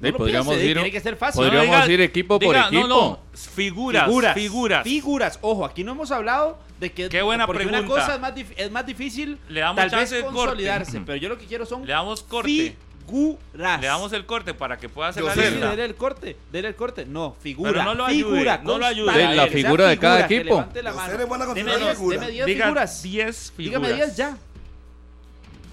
Podríamos 0.01 0.55
piense, 0.55 0.67
ir- 0.71 0.75
tiene 0.75 0.91
que 0.93 1.01
ser 1.01 1.17
fácil. 1.17 1.43
podríamos 1.43 1.69
No, 1.77 1.83
diga- 1.85 1.91
ir 1.93 2.01
equipo 2.01 2.39
por 2.39 2.57
equipo. 2.57 2.87
No, 2.87 2.89
no, 2.89 3.21
figuras, 3.35 4.05
figuras. 4.05 4.35
figuras. 4.35 4.85
Figuras. 4.85 5.39
Ojo, 5.43 5.65
aquí 5.65 5.83
no 5.85 5.93
hemos 5.93 6.11
hablado 6.13 6.59
de 6.79 6.93
que. 6.93 7.09
Qué 7.09 7.23
buena 7.23 7.47
pregunta. 7.47 7.79
una 7.81 7.89
cosa 7.89 8.15
es 8.15 8.21
más, 8.21 8.35
dif- 8.35 8.55
es 8.57 8.71
más 8.71 8.87
difícil. 8.87 9.39
Le 9.49 9.61
damos 9.61 9.77
tal 9.77 9.91
chance 9.91 10.15
vez 10.15 10.23
de 10.25 10.31
corte. 10.31 10.37
consolidarse. 10.39 11.01
Pero 11.05 11.17
yo 11.17 11.29
lo 11.29 11.37
que 11.39 11.47
quiero 11.47 11.67
son. 11.67 11.85
Le 11.87 11.93
damos 11.93 12.23
corte. 12.23 12.77
Figuras. 13.09 13.81
Le 13.81 13.87
damos 13.87 14.13
el 14.13 14.27
corte 14.27 14.53
para 14.55 14.77
que 14.77 14.89
pueda 14.91 15.09
hacer 15.09 15.23
Yo 15.23 15.29
la 15.29 15.35
sé. 15.35 15.41
Sí, 15.41 15.47
sí, 15.49 15.53
lista. 15.55 15.71
dele 15.71 15.85
el 15.85 15.95
corte. 15.95 16.37
Dele 16.53 16.69
el 16.69 16.75
corte. 16.77 17.07
No, 17.07 17.35
figura. 17.41 17.73
Pero 17.73 17.85
no 17.85 17.95
lo 17.95 18.05
ayude, 18.05 18.33
figura, 18.33 18.61
no 18.63 18.79
lo 18.79 18.85
ayude. 18.87 19.07
constante, 19.07 19.31
De 19.31 19.37
la 19.37 19.47
figura 19.47 19.89
de 19.89 19.99
cada 19.99 20.21
equipo. 20.27 20.65
Deme 20.75 21.27
considerar 21.27 21.79
10 21.81 21.97
figura. 21.97 22.21
deme 22.21 22.31
10 22.33 22.47
Diga 22.47 22.65
figuras. 22.67 23.03
10 23.03 23.53
figuras. 23.57 23.81
Dígame 23.83 23.93
10 23.95 24.17
ya. 24.17 24.37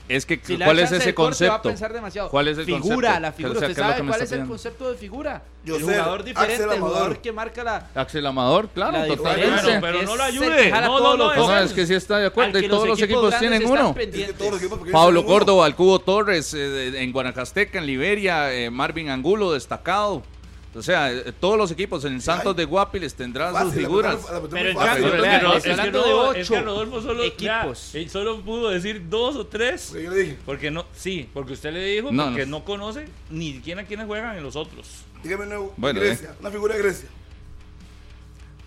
Es 0.07 0.25
que, 0.25 0.39
Si 0.43 0.55
¿cuál 0.57 0.77
es 0.79 0.91
ese 0.91 1.15
corte, 1.15 1.47
va 1.47 1.55
a 1.55 1.57
concepto? 1.61 1.69
pensar 1.69 1.91
demasiado. 1.93 2.29
¿Cuál 2.29 2.47
es 2.47 2.57
el 2.59 2.65
figura, 2.65 2.83
concepto? 2.89 3.19
la 3.21 3.31
¿Qué- 3.31 3.37
figura. 3.37 3.55
o 3.55 3.59
sea, 3.59 3.69
¿Usted 3.69 3.81
sabe 3.81 4.07
cuál 4.07 4.21
es 4.21 4.31
el 4.31 4.45
concepto 4.45 4.91
de 4.91 4.97
figura? 4.97 5.41
Yo 5.63 5.75
el 5.77 5.81
sé, 5.85 5.91
jugador 5.93 6.23
diferente, 6.23 6.53
Axel 6.63 6.71
el 6.75 6.79
jugador 6.79 7.17
que 7.17 7.31
marca 7.31 7.63
la. 7.63 7.87
Axel 7.95 8.25
Amador, 8.27 8.69
claro, 8.69 8.99
La 8.99 9.07
totalmente. 9.07 9.45
diferencia. 9.49 9.81
Pero 9.81 10.01
no 10.03 10.15
lo 10.15 10.23
ayude. 10.23 10.69
No, 10.69 10.81
todos 10.97 11.17
no, 11.17 11.25
los 11.25 11.37
no. 11.37 11.47
No, 11.47 11.59
es 11.59 11.73
que 11.73 11.87
sí 11.87 11.93
está 11.95 12.19
de 12.19 12.27
acuerdo. 12.27 12.59
Y 12.59 12.67
todos 12.67 12.87
los 12.87 13.01
equipos 13.01 13.39
tienen 13.39 13.65
uno. 13.65 13.95
Pablo. 14.91 15.25
Córdoba, 15.25 15.65
el 15.65 15.75
Cubo 15.75 15.97
Torres, 15.99 16.53
eh, 16.53 17.01
en 17.01 17.11
Guanacasteca, 17.11 17.79
en 17.79 17.87
Liberia, 17.87 18.53
eh, 18.53 18.69
Marvin 18.69 19.09
Angulo, 19.09 19.53
destacado. 19.53 20.21
O 20.75 20.81
sea, 20.81 21.09
eh, 21.11 21.31
todos 21.39 21.57
los 21.57 21.71
equipos 21.71 22.03
en 22.03 22.19
Santos 22.21 22.55
de 22.55 22.65
Guapiles 22.65 23.15
tendrán 23.15 23.51
sus 23.53 23.59
Fácil, 23.69 23.79
figuras. 23.79 24.15
la 24.29 24.41
Pero 24.41 24.73
fácil. 24.79 25.03
cambio, 25.11 25.53
es 25.55 25.63
que 25.63 25.71
es 25.71 25.77
Rodolfo- 25.93 27.01
solo, 27.01 27.23
equipos. 27.23 27.89
vea, 27.93 28.01
él 28.03 28.09
solo 28.09 28.41
pudo 28.41 28.69
decir 28.71 29.07
dos 29.09 29.35
o 29.37 29.47
tres. 29.47 29.87
Porque 29.91 30.03
yo 30.03 30.11
le 30.11 30.17
dije, 30.17 30.37
Porque 30.45 30.71
no, 30.71 30.85
sí, 30.93 31.29
porque 31.33 31.53
usted 31.53 31.71
le 31.71 31.83
dijo 31.85 32.11
No, 32.11 32.25
porque 32.25 32.45
no. 32.45 32.59
no, 32.59 32.65
conoce 32.65 33.07
ni 33.29 33.53
siquiera 33.53 33.85
quiénes 33.85 34.05
juegan 34.05 34.35
en 34.37 34.43
los 34.43 34.55
otros. 34.57 34.87
dígame 35.23 35.45
una, 35.47 35.59
Bueno, 35.77 35.99
Grecia, 36.01 36.35
una 36.41 36.51
figura 36.51 36.75
de 36.75 36.81
Grecia. 36.81 37.09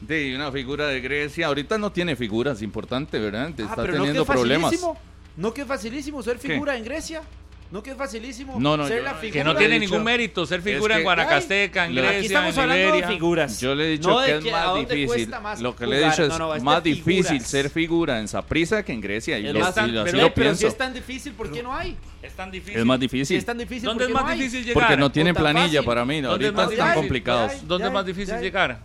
De 0.01 0.35
una 0.36 0.52
figura 0.52 0.86
de 0.86 1.01
Grecia. 1.01 1.47
Ahorita 1.48 1.76
no 1.76 1.90
tiene 1.93 2.14
figuras 2.16 2.62
importantes, 2.62 3.20
¿verdad? 3.20 3.47
Ah, 3.48 3.62
Está 3.62 3.76
pero 3.76 3.86
no 3.89 3.93
que 3.93 3.98
teniendo 3.98 4.24
problemas. 4.24 4.62
facilísimo. 4.70 4.98
No 5.36 5.52
que 5.55 5.60
es 5.62 5.66
facilísimo 5.66 6.22
ser 6.22 6.39
figura 6.39 6.76
en 6.76 6.85
Grecia. 6.85 7.22
No 7.70 7.82
que 7.82 7.90
es 7.90 7.96
facilísimo 7.98 8.58
No, 8.58 8.78
no, 8.78 8.88
ser 8.88 8.98
yo 8.98 9.04
la 9.04 9.14
figura. 9.14 9.32
Que 9.40 9.44
no 9.44 9.54
tiene 9.54 9.78
dicho- 9.78 9.90
ningún 9.92 10.04
mérito 10.04 10.46
ser 10.46 10.62
figura 10.62 10.94
que- 10.94 11.00
en 11.00 11.04
Guanacasteca, 11.04 11.84
en 11.84 11.94
Grecia, 11.94 12.16
Aquí 12.16 12.26
estamos 12.26 12.54
en 12.56 12.60
hablando 12.62 12.84
Liberia. 12.86 13.06
de 13.06 13.12
figuras. 13.12 13.60
Yo 13.60 13.74
le 13.74 13.84
he 13.84 13.88
dicho 13.90 14.08
No 14.08 14.24
que 14.24 14.36
es 14.38 14.44
que 14.44 14.50
más 14.50 14.88
difícil. 14.88 15.28
más 15.42 15.60
Lo 15.60 15.76
que 15.76 15.86
le 15.86 15.96
he 16.00 16.04
dicho 16.06 16.22
es 16.22 16.28
No, 16.30 16.38
no, 16.38 16.54
es 16.54 16.60
de 16.62 16.64
más 16.64 16.82
difícil 16.82 17.24
figuras. 17.26 17.46
ser 17.46 17.68
figura 17.68 18.20
en 18.20 18.28
Saprissa 18.28 18.82
que 18.82 18.92
en 18.94 19.02
Grecia. 19.02 19.38
Y 19.38 19.46
Es 19.48 19.52
lo, 19.52 19.60
más, 19.60 19.76
y 19.76 19.80
lo- 19.90 20.00
así 20.02 20.10
pero, 20.12 20.22
lo 20.22 20.34
pero 20.34 20.50
si 20.54 20.58
pienso. 20.60 20.66
es 20.68 20.78
tan 20.78 20.94
difícil, 20.94 21.32
¿por 21.34 21.52
qué 21.52 21.62
no 21.62 21.74
hay? 21.74 21.94
Es 22.22 22.32
tan 22.32 22.50
difícil. 22.50 22.78
Es 22.80 22.86
más 22.86 22.96
Si 22.96 23.00
difícil. 23.02 23.36
es 23.36 23.44
tan 23.44 23.58
difícil, 23.58 23.84
¿Dónde 23.84 24.04
¿por 24.08 24.16
es 24.16 24.22
más 24.24 24.34
difícil 24.38 24.64
llegar? 24.64 24.74
Porque 24.82 24.96
no 24.96 25.12
tienen 25.12 25.34
planilla 25.34 25.66
fácil. 25.66 25.84
para 25.84 26.04
mí. 26.06 26.20
¿Dónde 26.22 26.46
es 26.46 26.52
Ahorita 26.52 26.62
más 26.62 26.72
están 26.72 26.94
complicados. 26.94 27.68
¿Dónde 27.68 27.86
es 27.88 27.92
más 27.92 28.06
difícil 28.06 28.38
llegar? 28.40 28.80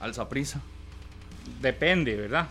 Al 0.00 0.12
Saprissa. 0.14 0.60
Depende, 1.62 2.14
¿verdad? 2.14 2.46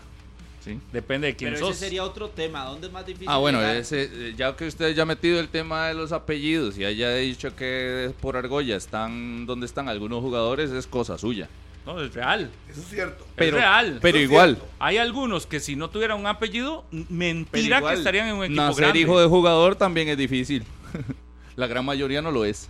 Sí. 0.64 0.78
Depende 0.92 1.28
de 1.28 1.36
quién 1.36 1.54
Pero 1.54 1.66
sos. 1.66 1.76
ese 1.76 1.86
sería 1.86 2.04
otro 2.04 2.28
tema. 2.30 2.64
¿Dónde 2.64 2.88
es 2.88 2.92
más 2.92 3.06
difícil? 3.06 3.28
Ah, 3.30 3.38
bueno, 3.38 3.58
llegar? 3.58 3.76
ese, 3.76 4.10
eh, 4.12 4.34
ya 4.36 4.54
que 4.56 4.66
usted 4.66 4.94
ya 4.94 5.02
ha 5.02 5.06
metido 5.06 5.40
el 5.40 5.48
tema 5.48 5.88
de 5.88 5.94
los 5.94 6.12
apellidos 6.12 6.76
y 6.78 6.84
haya 6.84 7.14
dicho 7.14 7.54
que 7.54 8.12
por 8.20 8.36
Argolla 8.36 8.76
están 8.76 9.46
donde 9.46 9.66
están 9.66 9.88
algunos 9.88 10.20
jugadores, 10.20 10.70
es 10.70 10.86
cosa 10.86 11.16
suya. 11.16 11.48
No, 11.86 12.02
es 12.02 12.12
real. 12.12 12.50
Eso 12.70 12.80
es 12.82 12.88
cierto. 12.88 13.26
Pero, 13.34 13.56
real. 13.56 13.98
Pero 14.02 14.18
es 14.18 14.24
igual, 14.24 14.56
cierto. 14.56 14.74
Hay 14.78 14.98
algunos 14.98 15.46
que 15.46 15.58
si 15.58 15.74
no 15.74 15.88
tuvieran 15.88 16.18
un 16.20 16.26
apellido, 16.26 16.84
mentira 16.90 17.80
que 17.80 17.94
estarían 17.94 18.28
en 18.28 18.34
un 18.34 18.44
equipo 18.44 18.60
nacer 18.60 18.82
grande. 18.82 19.00
hijo 19.00 19.18
de 19.18 19.26
jugador 19.26 19.74
también 19.74 20.08
es 20.08 20.18
difícil. 20.18 20.64
La 21.56 21.66
gran 21.66 21.84
mayoría 21.84 22.20
no 22.20 22.30
lo 22.30 22.44
es. 22.44 22.68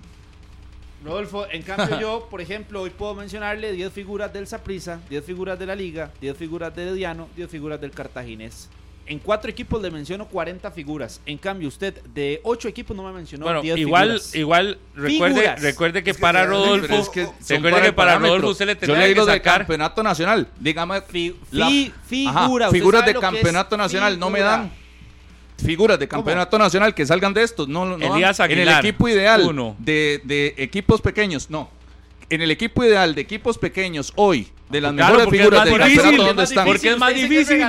Rodolfo, 1.04 1.46
en 1.50 1.62
cambio 1.62 2.00
yo, 2.00 2.28
por 2.30 2.40
ejemplo, 2.40 2.82
hoy 2.82 2.90
puedo 2.90 3.14
mencionarle 3.14 3.72
10 3.72 3.92
figuras 3.92 4.32
del 4.32 4.46
Saprissa, 4.46 5.00
10 5.10 5.24
figuras 5.24 5.58
de 5.58 5.66
la 5.66 5.74
Liga, 5.74 6.10
10 6.20 6.36
figuras 6.36 6.74
del 6.74 6.96
Diano, 6.96 7.28
10 7.36 7.48
figuras 7.50 7.80
del 7.80 7.90
Cartaginés. 7.92 8.68
En 9.10 9.18
cuatro 9.20 9.50
equipos 9.50 9.80
le 9.80 9.90
menciono 9.90 10.26
40 10.26 10.70
figuras. 10.70 11.22
En 11.24 11.38
cambio, 11.38 11.68
usted 11.68 11.94
de 12.12 12.40
8 12.44 12.68
equipos 12.68 12.94
no 12.94 13.04
me 13.04 13.12
mencionó 13.12 13.46
Bueno, 13.46 13.62
10 13.62 13.78
igual, 13.78 14.08
figuras. 14.08 14.34
igual 14.34 14.78
recuerde, 14.94 15.34
Figuras. 15.36 15.62
recuerde 15.62 16.02
que 16.04 16.10
Es 16.10 16.16
que 16.16 16.20
para 16.20 16.44
Rodolfo, 16.44 16.94
es 16.94 17.08
que 17.08 17.26
recuerde 17.54 17.80
que 17.80 17.86
el 17.86 17.94
para 17.94 18.08
parámetro. 18.12 18.28
Rodolfo 18.36 18.50
usted 18.50 18.66
le 18.66 18.74
le 18.74 18.78
que 19.04 19.08
digo 19.08 19.24
de 19.24 19.32
sacar 19.32 19.60
campeonato 19.60 20.02
nacional. 20.02 20.46
Dígame. 20.60 21.00
Fi- 21.00 21.34
la- 21.52 21.68
fi- 21.68 21.92
figura, 22.06 22.66
Ajá, 22.66 22.72
figuras 22.72 23.06
de 23.06 23.14
que 23.14 23.20
campeonato 23.20 23.78
nacional. 23.78 24.18
No 24.18 24.28
me 24.28 24.40
figura. 24.40 24.50
dan 24.58 24.72
figuras 25.62 25.98
de 25.98 26.08
campeonato 26.08 26.58
nacional 26.58 26.94
que 26.94 27.04
salgan 27.06 27.34
de 27.34 27.42
estos. 27.42 27.68
No, 27.68 27.84
no, 27.84 27.98
no 27.98 28.14
Elías 28.14 28.38
dan. 28.38 28.50
En 28.50 28.58
el 28.58 28.68
Aguilar, 28.68 28.86
equipo 28.86 29.08
ideal 29.08 29.42
uno. 29.42 29.76
de, 29.78 30.20
de 30.24 30.54
equipos 30.56 31.00
pequeños, 31.00 31.50
no. 31.50 31.68
En 32.30 32.42
el 32.42 32.50
equipo 32.50 32.84
ideal 32.84 33.14
de 33.14 33.20
equipos 33.20 33.58
pequeños 33.58 34.12
hoy, 34.16 34.48
de 34.70 34.80
las 34.80 34.92
Claro, 34.92 35.14
mejores 35.18 35.38
figuras 35.40 35.60
más 35.60 35.64
del 35.64 35.74
difícil, 35.78 36.02
campeonato, 36.02 36.22
es 36.22 36.26
¿dónde 36.28 36.42
más 36.42 36.50
están? 36.50 36.66
Porque 36.66 36.90
es 36.90 36.98
más 36.98 37.14
difícil. 37.14 37.66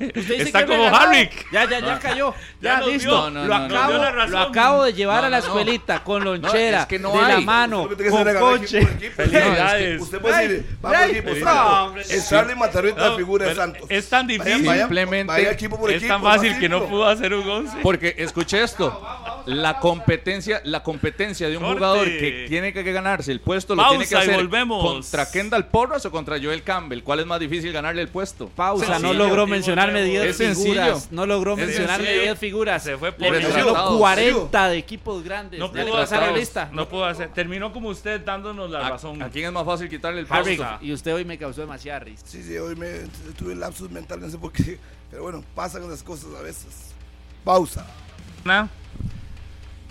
Está 0.38 0.64
como. 0.66 0.86
Harrick. 0.86 1.52
Ya, 1.52 1.68
ya, 1.68 1.80
ya 1.80 1.98
cayó. 1.98 2.34
Ya 2.62 2.80
listo. 2.80 3.10
dio. 3.10 3.30
No, 3.30 3.30
no, 3.30 3.44
lo, 3.44 3.68
no. 3.68 4.38
acabo, 4.38 4.78
lo 4.78 4.84
de 4.84 4.92
llevar 4.94 5.20
No, 5.20 5.26
a 5.26 5.30
la 5.30 5.38
escuelita 5.38 6.02
con 6.02 6.24
lonchera 6.24 6.76
No, 6.78 6.82
es 6.82 6.86
que 6.88 6.98
no 6.98 7.12
de 7.12 7.28
la 7.34 7.40
mano, 7.42 7.86
con 7.86 7.98
coche. 8.38 8.78
equipo 8.78 8.88
por 8.88 8.96
equipo. 8.96 9.14
Felicidades. 9.16 10.00
Usted 10.00 10.20
puede 10.20 10.48
decir, 10.48 10.66
vamos 10.80 11.00
equipo, 11.10 11.28
no, 11.30 11.44
Santos. 11.44 11.78
hombre. 11.86 12.02
Es 12.08 12.28
Charlie 12.30 12.54
Matarrita, 12.54 13.08
No, 13.10 13.16
figura 13.16 13.46
de 13.46 13.54
Santos. 13.54 13.82
es 13.90 14.08
tan 14.08 14.26
Vaya, 14.26 14.44
difícil. 14.44 14.74
Simplemente 14.78 15.26
vaya 15.32 15.50
equipo 15.50 15.78
por 15.78 15.90
Es 15.90 15.96
equipo, 15.98 16.14
tan 16.14 16.22
fácil 16.22 16.58
que 16.58 16.68
no 16.70 16.86
pudo 16.86 17.06
hacer 17.06 17.34
un 17.34 17.46
11. 17.48 17.76
Porque 17.82 18.14
escuche 18.16 18.62
esto, 18.62 19.06
la 19.50 19.78
competencia, 19.80 20.60
la 20.64 20.82
competencia 20.82 21.48
de 21.48 21.56
un 21.56 21.62
Corte. 21.62 21.78
jugador 21.78 22.04
que 22.06 22.46
tiene 22.48 22.72
que 22.72 22.82
ganarse 22.92 23.32
el 23.32 23.40
puesto 23.40 23.74
lo 23.74 23.88
tiene 23.88 24.06
que 24.06 24.14
y 24.14 24.18
hacer 24.18 24.36
volvemos. 24.36 24.84
contra 24.84 25.30
Kendall 25.30 25.66
Porras 25.66 26.04
o 26.06 26.10
contra 26.10 26.38
Joel 26.42 26.62
Campbell. 26.62 27.02
¿Cuál 27.02 27.20
es 27.20 27.26
más 27.26 27.40
difícil 27.40 27.72
ganarle 27.72 28.02
el 28.02 28.08
puesto? 28.08 28.48
Pausa, 28.48 28.86
Sencillo, 28.86 29.12
no 29.12 29.18
logró 29.18 29.46
mencionarme 29.46 30.00
volvemos. 30.00 30.22
10 30.24 30.30
Es 30.30 30.36
sencillo. 30.36 30.72
figuras. 30.74 31.08
No 31.12 31.26
logró 31.26 31.56
mencionarme 31.56 32.04
sencillo. 32.06 32.22
10 32.24 32.38
figuras. 32.38 32.82
Se 32.82 32.96
fue 32.96 33.12
por 33.12 33.22
Le 33.22 33.30
mencionó 33.32 33.56
retratados. 33.66 33.98
40 33.98 34.68
de 34.68 34.78
equipos 34.78 35.22
grandes. 35.24 35.60
No 35.60 35.70
pudo 35.70 35.84
repasar 35.84 36.18
la 36.20 36.24
hacer. 36.26 36.38
lista. 36.38 36.68
No 36.72 36.88
pudo 36.88 37.04
hacer. 37.04 37.30
Terminó 37.32 37.72
como 37.72 37.88
usted 37.88 38.20
dándonos 38.24 38.70
la 38.70 38.86
¿A, 38.86 38.90
razón. 38.90 39.22
a 39.22 39.28
quién 39.30 39.46
es 39.46 39.52
más 39.52 39.64
fácil 39.66 39.88
quitarle 39.88 40.20
el 40.20 40.26
puesto? 40.26 40.66
y 40.80 40.92
usted 40.92 41.14
hoy 41.14 41.24
me 41.24 41.36
causó 41.38 41.60
demasiada 41.60 42.00
risa. 42.00 42.24
Sí, 42.26 42.42
sí, 42.42 42.56
hoy 42.56 42.76
me 42.76 42.88
tuve 43.38 43.54
lapsus 43.54 43.90
mental, 43.90 44.20
no 44.20 44.28
sé 44.30 44.38
por 44.38 44.52
qué. 44.52 44.78
Pero 45.10 45.22
bueno, 45.24 45.42
pasan 45.54 45.82
esas 45.84 46.02
cosas 46.02 46.28
a 46.38 46.42
veces. 46.42 46.92
Pausa. 47.44 47.84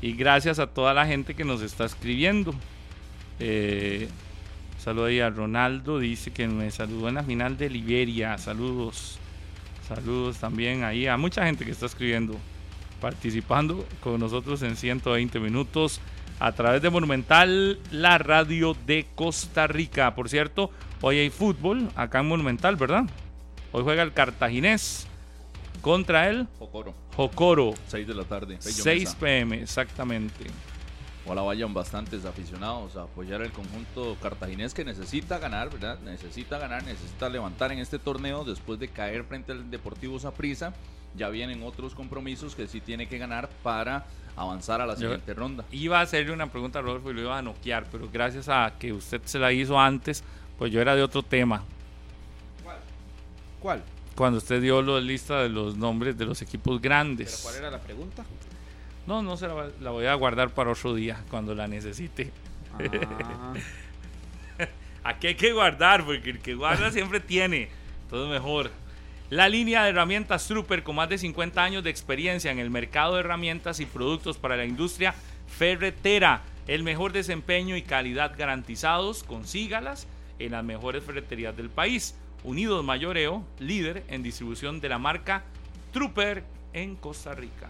Y 0.01 0.13
gracias 0.13 0.59
a 0.59 0.67
toda 0.67 0.93
la 0.93 1.05
gente 1.05 1.35
que 1.35 1.43
nos 1.43 1.61
está 1.61 1.85
escribiendo. 1.85 2.53
Eh, 3.39 4.07
saludo 4.77 5.05
ahí 5.05 5.19
a 5.19 5.29
Ronaldo, 5.29 5.99
dice 5.99 6.31
que 6.31 6.47
me 6.47 6.71
saludó 6.71 7.09
en 7.09 7.15
la 7.15 7.23
final 7.23 7.57
de 7.57 7.69
Liberia. 7.69 8.37
Saludos. 8.37 9.19
Saludos 9.87 10.37
también 10.37 10.83
ahí 10.83 11.07
a 11.07 11.17
mucha 11.17 11.45
gente 11.45 11.65
que 11.65 11.71
está 11.71 11.87
escribiendo, 11.87 12.37
participando 13.01 13.85
con 14.01 14.19
nosotros 14.19 14.61
en 14.61 14.75
120 14.75 15.39
minutos 15.39 15.99
a 16.39 16.51
través 16.53 16.81
de 16.81 16.89
Monumental, 16.89 17.79
la 17.91 18.17
radio 18.17 18.77
de 18.85 19.07
Costa 19.15 19.67
Rica. 19.67 20.15
Por 20.15 20.29
cierto, 20.29 20.71
hoy 21.01 21.17
hay 21.17 21.29
fútbol 21.29 21.89
acá 21.95 22.19
en 22.19 22.27
Monumental, 22.27 22.75
¿verdad? 22.75 23.05
Hoy 23.71 23.83
juega 23.83 24.03
el 24.03 24.13
Cartaginés 24.13 25.08
contra 25.81 26.29
el 26.29 26.47
Jocoro, 26.57 26.93
Jocoro. 27.15 27.73
6 27.87 28.07
de 28.07 28.13
la 28.15 28.23
tarde. 28.23 28.57
Pello 28.57 28.83
6 28.83 29.03
Mesa. 29.03 29.17
pm, 29.19 29.61
exactamente. 29.61 30.45
Ojalá 31.25 31.41
vayan 31.43 31.73
bastantes 31.73 32.25
aficionados 32.25 32.95
a 32.95 33.03
apoyar 33.03 33.41
el 33.41 33.51
conjunto 33.51 34.17
cartaginés 34.21 34.73
que 34.73 34.83
necesita 34.83 35.37
ganar, 35.37 35.69
¿verdad? 35.69 35.99
Necesita 35.99 36.57
ganar, 36.57 36.83
necesita 36.83 37.29
levantar 37.29 37.71
en 37.71 37.79
este 37.79 37.99
torneo 37.99 38.43
después 38.43 38.79
de 38.79 38.87
caer 38.87 39.23
frente 39.25 39.51
al 39.51 39.69
Deportivo 39.69 40.19
Saprissa. 40.19 40.73
Ya 41.15 41.29
vienen 41.29 41.61
otros 41.63 41.93
compromisos 41.93 42.55
que 42.55 42.67
sí 42.67 42.81
tiene 42.81 43.07
que 43.07 43.17
ganar 43.17 43.49
para 43.63 44.05
avanzar 44.35 44.81
a 44.81 44.85
la 44.87 44.93
Yo- 44.93 45.01
siguiente 45.01 45.33
ronda. 45.33 45.65
Iba 45.71 45.99
a 45.99 46.01
hacerle 46.03 46.31
una 46.31 46.47
pregunta 46.47 46.79
a 46.79 46.81
Rodolfo 46.81 47.11
y 47.11 47.13
lo 47.15 47.21
iba 47.21 47.37
a 47.37 47.41
noquear, 47.41 47.85
pero 47.91 48.09
gracias 48.11 48.47
a 48.49 48.73
que 48.79 48.93
usted 48.93 49.21
se 49.25 49.37
la 49.37 49.51
hizo 49.51 49.79
antes, 49.79 50.23
pues 50.57 50.71
yo 50.71 50.81
era 50.81 50.95
de 50.95 51.03
otro 51.03 51.21
tema. 51.21 51.63
¿Cuál? 53.59 53.83
Cuando 54.19 54.39
usted 54.39 54.61
dio 54.61 54.81
la 54.81 54.99
lista 54.99 55.43
de 55.43 55.47
los 55.47 55.77
nombres 55.77 56.17
de 56.17 56.25
los 56.25 56.41
equipos 56.41 56.77
¿Pero 56.77 56.81
grandes. 56.81 57.39
cuál 57.41 57.55
era 57.55 57.71
la 57.71 57.79
pregunta? 57.79 58.25
No, 59.07 59.23
no 59.23 59.37
se 59.37 59.47
la, 59.47 59.69
la 59.79 59.91
voy 59.91 60.07
a 60.07 60.13
guardar 60.15 60.49
para 60.49 60.71
otro 60.71 60.93
día, 60.93 61.23
cuando 61.31 61.55
la 61.55 61.69
necesite. 61.69 62.29
Ah, 62.77 63.53
Aquí 65.05 65.27
hay 65.27 65.35
que 65.35 65.53
guardar, 65.53 66.03
porque 66.03 66.31
el 66.31 66.39
que 66.39 66.53
guarda 66.53 66.91
siempre 66.97 67.21
tiene. 67.21 67.69
Todo 68.09 68.27
mejor. 68.27 68.71
La 69.29 69.47
línea 69.47 69.85
de 69.85 69.91
herramientas 69.91 70.49
Trooper 70.49 70.83
con 70.83 70.97
más 70.97 71.07
de 71.07 71.17
50 71.17 71.63
años 71.63 71.85
de 71.85 71.89
experiencia 71.89 72.51
en 72.51 72.59
el 72.59 72.69
mercado 72.69 73.13
de 73.13 73.21
herramientas 73.21 73.79
y 73.79 73.85
productos 73.85 74.37
para 74.37 74.57
la 74.57 74.65
industria 74.65 75.15
ferretera. 75.47 76.41
El 76.67 76.83
mejor 76.83 77.13
desempeño 77.13 77.77
y 77.77 77.83
calidad 77.83 78.35
garantizados. 78.37 79.23
Consígalas 79.23 80.07
en 80.39 80.51
las 80.51 80.65
mejores 80.65 81.05
ferreterías 81.05 81.55
del 81.55 81.69
país. 81.69 82.15
Unidos 82.43 82.83
Mayoreo, 82.83 83.43
líder 83.59 84.03
en 84.07 84.23
distribución 84.23 84.79
de 84.79 84.89
la 84.89 84.97
marca 84.97 85.43
Trooper 85.91 86.43
en 86.73 86.95
Costa 86.95 87.33
Rica. 87.33 87.69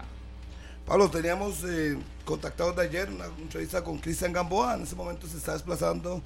Pablo, 0.86 1.08
teníamos 1.10 1.62
eh, 1.64 1.96
contactados 2.24 2.74
de 2.76 2.82
ayer 2.82 3.08
una 3.08 3.26
entrevista 3.26 3.82
con 3.82 3.98
Cristian 3.98 4.32
Gamboa. 4.32 4.74
En 4.74 4.82
ese 4.82 4.96
momento 4.96 5.26
se 5.26 5.36
está 5.36 5.52
desplazando 5.52 6.22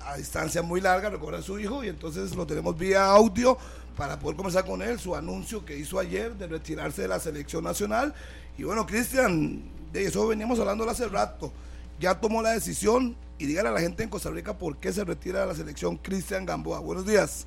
a 0.00 0.16
distancia 0.16 0.62
muy 0.62 0.80
larga, 0.80 1.10
recuerda 1.10 1.40
a 1.40 1.42
su 1.42 1.58
hijo, 1.58 1.84
y 1.84 1.88
entonces 1.88 2.34
lo 2.34 2.46
tenemos 2.46 2.78
vía 2.78 3.06
audio 3.06 3.58
para 3.96 4.18
poder 4.18 4.36
conversar 4.36 4.64
con 4.64 4.82
él, 4.82 4.98
su 4.98 5.14
anuncio 5.14 5.64
que 5.64 5.76
hizo 5.76 5.98
ayer 5.98 6.34
de 6.34 6.46
retirarse 6.46 7.02
de 7.02 7.08
la 7.08 7.18
selección 7.18 7.64
nacional. 7.64 8.14
Y 8.58 8.62
bueno, 8.62 8.86
Cristian, 8.86 9.62
de 9.92 10.04
eso 10.04 10.26
veníamos 10.26 10.58
hablando 10.60 10.88
hace 10.88 11.08
rato. 11.08 11.52
Ya 11.98 12.14
tomó 12.14 12.42
la 12.42 12.50
decisión 12.50 13.16
y 13.38 13.46
dígale 13.46 13.70
a 13.70 13.72
la 13.72 13.80
gente 13.80 14.02
en 14.02 14.10
Costa 14.10 14.30
Rica 14.30 14.56
por 14.56 14.76
qué 14.76 14.92
se 14.92 15.04
retira 15.04 15.40
de 15.40 15.46
la 15.46 15.54
selección 15.54 15.96
Cristian 15.96 16.46
Gamboa. 16.46 16.78
Buenos 16.80 17.06
días. 17.06 17.46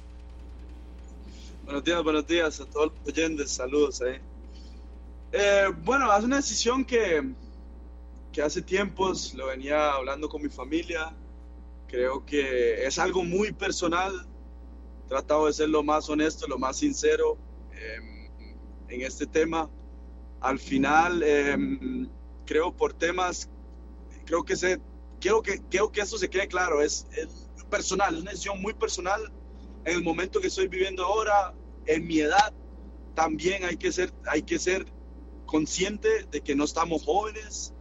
Buenos 1.69 1.83
días, 1.83 2.03
buenos 2.03 2.25
días 2.25 2.59
a 2.61 2.65
todos 2.65 2.93
los 2.97 3.07
oyentes, 3.13 3.51
saludos 3.51 4.01
ahí. 4.01 4.19
Eh, 5.31 5.67
bueno, 5.83 6.11
es 6.17 6.23
una 6.23 6.37
decisión 6.37 6.83
que, 6.83 7.23
que 8.31 8.41
hace 8.41 8.63
tiempos 8.63 9.35
lo 9.35 9.45
venía 9.45 9.91
hablando 9.91 10.27
con 10.29 10.41
mi 10.41 10.49
familia. 10.49 11.15
Creo 11.87 12.25
que 12.25 12.83
es 12.87 12.97
algo 12.97 13.23
muy 13.23 13.51
personal. 13.51 14.25
He 15.05 15.09
tratado 15.09 15.45
de 15.45 15.53
ser 15.53 15.69
lo 15.69 15.83
más 15.83 16.09
honesto, 16.09 16.47
lo 16.47 16.57
más 16.57 16.75
sincero 16.77 17.37
eh, 17.71 18.31
en 18.87 19.01
este 19.03 19.27
tema. 19.27 19.69
Al 20.41 20.57
final, 20.57 21.21
eh, 21.23 21.55
creo 22.47 22.75
por 22.75 22.93
temas, 22.93 23.47
creo 24.25 24.43
que 24.43 24.55
se, 24.55 24.81
quiero 25.21 25.43
que, 25.43 25.61
quiero 25.69 25.91
que 25.91 26.01
eso 26.01 26.17
se 26.17 26.31
quede 26.31 26.47
claro. 26.47 26.81
Es, 26.81 27.05
es 27.11 27.47
personal, 27.69 28.15
es 28.15 28.21
una 28.21 28.31
decisión 28.31 28.59
muy 28.59 28.73
personal 28.73 29.31
en 29.85 29.95
el 29.95 30.03
momento 30.03 30.39
que 30.39 30.47
estoy 30.47 30.67
viviendo 30.67 31.05
ahora, 31.05 31.53
en 31.85 32.05
mi 32.07 32.19
edad, 32.19 32.53
también 33.15 33.63
hay 33.63 33.77
que 33.77 33.91
ser, 33.91 34.13
hay 34.27 34.43
que 34.43 34.59
ser 34.59 34.85
consciente 35.45 36.25
de 36.31 36.41
que 36.41 36.55
no 36.55 36.63
estamos 36.63 37.03
jóvenes, 37.03 37.73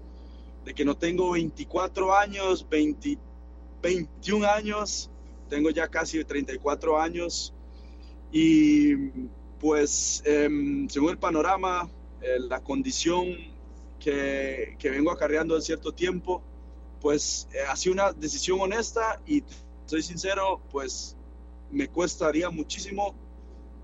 de 0.64 0.74
que 0.74 0.84
no 0.84 0.96
tengo 0.96 1.32
24 1.32 2.16
años, 2.16 2.66
20, 2.68 3.18
21 3.82 4.46
años, 4.48 5.10
tengo 5.48 5.70
ya 5.70 5.88
casi 5.88 6.24
34 6.24 7.00
años. 7.00 7.54
Y 8.32 8.96
pues 9.60 10.22
em, 10.24 10.88
según 10.88 11.10
el 11.10 11.18
panorama, 11.18 11.90
eh, 12.20 12.38
la 12.40 12.60
condición 12.60 13.36
que, 13.98 14.76
que 14.78 14.90
vengo 14.90 15.10
acarreando 15.10 15.56
en 15.56 15.62
cierto 15.62 15.92
tiempo, 15.92 16.42
pues 17.00 17.48
eh, 17.52 17.58
ha 17.68 17.76
sido 17.76 17.94
una 17.94 18.12
decisión 18.12 18.60
honesta 18.60 19.20
y 19.26 19.44
soy 19.86 20.02
sincero, 20.02 20.60
pues 20.70 21.17
me 21.70 21.88
costaría 21.88 22.50
muchísimo 22.50 23.14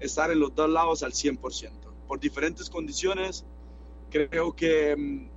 estar 0.01 0.31
en 0.31 0.41
los 0.41 0.55
dos 0.55 0.69
lados 0.71 1.03
al 1.03 1.13
100%. 1.13 1.71
Por 2.07 2.21
diferentes 2.21 2.69
condiciones, 2.69 3.45
creo 4.11 4.55
que, 4.55 4.97
mm, 4.97 5.31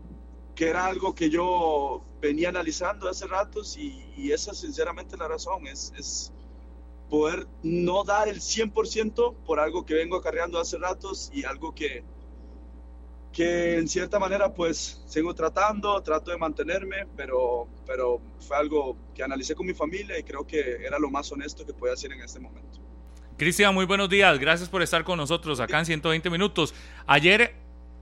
que 0.55 0.69
era 0.69 0.85
algo 0.85 1.13
que 1.13 1.29
yo 1.29 2.03
venía 2.19 2.49
analizando 2.49 3.07
hace 3.07 3.27
ratos 3.27 3.77
y, 3.77 4.03
y 4.17 4.31
esa 4.31 4.51
es 4.51 4.59
sinceramente 4.59 5.15
la 5.17 5.27
razón, 5.27 5.67
es, 5.67 5.93
es 5.97 6.33
poder 7.09 7.47
no 7.63 8.03
dar 8.03 8.27
el 8.27 8.41
100% 8.41 9.35
por 9.45 9.59
algo 9.59 9.85
que 9.85 9.93
vengo 9.93 10.17
acarreando 10.17 10.59
hace 10.59 10.77
ratos 10.77 11.29
y 11.33 11.45
algo 11.45 11.73
que, 11.73 12.03
que 13.37 13.77
en 13.77 13.87
cierta 13.87 14.17
manera 14.17 14.51
pues 14.51 14.99
sigo 15.05 15.31
tratando, 15.35 16.01
trato 16.01 16.31
de 16.31 16.37
mantenerme, 16.37 17.05
pero, 17.15 17.67
pero 17.85 18.19
fue 18.39 18.57
algo 18.57 18.97
que 19.13 19.21
analicé 19.21 19.53
con 19.53 19.67
mi 19.67 19.75
familia 19.75 20.17
y 20.17 20.23
creo 20.23 20.47
que 20.47 20.59
era 20.83 20.97
lo 20.97 21.11
más 21.11 21.31
honesto 21.31 21.63
que 21.63 21.71
podía 21.71 21.93
hacer 21.93 22.11
en 22.13 22.21
este 22.21 22.39
momento. 22.39 22.79
Cristian, 23.37 23.75
muy 23.75 23.85
buenos 23.85 24.09
días. 24.09 24.39
Gracias 24.39 24.69
por 24.69 24.81
estar 24.81 25.03
con 25.03 25.17
nosotros 25.17 25.59
acá 25.59 25.77
en 25.77 25.85
120 25.85 26.31
minutos. 26.31 26.73
Ayer 27.05 27.53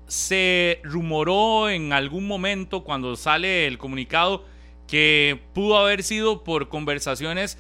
se 0.07 0.79
rumoró 0.85 1.67
en 1.67 1.91
algún 1.91 2.27
momento 2.27 2.85
cuando 2.85 3.17
sale 3.17 3.67
el 3.67 3.77
comunicado 3.77 4.45
que 4.87 5.41
pudo 5.53 5.77
haber 5.77 6.03
sido 6.03 6.45
por 6.45 6.69
conversaciones 6.69 7.57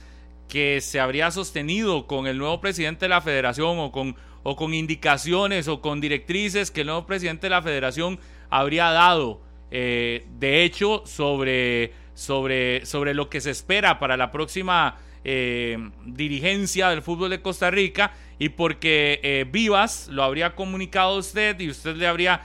que 0.47 0.79
se 0.79 1.01
habría 1.01 1.29
sostenido 1.29 2.07
con 2.07 2.25
el 2.25 2.37
nuevo 2.37 2.61
presidente 2.61 3.03
de 3.03 3.09
la 3.09 3.19
federación 3.19 3.79
o 3.79 3.91
con, 3.91 4.15
o 4.47 4.55
con 4.55 4.75
indicaciones 4.75 5.67
o 5.67 5.81
con 5.81 5.99
directrices 5.99 6.69
que 6.69 6.81
el 6.81 6.87
nuevo 6.87 7.07
presidente 7.07 7.47
de 7.47 7.49
la 7.49 7.63
federación 7.63 8.19
habría 8.51 8.91
dado, 8.91 9.41
eh, 9.71 10.27
de 10.37 10.63
hecho, 10.63 11.01
sobre, 11.07 11.93
sobre, 12.13 12.85
sobre 12.85 13.15
lo 13.15 13.27
que 13.27 13.41
se 13.41 13.49
espera 13.49 13.97
para 13.97 14.15
la 14.17 14.31
próxima 14.31 14.97
eh, 15.23 15.89
dirigencia 16.05 16.89
del 16.89 17.01
fútbol 17.01 17.31
de 17.31 17.41
Costa 17.41 17.71
Rica 17.71 18.13
y 18.37 18.49
porque 18.49 19.19
eh, 19.23 19.45
Vivas 19.51 20.09
lo 20.09 20.21
habría 20.21 20.53
comunicado 20.53 21.15
a 21.15 21.17
usted 21.17 21.59
y 21.59 21.71
usted 21.71 21.95
le 21.95 22.07
habría 22.07 22.43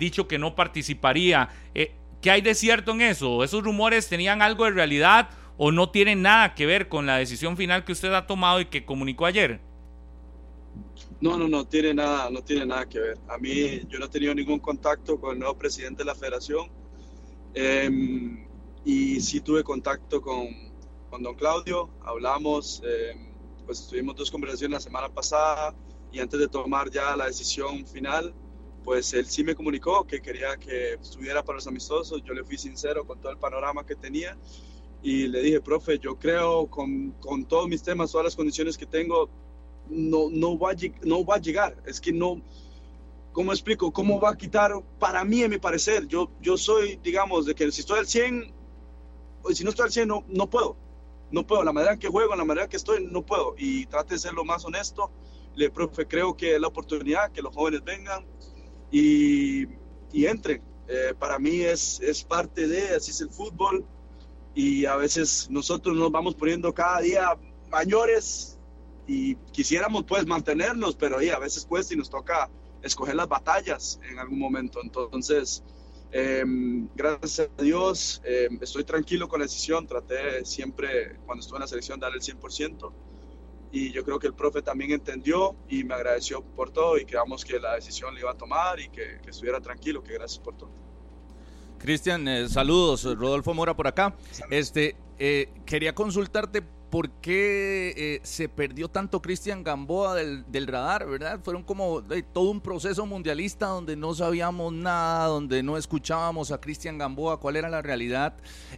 dicho 0.00 0.26
que 0.26 0.38
no 0.38 0.56
participaría. 0.56 1.50
¿Qué 1.72 2.30
hay 2.32 2.40
de 2.40 2.56
cierto 2.56 2.90
en 2.90 3.00
eso? 3.00 3.44
¿Esos 3.44 3.62
rumores 3.62 4.08
tenían 4.08 4.42
algo 4.42 4.64
de 4.64 4.72
realidad 4.72 5.30
o 5.56 5.70
no 5.70 5.90
tienen 5.90 6.20
nada 6.20 6.56
que 6.56 6.66
ver 6.66 6.88
con 6.88 7.06
la 7.06 7.16
decisión 7.16 7.56
final 7.56 7.84
que 7.84 7.92
usted 7.92 8.12
ha 8.12 8.26
tomado 8.26 8.60
y 8.60 8.64
que 8.64 8.84
comunicó 8.84 9.24
ayer? 9.24 9.60
No, 11.20 11.36
no, 11.36 11.48
no 11.48 11.66
tiene 11.66 11.94
nada, 11.94 12.30
no 12.30 12.42
tiene 12.42 12.64
nada 12.64 12.88
que 12.88 13.00
ver. 13.00 13.18
A 13.28 13.38
mí 13.38 13.80
yo 13.88 13.98
no 13.98 14.06
he 14.06 14.08
tenido 14.08 14.34
ningún 14.34 14.60
contacto 14.60 15.20
con 15.20 15.32
el 15.32 15.38
nuevo 15.40 15.58
presidente 15.58 16.02
de 16.02 16.06
la 16.06 16.14
federación. 16.14 16.70
Em, 17.54 18.46
y 18.84 19.20
sí 19.20 19.40
tuve 19.40 19.64
contacto 19.64 20.20
con, 20.20 20.46
con 21.10 21.22
don 21.22 21.34
Claudio, 21.34 21.90
hablamos, 22.02 22.82
em, 22.84 23.32
pues 23.66 23.88
tuvimos 23.88 24.14
dos 24.14 24.30
conversaciones 24.30 24.76
la 24.76 24.80
semana 24.80 25.08
pasada 25.08 25.74
y 26.12 26.20
antes 26.20 26.38
de 26.38 26.48
tomar 26.48 26.90
ya 26.90 27.16
la 27.16 27.26
decisión 27.26 27.86
final, 27.86 28.32
pues 28.84 29.12
él 29.12 29.26
sí 29.26 29.42
me 29.44 29.54
comunicó 29.54 30.06
que 30.06 30.22
quería 30.22 30.56
que 30.56 30.94
estuviera 30.94 31.44
para 31.44 31.56
los 31.56 31.66
amistosos, 31.66 32.22
yo 32.22 32.32
le 32.32 32.44
fui 32.44 32.56
sincero 32.56 33.06
con 33.06 33.20
todo 33.20 33.32
el 33.32 33.38
panorama 33.38 33.84
que 33.84 33.96
tenía 33.96 34.38
y 35.02 35.26
le 35.26 35.42
dije, 35.42 35.60
profe, 35.60 35.98
yo 35.98 36.18
creo 36.18 36.68
con, 36.68 37.12
con 37.20 37.44
todos 37.46 37.68
mis 37.68 37.82
temas, 37.82 38.10
todas 38.10 38.24
las 38.24 38.36
condiciones 38.36 38.78
que 38.78 38.86
tengo, 38.86 39.28
no, 39.90 40.28
no, 40.30 40.58
va 40.58 40.72
a, 40.72 40.74
no 41.04 41.24
va 41.24 41.36
a 41.36 41.40
llegar. 41.40 41.76
Es 41.86 42.00
que 42.00 42.12
no, 42.12 42.40
¿cómo 43.32 43.52
explico? 43.52 43.92
¿Cómo 43.92 44.20
va 44.20 44.30
a 44.30 44.36
quitar? 44.36 44.72
Para 44.98 45.24
mí, 45.24 45.42
en 45.42 45.50
mi 45.50 45.58
parecer, 45.58 46.06
yo, 46.06 46.30
yo 46.40 46.56
soy, 46.56 46.96
digamos, 47.02 47.46
de 47.46 47.54
que 47.54 47.70
si 47.70 47.80
estoy 47.80 48.00
al 48.00 48.06
100, 48.06 48.52
o 49.42 49.50
si 49.50 49.64
no 49.64 49.70
estoy 49.70 49.84
al 49.84 49.92
100, 49.92 50.08
no, 50.08 50.24
no 50.28 50.48
puedo. 50.50 50.76
No 51.30 51.46
puedo. 51.46 51.62
La 51.62 51.72
manera 51.72 51.92
en 51.92 51.98
que 51.98 52.08
juego, 52.08 52.34
la 52.34 52.44
manera 52.44 52.68
que 52.68 52.76
estoy, 52.76 53.06
no 53.06 53.24
puedo. 53.24 53.54
Y 53.58 53.86
trate 53.86 54.14
de 54.14 54.20
ser 54.20 54.32
lo 54.32 54.44
más 54.44 54.64
honesto. 54.64 55.10
Le, 55.54 55.70
profe, 55.70 56.06
creo 56.06 56.36
que 56.36 56.54
es 56.54 56.60
la 56.60 56.68
oportunidad 56.68 57.32
que 57.32 57.42
los 57.42 57.54
jóvenes 57.54 57.84
vengan 57.84 58.24
y, 58.90 59.66
y 60.12 60.26
entren. 60.26 60.62
Eh, 60.88 61.14
para 61.18 61.38
mí 61.38 61.60
es, 61.60 62.00
es 62.00 62.24
parte 62.24 62.66
de, 62.66 62.96
así 62.96 63.10
es 63.10 63.20
el 63.20 63.30
fútbol. 63.30 63.84
Y 64.54 64.86
a 64.86 64.96
veces 64.96 65.48
nosotros 65.50 65.96
nos 65.96 66.10
vamos 66.10 66.34
poniendo 66.34 66.74
cada 66.74 67.00
día 67.00 67.36
mayores 67.70 68.57
y 69.08 69.36
quisiéramos 69.52 70.04
pues 70.04 70.26
mantenernos, 70.26 70.94
pero 70.94 71.18
ahí 71.18 71.30
a 71.30 71.38
veces 71.38 71.64
cuesta 71.64 71.94
y 71.94 71.96
nos 71.96 72.10
toca 72.10 72.50
escoger 72.82 73.16
las 73.16 73.26
batallas 73.26 73.98
en 74.08 74.18
algún 74.18 74.38
momento. 74.38 74.80
Entonces, 74.82 75.64
em, 76.12 76.86
gracias 76.94 77.48
a 77.58 77.62
Dios, 77.62 78.20
em, 78.22 78.58
estoy 78.60 78.84
tranquilo 78.84 79.26
con 79.26 79.40
la 79.40 79.46
decisión. 79.46 79.86
Traté 79.86 80.44
siempre, 80.44 81.16
cuando 81.24 81.40
estuve 81.40 81.56
en 81.56 81.62
la 81.62 81.66
selección, 81.66 81.98
dar 81.98 82.12
el 82.14 82.20
100%. 82.20 82.92
Y 83.72 83.92
yo 83.92 84.04
creo 84.04 84.18
que 84.18 84.26
el 84.26 84.34
profe 84.34 84.60
también 84.60 84.92
entendió 84.92 85.56
y 85.70 85.84
me 85.84 85.94
agradeció 85.94 86.42
por 86.42 86.70
todo 86.70 86.98
y 86.98 87.06
creamos 87.06 87.46
que 87.46 87.58
la 87.58 87.76
decisión 87.76 88.14
le 88.14 88.20
iba 88.20 88.32
a 88.32 88.36
tomar 88.36 88.78
y 88.78 88.90
que, 88.90 89.20
estuviera 89.26 89.58
tranquilo, 89.60 90.02
que 90.02 90.12
gracias 90.12 90.38
por 90.38 90.54
todo. 90.56 90.70
Cristian, 91.78 92.28
eh, 92.28 92.48
saludos, 92.48 93.04
Rodolfo 93.04 93.54
Mora 93.54 93.74
por 93.74 93.86
acá. 93.86 94.14
Este, 94.50 94.96
eh, 95.18 95.50
quería 95.64 95.94
consultarte 95.94 96.62
por 96.90 97.10
qué 97.10 97.94
eh, 97.96 98.20
se 98.22 98.48
perdió 98.48 98.88
tanto 98.88 99.20
Cristian 99.20 99.62
Gamboa 99.62 100.14
del, 100.14 100.66
radar, 100.66 101.06
¿verdad? 101.06 101.40
Fueron 101.42 101.62
como 101.62 102.02
todo 102.32 102.50
un 102.50 102.60
proceso 102.60 103.04
mundialista 103.06 103.66
donde 103.66 103.96
no 103.96 104.14
sabíamos 104.14 104.72
nada, 104.72 105.26
donde 105.26 105.62
no 105.62 105.76
escuchábamos 105.76 106.50
a 106.50 106.60
Cristian 106.60 106.98
Gamboa, 106.98 107.40
cuál 107.40 107.56
era 107.56 107.68
la 107.68 107.82
realidad. 107.82 108.34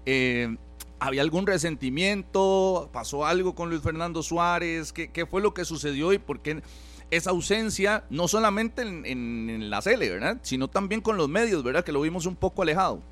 Eh, 0.07 0.57
¿Había 0.99 1.23
algún 1.23 1.47
resentimiento? 1.47 2.91
¿Pasó 2.93 3.25
algo 3.25 3.55
con 3.55 3.71
Luis 3.71 3.81
Fernando 3.81 4.23
Suárez? 4.23 4.93
¿Qué, 4.93 5.27
fue 5.31 5.41
lo 5.41 5.55
que 5.55 5.65
sucedió 5.65 6.13
y 6.13 6.19
por 6.19 6.41
qué 6.41 6.63
esa 7.11 7.31
ausencia, 7.31 8.05
no 8.11 8.29
solamente 8.29 8.83
en, 8.83 9.05
en 9.07 9.71
la 9.71 9.83
Cele, 9.83 10.11
¿verdad? 10.11 10.39
Sino 10.43 10.69
también 10.69 11.01
con 11.01 11.17
los 11.17 11.29
medios, 11.29 11.63
¿verdad? 11.65 11.85
Que 11.85 11.93
lo 11.93 12.01
vimos 12.03 12.27
un 12.27 12.37
poco 12.37 12.63
alejado. 12.63 13.03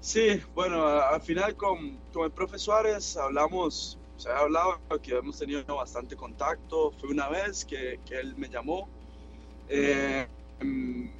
Sí, 0.00 0.40
bueno, 0.54 0.86
al 0.86 1.20
final 1.20 1.56
con, 1.56 1.98
con 2.12 2.24
el 2.24 2.30
profe 2.30 2.58
Suárez 2.58 3.18
hablamos, 3.18 3.98
se 4.16 4.30
ha 4.30 4.38
hablado 4.38 4.78
que 5.02 5.14
hemos 5.14 5.38
tenido 5.38 5.62
bastante 5.76 6.16
contacto. 6.16 6.92
Fue 6.92 7.10
una 7.10 7.28
vez 7.28 7.64
que, 7.66 8.00
que 8.06 8.18
él 8.18 8.34
me 8.36 8.48
llamó. 8.48 8.88
Eh, 9.68 10.26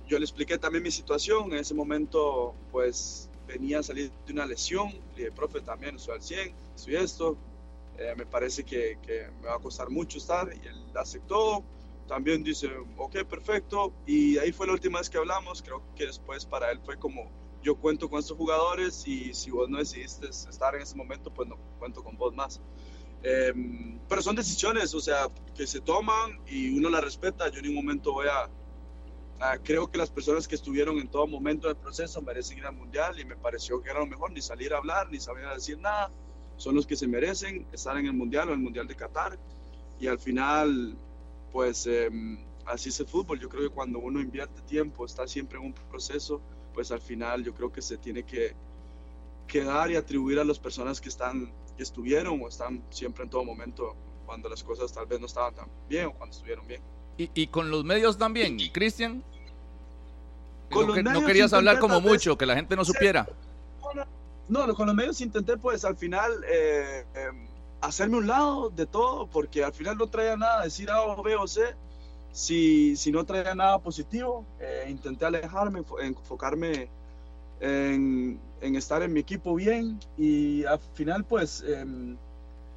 yo 0.09 0.19
le 0.19 0.24
expliqué 0.24 0.57
también 0.57 0.82
mi 0.82 0.90
situación. 0.90 1.52
En 1.52 1.59
ese 1.59 1.74
momento, 1.74 2.55
pues 2.73 3.28
venía 3.47 3.81
a 3.81 3.82
salir 3.82 4.11
de 4.27 4.32
una 4.32 4.47
lesión. 4.47 4.89
Le 5.15 5.24
dije, 5.24 5.32
profe, 5.32 5.61
también 5.61 5.97
estoy 5.97 6.15
al 6.15 6.23
100, 6.23 6.55
estoy 6.74 6.97
esto. 6.97 7.36
Eh, 7.98 8.15
me 8.16 8.24
parece 8.24 8.65
que, 8.65 8.98
que, 9.07 9.27
me 9.43 9.48
va 9.48 9.57
a 9.57 9.59
costar 9.59 9.90
mucho 9.90 10.16
estar. 10.16 10.51
Y 10.55 10.66
él 10.66 10.77
aceptó. 10.94 11.62
También 12.09 12.43
dice, 12.43 12.70
ok, 12.97 13.24
perfecto. 13.24 13.93
Y 14.07 14.39
ahí 14.39 14.52
fue 14.52 14.66
la 14.66 14.73
última 14.73 15.01
vez 15.01 15.11
que 15.11 15.19
hablamos. 15.19 15.62
Creo 15.62 15.82
que 15.94 16.07
después 16.07 16.47
para 16.47 16.70
él 16.73 16.81
fue 16.82 16.98
como 16.98 17.31
yo 17.62 17.77
cuento 17.77 18.09
con 18.09 18.20
estos 18.20 18.37
jugadores 18.37 19.07
y 19.07 19.35
si 19.35 19.51
vos 19.51 19.69
no 19.69 19.78
decidiste 19.78 20.28
estar 20.28 20.74
en 20.74 20.82
ese 20.82 20.97
momento, 20.97 21.32
pues 21.32 21.49
no 21.49 21.57
cuento 21.78 22.03
con 22.03 22.16
vos 22.16 22.35
más. 22.35 22.61
Em, 23.23 23.99
pero 24.09 24.23
son 24.23 24.35
decisiones, 24.35 24.95
o 24.95 25.01
sea, 25.01 25.28
que 25.55 25.66
se 25.66 25.81
toman 25.81 26.41
y 26.47 26.77
uno 26.77 26.89
las 26.89 27.05
respeta. 27.05 27.49
Yo 27.49 27.59
en 27.59 27.66
ningún 27.66 27.85
momento 27.85 28.12
voy 28.12 28.28
a, 28.28 28.49
Creo 29.62 29.91
que 29.91 29.97
las 29.97 30.11
personas 30.11 30.47
que 30.47 30.55
estuvieron 30.55 30.99
en 30.99 31.09
todo 31.09 31.27
momento 31.27 31.66
del 31.66 31.77
proceso 31.77 32.20
merecen 32.20 32.59
ir 32.59 32.66
al 32.66 32.74
Mundial 32.74 33.19
y 33.19 33.24
me 33.24 33.37
pareció 33.37 33.82
que 33.82 33.89
era 33.89 34.01
lo 34.01 34.07
mejor, 34.07 34.32
ni 34.32 34.43
salir 34.43 34.74
a 34.74 34.77
hablar, 34.77 35.11
ni 35.11 35.19
salir 35.19 35.47
a 35.47 35.55
decir 35.55 35.78
nada. 35.78 36.11
Son 36.57 36.74
los 36.74 36.87
que 36.87 36.95
se 36.95 37.09
merecen 37.09 37.66
estar 37.73 37.97
en 37.97 38.05
el 38.05 38.12
Mundial 38.12 38.51
o 38.51 38.53
el 38.53 38.59
Mundial 38.59 38.87
de 38.87 38.95
Qatar. 38.95 39.39
Y 39.99 40.09
al 40.09 40.19
final, 40.19 40.95
pues 41.53 41.87
em, 41.87 42.39
así 42.66 42.91
es 42.91 43.01
el 43.01 43.07
fútbol. 43.07 43.41
Yo 43.41 43.49
creo 43.49 43.62
que 43.62 43.74
cuando 43.74 43.99
uno 43.99 44.20
invierte 44.20 44.61
tiempo, 44.62 45.07
está 45.07 45.27
siempre 45.27 45.59
en 45.59 45.65
un 45.65 45.73
proceso 45.73 46.43
pues 46.73 46.91
al 46.91 47.01
final 47.01 47.45
yo 47.45 47.55
creo 47.55 47.73
que 47.73 47.83
se 47.83 47.97
tiene 47.99 48.23
que, 48.25 48.55
quedar 49.51 49.91
y 49.91 49.97
atribuir 49.97 50.39
a 50.39 50.45
las 50.45 50.59
personas 50.59 51.01
que 51.01 51.09
están 51.09 51.53
que 51.77 51.83
estuvieron 51.83 52.41
o 52.41 52.49
están 52.49 52.83
siempre 52.91 53.25
en 53.25 53.31
todo 53.31 53.45
momento 53.45 53.97
cuando 54.25 54.49
las 54.49 54.63
cosas 54.63 54.93
tal 54.93 55.07
vez 55.07 55.19
no 55.19 55.27
estaban 55.27 55.55
tan 55.55 55.67
bien 55.89 56.07
o 56.07 56.13
cuando 56.13 56.35
estuvieron 56.35 56.67
bien. 56.67 56.81
¿Y, 57.19 57.49
con 57.49 57.71
los 57.71 57.85
medios 57.85 58.17
también, 58.17 58.57
Cristian? 58.73 59.23
no, 60.71 61.27
querías 61.27 61.53
hablar 61.53 61.79
como 61.79 62.01
mucho, 62.01 62.39
que 62.39 62.47
la 62.47 62.55
gente 62.55 62.77
no 62.77 62.85
supiera. 62.85 63.29
No, 64.49 64.73
con 64.75 64.87
los 64.87 64.95
medios 64.95 65.21
intenté 65.21 65.57
pues 65.57 65.85
al 65.85 65.97
final 65.97 66.33
eh, 66.49 67.05
em, 67.15 67.47
hacerme 67.83 68.17
un 68.17 68.27
lado 68.27 68.71
de 68.71 68.87
todo 68.87 69.27
porque 69.27 69.63
al 69.65 69.73
final 69.73 69.99
no 69.99 70.07
traía 70.09 70.37
nada, 70.37 70.65
decir 70.65 70.91
A 70.91 71.03
o 71.03 71.23
B 71.23 71.37
o 71.37 71.47
C 71.47 71.75
si, 72.32 72.97
si 72.97 73.11
no 73.11 73.24
traía 73.24 73.55
nada 73.55 73.78
positivo, 73.78 74.44
eh, 74.61 74.86
intenté 74.89 75.24
alejarme, 75.24 75.82
enfocarme 76.02 76.89
en, 77.61 78.39
en, 78.61 78.77
estar 78.77 79.02
en 79.02 79.12
mi 79.12 79.20
equipo 79.20 79.55
bien 79.55 79.98
y 80.16 80.65
al 80.65 80.81
final 80.94 81.24
pues 81.24 81.62
em, 81.66 82.16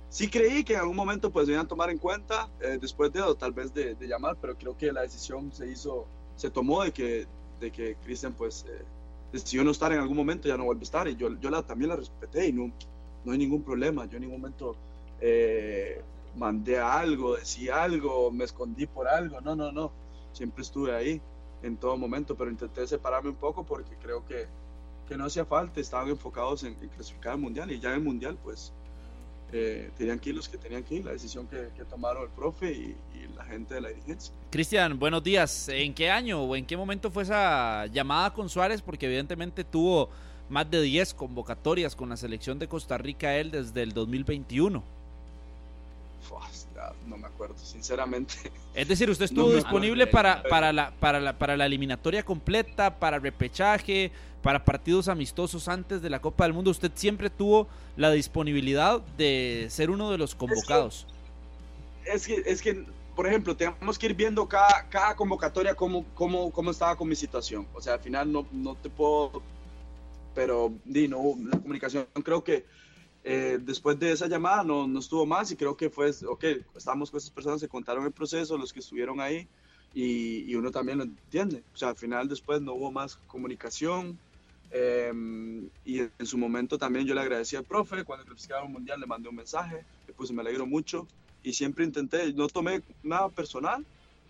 sí 0.09 0.29
creí 0.29 0.63
que 0.63 0.73
en 0.73 0.79
algún 0.79 0.95
momento 0.95 1.29
pues 1.31 1.47
iban 1.47 1.65
a 1.65 1.67
tomar 1.67 1.89
en 1.89 1.97
cuenta 1.97 2.49
eh, 2.61 2.77
después 2.81 3.11
de 3.13 3.21
tal 3.37 3.53
vez 3.53 3.73
de, 3.73 3.95
llamar, 4.01 4.37
pero 4.41 4.55
creo 4.55 4.77
que 4.77 4.91
la 4.91 5.01
decisión 5.01 5.51
se 5.53 5.67
hizo, 5.69 6.05
se 6.35 6.49
tomó 6.49 6.83
de 6.83 6.91
que, 6.91 7.25
de 7.59 7.71
que 7.71 7.95
Cristian 8.03 8.33
pues 8.33 8.65
eh, 8.67 8.81
decidió 9.31 9.63
no 9.63 9.71
estar 9.71 9.91
en 9.93 9.99
algún 9.99 10.17
momento, 10.17 10.47
ya 10.47 10.57
no 10.57 10.65
vuelve 10.65 10.81
a 10.81 10.83
estar 10.83 11.07
y 11.07 11.15
yo, 11.15 11.29
yo 11.39 11.49
la, 11.49 11.61
también 11.61 11.89
la 11.89 11.95
respeté 11.95 12.47
y 12.47 12.53
no, 12.53 12.71
no 13.23 13.31
hay 13.31 13.37
ningún 13.37 13.61
problema, 13.61 14.05
yo 14.05 14.17
en 14.17 14.23
ningún 14.23 14.41
momento 14.41 14.75
mandé 16.35 16.79
algo, 16.79 17.35
decía 17.35 17.83
algo, 17.83 18.31
me 18.31 18.43
escondí 18.43 18.85
por 18.85 19.07
algo. 19.07 19.41
No, 19.41 19.55
no, 19.55 19.71
no. 19.71 19.91
Siempre 20.33 20.63
estuve 20.63 20.95
ahí 20.95 21.21
en 21.61 21.77
todo 21.77 21.97
momento, 21.97 22.35
pero 22.35 22.49
intenté 22.49 22.85
separarme 22.87 23.29
un 23.29 23.35
poco 23.35 23.63
porque 23.63 23.95
creo 24.01 24.25
que, 24.25 24.47
que 25.07 25.17
no 25.17 25.25
hacía 25.25 25.45
falta. 25.45 25.79
Estaban 25.79 26.09
enfocados 26.09 26.63
en, 26.63 26.75
clasificar 26.75 27.33
al 27.33 27.39
mundial 27.39 27.71
y 27.71 27.79
ya 27.79 27.89
en 27.89 27.95
el 27.95 28.01
mundial, 28.01 28.37
pues 28.43 28.73
eh, 29.51 29.91
tenían 29.97 30.19
que 30.19 30.29
ir 30.29 30.35
los 30.35 30.49
que 30.49 30.57
tenían 30.57 30.83
que 30.83 30.95
ir. 30.95 31.05
La 31.05 31.11
decisión 31.11 31.47
que, 31.47 31.69
tomaron 31.89 32.23
el 32.23 32.29
profe 32.29 32.71
y, 32.71 32.97
la 33.35 33.45
gente 33.45 33.73
de 33.73 33.81
la 33.81 33.89
dirigencia. 33.89 34.33
Cristian, 34.51 34.99
buenos 34.99 35.23
días. 35.23 35.67
¿En 35.69 35.93
qué 35.93 36.11
año 36.11 36.43
o 36.43 36.55
en 36.55 36.65
qué 36.67 36.77
momento 36.77 37.09
fue 37.09 37.23
esa 37.23 37.87
llamada 37.87 38.31
con 38.31 38.47
Suárez? 38.47 38.79
Porque 38.79 39.07
evidentemente 39.07 39.63
tuvo 39.63 40.09
más 40.49 40.69
de 40.69 40.81
10 40.81 41.15
convocatorias 41.15 41.95
con 41.95 42.09
la 42.09 42.17
selección 42.17 42.59
de 42.59 42.67
Costa 42.67 42.97
Rica 42.97 43.35
él 43.35 43.49
desde 43.49 43.81
el 43.81 43.93
2021. 43.93 44.83
No 47.07 47.17
me 47.17 47.27
acuerdo, 47.27 47.55
sinceramente. 47.57 48.35
Es 48.73 48.87
decir, 48.87 49.09
usted 49.09 49.25
estuvo 49.31 49.53
disponible 49.53 50.07
para, 50.07 50.43
para, 50.43 50.73
la, 50.73 50.91
para, 50.91 51.19
la, 51.19 51.37
para 51.37 51.57
la 51.57 51.65
eliminatoria 51.65 52.23
completa, 52.23 52.99
para 52.99 53.19
repechaje, 53.19 54.11
para 54.41 54.63
partidos 54.63 55.07
amistosos 55.07 55.67
antes 55.67 56.01
de 56.01 56.09
la 56.09 56.21
Copa 56.21 56.43
del 56.43 56.53
Mundo. 56.53 56.71
Usted 56.71 56.91
siempre 56.95 57.29
tuvo 57.29 57.67
la 57.95 58.11
disponibilidad 58.11 59.01
de 59.17 59.67
ser 59.69 59.89
uno 59.89 60.11
de 60.11 60.17
los 60.17 60.35
convocados. 60.35 61.07
Es 62.05 62.27
que, 62.27 62.43
es 62.45 62.61
que, 62.61 62.85
por 63.15 63.27
ejemplo, 63.27 63.55
tenemos 63.55 63.97
que 63.97 64.07
ir 64.07 64.15
viendo 64.15 64.47
cada, 64.47 64.87
cada 64.89 65.15
convocatoria 65.15 65.75
cómo, 65.75 66.05
cómo, 66.13 66.51
cómo 66.51 66.71
estaba 66.71 66.95
con 66.95 67.07
mi 67.07 67.15
situación. 67.15 67.67
O 67.73 67.81
sea, 67.81 67.93
al 67.93 67.99
final 68.01 68.31
no, 68.31 68.45
no 68.51 68.75
te 68.75 68.89
puedo, 68.89 69.41
pero 70.35 70.73
di, 70.83 71.07
no, 71.07 71.35
la 71.39 71.57
comunicación 71.57 72.07
creo 72.23 72.43
que 72.43 72.65
eh, 73.23 73.57
después 73.61 73.97
de 73.99 74.11
esa 74.11 74.27
llamada 74.27 74.63
no, 74.63 74.85
no, 74.85 74.99
estuvo 74.99 75.25
más 75.25 75.49
y 75.51 75.55
creo 75.55 75.77
que 75.77 75.89
fue, 75.89 76.11
ok, 76.27 76.43
estamos 76.75 77.09
con 77.09 77.19
esas 77.19 77.31
personas 77.31 77.61
que 77.61 77.69
contaron 77.69 78.05
el 78.05 78.11
proceso, 78.11 78.57
los 78.57 78.73
que 78.73 78.79
estuvieron 78.79 79.21
ahí 79.21 79.47
y, 79.93 80.43
y 80.51 80.55
uno 80.55 80.71
también 80.71 80.97
lo 80.97 81.05
entiende. 81.05 81.63
O 81.73 81.77
sea, 81.77 81.89
al 81.89 81.95
final 81.95 82.27
después 82.27 82.61
no 82.61 82.73
hubo 82.73 82.91
más 82.91 83.15
comunicación 83.27 84.19
em, 84.71 85.69
y 85.85 85.99
en 85.99 86.25
su 86.25 86.37
momento 86.37 86.77
también 86.77 87.05
yo 87.05 87.15
le 87.15 87.21
agradecí 87.21 87.55
al 87.55 87.63
profe, 87.63 88.03
cuando 88.03 88.25
clasificaba 88.25 88.65
un 88.65 88.73
mundial 88.73 88.99
le 88.99 89.05
mandé 89.05 89.29
un 89.29 89.35
mensaje, 89.35 89.85
pues 90.17 90.31
me 90.31 90.41
alegro 90.41 90.65
mucho 90.65 91.07
y 91.43 91.53
siempre 91.53 91.85
intenté, 91.85 92.33
no 92.33 92.47
tomé 92.47 92.81
nada 93.03 93.29
personal, 93.29 93.85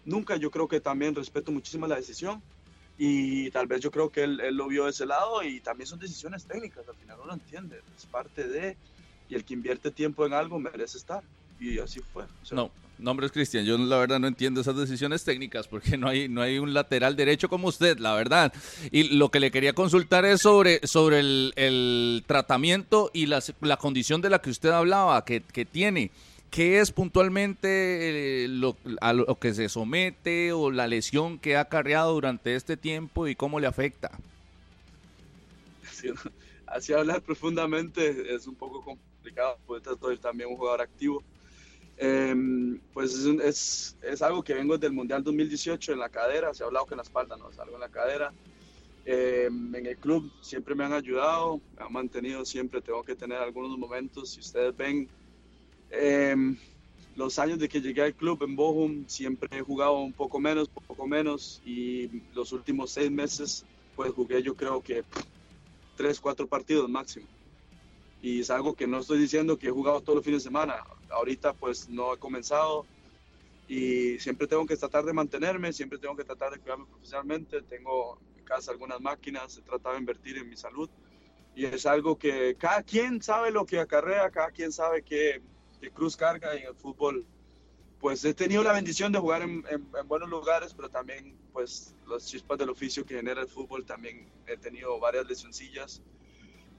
nunca 0.05 0.35
yo 0.35 0.51
creo 0.51 0.67
que 0.67 0.79
también 0.79 1.15
respeto 1.15 1.51
muchísimo 1.51 1.87
la 1.87 1.95
decisión 1.95 2.43
y 2.97 3.49
tal 3.51 3.67
vez 3.67 3.81
yo 3.81 3.91
creo 3.91 4.09
que 4.09 4.23
él, 4.23 4.39
él, 4.39 4.55
lo 4.55 4.67
vio 4.67 4.85
de 4.85 4.91
ese 4.91 5.05
lado 5.05 5.43
y 5.43 5.59
también 5.59 5.87
son 5.87 5.99
decisiones 5.99 6.45
técnicas, 6.45 6.87
al 6.87 6.95
final 6.95 7.17
uno 7.23 7.33
entiende, 7.33 7.81
es 7.97 8.05
parte 8.05 8.47
de, 8.47 8.77
y 9.29 9.35
el 9.35 9.43
que 9.43 9.53
invierte 9.53 9.91
tiempo 9.91 10.25
en 10.25 10.33
algo 10.33 10.59
merece 10.59 10.97
estar, 10.97 11.23
y 11.59 11.79
así 11.79 12.01
fue. 12.11 12.25
no, 12.51 12.71
nombres 12.97 13.31
Cristian, 13.31 13.65
yo 13.65 13.77
la 13.77 13.97
verdad 13.97 14.19
no 14.19 14.27
entiendo 14.27 14.61
esas 14.61 14.75
decisiones 14.75 15.23
técnicas 15.23 15.67
porque 15.67 15.97
no 15.97 16.07
hay, 16.07 16.27
no 16.27 16.41
hay 16.41 16.59
un 16.59 16.73
lateral 16.73 17.15
derecho 17.15 17.49
como 17.49 17.67
usted, 17.67 17.97
la 17.99 18.13
verdad. 18.13 18.53
Y 18.91 19.15
lo 19.15 19.29
que 19.29 19.39
le 19.39 19.51
quería 19.51 19.73
consultar 19.73 20.25
es 20.25 20.41
sobre, 20.41 20.85
sobre 20.85 21.19
el, 21.19 21.53
el 21.55 22.23
tratamiento 22.27 23.11
y 23.13 23.27
la, 23.27 23.41
la 23.61 23.77
condición 23.77 24.21
de 24.21 24.29
la 24.29 24.39
que 24.39 24.49
usted 24.49 24.69
hablaba, 24.69 25.23
que, 25.25 25.41
que 25.41 25.65
tiene. 25.65 26.11
¿Qué 26.53 26.79
es 26.79 26.91
puntualmente 26.91 28.43
eh, 28.43 28.47
lo, 28.47 28.77
a 29.01 29.11
lo 29.11 29.39
que 29.39 29.55
se 29.55 29.69
somete 29.69 30.51
o 30.51 30.69
la 30.69 30.85
lesión 30.85 31.39
que 31.39 31.55
ha 31.55 31.61
acarreado 31.61 32.13
durante 32.13 32.53
este 32.53 32.77
tiempo 32.77 33.27
y 33.27 33.33
cómo 33.33 33.59
le 33.59 33.65
afecta? 33.65 34.11
así 36.67 36.93
hablar 36.93 37.23
profundamente 37.23 38.35
es 38.35 38.45
un 38.45 38.53
poco 38.53 38.85
complicado, 38.85 39.57
porque 39.65 39.89
estoy 39.89 40.19
también 40.19 40.51
un 40.51 40.57
jugador 40.57 40.81
activo. 40.81 41.23
Em, 41.97 42.79
pues 42.93 43.15
es, 43.15 43.25
es, 43.25 43.97
es, 44.03 44.21
algo 44.21 44.43
que 44.43 44.53
vengo 44.53 44.77
del 44.77 44.93
Mundial 44.93 45.23
2018 45.23 45.93
en 45.93 45.97
la 45.97 46.09
cadera, 46.09 46.53
se 46.53 46.61
ha 46.61 46.67
hablado 46.67 46.85
que 46.85 46.93
en 46.93 46.97
la 46.97 47.03
espalda, 47.03 47.35
no, 47.35 47.49
es 47.49 47.57
algo 47.57 47.73
en 47.73 47.81
la 47.81 47.89
cadera. 47.89 48.31
Em, 49.05 49.73
en 49.73 49.87
el 49.87 49.97
club 49.97 50.31
siempre 50.41 50.75
me 50.75 50.83
han 50.83 50.93
ayudado, 50.93 51.59
me 51.75 51.83
han 51.83 51.91
mantenido 51.91 52.45
siempre, 52.45 52.79
tengo 52.79 53.01
que 53.01 53.15
tener 53.15 53.39
algunos 53.39 53.75
momentos, 53.75 54.29
si 54.29 54.39
ustedes 54.39 54.77
ven 54.77 55.09
Em, 55.95 56.57
los 57.15 57.37
años 57.37 57.59
de 57.59 57.69
que 57.69 57.79
llegué 57.79 58.01
al 58.01 58.15
club 58.15 58.41
en 58.41 58.55
Bochum 58.55 59.05
siempre 59.07 59.47
he 59.51 59.61
jugado 59.61 59.99
un 59.99 60.11
poco 60.11 60.39
menos, 60.39 60.67
poco 60.67 61.05
menos 61.05 61.61
y 61.63 62.07
los 62.33 62.51
últimos 62.51 62.89
seis 62.89 63.11
meses 63.11 63.63
pues 63.95 64.11
jugué 64.11 64.41
yo 64.41 64.55
creo 64.55 64.81
que 64.81 65.03
tres, 65.95 66.19
cuatro 66.19 66.47
partidos 66.47 66.89
máximo. 66.89 67.27
Y 68.23 68.39
es 68.39 68.49
algo 68.49 68.73
que 68.73 68.87
no 68.87 68.99
estoy 68.99 69.19
diciendo 69.19 69.59
que 69.59 69.67
he 69.67 69.71
jugado 69.71 70.01
todos 70.01 70.15
los 70.15 70.25
fines 70.25 70.43
de 70.43 70.49
semana. 70.49 70.83
Ahorita 71.11 71.53
pues 71.53 71.87
no 71.89 72.11
he 72.11 72.17
comenzado 72.17 72.87
y 73.67 74.17
siempre 74.17 74.47
tengo 74.47 74.65
que 74.65 74.75
tratar 74.75 75.05
de 75.05 75.13
mantenerme, 75.13 75.73
siempre 75.73 75.99
tengo 75.99 76.15
que 76.15 76.23
tratar 76.23 76.53
de 76.53 76.59
cuidarme 76.59 76.87
profesionalmente. 76.87 77.61
Tengo 77.61 78.17
en 78.35 78.43
casa 78.45 78.71
algunas 78.71 78.99
máquinas, 78.99 79.59
he 79.59 79.61
tratado 79.61 79.93
de 79.93 79.99
invertir 79.99 80.39
en 80.39 80.49
mi 80.49 80.57
salud 80.57 80.89
y 81.53 81.65
es 81.65 81.85
algo 81.85 82.17
que 82.17 82.55
cada 82.57 82.81
quien 82.81 83.21
sabe 83.21 83.51
lo 83.51 83.63
que 83.63 83.79
acarrea, 83.79 84.31
cada 84.31 84.49
quien 84.49 84.71
sabe 84.71 85.03
que 85.03 85.52
Cruz 85.91 86.15
Carga 86.15 86.55
y 86.55 86.61
en 86.61 86.67
el 86.67 86.75
fútbol, 86.75 87.25
pues 87.99 88.23
he 88.25 88.33
tenido 88.33 88.63
la 88.63 88.73
bendición 88.73 89.11
de 89.11 89.19
jugar 89.19 89.41
en, 89.41 89.63
buenos 90.05 90.29
lugares, 90.29 90.73
pero 90.73 90.89
también 90.89 91.37
pues 91.51 91.95
las 92.07 92.25
chispas 92.25 92.57
del 92.57 92.69
oficio 92.69 93.05
que 93.05 93.15
genera 93.15 93.41
el 93.41 93.47
fútbol, 93.47 93.85
también 93.85 94.29
he 94.47 94.57
tenido 94.57 94.99
varias 94.99 95.25
lesioncillas 95.27 96.01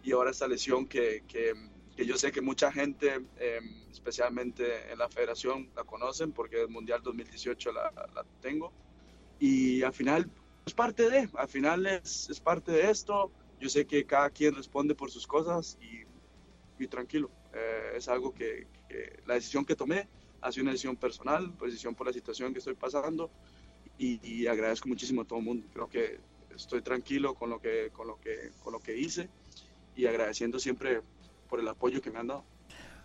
y 0.03 0.13
ahora 0.13 0.31
esta 0.31 0.47
lesión 0.47 0.87
que, 0.87 1.25
que, 1.27 1.55
yo 2.05 2.17
sé 2.19 2.31
que 2.31 2.41
mucha 2.41 2.71
gente, 2.71 3.15
em, 3.39 3.91
especialmente 3.91 4.93
en 4.93 4.99
la 4.99 5.09
federación, 5.09 5.71
la 5.75 5.85
conocen 5.85 6.33
porque 6.33 6.63
el 6.63 6.69
Mundial 6.69 7.03
2018 7.03 7.73
la, 7.73 7.91
la 8.15 8.25
tengo 8.41 8.73
y 9.39 9.83
al 9.83 9.93
final 9.93 10.31
es 10.67 10.75
parte 10.75 11.11
de, 11.11 11.29
al 11.35 11.49
final 11.49 11.87
es, 11.87 12.31
es 12.31 12.41
parte 12.41 12.73
de 12.73 12.91
esto. 12.91 13.31
Yo 13.61 13.69
sé 13.69 13.87
que 13.87 14.05
cada 14.05 14.31
quien 14.31 14.55
responde 14.55 14.95
por 14.95 15.11
sus 15.11 15.27
cosas 15.27 15.79
y, 15.81 16.83
y 16.83 16.89
tranquilo. 16.89 17.31
Eh, 17.53 17.93
es 17.97 18.09
algo 18.09 18.33
que, 18.33 18.67
la 19.27 19.35
decisión 19.35 19.65
que 19.65 19.77
tomé 19.77 20.09
ha 20.41 20.53
sido 20.53 20.65
una 20.65 20.73
decisión 20.73 20.97
personal, 20.97 21.53
decisión 21.61 21.95
por 21.95 22.07
la 22.07 22.13
situación 22.13 22.53
que 22.53 22.59
estoy 22.59 22.75
pasando 22.75 23.31
y, 23.99 24.47
agradezco 24.47 24.89
muchísimo 24.89 25.23
a 25.23 25.25
todo 25.25 25.39
el 25.39 25.45
mundo. 25.45 25.67
Creo 25.73 25.89
que 25.89 26.19
estoy 26.55 26.83
tranquilo 26.83 27.35
con 27.35 27.51
lo 27.51 27.61
que, 27.61 27.91
con 27.93 28.07
lo 28.07 28.21
que, 28.21 28.51
con 28.63 28.73
lo 28.73 28.81
que 28.81 28.97
hice 28.97 29.29
y 29.97 30.07
agradeciendo 30.07 30.59
siempre 30.59 31.01
por 31.49 31.61
el 31.61 31.69
apoyo 31.69 32.01
que 32.03 32.11
me 32.11 32.19
han 32.19 32.27
dado. 32.27 32.45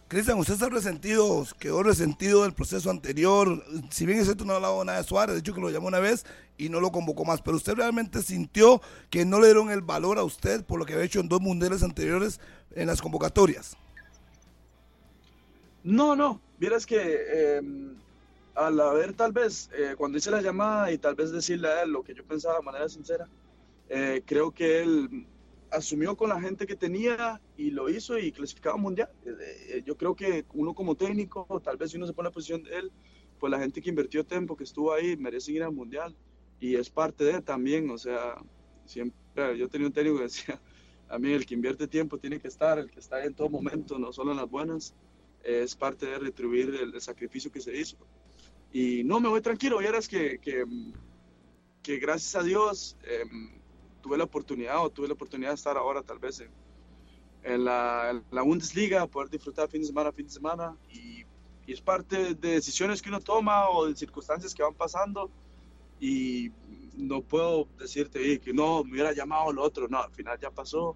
Cristian, 0.09 0.39
usted 0.39 0.55
está 0.55 0.69
resentido, 0.69 1.45
quedó 1.59 1.83
resentido 1.83 2.41
del 2.41 2.53
proceso 2.53 2.89
anterior. 2.89 3.63
Si 3.91 4.07
bien 4.07 4.17
es 4.17 4.25
cierto, 4.25 4.43
no 4.43 4.53
ha 4.53 4.55
hablado 4.55 4.83
nada 4.83 4.97
de 4.97 5.03
Suárez, 5.03 5.35
de 5.35 5.41
hecho 5.41 5.53
que 5.53 5.61
lo 5.61 5.69
llamó 5.69 5.87
una 5.87 5.99
vez 5.99 6.25
y 6.57 6.69
no 6.69 6.79
lo 6.79 6.91
convocó 6.91 7.25
más. 7.25 7.43
Pero 7.43 7.57
usted 7.57 7.75
realmente 7.75 8.23
sintió 8.23 8.81
que 9.11 9.23
no 9.23 9.39
le 9.39 9.47
dieron 9.47 9.69
el 9.69 9.81
valor 9.81 10.17
a 10.17 10.23
usted 10.23 10.65
por 10.65 10.79
lo 10.79 10.85
que 10.87 10.93
había 10.93 11.05
hecho 11.05 11.19
en 11.19 11.29
dos 11.29 11.41
mundiales 11.41 11.83
anteriores 11.83 12.39
en 12.71 12.87
las 12.87 13.03
convocatorias. 13.03 13.77
No, 15.84 16.15
no, 16.15 16.41
vieras 16.60 16.85
que 16.85 17.57
em, 17.57 17.95
al 18.56 18.80
haber 18.81 19.14
tal 19.14 19.31
vez, 19.31 19.69
eh, 19.73 19.95
cuando 19.97 20.18
hice 20.18 20.31
la 20.31 20.41
llamada 20.41 20.91
y 20.91 20.97
tal 20.97 21.15
vez 21.15 21.31
decirle 21.31 21.69
a 21.69 21.84
él 21.84 21.91
lo 21.91 22.03
que 22.03 22.14
yo 22.14 22.23
pensaba 22.26 22.57
de 22.57 22.64
manera 22.64 22.89
sincera, 22.89 23.27
eh, 23.88 24.22
creo 24.26 24.51
que 24.51 24.81
él 24.81 25.26
asumió 25.72 26.18
con 26.18 26.30
la 26.30 26.41
gente 26.41 26.68
que 26.68 26.76
tenía 26.76 27.39
y 27.56 27.72
lo 27.72 27.89
hizo 27.89 28.18
y 28.18 28.31
clasificaba 28.31 28.76
mundial. 28.76 29.10
Eh, 29.26 29.84
yo 29.85 29.95
creo 29.95 30.15
que 30.15 30.45
uno 30.53 30.73
como 30.73 30.95
técnico, 30.95 31.61
tal 31.64 31.77
vez 31.77 31.91
si 31.91 31.97
uno 31.97 32.07
se 32.07 32.14
pone 32.14 32.27
en 32.27 32.31
la 32.31 32.34
posición 32.34 32.64
de 32.64 32.76
él, 32.76 32.91
pues 33.39 33.49
la 33.49 33.60
gente 33.60 33.81
que 33.81 33.89
invirtió 33.89 34.26
tiempo, 34.26 34.57
que 34.57 34.65
estuvo 34.65 34.93
ahí, 34.93 35.15
merece 35.15 35.53
ir 35.53 35.64
al 35.64 35.72
mundial 35.72 36.14
y 36.60 36.76
es 36.76 36.89
parte 36.89 37.23
de 37.23 37.41
también, 37.41 37.89
o 37.89 37.97
sea, 37.97 38.35
siempre, 38.85 39.57
yo 39.57 39.69
tenía 39.69 39.88
un 39.88 39.93
técnico 39.93 40.18
que 40.18 40.23
decía, 40.23 40.60
a 41.07 41.18
mí 41.18 41.31
el 41.31 41.45
que 41.45 41.53
invierte 41.53 41.88
tiempo 41.88 42.18
tiene 42.18 42.39
que 42.39 42.49
estar, 42.49 42.77
el 42.80 42.91
que 42.91 42.99
está 42.99 43.18
ahí 43.18 43.27
en 43.27 43.34
todo 43.34 43.49
momento, 43.49 43.97
no 43.97 44.11
solo 44.11 44.31
en 44.31 44.38
las 44.38 44.49
buenas 44.49 44.93
es 45.43 45.75
parte 45.75 46.05
de 46.05 46.19
retribuir 46.19 46.75
el, 46.75 46.99
sacrificio 47.01 47.51
que 47.51 47.61
se 47.61 47.75
hizo. 47.75 47.97
Y 48.71 49.03
no, 49.03 49.19
me 49.19 49.29
voy 49.29 49.41
tranquilo, 49.41 49.79
vieras 49.79 50.07
que, 50.07 50.39
que, 50.39 50.63
que 51.81 51.97
gracias 51.97 52.35
a 52.35 52.43
Dios 52.43 52.97
em, 53.03 53.59
tuve 54.01 54.17
la 54.17 54.25
oportunidad 54.25 54.83
o 54.83 54.89
tuve 54.89 55.07
la 55.07 55.13
oportunidad 55.13 55.49
de 55.49 55.55
estar 55.55 55.77
ahora 55.77 56.03
tal 56.03 56.19
vez 56.19 56.43
en, 57.43 57.65
la, 57.65 58.21
Bundesliga, 58.31 59.07
poder 59.07 59.29
disfrutar 59.29 59.69
fin 59.69 59.81
de 59.81 59.87
semana, 59.87 60.11
fin 60.11 60.25
de 60.25 60.31
semana. 60.31 60.77
Y, 60.91 61.23
y, 61.65 61.73
es 61.73 61.81
parte 61.81 62.35
de 62.35 62.51
decisiones 62.51 63.01
que 63.01 63.09
uno 63.09 63.19
toma 63.19 63.69
o 63.69 63.87
de 63.87 63.95
circunstancias 63.95 64.53
que 64.53 64.63
van 64.63 64.75
pasando. 64.75 65.31
Y 65.99 66.51
no 66.95 67.21
puedo 67.21 67.67
decirte 67.77 68.39
que 68.39 68.53
no, 68.53 68.83
me 68.83 68.93
hubiera 68.93 69.13
llamado 69.13 69.51
lo 69.51 69.63
otro, 69.63 69.87
no, 69.87 70.01
al 70.01 70.11
final 70.11 70.37
ya 70.39 70.51
pasó 70.51 70.95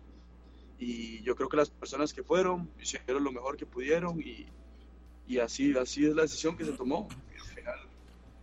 y 0.83 1.21
yo 1.23 1.35
creo 1.35 1.49
que 1.49 1.57
las 1.57 1.69
personas 1.69 2.13
que 2.13 2.23
fueron 2.23 2.69
hicieron 2.79 3.23
lo 3.23 3.31
mejor 3.31 3.55
que 3.55 3.65
pudieron 3.65 4.19
y, 4.19 4.45
y 5.27 5.39
así, 5.39 5.75
así 5.77 6.05
es 6.05 6.15
la 6.15 6.23
decisión 6.23 6.57
que 6.57 6.65
se 6.65 6.73
tomó. 6.73 7.07
al 7.09 7.55
final, 7.55 7.79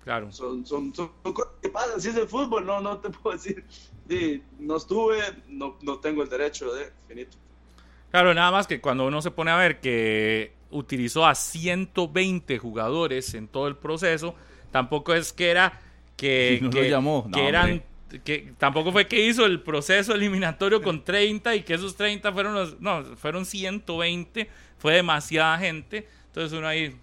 claro. 0.02 0.32
Son, 0.32 0.64
son, 0.66 0.94
son, 0.94 1.10
¿qué 1.60 1.68
pasa? 1.68 1.94
Así 1.96 2.08
es 2.08 2.16
el 2.16 2.26
fútbol, 2.26 2.64
no, 2.64 2.80
no 2.80 2.98
te 2.98 3.10
puedo 3.10 3.36
decir, 3.36 3.64
sí, 4.08 4.42
no 4.58 4.76
estuve, 4.76 5.18
no, 5.48 5.76
no 5.82 5.98
tengo 5.98 6.22
el 6.22 6.28
derecho 6.28 6.72
de, 6.72 6.90
finito. 7.06 7.36
Claro, 8.10 8.34
nada 8.34 8.50
más 8.50 8.66
que 8.66 8.80
cuando 8.80 9.06
uno 9.06 9.22
se 9.22 9.30
pone 9.30 9.50
a 9.50 9.56
ver 9.56 9.80
que 9.80 10.52
utilizó 10.70 11.26
a 11.26 11.34
120 11.34 12.58
jugadores 12.58 13.34
en 13.34 13.48
todo 13.48 13.68
el 13.68 13.76
proceso, 13.76 14.34
tampoco 14.72 15.14
es 15.14 15.32
que 15.32 15.50
era 15.50 15.80
que, 16.16 16.66
que, 16.72 16.90
llamó. 16.90 17.30
que 17.32 17.46
eran 17.46 17.82
que 18.24 18.52
tampoco 18.58 18.92
fue 18.92 19.06
que 19.06 19.24
hizo 19.26 19.46
el 19.46 19.60
proceso 19.60 20.14
eliminatorio 20.14 20.82
con 20.82 21.04
30 21.04 21.54
y 21.54 21.62
que 21.62 21.74
esos 21.74 21.96
30 21.96 22.32
fueron 22.32 22.54
los, 22.54 22.80
no, 22.80 23.04
fueron 23.16 23.46
120, 23.46 24.48
fue 24.78 24.94
demasiada 24.94 25.58
gente, 25.58 26.08
entonces 26.26 26.58
uno 26.58 26.66
ahí, 26.66 26.96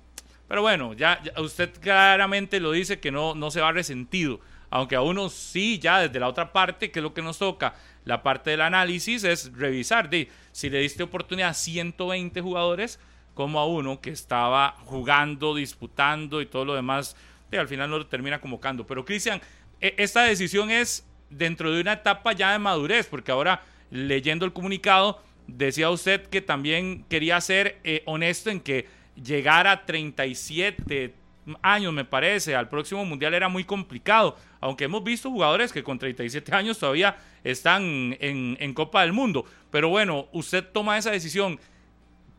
pero 0.47 0.61
bueno, 0.61 0.93
ya, 0.93 1.21
usted 1.37 1.71
claramente 1.79 2.59
lo 2.59 2.71
dice 2.71 2.99
que 2.99 3.11
no, 3.11 3.35
no 3.35 3.51
se 3.51 3.61
va 3.61 3.71
resentido, 3.71 4.39
aunque 4.69 4.95
a 4.95 5.01
uno 5.01 5.29
sí, 5.29 5.79
ya 5.79 5.99
desde 5.99 6.19
la 6.19 6.27
otra 6.27 6.51
parte, 6.51 6.91
que 6.91 6.99
es 6.99 7.03
lo 7.03 7.13
que 7.13 7.21
nos 7.21 7.37
toca, 7.37 7.75
la 8.05 8.23
parte 8.23 8.51
del 8.51 8.61
análisis 8.61 9.23
es 9.23 9.53
revisar, 9.53 10.09
de, 10.09 10.29
si 10.51 10.69
le 10.69 10.79
diste 10.79 11.03
oportunidad 11.03 11.49
a 11.49 11.53
120 11.53 12.41
jugadores, 12.41 12.99
como 13.33 13.59
a 13.59 13.67
uno 13.67 14.01
que 14.01 14.09
estaba 14.09 14.77
jugando, 14.85 15.53
disputando 15.53 16.41
y 16.41 16.47
todo 16.47 16.65
lo 16.65 16.73
demás, 16.73 17.15
y 17.51 17.55
al 17.55 17.67
final 17.67 17.89
no 17.89 17.99
lo 17.99 18.07
termina 18.07 18.41
convocando. 18.41 18.87
Pero 18.87 19.05
Cristian, 19.05 19.41
esta 19.79 20.23
decisión 20.23 20.71
es 20.71 21.05
dentro 21.29 21.71
de 21.71 21.81
una 21.81 21.93
etapa 21.93 22.33
ya 22.33 22.51
de 22.51 22.59
madurez, 22.59 23.07
porque 23.07 23.31
ahora 23.31 23.63
leyendo 23.89 24.45
el 24.45 24.53
comunicado, 24.53 25.21
decía 25.47 25.89
usted 25.89 26.27
que 26.27 26.41
también 26.41 27.05
quería 27.09 27.39
ser 27.41 27.79
eh, 27.83 28.03
honesto 28.05 28.49
en 28.49 28.59
que 28.59 28.87
llegar 29.15 29.67
a 29.67 29.85
37 29.85 31.13
años, 31.61 31.93
me 31.93 32.03
parece, 32.03 32.55
al 32.55 32.67
próximo 32.67 33.05
mundial 33.05 33.33
era 33.33 33.47
muy 33.47 33.63
complicado, 33.63 34.37
aunque 34.59 34.85
hemos 34.85 35.03
visto 35.03 35.31
jugadores 35.31 35.71
que 35.71 35.83
con 35.83 35.97
37 35.97 36.53
años 36.53 36.77
todavía 36.77 37.17
están 37.43 38.17
en, 38.19 38.57
en 38.59 38.73
Copa 38.73 39.01
del 39.01 39.13
Mundo. 39.13 39.45
Pero 39.71 39.89
bueno, 39.89 40.27
usted 40.33 40.63
toma 40.63 40.97
esa 40.97 41.11
decisión, 41.11 41.59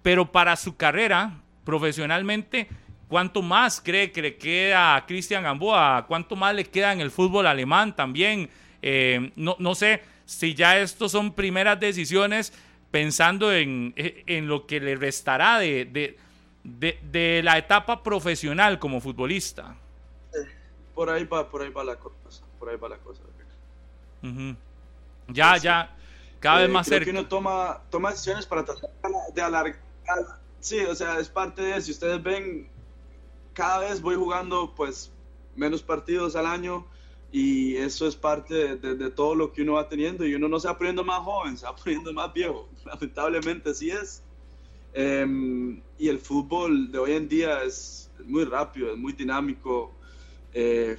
pero 0.03 0.31
para 0.31 0.57
su 0.57 0.77
carrera 0.77 1.41
profesionalmente, 1.65 2.69
¿Cuánto 3.09 3.41
más 3.41 3.81
cree 3.81 4.13
que 4.13 4.21
le 4.21 4.37
queda 4.37 4.97
a 4.97 5.07
Cristian 5.07 5.43
Gamboa? 5.43 6.05
¿Cuánto 6.07 6.37
más 6.37 6.55
le 6.55 6.65
queda 6.65 6.93
en 6.93 7.01
el 7.01 7.11
fútbol 7.11 7.47
alemán 7.47 7.97
también? 7.97 8.51
Eh, 8.83 9.33
no, 9.35 9.57
no, 9.59 9.75
sé 9.75 10.03
si 10.27 10.55
ya 10.55 10.79
estos 10.79 11.13
son 11.13 11.33
primeras 11.33 11.81
decisiones 11.81 12.53
pensando 12.91 13.53
en, 13.53 13.95
en 13.97 14.47
lo 14.47 14.67
que 14.67 14.81
le 14.81 14.95
restará 14.97 15.59
de, 15.59 15.87
de, 16.65 16.99
de, 17.03 17.43
la 17.43 17.59
etapa 17.59 18.03
profesional 18.03 18.79
como 18.79 19.01
futbolista. 19.01 19.75
Por 20.95 21.11
ahí 21.11 21.25
va, 21.25 21.49
por 21.49 21.63
ahí 21.63 21.71
va 21.71 21.85
la 21.85 21.97
cosa, 21.97 22.45
por 22.59 22.69
ahí 22.69 22.77
va 22.77 22.89
la 22.89 22.99
cosa. 22.99 23.23
Ya, 25.29 25.57
ya, 25.59 25.95
cada 26.41 26.61
vez 26.61 26.69
eh, 26.69 26.73
más 26.73 26.87
creo 26.87 26.99
cerca. 26.99 27.13
Que 27.13 27.19
uno 27.19 27.29
toma, 27.29 27.81
toma 27.91 28.11
decisiones 28.11 28.47
para 28.47 28.65
tratar 28.65 28.91
de 29.35 29.43
alargar. 29.43 29.81
Sí, 30.61 30.81
o 30.81 30.95
sea, 30.95 31.19
es 31.19 31.29
parte 31.29 31.63
de, 31.63 31.81
si 31.81 31.93
ustedes 31.93 32.23
ven, 32.23 32.69
cada 33.59 33.81
vez 33.81 34.01
voy 34.01 34.15
jugando 34.15 34.73
pues 34.77 35.11
menos 35.57 35.83
partidos 35.83 36.37
al 36.37 36.47
año 36.47 36.87
y 37.33 37.75
eso 37.75 38.07
es 38.07 38.15
parte 38.15 38.77
de, 38.77 39.11
todo 39.11 39.35
lo 39.35 39.53
que 39.53 39.63
uno 39.63 39.73
va 39.73 39.89
teniendo 39.89 40.25
y 40.25 40.33
uno 40.37 40.47
no 40.47 40.61
se 40.61 40.69
va 40.69 40.79
poniendo 40.79 41.03
más 41.03 41.19
joven, 41.25 41.59
se 41.59 41.67
va 41.67 41.75
poniendo 41.85 42.13
más 42.13 42.33
viejo, 42.33 42.69
lamentablemente 42.87 43.71
así 43.71 43.91
es. 43.91 44.23
Em, 44.93 45.83
y 45.99 46.09
el 46.09 46.21
fútbol 46.21 46.93
de 46.93 46.99
hoy 47.01 47.13
en 47.15 47.29
día 47.29 47.65
es, 47.65 48.13
muy 48.25 48.45
rápido, 48.45 48.93
es 48.93 48.97
muy 48.97 49.13
dinámico. 49.13 49.93
Eh, 50.53 50.97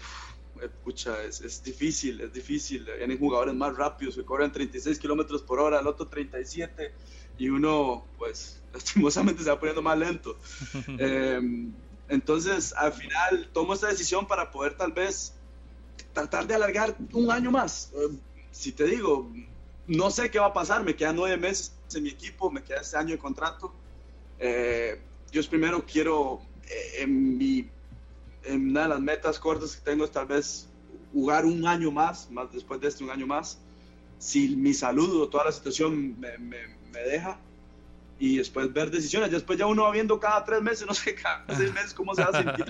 es, 1.29 1.41
es, 1.41 1.63
difícil, 1.63 2.19
es 2.19 2.33
difícil. 2.33 2.85
Vienen 2.97 3.17
jugadores 3.17 3.55
más 3.55 3.73
rápidos 3.77 4.15
que 4.15 4.25
corren 4.25 4.51
36 4.51 4.99
kilómetros 4.99 5.43
por 5.43 5.61
hora, 5.61 5.79
el 5.79 5.87
otro 5.87 6.07
37 6.07 6.91
y 7.37 7.47
uno, 7.47 8.05
pues, 8.17 8.61
lastimosamente 8.73 9.43
se 9.43 9.49
va 9.49 9.57
poniendo 9.57 9.81
más 9.81 9.97
lento. 9.97 10.37
eh, 10.99 11.39
entonces, 12.09 12.73
al 12.75 12.91
final, 12.91 13.49
tomo 13.53 13.73
esta 13.73 13.87
decisión 13.87 14.27
para 14.27 14.51
poder 14.51 14.75
tal 14.75 14.91
vez 14.91 15.33
tratar 16.11 16.47
de 16.47 16.55
alargar 16.55 16.95
un 17.13 17.31
año 17.31 17.51
más. 17.51 17.91
Eh, 17.93 18.17
si 18.51 18.71
te 18.71 18.85
digo, 18.85 19.31
no 19.85 20.09
sé 20.09 20.31
qué 20.31 20.39
va 20.39 20.47
a 20.47 20.53
pasar, 20.53 20.83
me 20.83 20.95
quedan 20.95 21.15
nueve 21.15 21.37
meses 21.37 21.71
en 21.93 22.03
mi 22.03 22.09
equipo, 22.09 22.49
me 22.49 22.63
queda 22.63 22.81
este 22.81 22.97
año 22.97 23.11
de 23.11 23.19
contrato. 23.19 23.71
Eh, 24.39 24.99
yo 25.31 25.47
primero 25.47 25.85
quiero, 25.85 26.41
eh, 26.67 27.03
en, 27.03 27.37
mi, 27.37 27.69
una 28.49 28.83
de 28.83 28.89
las 28.89 28.99
metas 28.99 29.37
cortas 29.37 29.75
que 29.75 29.81
tengo 29.83 30.03
es 30.03 30.11
tal 30.11 30.25
vez 30.25 30.67
jugar 31.13 31.45
un 31.45 31.67
año 31.67 31.91
más, 31.91 32.29
más 32.31 32.51
después 32.51 32.81
de 32.81 32.87
este 32.87 33.03
un 33.03 33.11
año 33.11 33.27
más. 33.27 33.59
Si 34.17 34.55
mi 34.55 34.73
salud 34.73 35.21
o 35.21 35.29
toda 35.29 35.45
la 35.45 35.51
situación 35.51 36.19
me, 36.19 36.37
me 36.39 36.99
deja, 37.01 37.39
y 38.19 38.37
después 38.37 38.71
ver 38.71 38.91
decisiones. 38.91 39.31
Después 39.31 39.57
ya 39.57 39.65
uno 39.65 39.83
va 39.83 39.91
viendo 39.91 40.19
cada 40.19 40.43
tres 40.43 40.61
meses, 40.61 40.85
no 40.85 40.93
sé, 40.93 41.15
cada 41.15 41.45
seis 41.55 41.73
meses 41.73 41.93
cómo 41.93 42.13
se 42.13 42.23
va 42.23 42.29
a 42.29 42.43
sentir. 42.43 42.65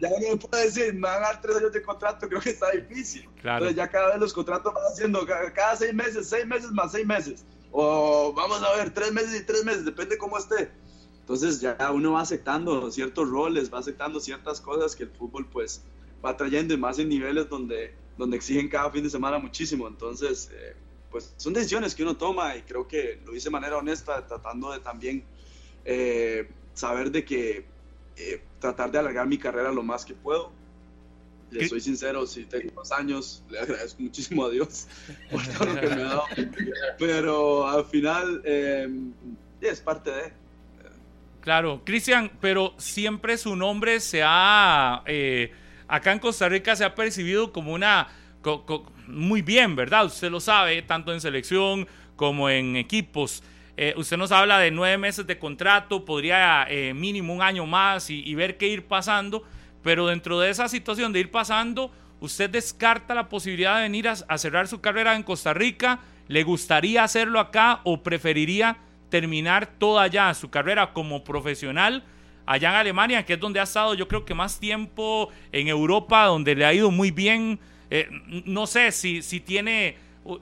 ya 0.00 0.08
uno 0.08 0.38
puede 0.38 0.66
decir, 0.66 0.94
me 0.94 1.00
van 1.00 1.16
a 1.24 1.26
dar 1.26 1.40
tres 1.40 1.56
años 1.56 1.72
de 1.72 1.82
contrato, 1.82 2.28
creo 2.28 2.40
que 2.40 2.50
está 2.50 2.70
difícil. 2.70 3.28
Entonces 3.36 3.74
ya 3.74 3.88
cada 3.88 4.10
vez 4.10 4.20
los 4.20 4.32
contratos 4.32 4.72
van 4.72 4.84
haciendo 4.84 5.26
cada, 5.26 5.76
seis 5.76 5.92
meses, 5.92 6.28
seis 6.28 6.46
meses 6.46 6.70
más 6.70 6.92
seis 6.92 7.04
meses. 7.04 7.44
O 7.72 8.32
vamos 8.32 8.62
a 8.62 8.76
ver, 8.76 8.94
tres 8.94 9.12
meses 9.12 9.40
y 9.40 9.44
tres 9.44 9.64
meses, 9.64 9.84
depende 9.84 10.16
cómo 10.16 10.38
esté. 10.38 10.70
Entonces 11.18 11.60
ya 11.60 11.76
uno 11.92 12.12
va 12.12 12.20
aceptando 12.20 12.90
ciertos 12.92 13.28
roles, 13.28 13.72
va 13.72 13.80
aceptando 13.80 14.20
ciertas 14.20 14.60
cosas 14.60 14.94
que 14.94 15.02
el 15.02 15.10
fútbol 15.10 15.48
pues 15.50 15.82
va 16.24 16.36
trayendo 16.36 16.74
y 16.74 16.76
más 16.76 16.98
en 17.00 17.08
niveles 17.08 17.48
donde, 17.48 17.94
donde 18.16 18.36
exigen 18.36 18.68
cada 18.68 18.90
fin 18.90 19.02
de 19.02 19.10
semana 19.10 19.38
muchísimo. 19.38 19.88
Entonces, 19.88 20.50
eh, 20.52 20.76
pues 21.14 21.32
son 21.36 21.52
decisiones 21.52 21.94
que 21.94 22.02
uno 22.02 22.16
toma 22.16 22.56
y 22.56 22.62
creo 22.62 22.88
que 22.88 23.20
lo 23.24 23.36
hice 23.36 23.44
de 23.44 23.52
manera 23.52 23.76
honesta, 23.76 24.26
tratando 24.26 24.72
de 24.72 24.80
también 24.80 25.22
eh, 25.84 26.48
saber 26.72 27.12
de 27.12 27.24
que 27.24 27.66
eh, 28.16 28.42
tratar 28.58 28.90
de 28.90 28.98
alargar 28.98 29.24
mi 29.28 29.38
carrera 29.38 29.70
lo 29.70 29.84
más 29.84 30.04
que 30.04 30.12
puedo. 30.12 30.50
Le 31.52 31.68
soy 31.68 31.80
sincero, 31.80 32.26
si 32.26 32.46
tengo 32.46 32.74
más 32.74 32.90
años, 32.90 33.44
le 33.48 33.60
agradezco 33.60 34.02
muchísimo 34.02 34.44
a 34.44 34.50
Dios 34.50 34.88
por 35.30 35.40
todo 35.46 35.66
lo 35.66 35.80
que 35.80 35.86
me 35.86 36.02
ha 36.02 36.04
dado. 36.04 36.24
Pero 36.98 37.68
al 37.68 37.84
final 37.84 38.42
eh, 38.44 38.88
es 39.60 39.80
parte 39.80 40.10
de... 40.10 40.32
Claro, 41.42 41.82
Cristian, 41.84 42.32
pero 42.40 42.74
siempre 42.76 43.38
su 43.38 43.54
nombre 43.54 44.00
se 44.00 44.20
ha, 44.24 45.04
acá 45.86 46.10
en 46.10 46.18
Costa 46.18 46.48
Rica 46.48 46.74
se 46.74 46.84
ha 46.84 46.96
percibido 46.96 47.52
como 47.52 47.72
una 47.72 48.08
muy 49.06 49.42
bien, 49.42 49.76
¿verdad? 49.76 50.06
Usted 50.06 50.30
lo 50.30 50.40
sabe, 50.40 50.82
tanto 50.82 51.12
en 51.12 51.20
selección 51.20 51.86
como 52.16 52.48
en 52.48 52.76
equipos. 52.76 53.42
Eh, 53.76 53.94
usted 53.96 54.16
nos 54.16 54.30
habla 54.30 54.58
de 54.58 54.70
nueve 54.70 54.96
meses 54.98 55.26
de 55.26 55.38
contrato, 55.38 56.04
podría 56.04 56.66
eh, 56.68 56.94
mínimo 56.94 57.34
un 57.34 57.42
año 57.42 57.66
más 57.66 58.08
y, 58.08 58.34
ver 58.34 58.56
qué 58.56 58.68
ir 58.68 58.86
pasando, 58.86 59.42
pero 59.82 60.06
dentro 60.06 60.38
de 60.38 60.50
esa 60.50 60.68
situación 60.68 61.12
de 61.12 61.20
ir 61.20 61.30
pasando, 61.30 61.90
usted 62.20 62.48
descarta 62.50 63.14
la 63.14 63.28
posibilidad 63.28 63.76
de 63.76 63.82
venir 63.82 64.08
a, 64.08 64.38
cerrar 64.38 64.68
su 64.68 64.80
carrera 64.80 65.16
en 65.16 65.24
Costa 65.24 65.52
Rica, 65.52 66.00
¿le 66.28 66.44
gustaría 66.44 67.02
hacerlo 67.02 67.40
acá 67.40 67.80
o 67.82 68.02
preferiría 68.02 68.76
terminar 69.10 69.66
toda 69.66 70.04
allá 70.04 70.32
su 70.34 70.50
carrera 70.50 70.92
como 70.92 71.24
profesional? 71.24 72.04
Allá 72.46 72.70
en 72.70 72.76
Alemania, 72.76 73.24
que 73.24 73.32
es 73.32 73.40
donde 73.40 73.58
ha 73.58 73.64
estado 73.64 73.94
yo 73.94 74.06
creo 74.06 74.24
que 74.24 74.34
más 74.34 74.60
tiempo 74.60 75.30
en 75.50 75.66
Europa, 75.66 76.26
donde 76.26 76.54
le 76.54 76.64
ha 76.64 76.74
ido 76.74 76.90
muy 76.92 77.10
bien, 77.10 77.58
eh, 77.96 78.08
no 78.44 78.66
sé 78.66 78.90
si, 78.90 79.22
si 79.22 79.38
tiene, 79.38 79.96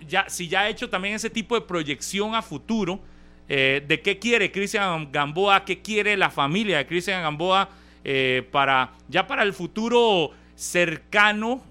ya, 0.09 0.25
si 0.31 0.49
ya 0.49 0.61
ha 0.61 0.69
hecho 0.71 0.89
también 0.89 1.17
ese 1.17 1.29
tipo 1.29 1.55
de 1.55 1.61
proyección 1.61 2.35
a 2.35 2.41
futuro 2.41 2.99
eh, 3.47 3.85
de 3.87 4.01
qué 4.01 4.19
quiere 4.19 4.51
Cristian 4.51 5.13
Gamboa, 5.13 5.63
qué 5.67 5.83
quiere 5.83 6.17
la 6.17 6.31
familia 6.31 6.79
de 6.79 6.87
Cristian 6.87 7.21
Gamboa 7.21 7.69
eh, 8.05 8.49
para, 8.51 8.95
ya 9.07 9.27
para 9.27 9.43
el 9.43 9.53
futuro 9.53 10.31
cercano, 10.55 11.63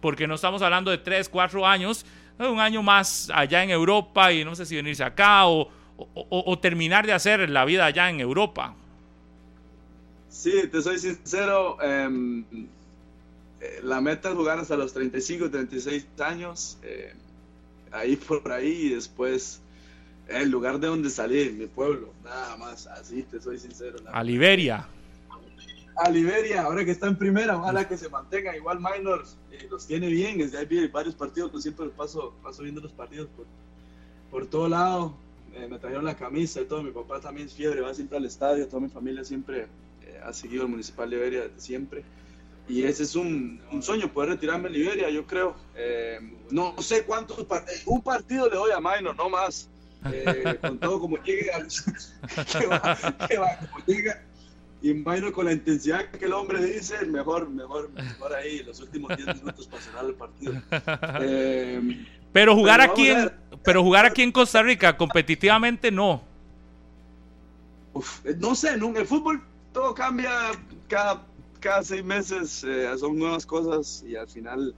porque 0.00 0.26
no 0.26 0.36
estamos 0.36 0.62
hablando 0.62 0.90
de 0.90 0.96
tres, 0.96 1.28
cuatro 1.28 1.66
años, 1.66 2.06
un 2.38 2.58
año 2.58 2.82
más 2.82 3.30
allá 3.34 3.62
en 3.62 3.68
Europa 3.68 4.32
y 4.32 4.42
no 4.42 4.54
sé 4.54 4.64
si 4.64 4.74
venirse 4.74 5.04
acá 5.04 5.48
o, 5.48 5.70
o 5.98 6.58
terminar 6.58 7.04
de 7.04 7.12
hacer 7.12 7.50
la 7.50 7.66
vida 7.66 7.84
allá 7.84 8.08
en 8.08 8.20
Europa. 8.20 8.74
Sí, 10.30 10.68
te 10.70 10.80
soy 10.80 10.98
sincero, 10.98 11.76
em, 11.82 12.44
eh, 13.60 13.80
la 13.82 14.00
meta 14.00 14.30
es 14.30 14.36
jugar 14.36 14.58
hasta 14.58 14.76
los 14.76 14.92
35, 14.92 15.50
36 15.50 16.06
años, 16.20 16.78
eh, 16.82 17.12
ahí 17.90 18.16
por 18.16 18.50
ahí, 18.52 18.86
y 18.86 18.88
después 18.90 19.60
el 20.28 20.50
lugar 20.50 20.78
de 20.78 20.88
donde 20.88 21.10
salí, 21.10 21.50
mi 21.50 21.66
pueblo, 21.66 22.12
nada 22.22 22.56
más, 22.56 22.86
así 22.86 23.22
te 23.22 23.40
soy 23.40 23.58
sincero. 23.58 23.98
A 24.12 24.22
Liberia. 24.22 24.86
A 25.96 26.10
Liberia, 26.10 26.62
ahora 26.62 26.84
que 26.84 26.92
está 26.92 27.08
en 27.08 27.16
primera, 27.16 27.56
ojalá 27.56 27.88
que 27.88 27.96
se 27.96 28.08
mantenga, 28.08 28.56
igual 28.56 28.78
Minors 28.78 29.36
eh, 29.50 29.66
los 29.68 29.86
tiene 29.86 30.08
bien, 30.08 30.40
es, 30.40 30.54
hay 30.54 30.66
varios 30.88 31.16
partidos, 31.16 31.50
yo 31.52 31.60
siempre 31.60 31.88
paso, 31.88 32.34
paso 32.42 32.62
viendo 32.62 32.80
los 32.80 32.92
partidos 32.92 33.28
por, 33.36 33.46
por 34.30 34.46
todo 34.48 34.68
lado, 34.68 35.14
me 35.68 35.76
trajeron 35.80 36.04
la 36.04 36.16
camisa 36.16 36.60
y 36.60 36.66
todo, 36.66 36.84
mi 36.84 36.92
papá 36.92 37.20
también 37.20 37.48
es 37.48 37.54
fiebre, 37.54 37.80
va 37.80 37.92
siempre 37.92 38.18
al 38.18 38.24
estadio, 38.26 38.68
toda 38.68 38.80
mi 38.80 38.88
familia 38.88 39.24
siempre 39.24 39.66
ha 40.22 40.32
seguido 40.32 40.62
el 40.62 40.68
Municipal 40.68 41.10
de 41.10 41.16
Liberia 41.16 41.42
desde 41.42 41.60
siempre 41.60 42.04
y 42.68 42.82
ese 42.84 43.02
es 43.04 43.16
un, 43.16 43.60
un, 43.72 43.82
sueño, 43.82 44.12
poder 44.12 44.30
retirarme 44.30 44.68
en 44.68 44.74
Liberia, 44.74 45.08
yo 45.08 45.26
creo. 45.26 45.56
Eh, 45.74 46.18
no 46.50 46.74
sé 46.80 47.04
cuántos 47.04 47.44
partidos, 47.44 47.82
un 47.86 48.02
partido 48.02 48.48
le 48.48 48.56
doy 48.56 48.72
a 48.72 48.80
Minor, 48.80 49.16
no 49.16 49.30
más. 49.30 49.70
Eh, 50.12 50.58
con 50.60 50.78
todo 50.78 51.00
como 51.00 51.16
llegue, 51.22 51.50
que 52.58 52.66
va, 52.66 52.96
que 53.28 53.38
va, 53.38 53.56
como 53.56 53.84
llega. 53.86 54.22
Y 54.80 54.94
Minor 54.94 55.32
con 55.32 55.46
la 55.46 55.52
intensidad 55.52 56.10
que 56.10 56.26
el 56.26 56.32
hombre 56.32 56.64
dice, 56.64 57.04
mejor, 57.06 57.48
mejor, 57.48 57.90
mejor 57.90 58.34
ahí, 58.34 58.62
los 58.62 58.78
últimos 58.80 59.16
10 59.16 59.36
minutos 59.42 59.66
para 59.66 59.82
cerrar 59.82 60.04
el 60.04 60.14
partido. 60.14 60.52
Eh, 61.20 62.06
pero 62.32 62.54
jugar 62.54 62.80
pero 62.80 62.92
aquí, 62.92 63.08
en, 63.08 63.32
pero 63.64 63.82
jugar 63.82 64.04
aquí 64.04 64.22
en 64.22 64.30
Costa 64.30 64.62
Rica 64.62 64.96
competitivamente 64.96 65.90
no. 65.90 66.22
Uf, 67.94 68.24
no 68.36 68.54
sé, 68.54 68.74
en 68.74 68.96
el 68.96 69.06
fútbol 69.06 69.42
todo 69.72 69.94
cambia 69.94 70.30
cada 70.86 71.24
cada 71.60 71.82
seis 71.82 72.04
meses 72.04 72.64
eh, 72.64 72.88
son 72.98 73.18
nuevas 73.18 73.46
cosas 73.46 74.04
y 74.06 74.16
al 74.16 74.28
final 74.28 74.74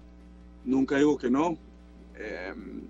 nunca 0.65 0.97
digo 0.97 1.17
que 1.19 1.31
no. 1.31 1.57
Em, 2.17 2.83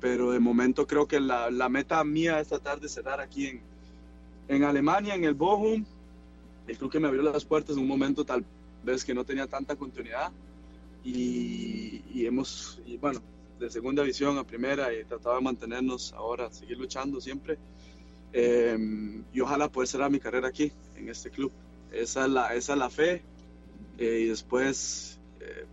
pero 0.00 0.32
de 0.32 0.38
momento 0.38 0.86
creo 0.86 1.06
que 1.06 1.18
la, 1.18 1.50
la, 1.50 1.68
meta 1.68 2.04
mía 2.04 2.40
esta 2.40 2.58
tarde 2.58 2.86
es 2.86 2.92
cerrar 2.92 3.20
aquí 3.20 3.46
en, 3.46 3.62
en 4.48 4.64
Alemania, 4.64 5.14
en 5.14 5.24
el 5.24 5.34
Bochum, 5.34 5.84
el 6.66 6.78
club 6.78 6.90
que 6.90 7.00
me 7.00 7.08
abrió 7.08 7.22
las 7.22 7.44
puertas 7.44 7.76
en 7.76 7.82
un 7.82 7.88
momento 7.88 8.24
tal 8.24 8.44
vez 8.84 9.04
que 9.04 9.14
no 9.14 9.24
tenía 9.24 9.46
tanta 9.46 9.76
continuidad 9.76 10.30
y, 11.02 12.02
y 12.12 12.26
hemos, 12.26 12.80
y 12.86 12.98
bueno, 12.98 13.20
de 13.58 13.70
segunda 13.70 14.02
división 14.02 14.36
a 14.38 14.44
primera 14.44 14.92
y 14.92 15.04
trataba 15.04 15.36
de 15.36 15.42
mantenernos 15.42 16.12
ahora, 16.12 16.50
seguir 16.52 16.78
luchando 16.78 17.20
siempre. 17.20 17.58
Eh, 18.32 18.76
y 19.32 19.40
ojalá 19.40 19.70
poder 19.70 19.88
cerrar 19.88 20.10
mi 20.10 20.18
carrera 20.18 20.48
aquí, 20.48 20.72
en 20.96 21.08
este 21.08 21.30
club. 21.30 21.52
Esa 21.92 22.24
es 22.24 22.30
la, 22.30 22.54
esa 22.54 22.72
es 22.72 22.78
la 22.78 22.90
fe. 22.90 23.22
Eh, 23.98 24.20
y 24.22 24.28
después, 24.28 25.18
eh, 25.40 25.66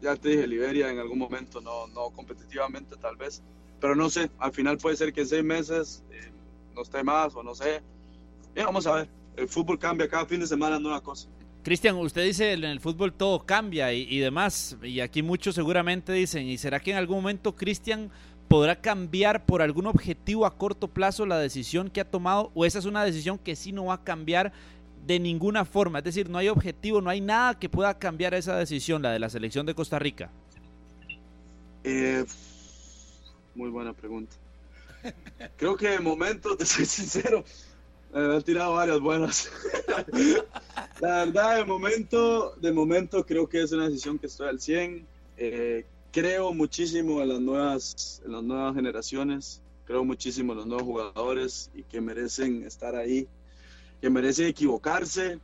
ya 0.00 0.16
te 0.16 0.30
dije, 0.30 0.46
Liberia 0.46 0.90
en 0.90 0.98
algún 0.98 1.18
momento, 1.18 1.60
no, 1.60 1.86
no 1.88 2.10
competitivamente 2.10 2.96
tal 2.96 3.16
vez, 3.16 3.42
pero 3.80 3.94
no 3.94 4.10
sé, 4.10 4.30
al 4.38 4.52
final 4.52 4.78
puede 4.78 4.96
ser 4.96 5.12
que 5.12 5.22
en 5.22 5.28
seis 5.28 5.44
meses 5.44 6.02
no 6.74 6.82
esté 6.82 7.02
más 7.02 7.34
o 7.34 7.42
no 7.42 7.54
sé. 7.54 7.82
vamos 8.56 8.86
a 8.86 8.94
ver, 8.94 9.08
el 9.36 9.48
fútbol 9.48 9.78
cambia 9.78 10.08
cada 10.08 10.26
fin 10.26 10.40
de 10.40 10.46
semana, 10.46 10.78
nueva 10.78 11.00
cosa. 11.00 11.28
Cristian, 11.62 11.96
usted 11.96 12.24
dice 12.24 12.52
en 12.52 12.64
el 12.64 12.80
fútbol 12.80 13.12
todo 13.12 13.44
cambia 13.44 13.92
y, 13.92 14.18
demás, 14.18 14.78
y 14.82 15.00
aquí 15.00 15.22
muchos 15.22 15.54
seguramente 15.54 16.12
dicen, 16.12 16.46
¿y 16.46 16.56
será 16.56 16.80
que 16.80 16.90
en 16.90 16.96
algún 16.96 17.16
momento 17.16 17.54
Cristian 17.54 18.10
podrá 18.48 18.80
cambiar 18.80 19.44
por 19.44 19.60
algún 19.60 19.86
objetivo 19.86 20.46
a 20.46 20.56
corto 20.56 20.88
plazo 20.88 21.26
la 21.26 21.38
decisión 21.38 21.90
que 21.90 22.00
ha 22.00 22.10
tomado? 22.10 22.50
¿O 22.54 22.64
esa 22.64 22.78
es 22.78 22.86
una 22.86 23.04
decisión 23.04 23.36
que 23.36 23.56
sí 23.56 23.72
no 23.72 23.86
va 23.86 23.94
a 23.94 24.04
cambiar 24.04 24.52
de 25.06 25.18
ninguna 25.18 25.64
forma? 25.64 25.98
Es 25.98 26.04
decir, 26.04 26.28
no 26.28 26.38
hay 26.38 26.48
objetivo, 26.48 27.00
no 27.00 27.10
hay 27.10 27.20
nada 27.20 27.58
que 27.58 27.68
pueda 27.68 27.98
cambiar 27.98 28.34
esa 28.34 28.56
decisión, 28.56 29.02
la 29.02 29.12
de 29.12 29.18
la 29.18 29.30
selección 29.30 29.66
de 29.66 29.74
Costa 29.74 29.98
Rica. 29.98 30.30
Eh, 31.84 32.24
muy 33.54 33.70
buena 33.70 33.92
pregunta. 33.92 34.36
Creo 35.56 35.76
que 35.76 35.88
de 35.88 36.00
momento, 36.00 36.56
te 36.56 36.66
soy 36.66 36.84
sincero, 36.84 37.44
me 38.12 38.34
han 38.34 38.42
tirado 38.42 38.74
varias 38.74 39.00
buenas. 39.00 39.50
la 41.00 41.24
verdad, 41.24 41.56
de 41.56 41.64
momento, 41.64 42.54
de 42.56 42.72
momento 42.72 43.24
creo 43.24 43.48
que 43.48 43.62
es 43.62 43.72
una 43.72 43.86
decisión 43.86 44.18
que 44.18 44.26
estoy 44.26 44.48
al 44.48 44.60
100. 44.60 45.06
Eh, 45.36 45.86
creo 46.12 46.52
muchísimo 46.52 47.22
en 47.22 47.28
las, 47.28 47.40
nuevas, 47.40 48.22
en 48.24 48.32
las 48.32 48.42
nuevas 48.42 48.74
generaciones, 48.74 49.62
creo 49.84 50.04
muchísimo 50.04 50.52
en 50.52 50.58
los 50.58 50.66
nuevos 50.66 50.84
jugadores 50.84 51.70
y 51.74 51.82
que 51.84 52.00
merecen 52.00 52.64
estar 52.64 52.96
ahí, 52.96 53.28
que 54.00 54.10
merecen 54.10 54.46
equivocarse. 54.46 55.38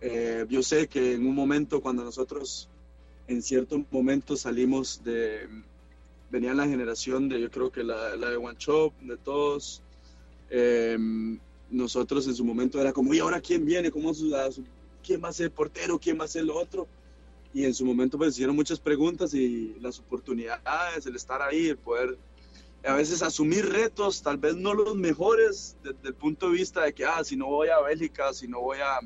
Eh, 0.00 0.46
yo 0.48 0.62
sé 0.62 0.88
que 0.88 1.14
en 1.14 1.26
un 1.26 1.34
momento 1.34 1.80
cuando 1.80 2.04
nosotros 2.04 2.68
en 3.28 3.42
cierto 3.42 3.84
momento 3.90 4.36
salimos 4.36 5.02
de, 5.04 5.48
venía 6.30 6.54
la 6.54 6.66
generación 6.66 7.28
de, 7.28 7.40
yo 7.40 7.50
creo 7.50 7.70
que 7.70 7.84
la, 7.84 8.16
la 8.16 8.30
de 8.30 8.36
One 8.36 8.58
Chop, 8.58 8.92
de 9.00 9.16
todos, 9.16 9.82
eh, 10.50 10.98
nosotros 11.70 12.26
en 12.26 12.34
su 12.34 12.44
momento 12.44 12.80
era 12.80 12.92
como, 12.92 13.14
¿y 13.14 13.20
ahora 13.20 13.40
quién 13.40 13.64
viene? 13.64 13.90
¿Cómo, 13.90 14.12
¿Quién 15.04 15.22
va 15.22 15.28
a 15.28 15.32
ser 15.32 15.50
portero? 15.50 15.98
¿Quién 15.98 16.18
va 16.20 16.24
a 16.24 16.28
ser 16.28 16.44
lo 16.44 16.56
otro? 16.56 16.86
Y 17.54 17.64
en 17.64 17.74
su 17.74 17.84
momento 17.84 18.18
pues 18.18 18.34
hicieron 18.34 18.56
muchas 18.56 18.80
preguntas 18.80 19.34
y 19.34 19.76
las 19.80 19.98
oportunidades, 19.98 21.06
el 21.06 21.16
estar 21.16 21.42
ahí, 21.42 21.68
el 21.68 21.76
poder 21.76 22.16
a 22.84 22.94
veces 22.94 23.22
asumir 23.22 23.68
retos, 23.68 24.22
tal 24.22 24.38
vez 24.38 24.56
no 24.56 24.74
los 24.74 24.96
mejores 24.96 25.76
desde 25.82 26.08
el 26.08 26.14
punto 26.14 26.50
de 26.50 26.56
vista 26.56 26.82
de 26.82 26.92
que, 26.92 27.04
ah, 27.04 27.22
si 27.22 27.36
no 27.36 27.46
voy 27.46 27.68
a 27.68 27.80
Bélgica, 27.80 28.32
si 28.32 28.48
no 28.48 28.60
voy 28.60 28.78
a, 28.78 28.98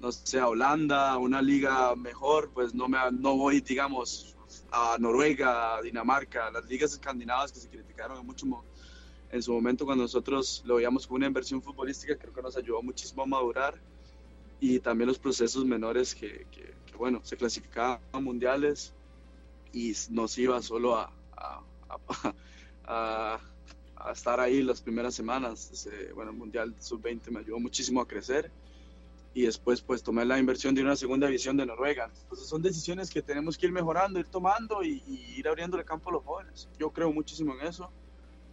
no 0.00 0.10
sé, 0.10 0.40
Holanda, 0.40 1.16
una 1.18 1.42
liga 1.42 1.94
mejor, 1.96 2.50
pues 2.54 2.74
no, 2.74 2.88
me, 2.88 2.98
no 3.12 3.36
voy, 3.36 3.60
digamos, 3.60 4.36
a 4.70 4.96
Noruega, 4.98 5.76
a 5.76 5.82
Dinamarca, 5.82 6.50
las 6.50 6.64
ligas 6.66 6.92
escandinavas 6.92 7.52
que 7.52 7.60
se 7.60 7.68
criticaron 7.68 8.24
mucho 8.24 8.46
en 9.30 9.42
su 9.42 9.52
momento 9.52 9.84
cuando 9.84 10.04
nosotros 10.04 10.62
lo 10.64 10.76
veíamos 10.76 11.06
como 11.06 11.16
una 11.16 11.26
inversión 11.26 11.62
futbolística, 11.62 12.16
creo 12.16 12.32
que 12.32 12.42
nos 12.42 12.56
ayudó 12.56 12.82
muchísimo 12.82 13.22
a 13.22 13.26
madurar 13.26 13.78
y 14.60 14.78
también 14.80 15.08
los 15.08 15.18
procesos 15.18 15.64
menores 15.64 16.14
que, 16.14 16.46
que, 16.50 16.74
bueno, 16.96 17.20
se 17.22 17.36
clasificaban 17.36 18.00
a 18.12 18.20
mundiales 18.20 18.94
y 19.72 19.92
nos 20.10 20.36
iba 20.38 20.60
solo 20.62 20.96
a, 20.96 21.12
a 22.88 24.12
estar 24.12 24.40
ahí 24.40 24.62
las 24.62 24.80
primeras 24.80 25.14
semanas. 25.14 25.88
bueno, 26.14 26.30
el 26.30 26.36
Mundial 26.36 26.74
Sub-20 26.78 27.30
me 27.30 27.40
ayudó 27.40 27.58
muchísimo 27.58 28.00
a 28.00 28.08
crecer 28.08 28.50
y 29.34 29.42
después 29.42 29.82
pues 29.82 30.02
tomé 30.02 30.24
la 30.24 30.38
inversión 30.38 30.74
de 30.74 30.82
una 30.82 30.96
segunda 30.96 31.26
división 31.26 31.56
de 31.56 31.66
Noruega. 31.66 32.10
Entonces 32.22 32.48
son 32.48 32.62
decisiones 32.62 33.10
que 33.10 33.22
tenemos 33.22 33.56
que 33.58 33.66
ir 33.66 33.72
mejorando, 33.72 34.18
ir 34.18 34.26
tomando 34.26 34.82
y, 34.82 35.02
y 35.06 35.38
ir 35.38 35.48
abriendo 35.48 35.78
el 35.78 35.84
campo 35.84 36.10
a 36.10 36.12
los 36.14 36.24
jóvenes. 36.24 36.68
Yo 36.78 36.90
creo 36.90 37.12
muchísimo 37.12 37.54
en 37.54 37.66
eso. 37.66 37.90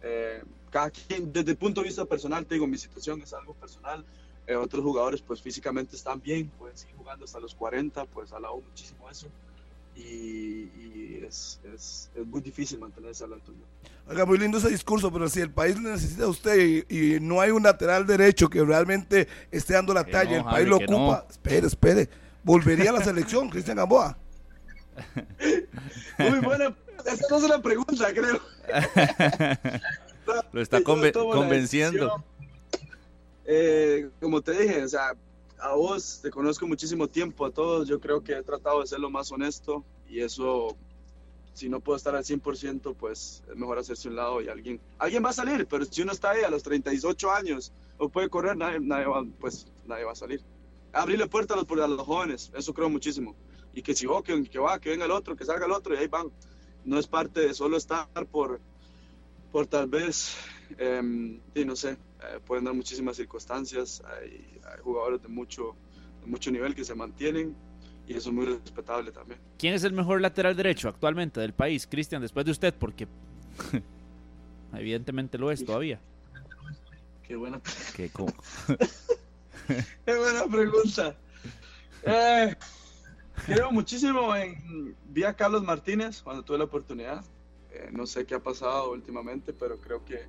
Eh, 0.02 0.42
cada 0.70 0.90
quien, 0.90 1.32
desde 1.32 1.52
el 1.52 1.56
punto 1.56 1.80
de 1.80 1.88
vista 1.88 2.04
personal, 2.04 2.46
te 2.46 2.54
digo, 2.54 2.66
mi 2.66 2.78
situación 2.78 3.20
es 3.22 3.32
algo 3.32 3.54
personal. 3.54 4.04
Eh, 4.46 4.54
otros 4.54 4.84
jugadores, 4.84 5.22
pues 5.22 5.42
físicamente 5.42 5.96
están 5.96 6.20
bien, 6.20 6.48
pueden 6.50 6.76
seguir 6.76 6.96
jugando 6.96 7.24
hasta 7.24 7.40
los 7.40 7.54
40, 7.54 8.04
pues 8.06 8.32
alabo 8.32 8.60
muchísimo 8.60 9.08
eso. 9.10 9.26
Y, 9.96 10.70
y 10.74 11.22
es, 11.26 11.58
es, 11.74 12.10
es, 12.14 12.26
muy 12.26 12.40
difícil 12.40 12.78
mantenerse 12.78 13.24
a 13.24 13.26
la 13.26 13.36
altura. 13.36 13.58
Oiga, 14.08 14.24
muy 14.24 14.38
lindo 14.38 14.58
ese 14.58 14.68
discurso, 14.68 15.12
pero 15.12 15.28
si 15.28 15.40
el 15.40 15.50
país 15.50 15.80
le 15.80 15.90
necesita 15.90 16.24
a 16.24 16.28
usted 16.28 16.84
y, 16.88 17.14
y, 17.14 17.20
no 17.20 17.40
hay 17.40 17.50
un 17.50 17.62
lateral 17.62 18.06
derecho 18.06 18.48
que 18.48 18.62
realmente 18.64 19.26
esté 19.50 19.74
dando 19.74 19.94
la 19.94 20.04
talla, 20.04 20.30
no, 20.30 20.36
el 20.36 20.44
país 20.44 20.68
lo 20.68 20.76
ocupa, 20.76 21.24
no. 21.24 21.26
espere, 21.30 21.66
espere, 21.66 22.08
volvería 22.44 22.90
a 22.90 22.92
la 22.92 23.02
selección, 23.02 23.48
Cristian 23.50 23.78
Gamboa. 23.78 24.16
muy 26.18 26.38
buena, 26.40 26.74
esa 27.04 27.26
no 27.30 27.36
es 27.36 27.48
la 27.48 27.60
pregunta, 27.60 28.12
creo. 28.14 28.40
Lo 30.52 30.60
está 30.60 30.82
conven 30.82 31.12
convenciendo. 31.12 32.24
Eh, 33.44 34.08
como 34.20 34.42
te 34.42 34.52
dije, 34.52 34.82
o 34.82 34.88
sea, 34.88 35.12
a 35.60 35.74
vos 35.74 36.20
te 36.22 36.30
conozco 36.30 36.66
muchísimo 36.66 37.08
tiempo, 37.08 37.46
a 37.46 37.50
todos. 37.50 37.88
Yo 37.88 38.00
creo 38.00 38.22
que 38.22 38.32
he 38.32 38.42
tratado 38.42 38.80
de 38.80 38.86
ser 38.86 39.00
lo 39.00 39.10
más 39.10 39.30
honesto 39.32 39.84
y 40.08 40.20
eso, 40.20 40.76
si 41.52 41.68
no 41.68 41.80
puedo 41.80 41.96
estar 41.96 42.14
al 42.14 42.24
100%, 42.24 42.94
pues 42.96 43.42
es 43.48 43.56
mejor 43.56 43.78
hacerse 43.78 44.08
un 44.08 44.16
lado 44.16 44.40
y 44.40 44.48
alguien, 44.48 44.80
alguien 44.98 45.24
va 45.24 45.30
a 45.30 45.34
salir, 45.34 45.66
pero 45.66 45.84
si 45.84 46.02
uno 46.02 46.12
está 46.12 46.30
ahí 46.30 46.42
a 46.42 46.50
los 46.50 46.62
38 46.62 47.30
años 47.32 47.72
o 47.98 48.08
puede 48.08 48.28
correr, 48.28 48.56
nadie, 48.56 48.80
nadie 48.80 49.06
va, 49.06 49.24
pues 49.40 49.66
nadie 49.86 50.04
va 50.04 50.12
a 50.12 50.16
salir. 50.16 50.42
Abrirle 50.92 51.26
puertas 51.26 51.58
a 51.58 51.86
los, 51.86 52.00
jóvenes, 52.02 52.50
eso 52.54 52.72
creo 52.72 52.88
muchísimo. 52.88 53.34
Y 53.74 53.82
que 53.82 53.94
si 53.94 54.06
que, 54.24 54.44
que 54.44 54.58
va, 54.58 54.78
que 54.78 54.90
venga 54.90 55.04
el 55.04 55.10
otro, 55.10 55.36
que 55.36 55.44
salga 55.44 55.66
el 55.66 55.72
otro 55.72 55.94
y 55.94 55.98
ahí 55.98 56.06
van. 56.06 56.30
No 56.84 56.98
es 56.98 57.06
parte 57.06 57.40
de 57.40 57.52
solo 57.52 57.76
estar 57.76 58.08
por, 58.30 58.60
por 59.52 59.66
tal 59.66 59.88
vez, 59.88 60.36
eh, 60.78 61.38
y 61.54 61.64
no 61.64 61.76
sé, 61.76 61.98
eh, 62.22 62.40
pueden 62.44 62.64
dar 62.64 62.74
muchísimas 62.74 63.16
circunstancias, 63.16 64.02
hay, 64.04 64.60
hay, 64.64 64.80
jugadores 64.82 65.22
de 65.22 65.28
mucho, 65.28 65.76
de 66.20 66.26
mucho 66.26 66.50
nivel 66.50 66.74
que 66.74 66.84
se 66.84 66.94
mantienen 66.94 67.54
y 68.06 68.14
eso 68.14 68.30
es 68.30 68.34
muy 68.34 68.46
respetable 68.46 69.10
también. 69.10 69.40
¿Quién 69.58 69.74
es 69.74 69.84
el 69.84 69.92
mejor 69.92 70.20
lateral 70.20 70.56
derecho 70.56 70.88
actualmente 70.88 71.40
del 71.40 71.52
país, 71.52 71.86
Cristian, 71.86 72.22
después 72.22 72.46
de 72.46 72.52
usted? 72.52 72.74
Porque 72.74 73.08
evidentemente 74.74 75.38
lo 75.38 75.50
es 75.50 75.64
todavía. 75.64 76.00
Qué 77.22 77.34
buena, 77.34 77.60
Qué, 77.96 78.08
Qué 80.04 80.16
buena 80.16 80.44
pregunta. 80.44 81.16
Eh, 82.04 82.54
creo 83.46 83.72
muchísimo 83.72 84.34
en... 84.36 84.94
Vi 85.08 85.24
a 85.24 85.34
Carlos 85.34 85.64
Martínez 85.64 86.22
cuando 86.22 86.44
tuve 86.44 86.58
la 86.58 86.64
oportunidad. 86.64 87.24
Eh, 87.72 87.88
no 87.90 88.06
sé 88.06 88.24
qué 88.24 88.36
ha 88.36 88.42
pasado 88.42 88.92
últimamente, 88.92 89.52
pero 89.52 89.80
creo 89.80 90.04
que, 90.04 90.26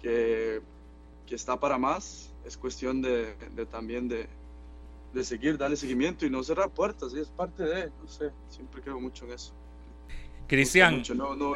que, 0.00 0.62
que 1.26 1.34
está 1.34 1.58
para 1.58 1.78
más. 1.78 2.32
Es 2.44 2.56
cuestión 2.56 3.00
de, 3.00 3.34
de 3.54 3.66
también 3.66 4.08
de, 4.08 4.28
de, 5.12 5.24
seguir, 5.24 5.56
darle 5.56 5.76
seguimiento 5.76 6.26
y 6.26 6.30
no 6.30 6.42
cerrar 6.42 6.70
puertas. 6.70 7.12
Y 7.14 7.20
es 7.20 7.28
parte 7.28 7.62
de, 7.62 7.86
no 8.02 8.08
sé, 8.08 8.30
siempre 8.48 8.82
creo 8.82 9.00
mucho 9.00 9.24
en 9.24 9.32
eso. 9.32 9.52
Cristian. 10.46 11.02
No, 11.14 11.34
no, 11.34 11.54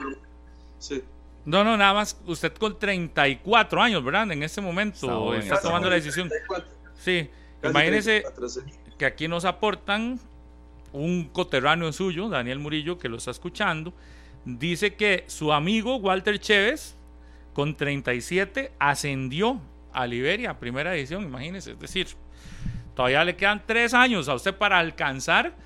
sí. 0.79 1.03
No, 1.45 1.65
no, 1.65 1.77
nada 1.77 1.95
más 1.95 2.21
usted 2.27 2.53
con 2.55 2.79
34 2.79 3.81
años, 3.81 4.05
¿verdad? 4.05 4.31
En 4.31 4.43
este 4.43 4.61
momento 4.61 5.33
está, 5.33 5.55
está 5.55 5.61
tomando 5.61 5.89
la 5.89 5.97
decisión. 5.97 6.29
34. 6.29 6.71
Sí, 6.99 7.31
Casi 7.61 7.71
imagínese 7.71 8.21
34, 8.23 8.49
sí. 8.49 8.61
que 8.99 9.07
aquí 9.07 9.29
nos 9.29 9.45
aportan 9.45 10.19
un 10.93 11.29
coterráneo 11.29 11.93
suyo, 11.93 12.29
Daniel 12.29 12.59
Murillo, 12.59 12.99
que 12.99 13.09
lo 13.09 13.17
está 13.17 13.31
escuchando, 13.31 13.93
dice 14.45 14.95
que 14.95 15.25
su 15.27 15.53
amigo 15.53 15.97
Walter 15.97 16.39
Chévez, 16.39 16.97
con 17.59 17.75
37, 17.75 18.71
ascendió 18.79 19.61
a 19.93 20.07
Liberia, 20.07 20.61
primera 20.61 20.95
edición, 20.95 21.25
imagínese, 21.25 21.73
es 21.73 21.81
decir, 21.81 22.07
todavía 22.95 23.25
le 23.25 23.35
quedan 23.35 23.65
tres 23.67 23.95
años 23.95 24.29
a 24.29 24.35
usted 24.35 24.55
para 24.55 24.79
alcanzar 24.79 25.57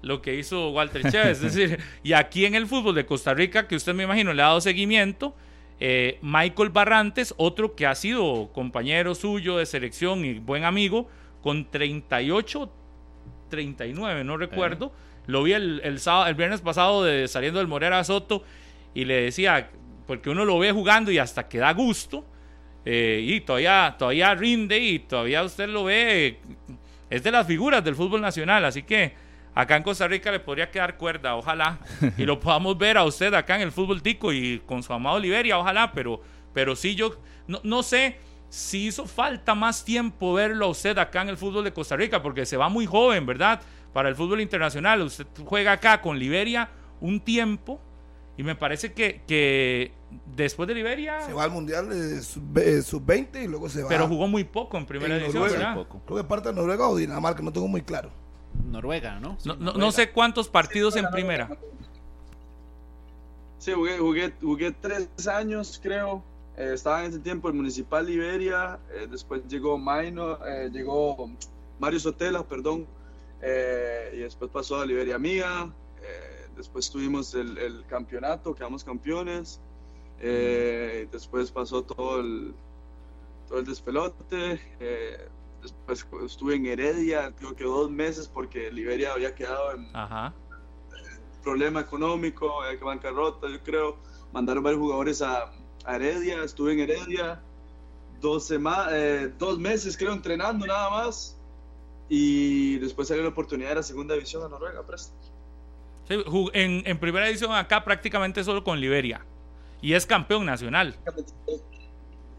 lo 0.00 0.22
que 0.22 0.36
hizo 0.36 0.70
Walter 0.70 1.02
Chévez, 1.12 1.42
es 1.42 1.54
decir, 1.54 1.80
y 2.02 2.14
aquí 2.14 2.46
en 2.46 2.54
el 2.54 2.66
fútbol 2.66 2.94
de 2.94 3.04
Costa 3.04 3.34
Rica, 3.34 3.68
que 3.68 3.76
usted 3.76 3.92
me 3.92 4.04
imagino 4.04 4.32
le 4.32 4.40
ha 4.40 4.46
dado 4.46 4.62
seguimiento, 4.62 5.36
eh, 5.80 6.18
Michael 6.22 6.70
Barrantes, 6.70 7.34
otro 7.36 7.74
que 7.74 7.86
ha 7.86 7.94
sido 7.94 8.50
compañero 8.54 9.14
suyo 9.14 9.58
de 9.58 9.66
selección 9.66 10.24
y 10.24 10.38
buen 10.38 10.64
amigo, 10.64 11.10
con 11.42 11.70
38, 11.70 12.72
39, 13.50 14.24
no 14.24 14.38
recuerdo. 14.38 14.86
Eh. 14.86 15.24
Lo 15.26 15.42
vi 15.42 15.52
el, 15.52 15.82
el, 15.84 16.00
sábado, 16.00 16.26
el 16.26 16.36
viernes 16.36 16.62
pasado 16.62 17.04
de, 17.04 17.28
saliendo 17.28 17.58
del 17.58 17.68
Morera 17.68 18.02
Soto 18.02 18.44
y 18.94 19.04
le 19.04 19.20
decía, 19.20 19.68
porque 20.06 20.30
uno 20.30 20.44
lo 20.44 20.58
ve 20.58 20.72
jugando 20.72 21.10
y 21.10 21.18
hasta 21.18 21.48
que 21.48 21.58
da 21.58 21.72
gusto. 21.72 22.24
eh, 22.84 23.20
y 23.24 23.40
todavía, 23.40 23.94
todavía 23.98 24.34
rinde 24.34 24.78
y 24.78 24.98
todavía 24.98 25.42
usted 25.42 25.68
lo 25.68 25.84
ve, 25.84 26.38
es 27.08 27.22
de 27.22 27.30
las 27.30 27.46
figuras 27.46 27.82
del 27.82 27.94
fútbol 27.94 28.20
nacional, 28.20 28.64
así 28.64 28.82
que 28.82 29.14
acá 29.54 29.76
en 29.76 29.82
Costa 29.82 30.06
Rica 30.06 30.30
le 30.30 30.40
podría 30.40 30.70
quedar 30.70 30.96
cuerda, 30.98 31.34
ojalá, 31.36 31.78
y 32.18 32.24
lo 32.24 32.38
podamos 32.38 32.76
ver 32.76 32.98
a 32.98 33.04
usted 33.04 33.32
acá 33.32 33.56
en 33.56 33.62
el 33.62 33.72
fútbol 33.72 34.02
tico 34.02 34.32
y 34.32 34.60
con 34.66 34.82
su 34.82 34.92
amado 34.92 35.18
Liberia, 35.18 35.58
ojalá, 35.58 35.92
pero, 35.92 36.20
pero 36.52 36.76
sí 36.76 36.94
yo 36.94 37.16
no, 37.46 37.60
no 37.62 37.82
sé 37.82 38.18
si 38.50 38.86
hizo 38.86 39.06
falta 39.06 39.54
más 39.54 39.84
tiempo 39.84 40.34
verlo 40.34 40.66
a 40.66 40.68
usted 40.68 40.96
acá 40.98 41.22
en 41.22 41.30
el 41.30 41.36
fútbol 41.36 41.64
de 41.64 41.72
Costa 41.72 41.96
Rica, 41.96 42.22
porque 42.22 42.44
se 42.46 42.56
va 42.56 42.68
muy 42.68 42.86
joven, 42.86 43.24
¿verdad? 43.26 43.60
Para 43.92 44.08
el 44.08 44.14
fútbol 44.14 44.40
internacional, 44.40 45.00
usted 45.02 45.26
juega 45.44 45.72
acá 45.72 46.00
con 46.00 46.18
Liberia 46.18 46.68
un 47.00 47.20
tiempo 47.20 47.80
y 48.36 48.42
me 48.42 48.56
parece 48.56 48.92
que, 48.92 49.22
que 49.26 49.92
después 50.34 50.66
de 50.66 50.74
Liberia... 50.74 51.20
Se 51.20 51.32
va 51.32 51.44
al 51.44 51.50
Mundial 51.50 51.88
de 51.88 52.82
sub-20 52.82 53.44
y 53.44 53.46
luego 53.46 53.68
se 53.68 53.82
va. 53.82 53.88
Pero 53.88 54.08
jugó 54.08 54.26
muy 54.26 54.44
poco 54.44 54.76
en 54.76 54.86
primera 54.86 55.16
edición, 55.16 55.44
¿verdad? 55.44 55.86
Creo 56.04 56.16
que 56.18 56.24
parte 56.24 56.48
de 56.48 56.54
Noruega 56.54 56.88
o 56.88 56.96
Dinamarca, 56.96 57.42
no 57.42 57.52
tengo 57.52 57.68
muy 57.68 57.82
claro. 57.82 58.10
Noruega, 58.64 59.20
¿no? 59.20 59.36
no, 59.44 59.56
no, 59.56 59.72
no, 59.72 59.92
sé 59.92 60.10
cuántos 60.10 60.48
partidos 60.48 60.96
en 60.96 61.06
primera. 61.10 61.56
Sí, 63.58 63.72
jugué, 63.72 63.98
jugué, 63.98 64.32
jugué 64.40 64.72
tres 64.72 65.08
años, 65.26 65.80
creo. 65.82 66.22
Eh, 66.56 66.72
estaba 66.74 67.04
en 67.04 67.10
ese 67.10 67.18
tiempo 67.20 67.48
el 67.48 67.54
Municipal 67.54 68.06
Liberia. 68.06 68.78
Eh, 68.92 69.08
después 69.10 69.46
llegó 69.48 69.78
Maino, 69.78 70.38
eh, 70.46 70.70
llegó 70.72 71.30
Mario 71.78 72.00
Sotela, 72.00 72.42
perdón. 72.42 72.86
y 74.12 74.18
después 74.18 74.50
pasó 74.50 74.80
a 74.80 74.86
Liberia 74.86 75.18
Mía 75.18 75.70
después 76.56 76.90
tuvimos 76.90 77.34
el, 77.34 77.58
el, 77.58 77.84
campeonato, 77.86 78.54
quedamos 78.54 78.84
campeones. 78.84 79.60
después 80.20 81.50
pasó 81.50 81.82
todo 81.82 82.20
el, 82.20 82.54
todo 83.48 83.58
el 83.58 83.64
despelote. 83.64 84.60
después 85.62 86.06
estuve 86.24 86.56
en 86.56 86.66
Heredia, 86.66 87.32
creo 87.36 87.54
que 87.54 87.64
dos 87.64 87.90
meses 87.90 88.28
porque 88.28 88.70
Liberia 88.72 89.12
había 89.12 89.34
quedado 89.34 89.72
en 89.72 89.88
problema 91.42 91.80
económico, 91.80 92.62
había 92.62 92.78
que 92.78 92.84
bancarrota, 92.84 93.48
yo 93.48 93.62
creo. 93.62 93.96
Mandaron 94.32 94.64
varios 94.64 94.80
jugadores 94.80 95.22
a, 95.22 95.52
a 95.84 95.96
Heredia, 95.96 96.42
estuve 96.42 96.72
en 96.72 96.80
Heredia 96.80 97.42
dos, 98.24 98.50
eh, 98.50 99.32
dos 99.38 99.58
meses 99.58 99.96
creo 99.96 100.12
entrenando 100.12 100.66
nada 100.66 100.90
más 100.90 101.38
y 102.08 102.78
después 102.78 103.08
salió 103.08 103.22
la 103.22 103.28
oportunidad 103.30 103.70
de 103.70 103.74
la 103.76 103.82
segunda 103.82 104.14
división 104.14 104.42
de 104.42 104.48
Noruega, 104.48 104.82
Sí, 106.08 106.22
en, 106.52 106.82
en, 106.84 106.98
primera 106.98 107.26
división 107.26 107.52
acá 107.52 107.82
prácticamente 107.82 108.44
solo 108.44 108.62
con 108.62 108.78
Liberia 108.78 109.24
y 109.80 109.94
es 109.94 110.04
campeón 110.04 110.44
nacional. 110.44 110.94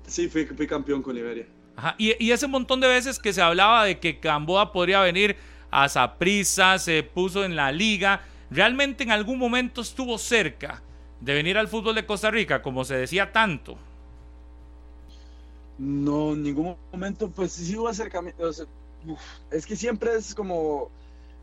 Sí, 0.08 0.28
fui, 0.30 0.46
fui 0.46 0.68
campeón 0.68 1.02
con 1.02 1.16
Liberia. 1.16 1.48
Ajá. 1.76 1.96
Y, 1.98 2.24
y, 2.24 2.32
ese 2.32 2.48
montón 2.48 2.80
de 2.80 2.88
veces 2.88 3.20
que 3.20 3.34
se 3.34 3.42
hablaba 3.42 3.86
de 3.86 4.00
que 4.00 4.14
Gamboa 4.22 4.72
podría 4.72 5.02
venir 5.02 5.36
a 5.72 5.90
Saprissa, 5.90 6.80
se 6.80 7.04
puso 7.04 7.44
en 7.44 7.56
la 7.56 7.72
liga, 7.72 8.22
realmente 8.50 9.04
en 9.04 9.12
algún 9.12 9.38
momento 9.38 9.82
estuvo 9.82 10.18
cerca 10.18 10.82
de 11.20 11.34
venir 11.34 11.58
al 11.58 11.68
fútbol 11.68 11.96
de 11.96 12.06
Costa 12.06 12.32
Rica, 12.32 12.62
como 12.62 12.86
se 12.86 12.96
decía 12.96 13.32
tanto? 13.32 13.78
No, 15.78 16.34
en 16.34 16.44
ningún 16.44 16.76
momento, 16.92 17.30
pues 17.30 17.52
sí 17.54 17.76
hubo 17.76 17.88
acercamiento. 17.88 18.50
es 19.52 19.66
que 19.66 19.76
siempre 19.76 20.16
es 20.16 20.34
como 20.34 20.90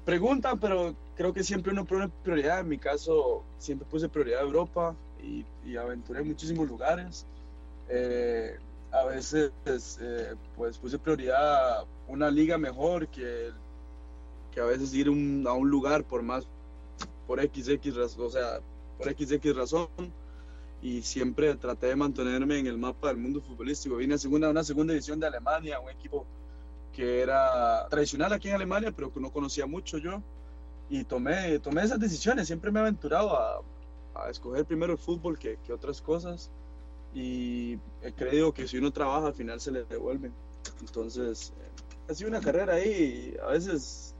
preguntan, 0.04 0.58
pero 0.58 0.94
creo 1.16 1.32
que 1.32 1.44
siempre 1.44 1.72
uno 1.72 1.84
pone 1.84 2.08
prioridad. 2.22 2.60
En 2.60 2.68
mi 2.68 2.78
caso, 2.78 3.42
siempre 3.58 3.86
puse 3.90 4.08
prioridad 4.08 4.40
a 4.40 4.44
Europa 4.44 4.96
y, 5.22 5.44
y 5.64 5.76
aventuré 5.76 6.20
en 6.20 6.28
muchísimos 6.28 6.68
lugares. 6.68 7.26
Eh, 7.88 8.58
a 8.90 9.04
veces, 9.06 9.52
eh, 10.00 10.34
pues 10.56 10.78
puse 10.78 10.98
prioridad 10.98 11.80
a 11.80 11.84
una 12.08 12.30
liga 12.30 12.58
mejor 12.58 13.08
que, 13.08 13.50
que 14.52 14.60
a 14.60 14.64
veces 14.64 14.92
ir 14.94 15.08
a 15.08 15.10
un 15.10 15.70
lugar 15.70 16.04
por 16.04 16.22
más, 16.22 16.46
por 17.26 17.40
XX, 17.40 17.96
o 18.18 18.30
sea, 18.30 18.60
por 18.98 19.08
XX 19.10 19.56
razón 19.56 19.88
y 20.82 21.00
siempre 21.02 21.54
traté 21.54 21.86
de 21.86 21.96
mantenerme 21.96 22.58
en 22.58 22.66
el 22.66 22.76
mapa 22.76 23.08
del 23.08 23.16
mundo 23.16 23.40
futbolístico. 23.40 23.96
Vine 23.96 24.14
a 24.14 24.18
segunda, 24.18 24.50
una 24.50 24.64
segunda 24.64 24.92
división 24.92 25.20
de 25.20 25.28
Alemania, 25.28 25.78
un 25.78 25.90
equipo 25.90 26.26
que 26.92 27.20
era 27.22 27.86
tradicional 27.88 28.32
aquí 28.32 28.48
en 28.48 28.56
Alemania, 28.56 28.92
pero 28.94 29.12
que 29.12 29.20
no 29.20 29.30
conocía 29.32 29.64
mucho 29.64 29.96
yo. 29.98 30.20
Y 30.92 31.04
tomé, 31.04 31.58
tomé 31.58 31.84
esas 31.84 31.98
decisiones, 31.98 32.46
siempre 32.46 32.70
me 32.70 32.78
he 32.78 32.82
aventurado 32.82 33.34
a, 33.34 33.62
a 34.14 34.28
escoger 34.28 34.66
primero 34.66 34.92
el 34.92 34.98
fútbol 34.98 35.38
que, 35.38 35.58
que, 35.66 35.72
otras 35.72 36.02
cosas. 36.02 36.50
Y 37.14 37.78
he 38.02 38.12
creído 38.14 38.52
que 38.52 38.68
si 38.68 38.76
uno 38.76 38.90
trabaja, 38.90 39.28
al 39.28 39.34
final 39.34 39.58
se 39.58 39.70
le 39.70 39.84
devuelven. 39.84 40.34
Entonces, 40.80 41.54
eh, 41.58 42.10
ha 42.10 42.14
sido 42.14 42.28
una 42.28 42.42
carrera 42.42 42.74
ahí, 42.74 43.34
a 43.42 43.52
veces 43.52 44.14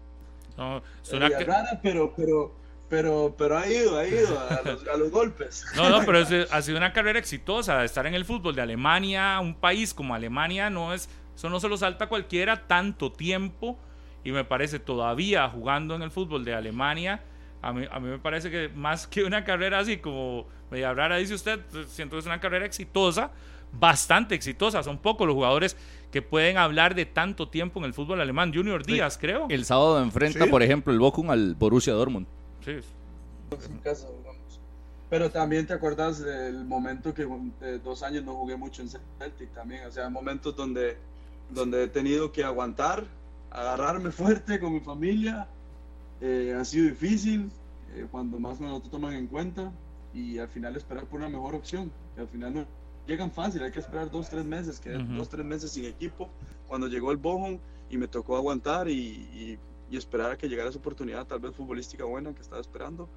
no, 0.57 0.83
suena 1.03 1.29
que... 1.29 1.45
rara, 1.45 1.79
pero, 1.83 2.15
pero, 2.17 2.55
pero, 2.89 3.35
pero 3.37 3.59
ha 3.59 3.69
ido, 3.69 3.99
ha 3.99 4.07
ido 4.07 4.41
a 4.41 4.97
los, 4.97 5.11
golpes. 5.11 5.67
No, 5.77 5.91
no, 5.91 6.07
pero 6.07 6.21
ha 6.51 6.63
sido 6.63 6.79
una 6.79 6.95
carrera 6.95 7.19
exitosa. 7.19 7.85
Estar 7.85 8.07
en 8.07 8.15
el 8.15 8.25
fútbol 8.25 8.55
de 8.55 8.63
Alemania, 8.63 9.39
un 9.41 9.55
país 9.55 9.93
como 9.93 10.15
Alemania, 10.15 10.71
no 10.71 10.95
es, 10.95 11.11
eso 11.37 11.51
no 11.51 11.61
se 11.61 11.69
lo 11.69 11.77
salta 11.77 12.09
cualquiera 12.09 12.67
tanto 12.67 13.13
tiempo. 13.13 13.79
Y 14.25 14.33
me 14.33 14.45
parece 14.45 14.79
todavía 14.79 15.49
jugando 15.49 15.95
en 15.95 16.03
el 16.03 16.11
fútbol 16.11 16.45
de 16.45 16.55
Alemania, 16.55 17.23
a 17.61 17.73
mí, 17.73 17.87
a 17.91 18.01
mí 18.01 18.09
me 18.09 18.19
parece 18.19 18.51
que 18.51 18.69
más 18.69 19.07
que 19.07 19.25
una 19.25 19.45
carrera 19.45 19.79
así 19.79 19.99
como 19.99 20.47
media 20.71 20.93
rara, 20.93 21.17
dice 21.17 21.35
usted, 21.35 21.61
siento 21.87 22.17
que 22.17 22.21
es 22.21 22.27
una 22.27 22.41
carrera 22.41 22.67
exitosa, 22.67 23.31
bastante 23.73 24.35
exitosa. 24.35 24.83
Son 24.83 24.99
pocos 24.99 25.27
los 25.27 25.35
jugadores 25.35 25.77
que 26.11 26.23
pueden 26.23 26.59
hablar 26.59 26.95
de 26.95 27.07
tanto 27.07 27.49
tiempo 27.49 27.81
en 27.81 27.87
el 27.87 27.95
fútbol 27.95 28.21
alemán. 28.21 28.53
Junior 28.55 28.85
Díaz, 28.85 29.17
creo. 29.19 29.47
El 29.49 29.65
sábado 29.65 30.03
enfrenta, 30.03 30.47
por 30.47 30.63
ejemplo, 30.63 30.93
el 30.93 30.99
Bochum 30.99 31.31
al 31.31 31.55
Borussia 31.55 31.93
Dortmund. 31.93 32.27
Sí. 32.65 32.79
Pero 35.09 35.31
también 35.31 35.67
te 35.67 35.75
acuerdas 35.75 36.21
del 36.25 36.65
momento 36.65 37.13
que 37.13 37.27
de 37.61 37.79
dos 37.79 38.03
años 38.03 38.25
no 38.25 38.35
jugué 38.35 38.57
mucho 38.57 38.83
en 38.83 38.89
Celtic 38.89 39.53
también, 39.53 39.87
o 39.87 39.91
sea, 39.91 40.09
momentos 40.09 40.57
donde, 40.57 40.97
donde 41.51 41.85
he 41.85 41.89
tenido 41.89 42.33
que 42.33 42.43
aguantar, 42.43 43.05
agarrarme 43.53 44.11
fuerte 44.11 44.59
con 44.59 44.73
mi 44.73 44.81
familia, 44.81 45.47
eh, 46.21 46.55
ha 46.59 46.65
sido 46.65 46.87
difícil, 46.87 47.51
eh, 47.95 48.07
cuando 48.11 48.39
más 48.39 48.61
no 48.61 48.81
te 48.81 48.89
toman 48.89 49.15
en 49.15 49.27
cuenta 49.27 49.73
y 50.15 50.39
al 50.39 50.49
final 50.49 50.77
esperar 50.77 51.05
por 51.07 51.21
una 51.21 51.29
mejor 51.29 51.55
opción, 51.55 51.91
que 52.15 52.21
al 52.21 52.29
final 52.29 52.55
no 52.55 52.67
llegan 53.07 53.31
fácil, 53.31 53.63
hay 53.63 53.73
que 53.73 53.81
esperar 53.81 54.11
dos, 54.11 54.29
tres 54.29 54.45
meses, 54.45 54.79
que 54.79 54.91
dos, 54.91 55.29
tres 55.29 55.45
meses 55.45 55.73
sin 55.73 55.85
equipo, 55.85 56.29
cuando 56.69 56.87
llegó 56.87 57.11
el 57.11 57.17
Bochum 57.17 57.59
y 57.91 57.97
me 57.97 58.09
tocó 58.09 58.37
aguantar 58.37 58.89
y, 58.89 58.95
y 58.95 59.59
y 59.93 59.99
esperar 59.99 60.33
a 60.33 60.39
que 60.39 60.49
llegara 60.49 60.71
esa 60.71 60.79
oportunidad, 60.79 61.27
tal 61.27 61.39
vez 61.39 61.55
futbolística 61.55 62.05
buena 62.07 62.35
que 62.35 62.41
estaba 62.41 62.63
esperando. 62.63 63.11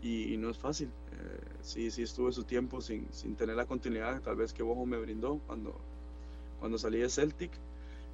Y, 0.00 0.36
no 0.38 0.48
es 0.50 0.58
fácil. 0.58 0.88
Eh, 1.12 1.40
sí, 1.60 1.90
sí 1.90 2.02
estuve 2.02 2.32
su 2.32 2.44
tiempo 2.44 2.80
sin, 2.80 3.12
sin, 3.12 3.36
tener 3.36 3.56
la 3.56 3.66
continuidad, 3.66 4.20
tal 4.22 4.36
vez 4.36 4.52
que 4.54 4.62
Bojo 4.62 4.86
me 4.86 4.98
brindó 4.98 5.38
cuando, 5.46 5.78
cuando 6.60 6.78
salí 6.78 6.98
de 6.98 7.10
Celtic. 7.10 7.52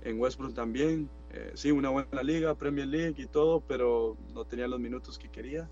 En 0.03 0.19
Westbrook 0.19 0.55
también. 0.55 1.09
Eh, 1.33 1.53
sí, 1.55 1.71
una 1.71 1.91
buena 1.91 2.23
liga, 2.23 2.55
Premier 2.55 2.87
League 2.87 3.15
y 3.19 3.27
todo, 3.27 3.61
pero 3.61 4.17
no 4.35 4.45
tenía 4.45 4.67
los 4.67 4.81
minutos 4.81 5.19
que 5.19 5.29
quería. 5.29 5.69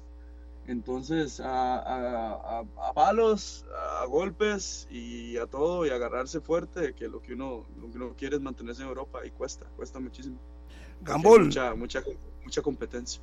Entonces, 0.67 1.41
a, 1.41 1.79
a, 1.79 2.61
a, 2.61 2.93
palos, 2.93 3.65
a 4.03 4.05
golpes 4.05 4.87
y 4.91 5.39
a 5.39 5.47
todo, 5.47 5.87
y 5.87 5.91
agarrarse 5.91 6.43
fuerte, 6.43 6.93
que 6.95 7.09
lo 7.09 7.23
que 7.23 7.33
uno, 7.33 7.65
lo 7.81 7.91
que 7.91 7.97
uno 7.97 8.15
quiere 8.15 8.37
es 8.37 8.43
mantenerse 8.43 8.83
en 8.83 8.89
Europa 8.89 9.25
y 9.25 9.31
cuesta, 9.31 9.65
cuesta 9.77 9.99
muchísimo. 9.99 10.39
Gambol. 11.01 11.47
Mucha, 11.47 11.75
mucha, 11.75 12.03
mucha 12.45 12.61
competencia. 12.61 13.23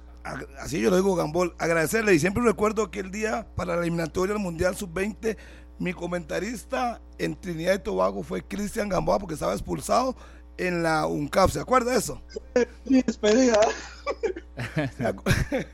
Así 0.60 0.82
yo 0.82 0.90
lo 0.90 0.96
digo, 0.96 1.16
Gambol. 1.16 1.54
Agradecerle 1.60 2.16
y 2.16 2.20
siempre 2.20 2.42
recuerdo 2.44 2.90
que 2.90 3.00
el 3.00 3.12
día 3.12 3.48
para 3.56 3.76
la 3.76 3.82
eliminatoria 3.82 4.34
del 4.34 4.42
Mundial 4.42 4.76
Sub-20, 4.76 5.38
mi 5.78 5.94
comentarista 5.94 7.00
en 7.20 7.40
Trinidad 7.40 7.76
y 7.76 7.80
Tobago 7.80 8.24
fue 8.24 8.44
Cristian 8.44 8.90
Gamboa 8.90 9.20
porque 9.20 9.36
estaba 9.36 9.54
expulsado 9.54 10.16
en 10.58 10.84
la 10.84 11.08
UNCAP. 11.08 11.50
¿Se 11.50 11.60
acuerda 11.60 11.92
de 11.92 11.98
eso? 11.98 12.22
Mi 12.86 13.02
despedida. 13.02 13.60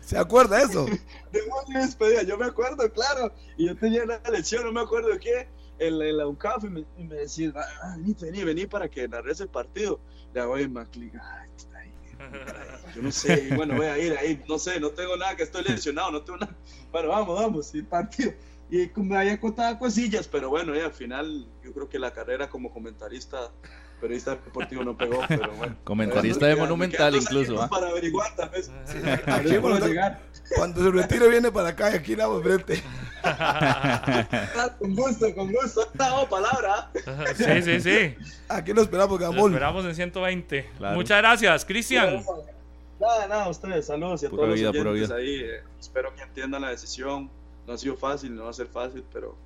¿Se 0.00 0.18
acuerda 0.18 0.58
de 0.58 0.64
eso? 0.64 0.86
De 1.32 1.40
mi 1.68 1.74
despedida, 1.74 2.24
yo 2.24 2.36
me 2.36 2.46
acuerdo, 2.46 2.92
claro. 2.92 3.32
Y 3.56 3.68
yo 3.68 3.76
tenía 3.76 4.02
una 4.02 4.18
lección, 4.30 4.64
no 4.64 4.72
me 4.72 4.80
acuerdo 4.80 5.10
qué, 5.20 5.46
en, 5.78 6.16
la 6.16 6.26
UNCAP 6.26 6.64
y 6.64 6.68
me, 6.68 6.84
y 6.98 7.04
me 7.04 7.14
decían, 7.14 7.54
ah, 7.56 7.94
vení, 7.96 8.16
vení, 8.20 8.42
vení 8.42 8.66
para 8.66 8.88
que 8.88 9.06
narres 9.06 9.40
el 9.40 9.48
partido. 9.48 10.00
Le 10.34 10.40
hago 10.40 10.58
en 10.58 10.72
McLean, 10.72 11.12
yo 12.94 13.02
no 13.02 13.12
sé, 13.12 13.50
bueno, 13.54 13.76
voy 13.76 13.86
a 13.86 13.98
ir 13.98 14.16
ahí, 14.18 14.42
no 14.48 14.58
sé, 14.58 14.80
no 14.80 14.90
tengo 14.90 15.16
nada, 15.16 15.36
que 15.36 15.44
estoy 15.44 15.62
lesionado, 15.64 16.10
no 16.10 16.22
tengo 16.22 16.38
nada. 16.38 16.54
Bueno, 16.90 17.08
vamos, 17.08 17.40
vamos, 17.40 17.74
el 17.74 17.86
partido. 17.86 18.32
Y 18.70 18.90
me 19.00 19.16
había 19.16 19.40
contado 19.40 19.78
cosillas, 19.78 20.28
pero 20.28 20.48
bueno, 20.48 20.76
y 20.76 20.80
al 20.80 20.92
final 20.92 21.48
yo 21.62 21.72
creo 21.72 21.88
que 21.88 21.98
la 21.98 22.12
carrera 22.12 22.48
como 22.48 22.72
comentarista, 22.72 23.50
periodista 24.00 24.32
deportivo 24.32 24.82
no 24.84 24.96
pegó, 24.96 25.20
pero 25.28 25.52
bueno. 25.52 25.76
Comentarista 25.84 26.46
de 26.46 26.56
Monumental 26.56 27.14
incluso. 27.14 27.60
¿ah? 27.60 27.68
Para 27.68 27.88
averiguar 27.88 28.34
tal 28.34 28.48
vez. 28.50 28.70
cuando, 30.56 30.82
se 30.82 30.90
retire 30.90 31.28
viene 31.28 31.52
para 31.52 31.68
acá 31.68 31.90
y 31.92 31.94
aquí 31.94 32.16
la 32.16 32.28
frente. 32.40 32.82
Ah, 33.22 34.74
con 34.78 34.94
gusto, 34.94 35.34
con 35.34 35.52
gusto. 35.52 35.86
No, 35.94 36.28
palabra. 36.28 36.90
Sí, 37.36 37.62
sí, 37.62 37.80
sí. 37.80 38.14
Aquí 38.48 38.72
lo 38.72 38.82
esperamos, 38.82 39.20
Lo 39.20 39.26
Gamón. 39.30 39.52
esperamos 39.52 39.84
en 39.84 39.94
120. 39.94 40.70
Claro. 40.78 40.96
Muchas 40.96 41.18
gracias, 41.18 41.64
Cristian. 41.64 42.24
Nada, 42.98 43.28
nada, 43.28 43.44
a 43.44 43.48
ustedes, 43.48 43.86
saludos 43.86 44.22
y 44.22 44.26
a 44.26 44.30
Pura 44.30 44.42
todos 44.42 44.54
vida, 44.54 44.72
los 44.72 44.86
oyentes 44.86 45.10
ahí. 45.10 45.40
eh, 45.40 45.62
espero 45.78 46.14
que 46.14 46.22
entiendan 46.22 46.62
la 46.62 46.68
decisión. 46.68 47.30
No 47.66 47.74
ha 47.74 47.78
sido 47.78 47.96
fácil, 47.96 48.34
no 48.34 48.44
va 48.44 48.50
a 48.50 48.54
ser 48.54 48.66
fácil, 48.66 49.04
pero, 49.12 49.36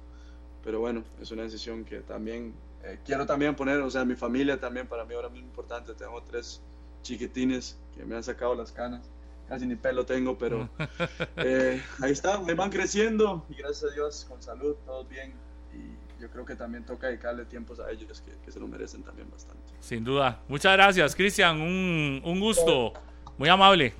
pero 0.64 0.80
bueno, 0.80 1.04
es 1.20 1.30
una 1.30 1.42
decisión 1.42 1.84
que 1.84 2.00
también 2.00 2.54
eh, 2.84 2.98
quiero 3.04 3.24
también 3.26 3.54
poner, 3.56 3.80
o 3.80 3.90
sea, 3.90 4.04
mi 4.04 4.14
familia 4.14 4.60
también 4.60 4.86
para 4.86 5.04
mí 5.04 5.14
ahora 5.14 5.28
mismo 5.28 5.48
importante. 5.48 5.94
Tengo 5.94 6.22
tres 6.22 6.62
chiquitines 7.02 7.78
que 7.96 8.04
me 8.04 8.16
han 8.16 8.22
sacado 8.22 8.54
las 8.54 8.72
canas. 8.72 9.10
Casi 9.48 9.66
ni 9.66 9.76
pelo 9.76 10.06
tengo, 10.06 10.38
pero 10.38 10.68
eh, 11.36 11.82
ahí 12.00 12.12
está, 12.12 12.38
me 12.40 12.54
van 12.54 12.70
creciendo 12.70 13.44
y 13.50 13.54
gracias 13.56 13.90
a 13.90 13.94
Dios 13.94 14.26
con 14.28 14.42
salud, 14.42 14.74
todos 14.86 15.06
bien. 15.08 15.34
Y 15.72 16.22
yo 16.22 16.30
creo 16.30 16.46
que 16.46 16.56
también 16.56 16.84
toca 16.84 17.08
dedicarle 17.08 17.44
tiempos 17.44 17.78
a 17.80 17.90
ellos 17.90 18.22
que, 18.22 18.32
que 18.42 18.50
se 18.50 18.58
lo 18.58 18.66
merecen 18.66 19.02
también 19.02 19.30
bastante. 19.30 19.62
Sin 19.80 20.02
duda. 20.02 20.40
Muchas 20.48 20.72
gracias, 20.72 21.14
Cristian. 21.14 21.60
Un, 21.60 22.22
un 22.24 22.40
gusto. 22.40 22.94
Muy 23.36 23.48
amable. 23.48 23.92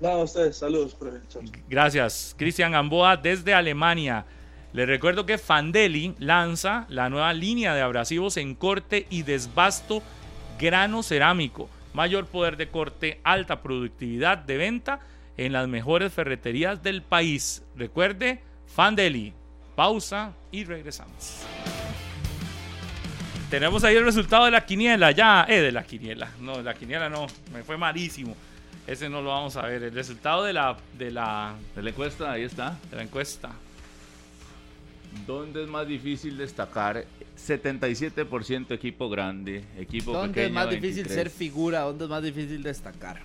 Nada, 0.00 0.14
a 0.14 0.24
ustedes, 0.24 0.56
saludos, 0.56 0.94
profe. 0.94 1.20
Gracias. 1.68 2.34
Cristian 2.36 2.72
Gamboa 2.72 3.16
desde 3.16 3.54
Alemania. 3.54 4.26
Les 4.72 4.86
recuerdo 4.86 5.26
que 5.26 5.36
Fandeli 5.36 6.14
lanza 6.18 6.86
la 6.88 7.10
nueva 7.10 7.34
línea 7.34 7.74
de 7.74 7.82
abrasivos 7.82 8.38
en 8.38 8.54
corte 8.54 9.06
y 9.10 9.22
desbasto 9.22 10.02
grano 10.58 11.02
cerámico. 11.02 11.68
Mayor 11.92 12.26
poder 12.26 12.56
de 12.56 12.68
corte, 12.68 13.20
alta 13.22 13.60
productividad 13.60 14.38
de 14.38 14.56
venta 14.56 15.00
en 15.36 15.52
las 15.52 15.68
mejores 15.68 16.12
ferreterías 16.12 16.82
del 16.82 17.02
país. 17.02 17.62
Recuerde, 17.76 18.40
Fandeli. 18.66 19.34
Pausa 19.74 20.32
y 20.50 20.64
regresamos. 20.64 21.42
Tenemos 23.50 23.84
ahí 23.84 23.96
el 23.96 24.04
resultado 24.04 24.46
de 24.46 24.50
la 24.50 24.64
quiniela, 24.64 25.10
ya, 25.10 25.44
eh, 25.48 25.60
de 25.60 25.72
la 25.72 25.82
quiniela. 25.82 26.30
No, 26.40 26.56
de 26.56 26.62
la 26.62 26.74
quiniela 26.74 27.10
no, 27.10 27.26
me 27.52 27.62
fue 27.62 27.76
malísimo. 27.76 28.34
Ese 28.86 29.10
no 29.10 29.20
lo 29.20 29.30
vamos 29.30 29.56
a 29.56 29.62
ver. 29.62 29.82
El 29.82 29.92
resultado 29.92 30.44
de 30.44 30.54
la, 30.54 30.76
de 30.96 31.10
la, 31.10 31.54
De 31.74 31.82
la 31.82 31.90
encuesta, 31.90 32.32
ahí 32.32 32.42
está. 32.42 32.78
de 32.90 32.96
la 32.96 33.02
encuesta. 33.02 33.50
¿Dónde 35.26 35.62
es 35.64 35.68
más 35.68 35.86
difícil 35.86 36.36
destacar? 36.38 37.04
77% 37.36 38.72
equipo 38.72 39.08
grande, 39.08 39.64
equipo 39.78 40.12
¿Dónde 40.12 40.28
pequeño. 40.28 40.46
es 40.48 40.52
más 40.52 40.70
difícil 40.70 41.04
23. 41.04 41.14
ser 41.14 41.30
figura? 41.30 41.80
¿Dónde 41.80 42.04
es 42.04 42.10
más 42.10 42.22
difícil 42.22 42.62
destacar? 42.62 43.20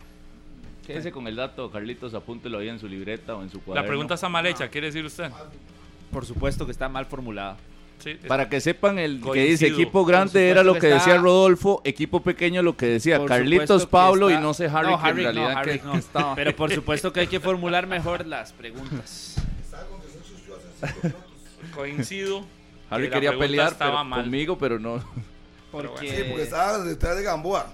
Quédese 0.86 1.12
con 1.12 1.28
el 1.28 1.36
dato, 1.36 1.70
Carlitos, 1.70 2.14
apúntelo 2.14 2.60
ahí 2.60 2.70
en 2.70 2.80
su 2.80 2.88
libreta 2.88 3.36
o 3.36 3.44
en 3.44 3.50
su 3.50 3.60
cuaderno. 3.62 3.84
La 3.84 3.88
pregunta 3.88 4.14
está 4.14 4.30
mal 4.30 4.46
hecha, 4.46 4.70
¿quiere 4.70 4.88
decir 4.88 5.04
usted? 5.06 5.30
Por 6.12 6.26
supuesto 6.26 6.66
que 6.66 6.72
está 6.72 6.88
mal 6.88 7.06
formulada. 7.06 7.58
Sí, 8.00 8.14
Para 8.28 8.48
que 8.48 8.62
sepan 8.62 9.00
el 9.00 9.20
que 9.22 9.44
dice 9.46 9.68
equipo 9.68 10.06
grande 10.06 10.50
era 10.50 10.64
lo 10.64 10.76
que 10.76 10.82
que 10.82 10.88
está- 10.90 11.00
decía 11.00 11.18
Rodolfo, 11.18 11.82
equipo 11.84 12.22
pequeño 12.22 12.62
lo 12.62 12.78
que 12.78 12.86
decía 12.86 13.18
Por 13.18 13.28
Carlitos 13.28 13.88
Pablo 13.88 14.30
está- 14.30 14.40
y 14.40 14.44
no 14.44 14.54
sé 14.54 14.66
Harry, 14.68 14.92
No, 14.92 15.02
que 15.02 15.02
en 15.02 15.06
Harry 15.10 15.24
no, 15.24 15.32
realidad 15.32 15.58
Harry 15.58 15.80
que, 15.80 15.86
no. 16.14 16.34
Pero 16.36 16.56
por 16.56 16.72
supuesto 16.72 17.12
que 17.12 17.22
hay 17.22 17.28
que 17.28 17.40
formular 17.40 17.88
mejor 17.88 18.26
las 18.28 18.54
preguntas. 18.54 19.36
Coincido. 21.78 22.46
Harry 22.90 23.04
que 23.10 23.10
quería 23.12 23.38
pelear 23.38 23.76
pero 23.78 23.92
conmigo, 24.10 24.58
pero 24.58 24.80
no. 24.80 25.04
Porque, 25.72 26.10
Sí, 26.10 26.24
porque 26.30 26.44
estaba 26.44 26.80
detrás 26.80 27.18
de 27.18 27.24
Gamboa. 27.24 27.68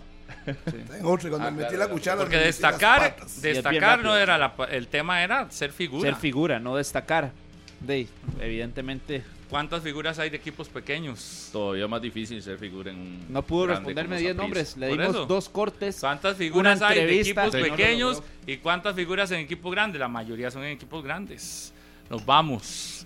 En 0.45 1.05
otro, 1.05 1.29
cuando 1.29 1.47
Ah, 1.47 1.51
metí 1.51 1.69
claro, 1.69 1.77
la 1.77 1.87
cuchara. 1.89 2.17
Porque 2.21 2.37
destacar, 2.37 3.15
destacar 3.39 4.03
no 4.03 4.17
era 4.17 4.37
la, 4.37 4.55
pa- 4.55 4.65
el 4.65 4.87
tema 4.87 5.23
era 5.23 5.49
ser 5.51 5.71
figura. 5.71 6.09
ser 6.09 6.19
figura, 6.19 6.59
no 6.59 6.75
destacar. 6.75 7.31
De, 7.79 8.07
evidentemente, 8.41 9.23
¿Cuántas 9.49 9.83
figuras 9.83 10.17
hay 10.17 10.31
de 10.31 10.37
equipos 10.37 10.67
pequeños? 10.67 11.49
Todavía 11.51 11.87
más 11.87 12.01
difícil 12.01 12.41
ser 12.41 12.57
figura 12.57 12.89
en 12.91 12.97
un. 12.97 13.25
no 13.29 13.43
pudo 13.43 13.67
grande 13.67 13.93
responderme 13.93 14.15
como 14.15 14.19
10 14.19 14.31
Saprissa. 14.35 14.41
nombres. 14.41 14.77
Le 14.77 14.87
dimos 14.87 15.09
eso. 15.15 15.25
dos 15.27 15.49
cortes. 15.49 15.97
¿Cuántas 15.99 16.35
figuras 16.37 16.81
hay 16.81 17.05
de 17.05 17.19
equipos 17.21 17.51
Sí, 17.51 17.57
no 17.57 17.63
pequeños 17.63 18.15
logró. 18.15 18.27
y 18.47 18.57
cuántas 18.57 18.95
figuras 18.95 19.29
en 19.31 19.41
equipos 19.41 19.71
grandes? 19.71 19.99
La 19.99 20.07
mayoría 20.07 20.49
son 20.49 20.63
en 20.63 20.71
equipos 20.71 21.03
grandes. 21.03 21.71
Nos 22.09 22.25
vamos. 22.25 23.05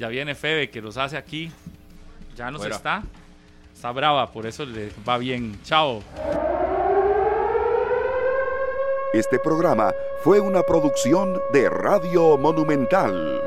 Ya 0.00 0.08
viene 0.08 0.34
Febe 0.34 0.70
que 0.70 0.80
los 0.80 0.96
hace 0.96 1.18
aquí. 1.18 1.52
Ya 2.34 2.50
nos 2.50 2.62
Fuera. 2.62 2.76
está. 2.76 3.02
Está 3.74 3.92
brava, 3.92 4.32
por 4.32 4.46
eso 4.46 4.64
le 4.64 4.90
va 5.06 5.18
bien. 5.18 5.60
Chao. 5.62 6.02
Este 9.12 9.38
programa 9.38 9.92
fue 10.22 10.40
una 10.40 10.62
producción 10.62 11.38
de 11.52 11.68
Radio 11.68 12.38
Monumental. 12.38 13.42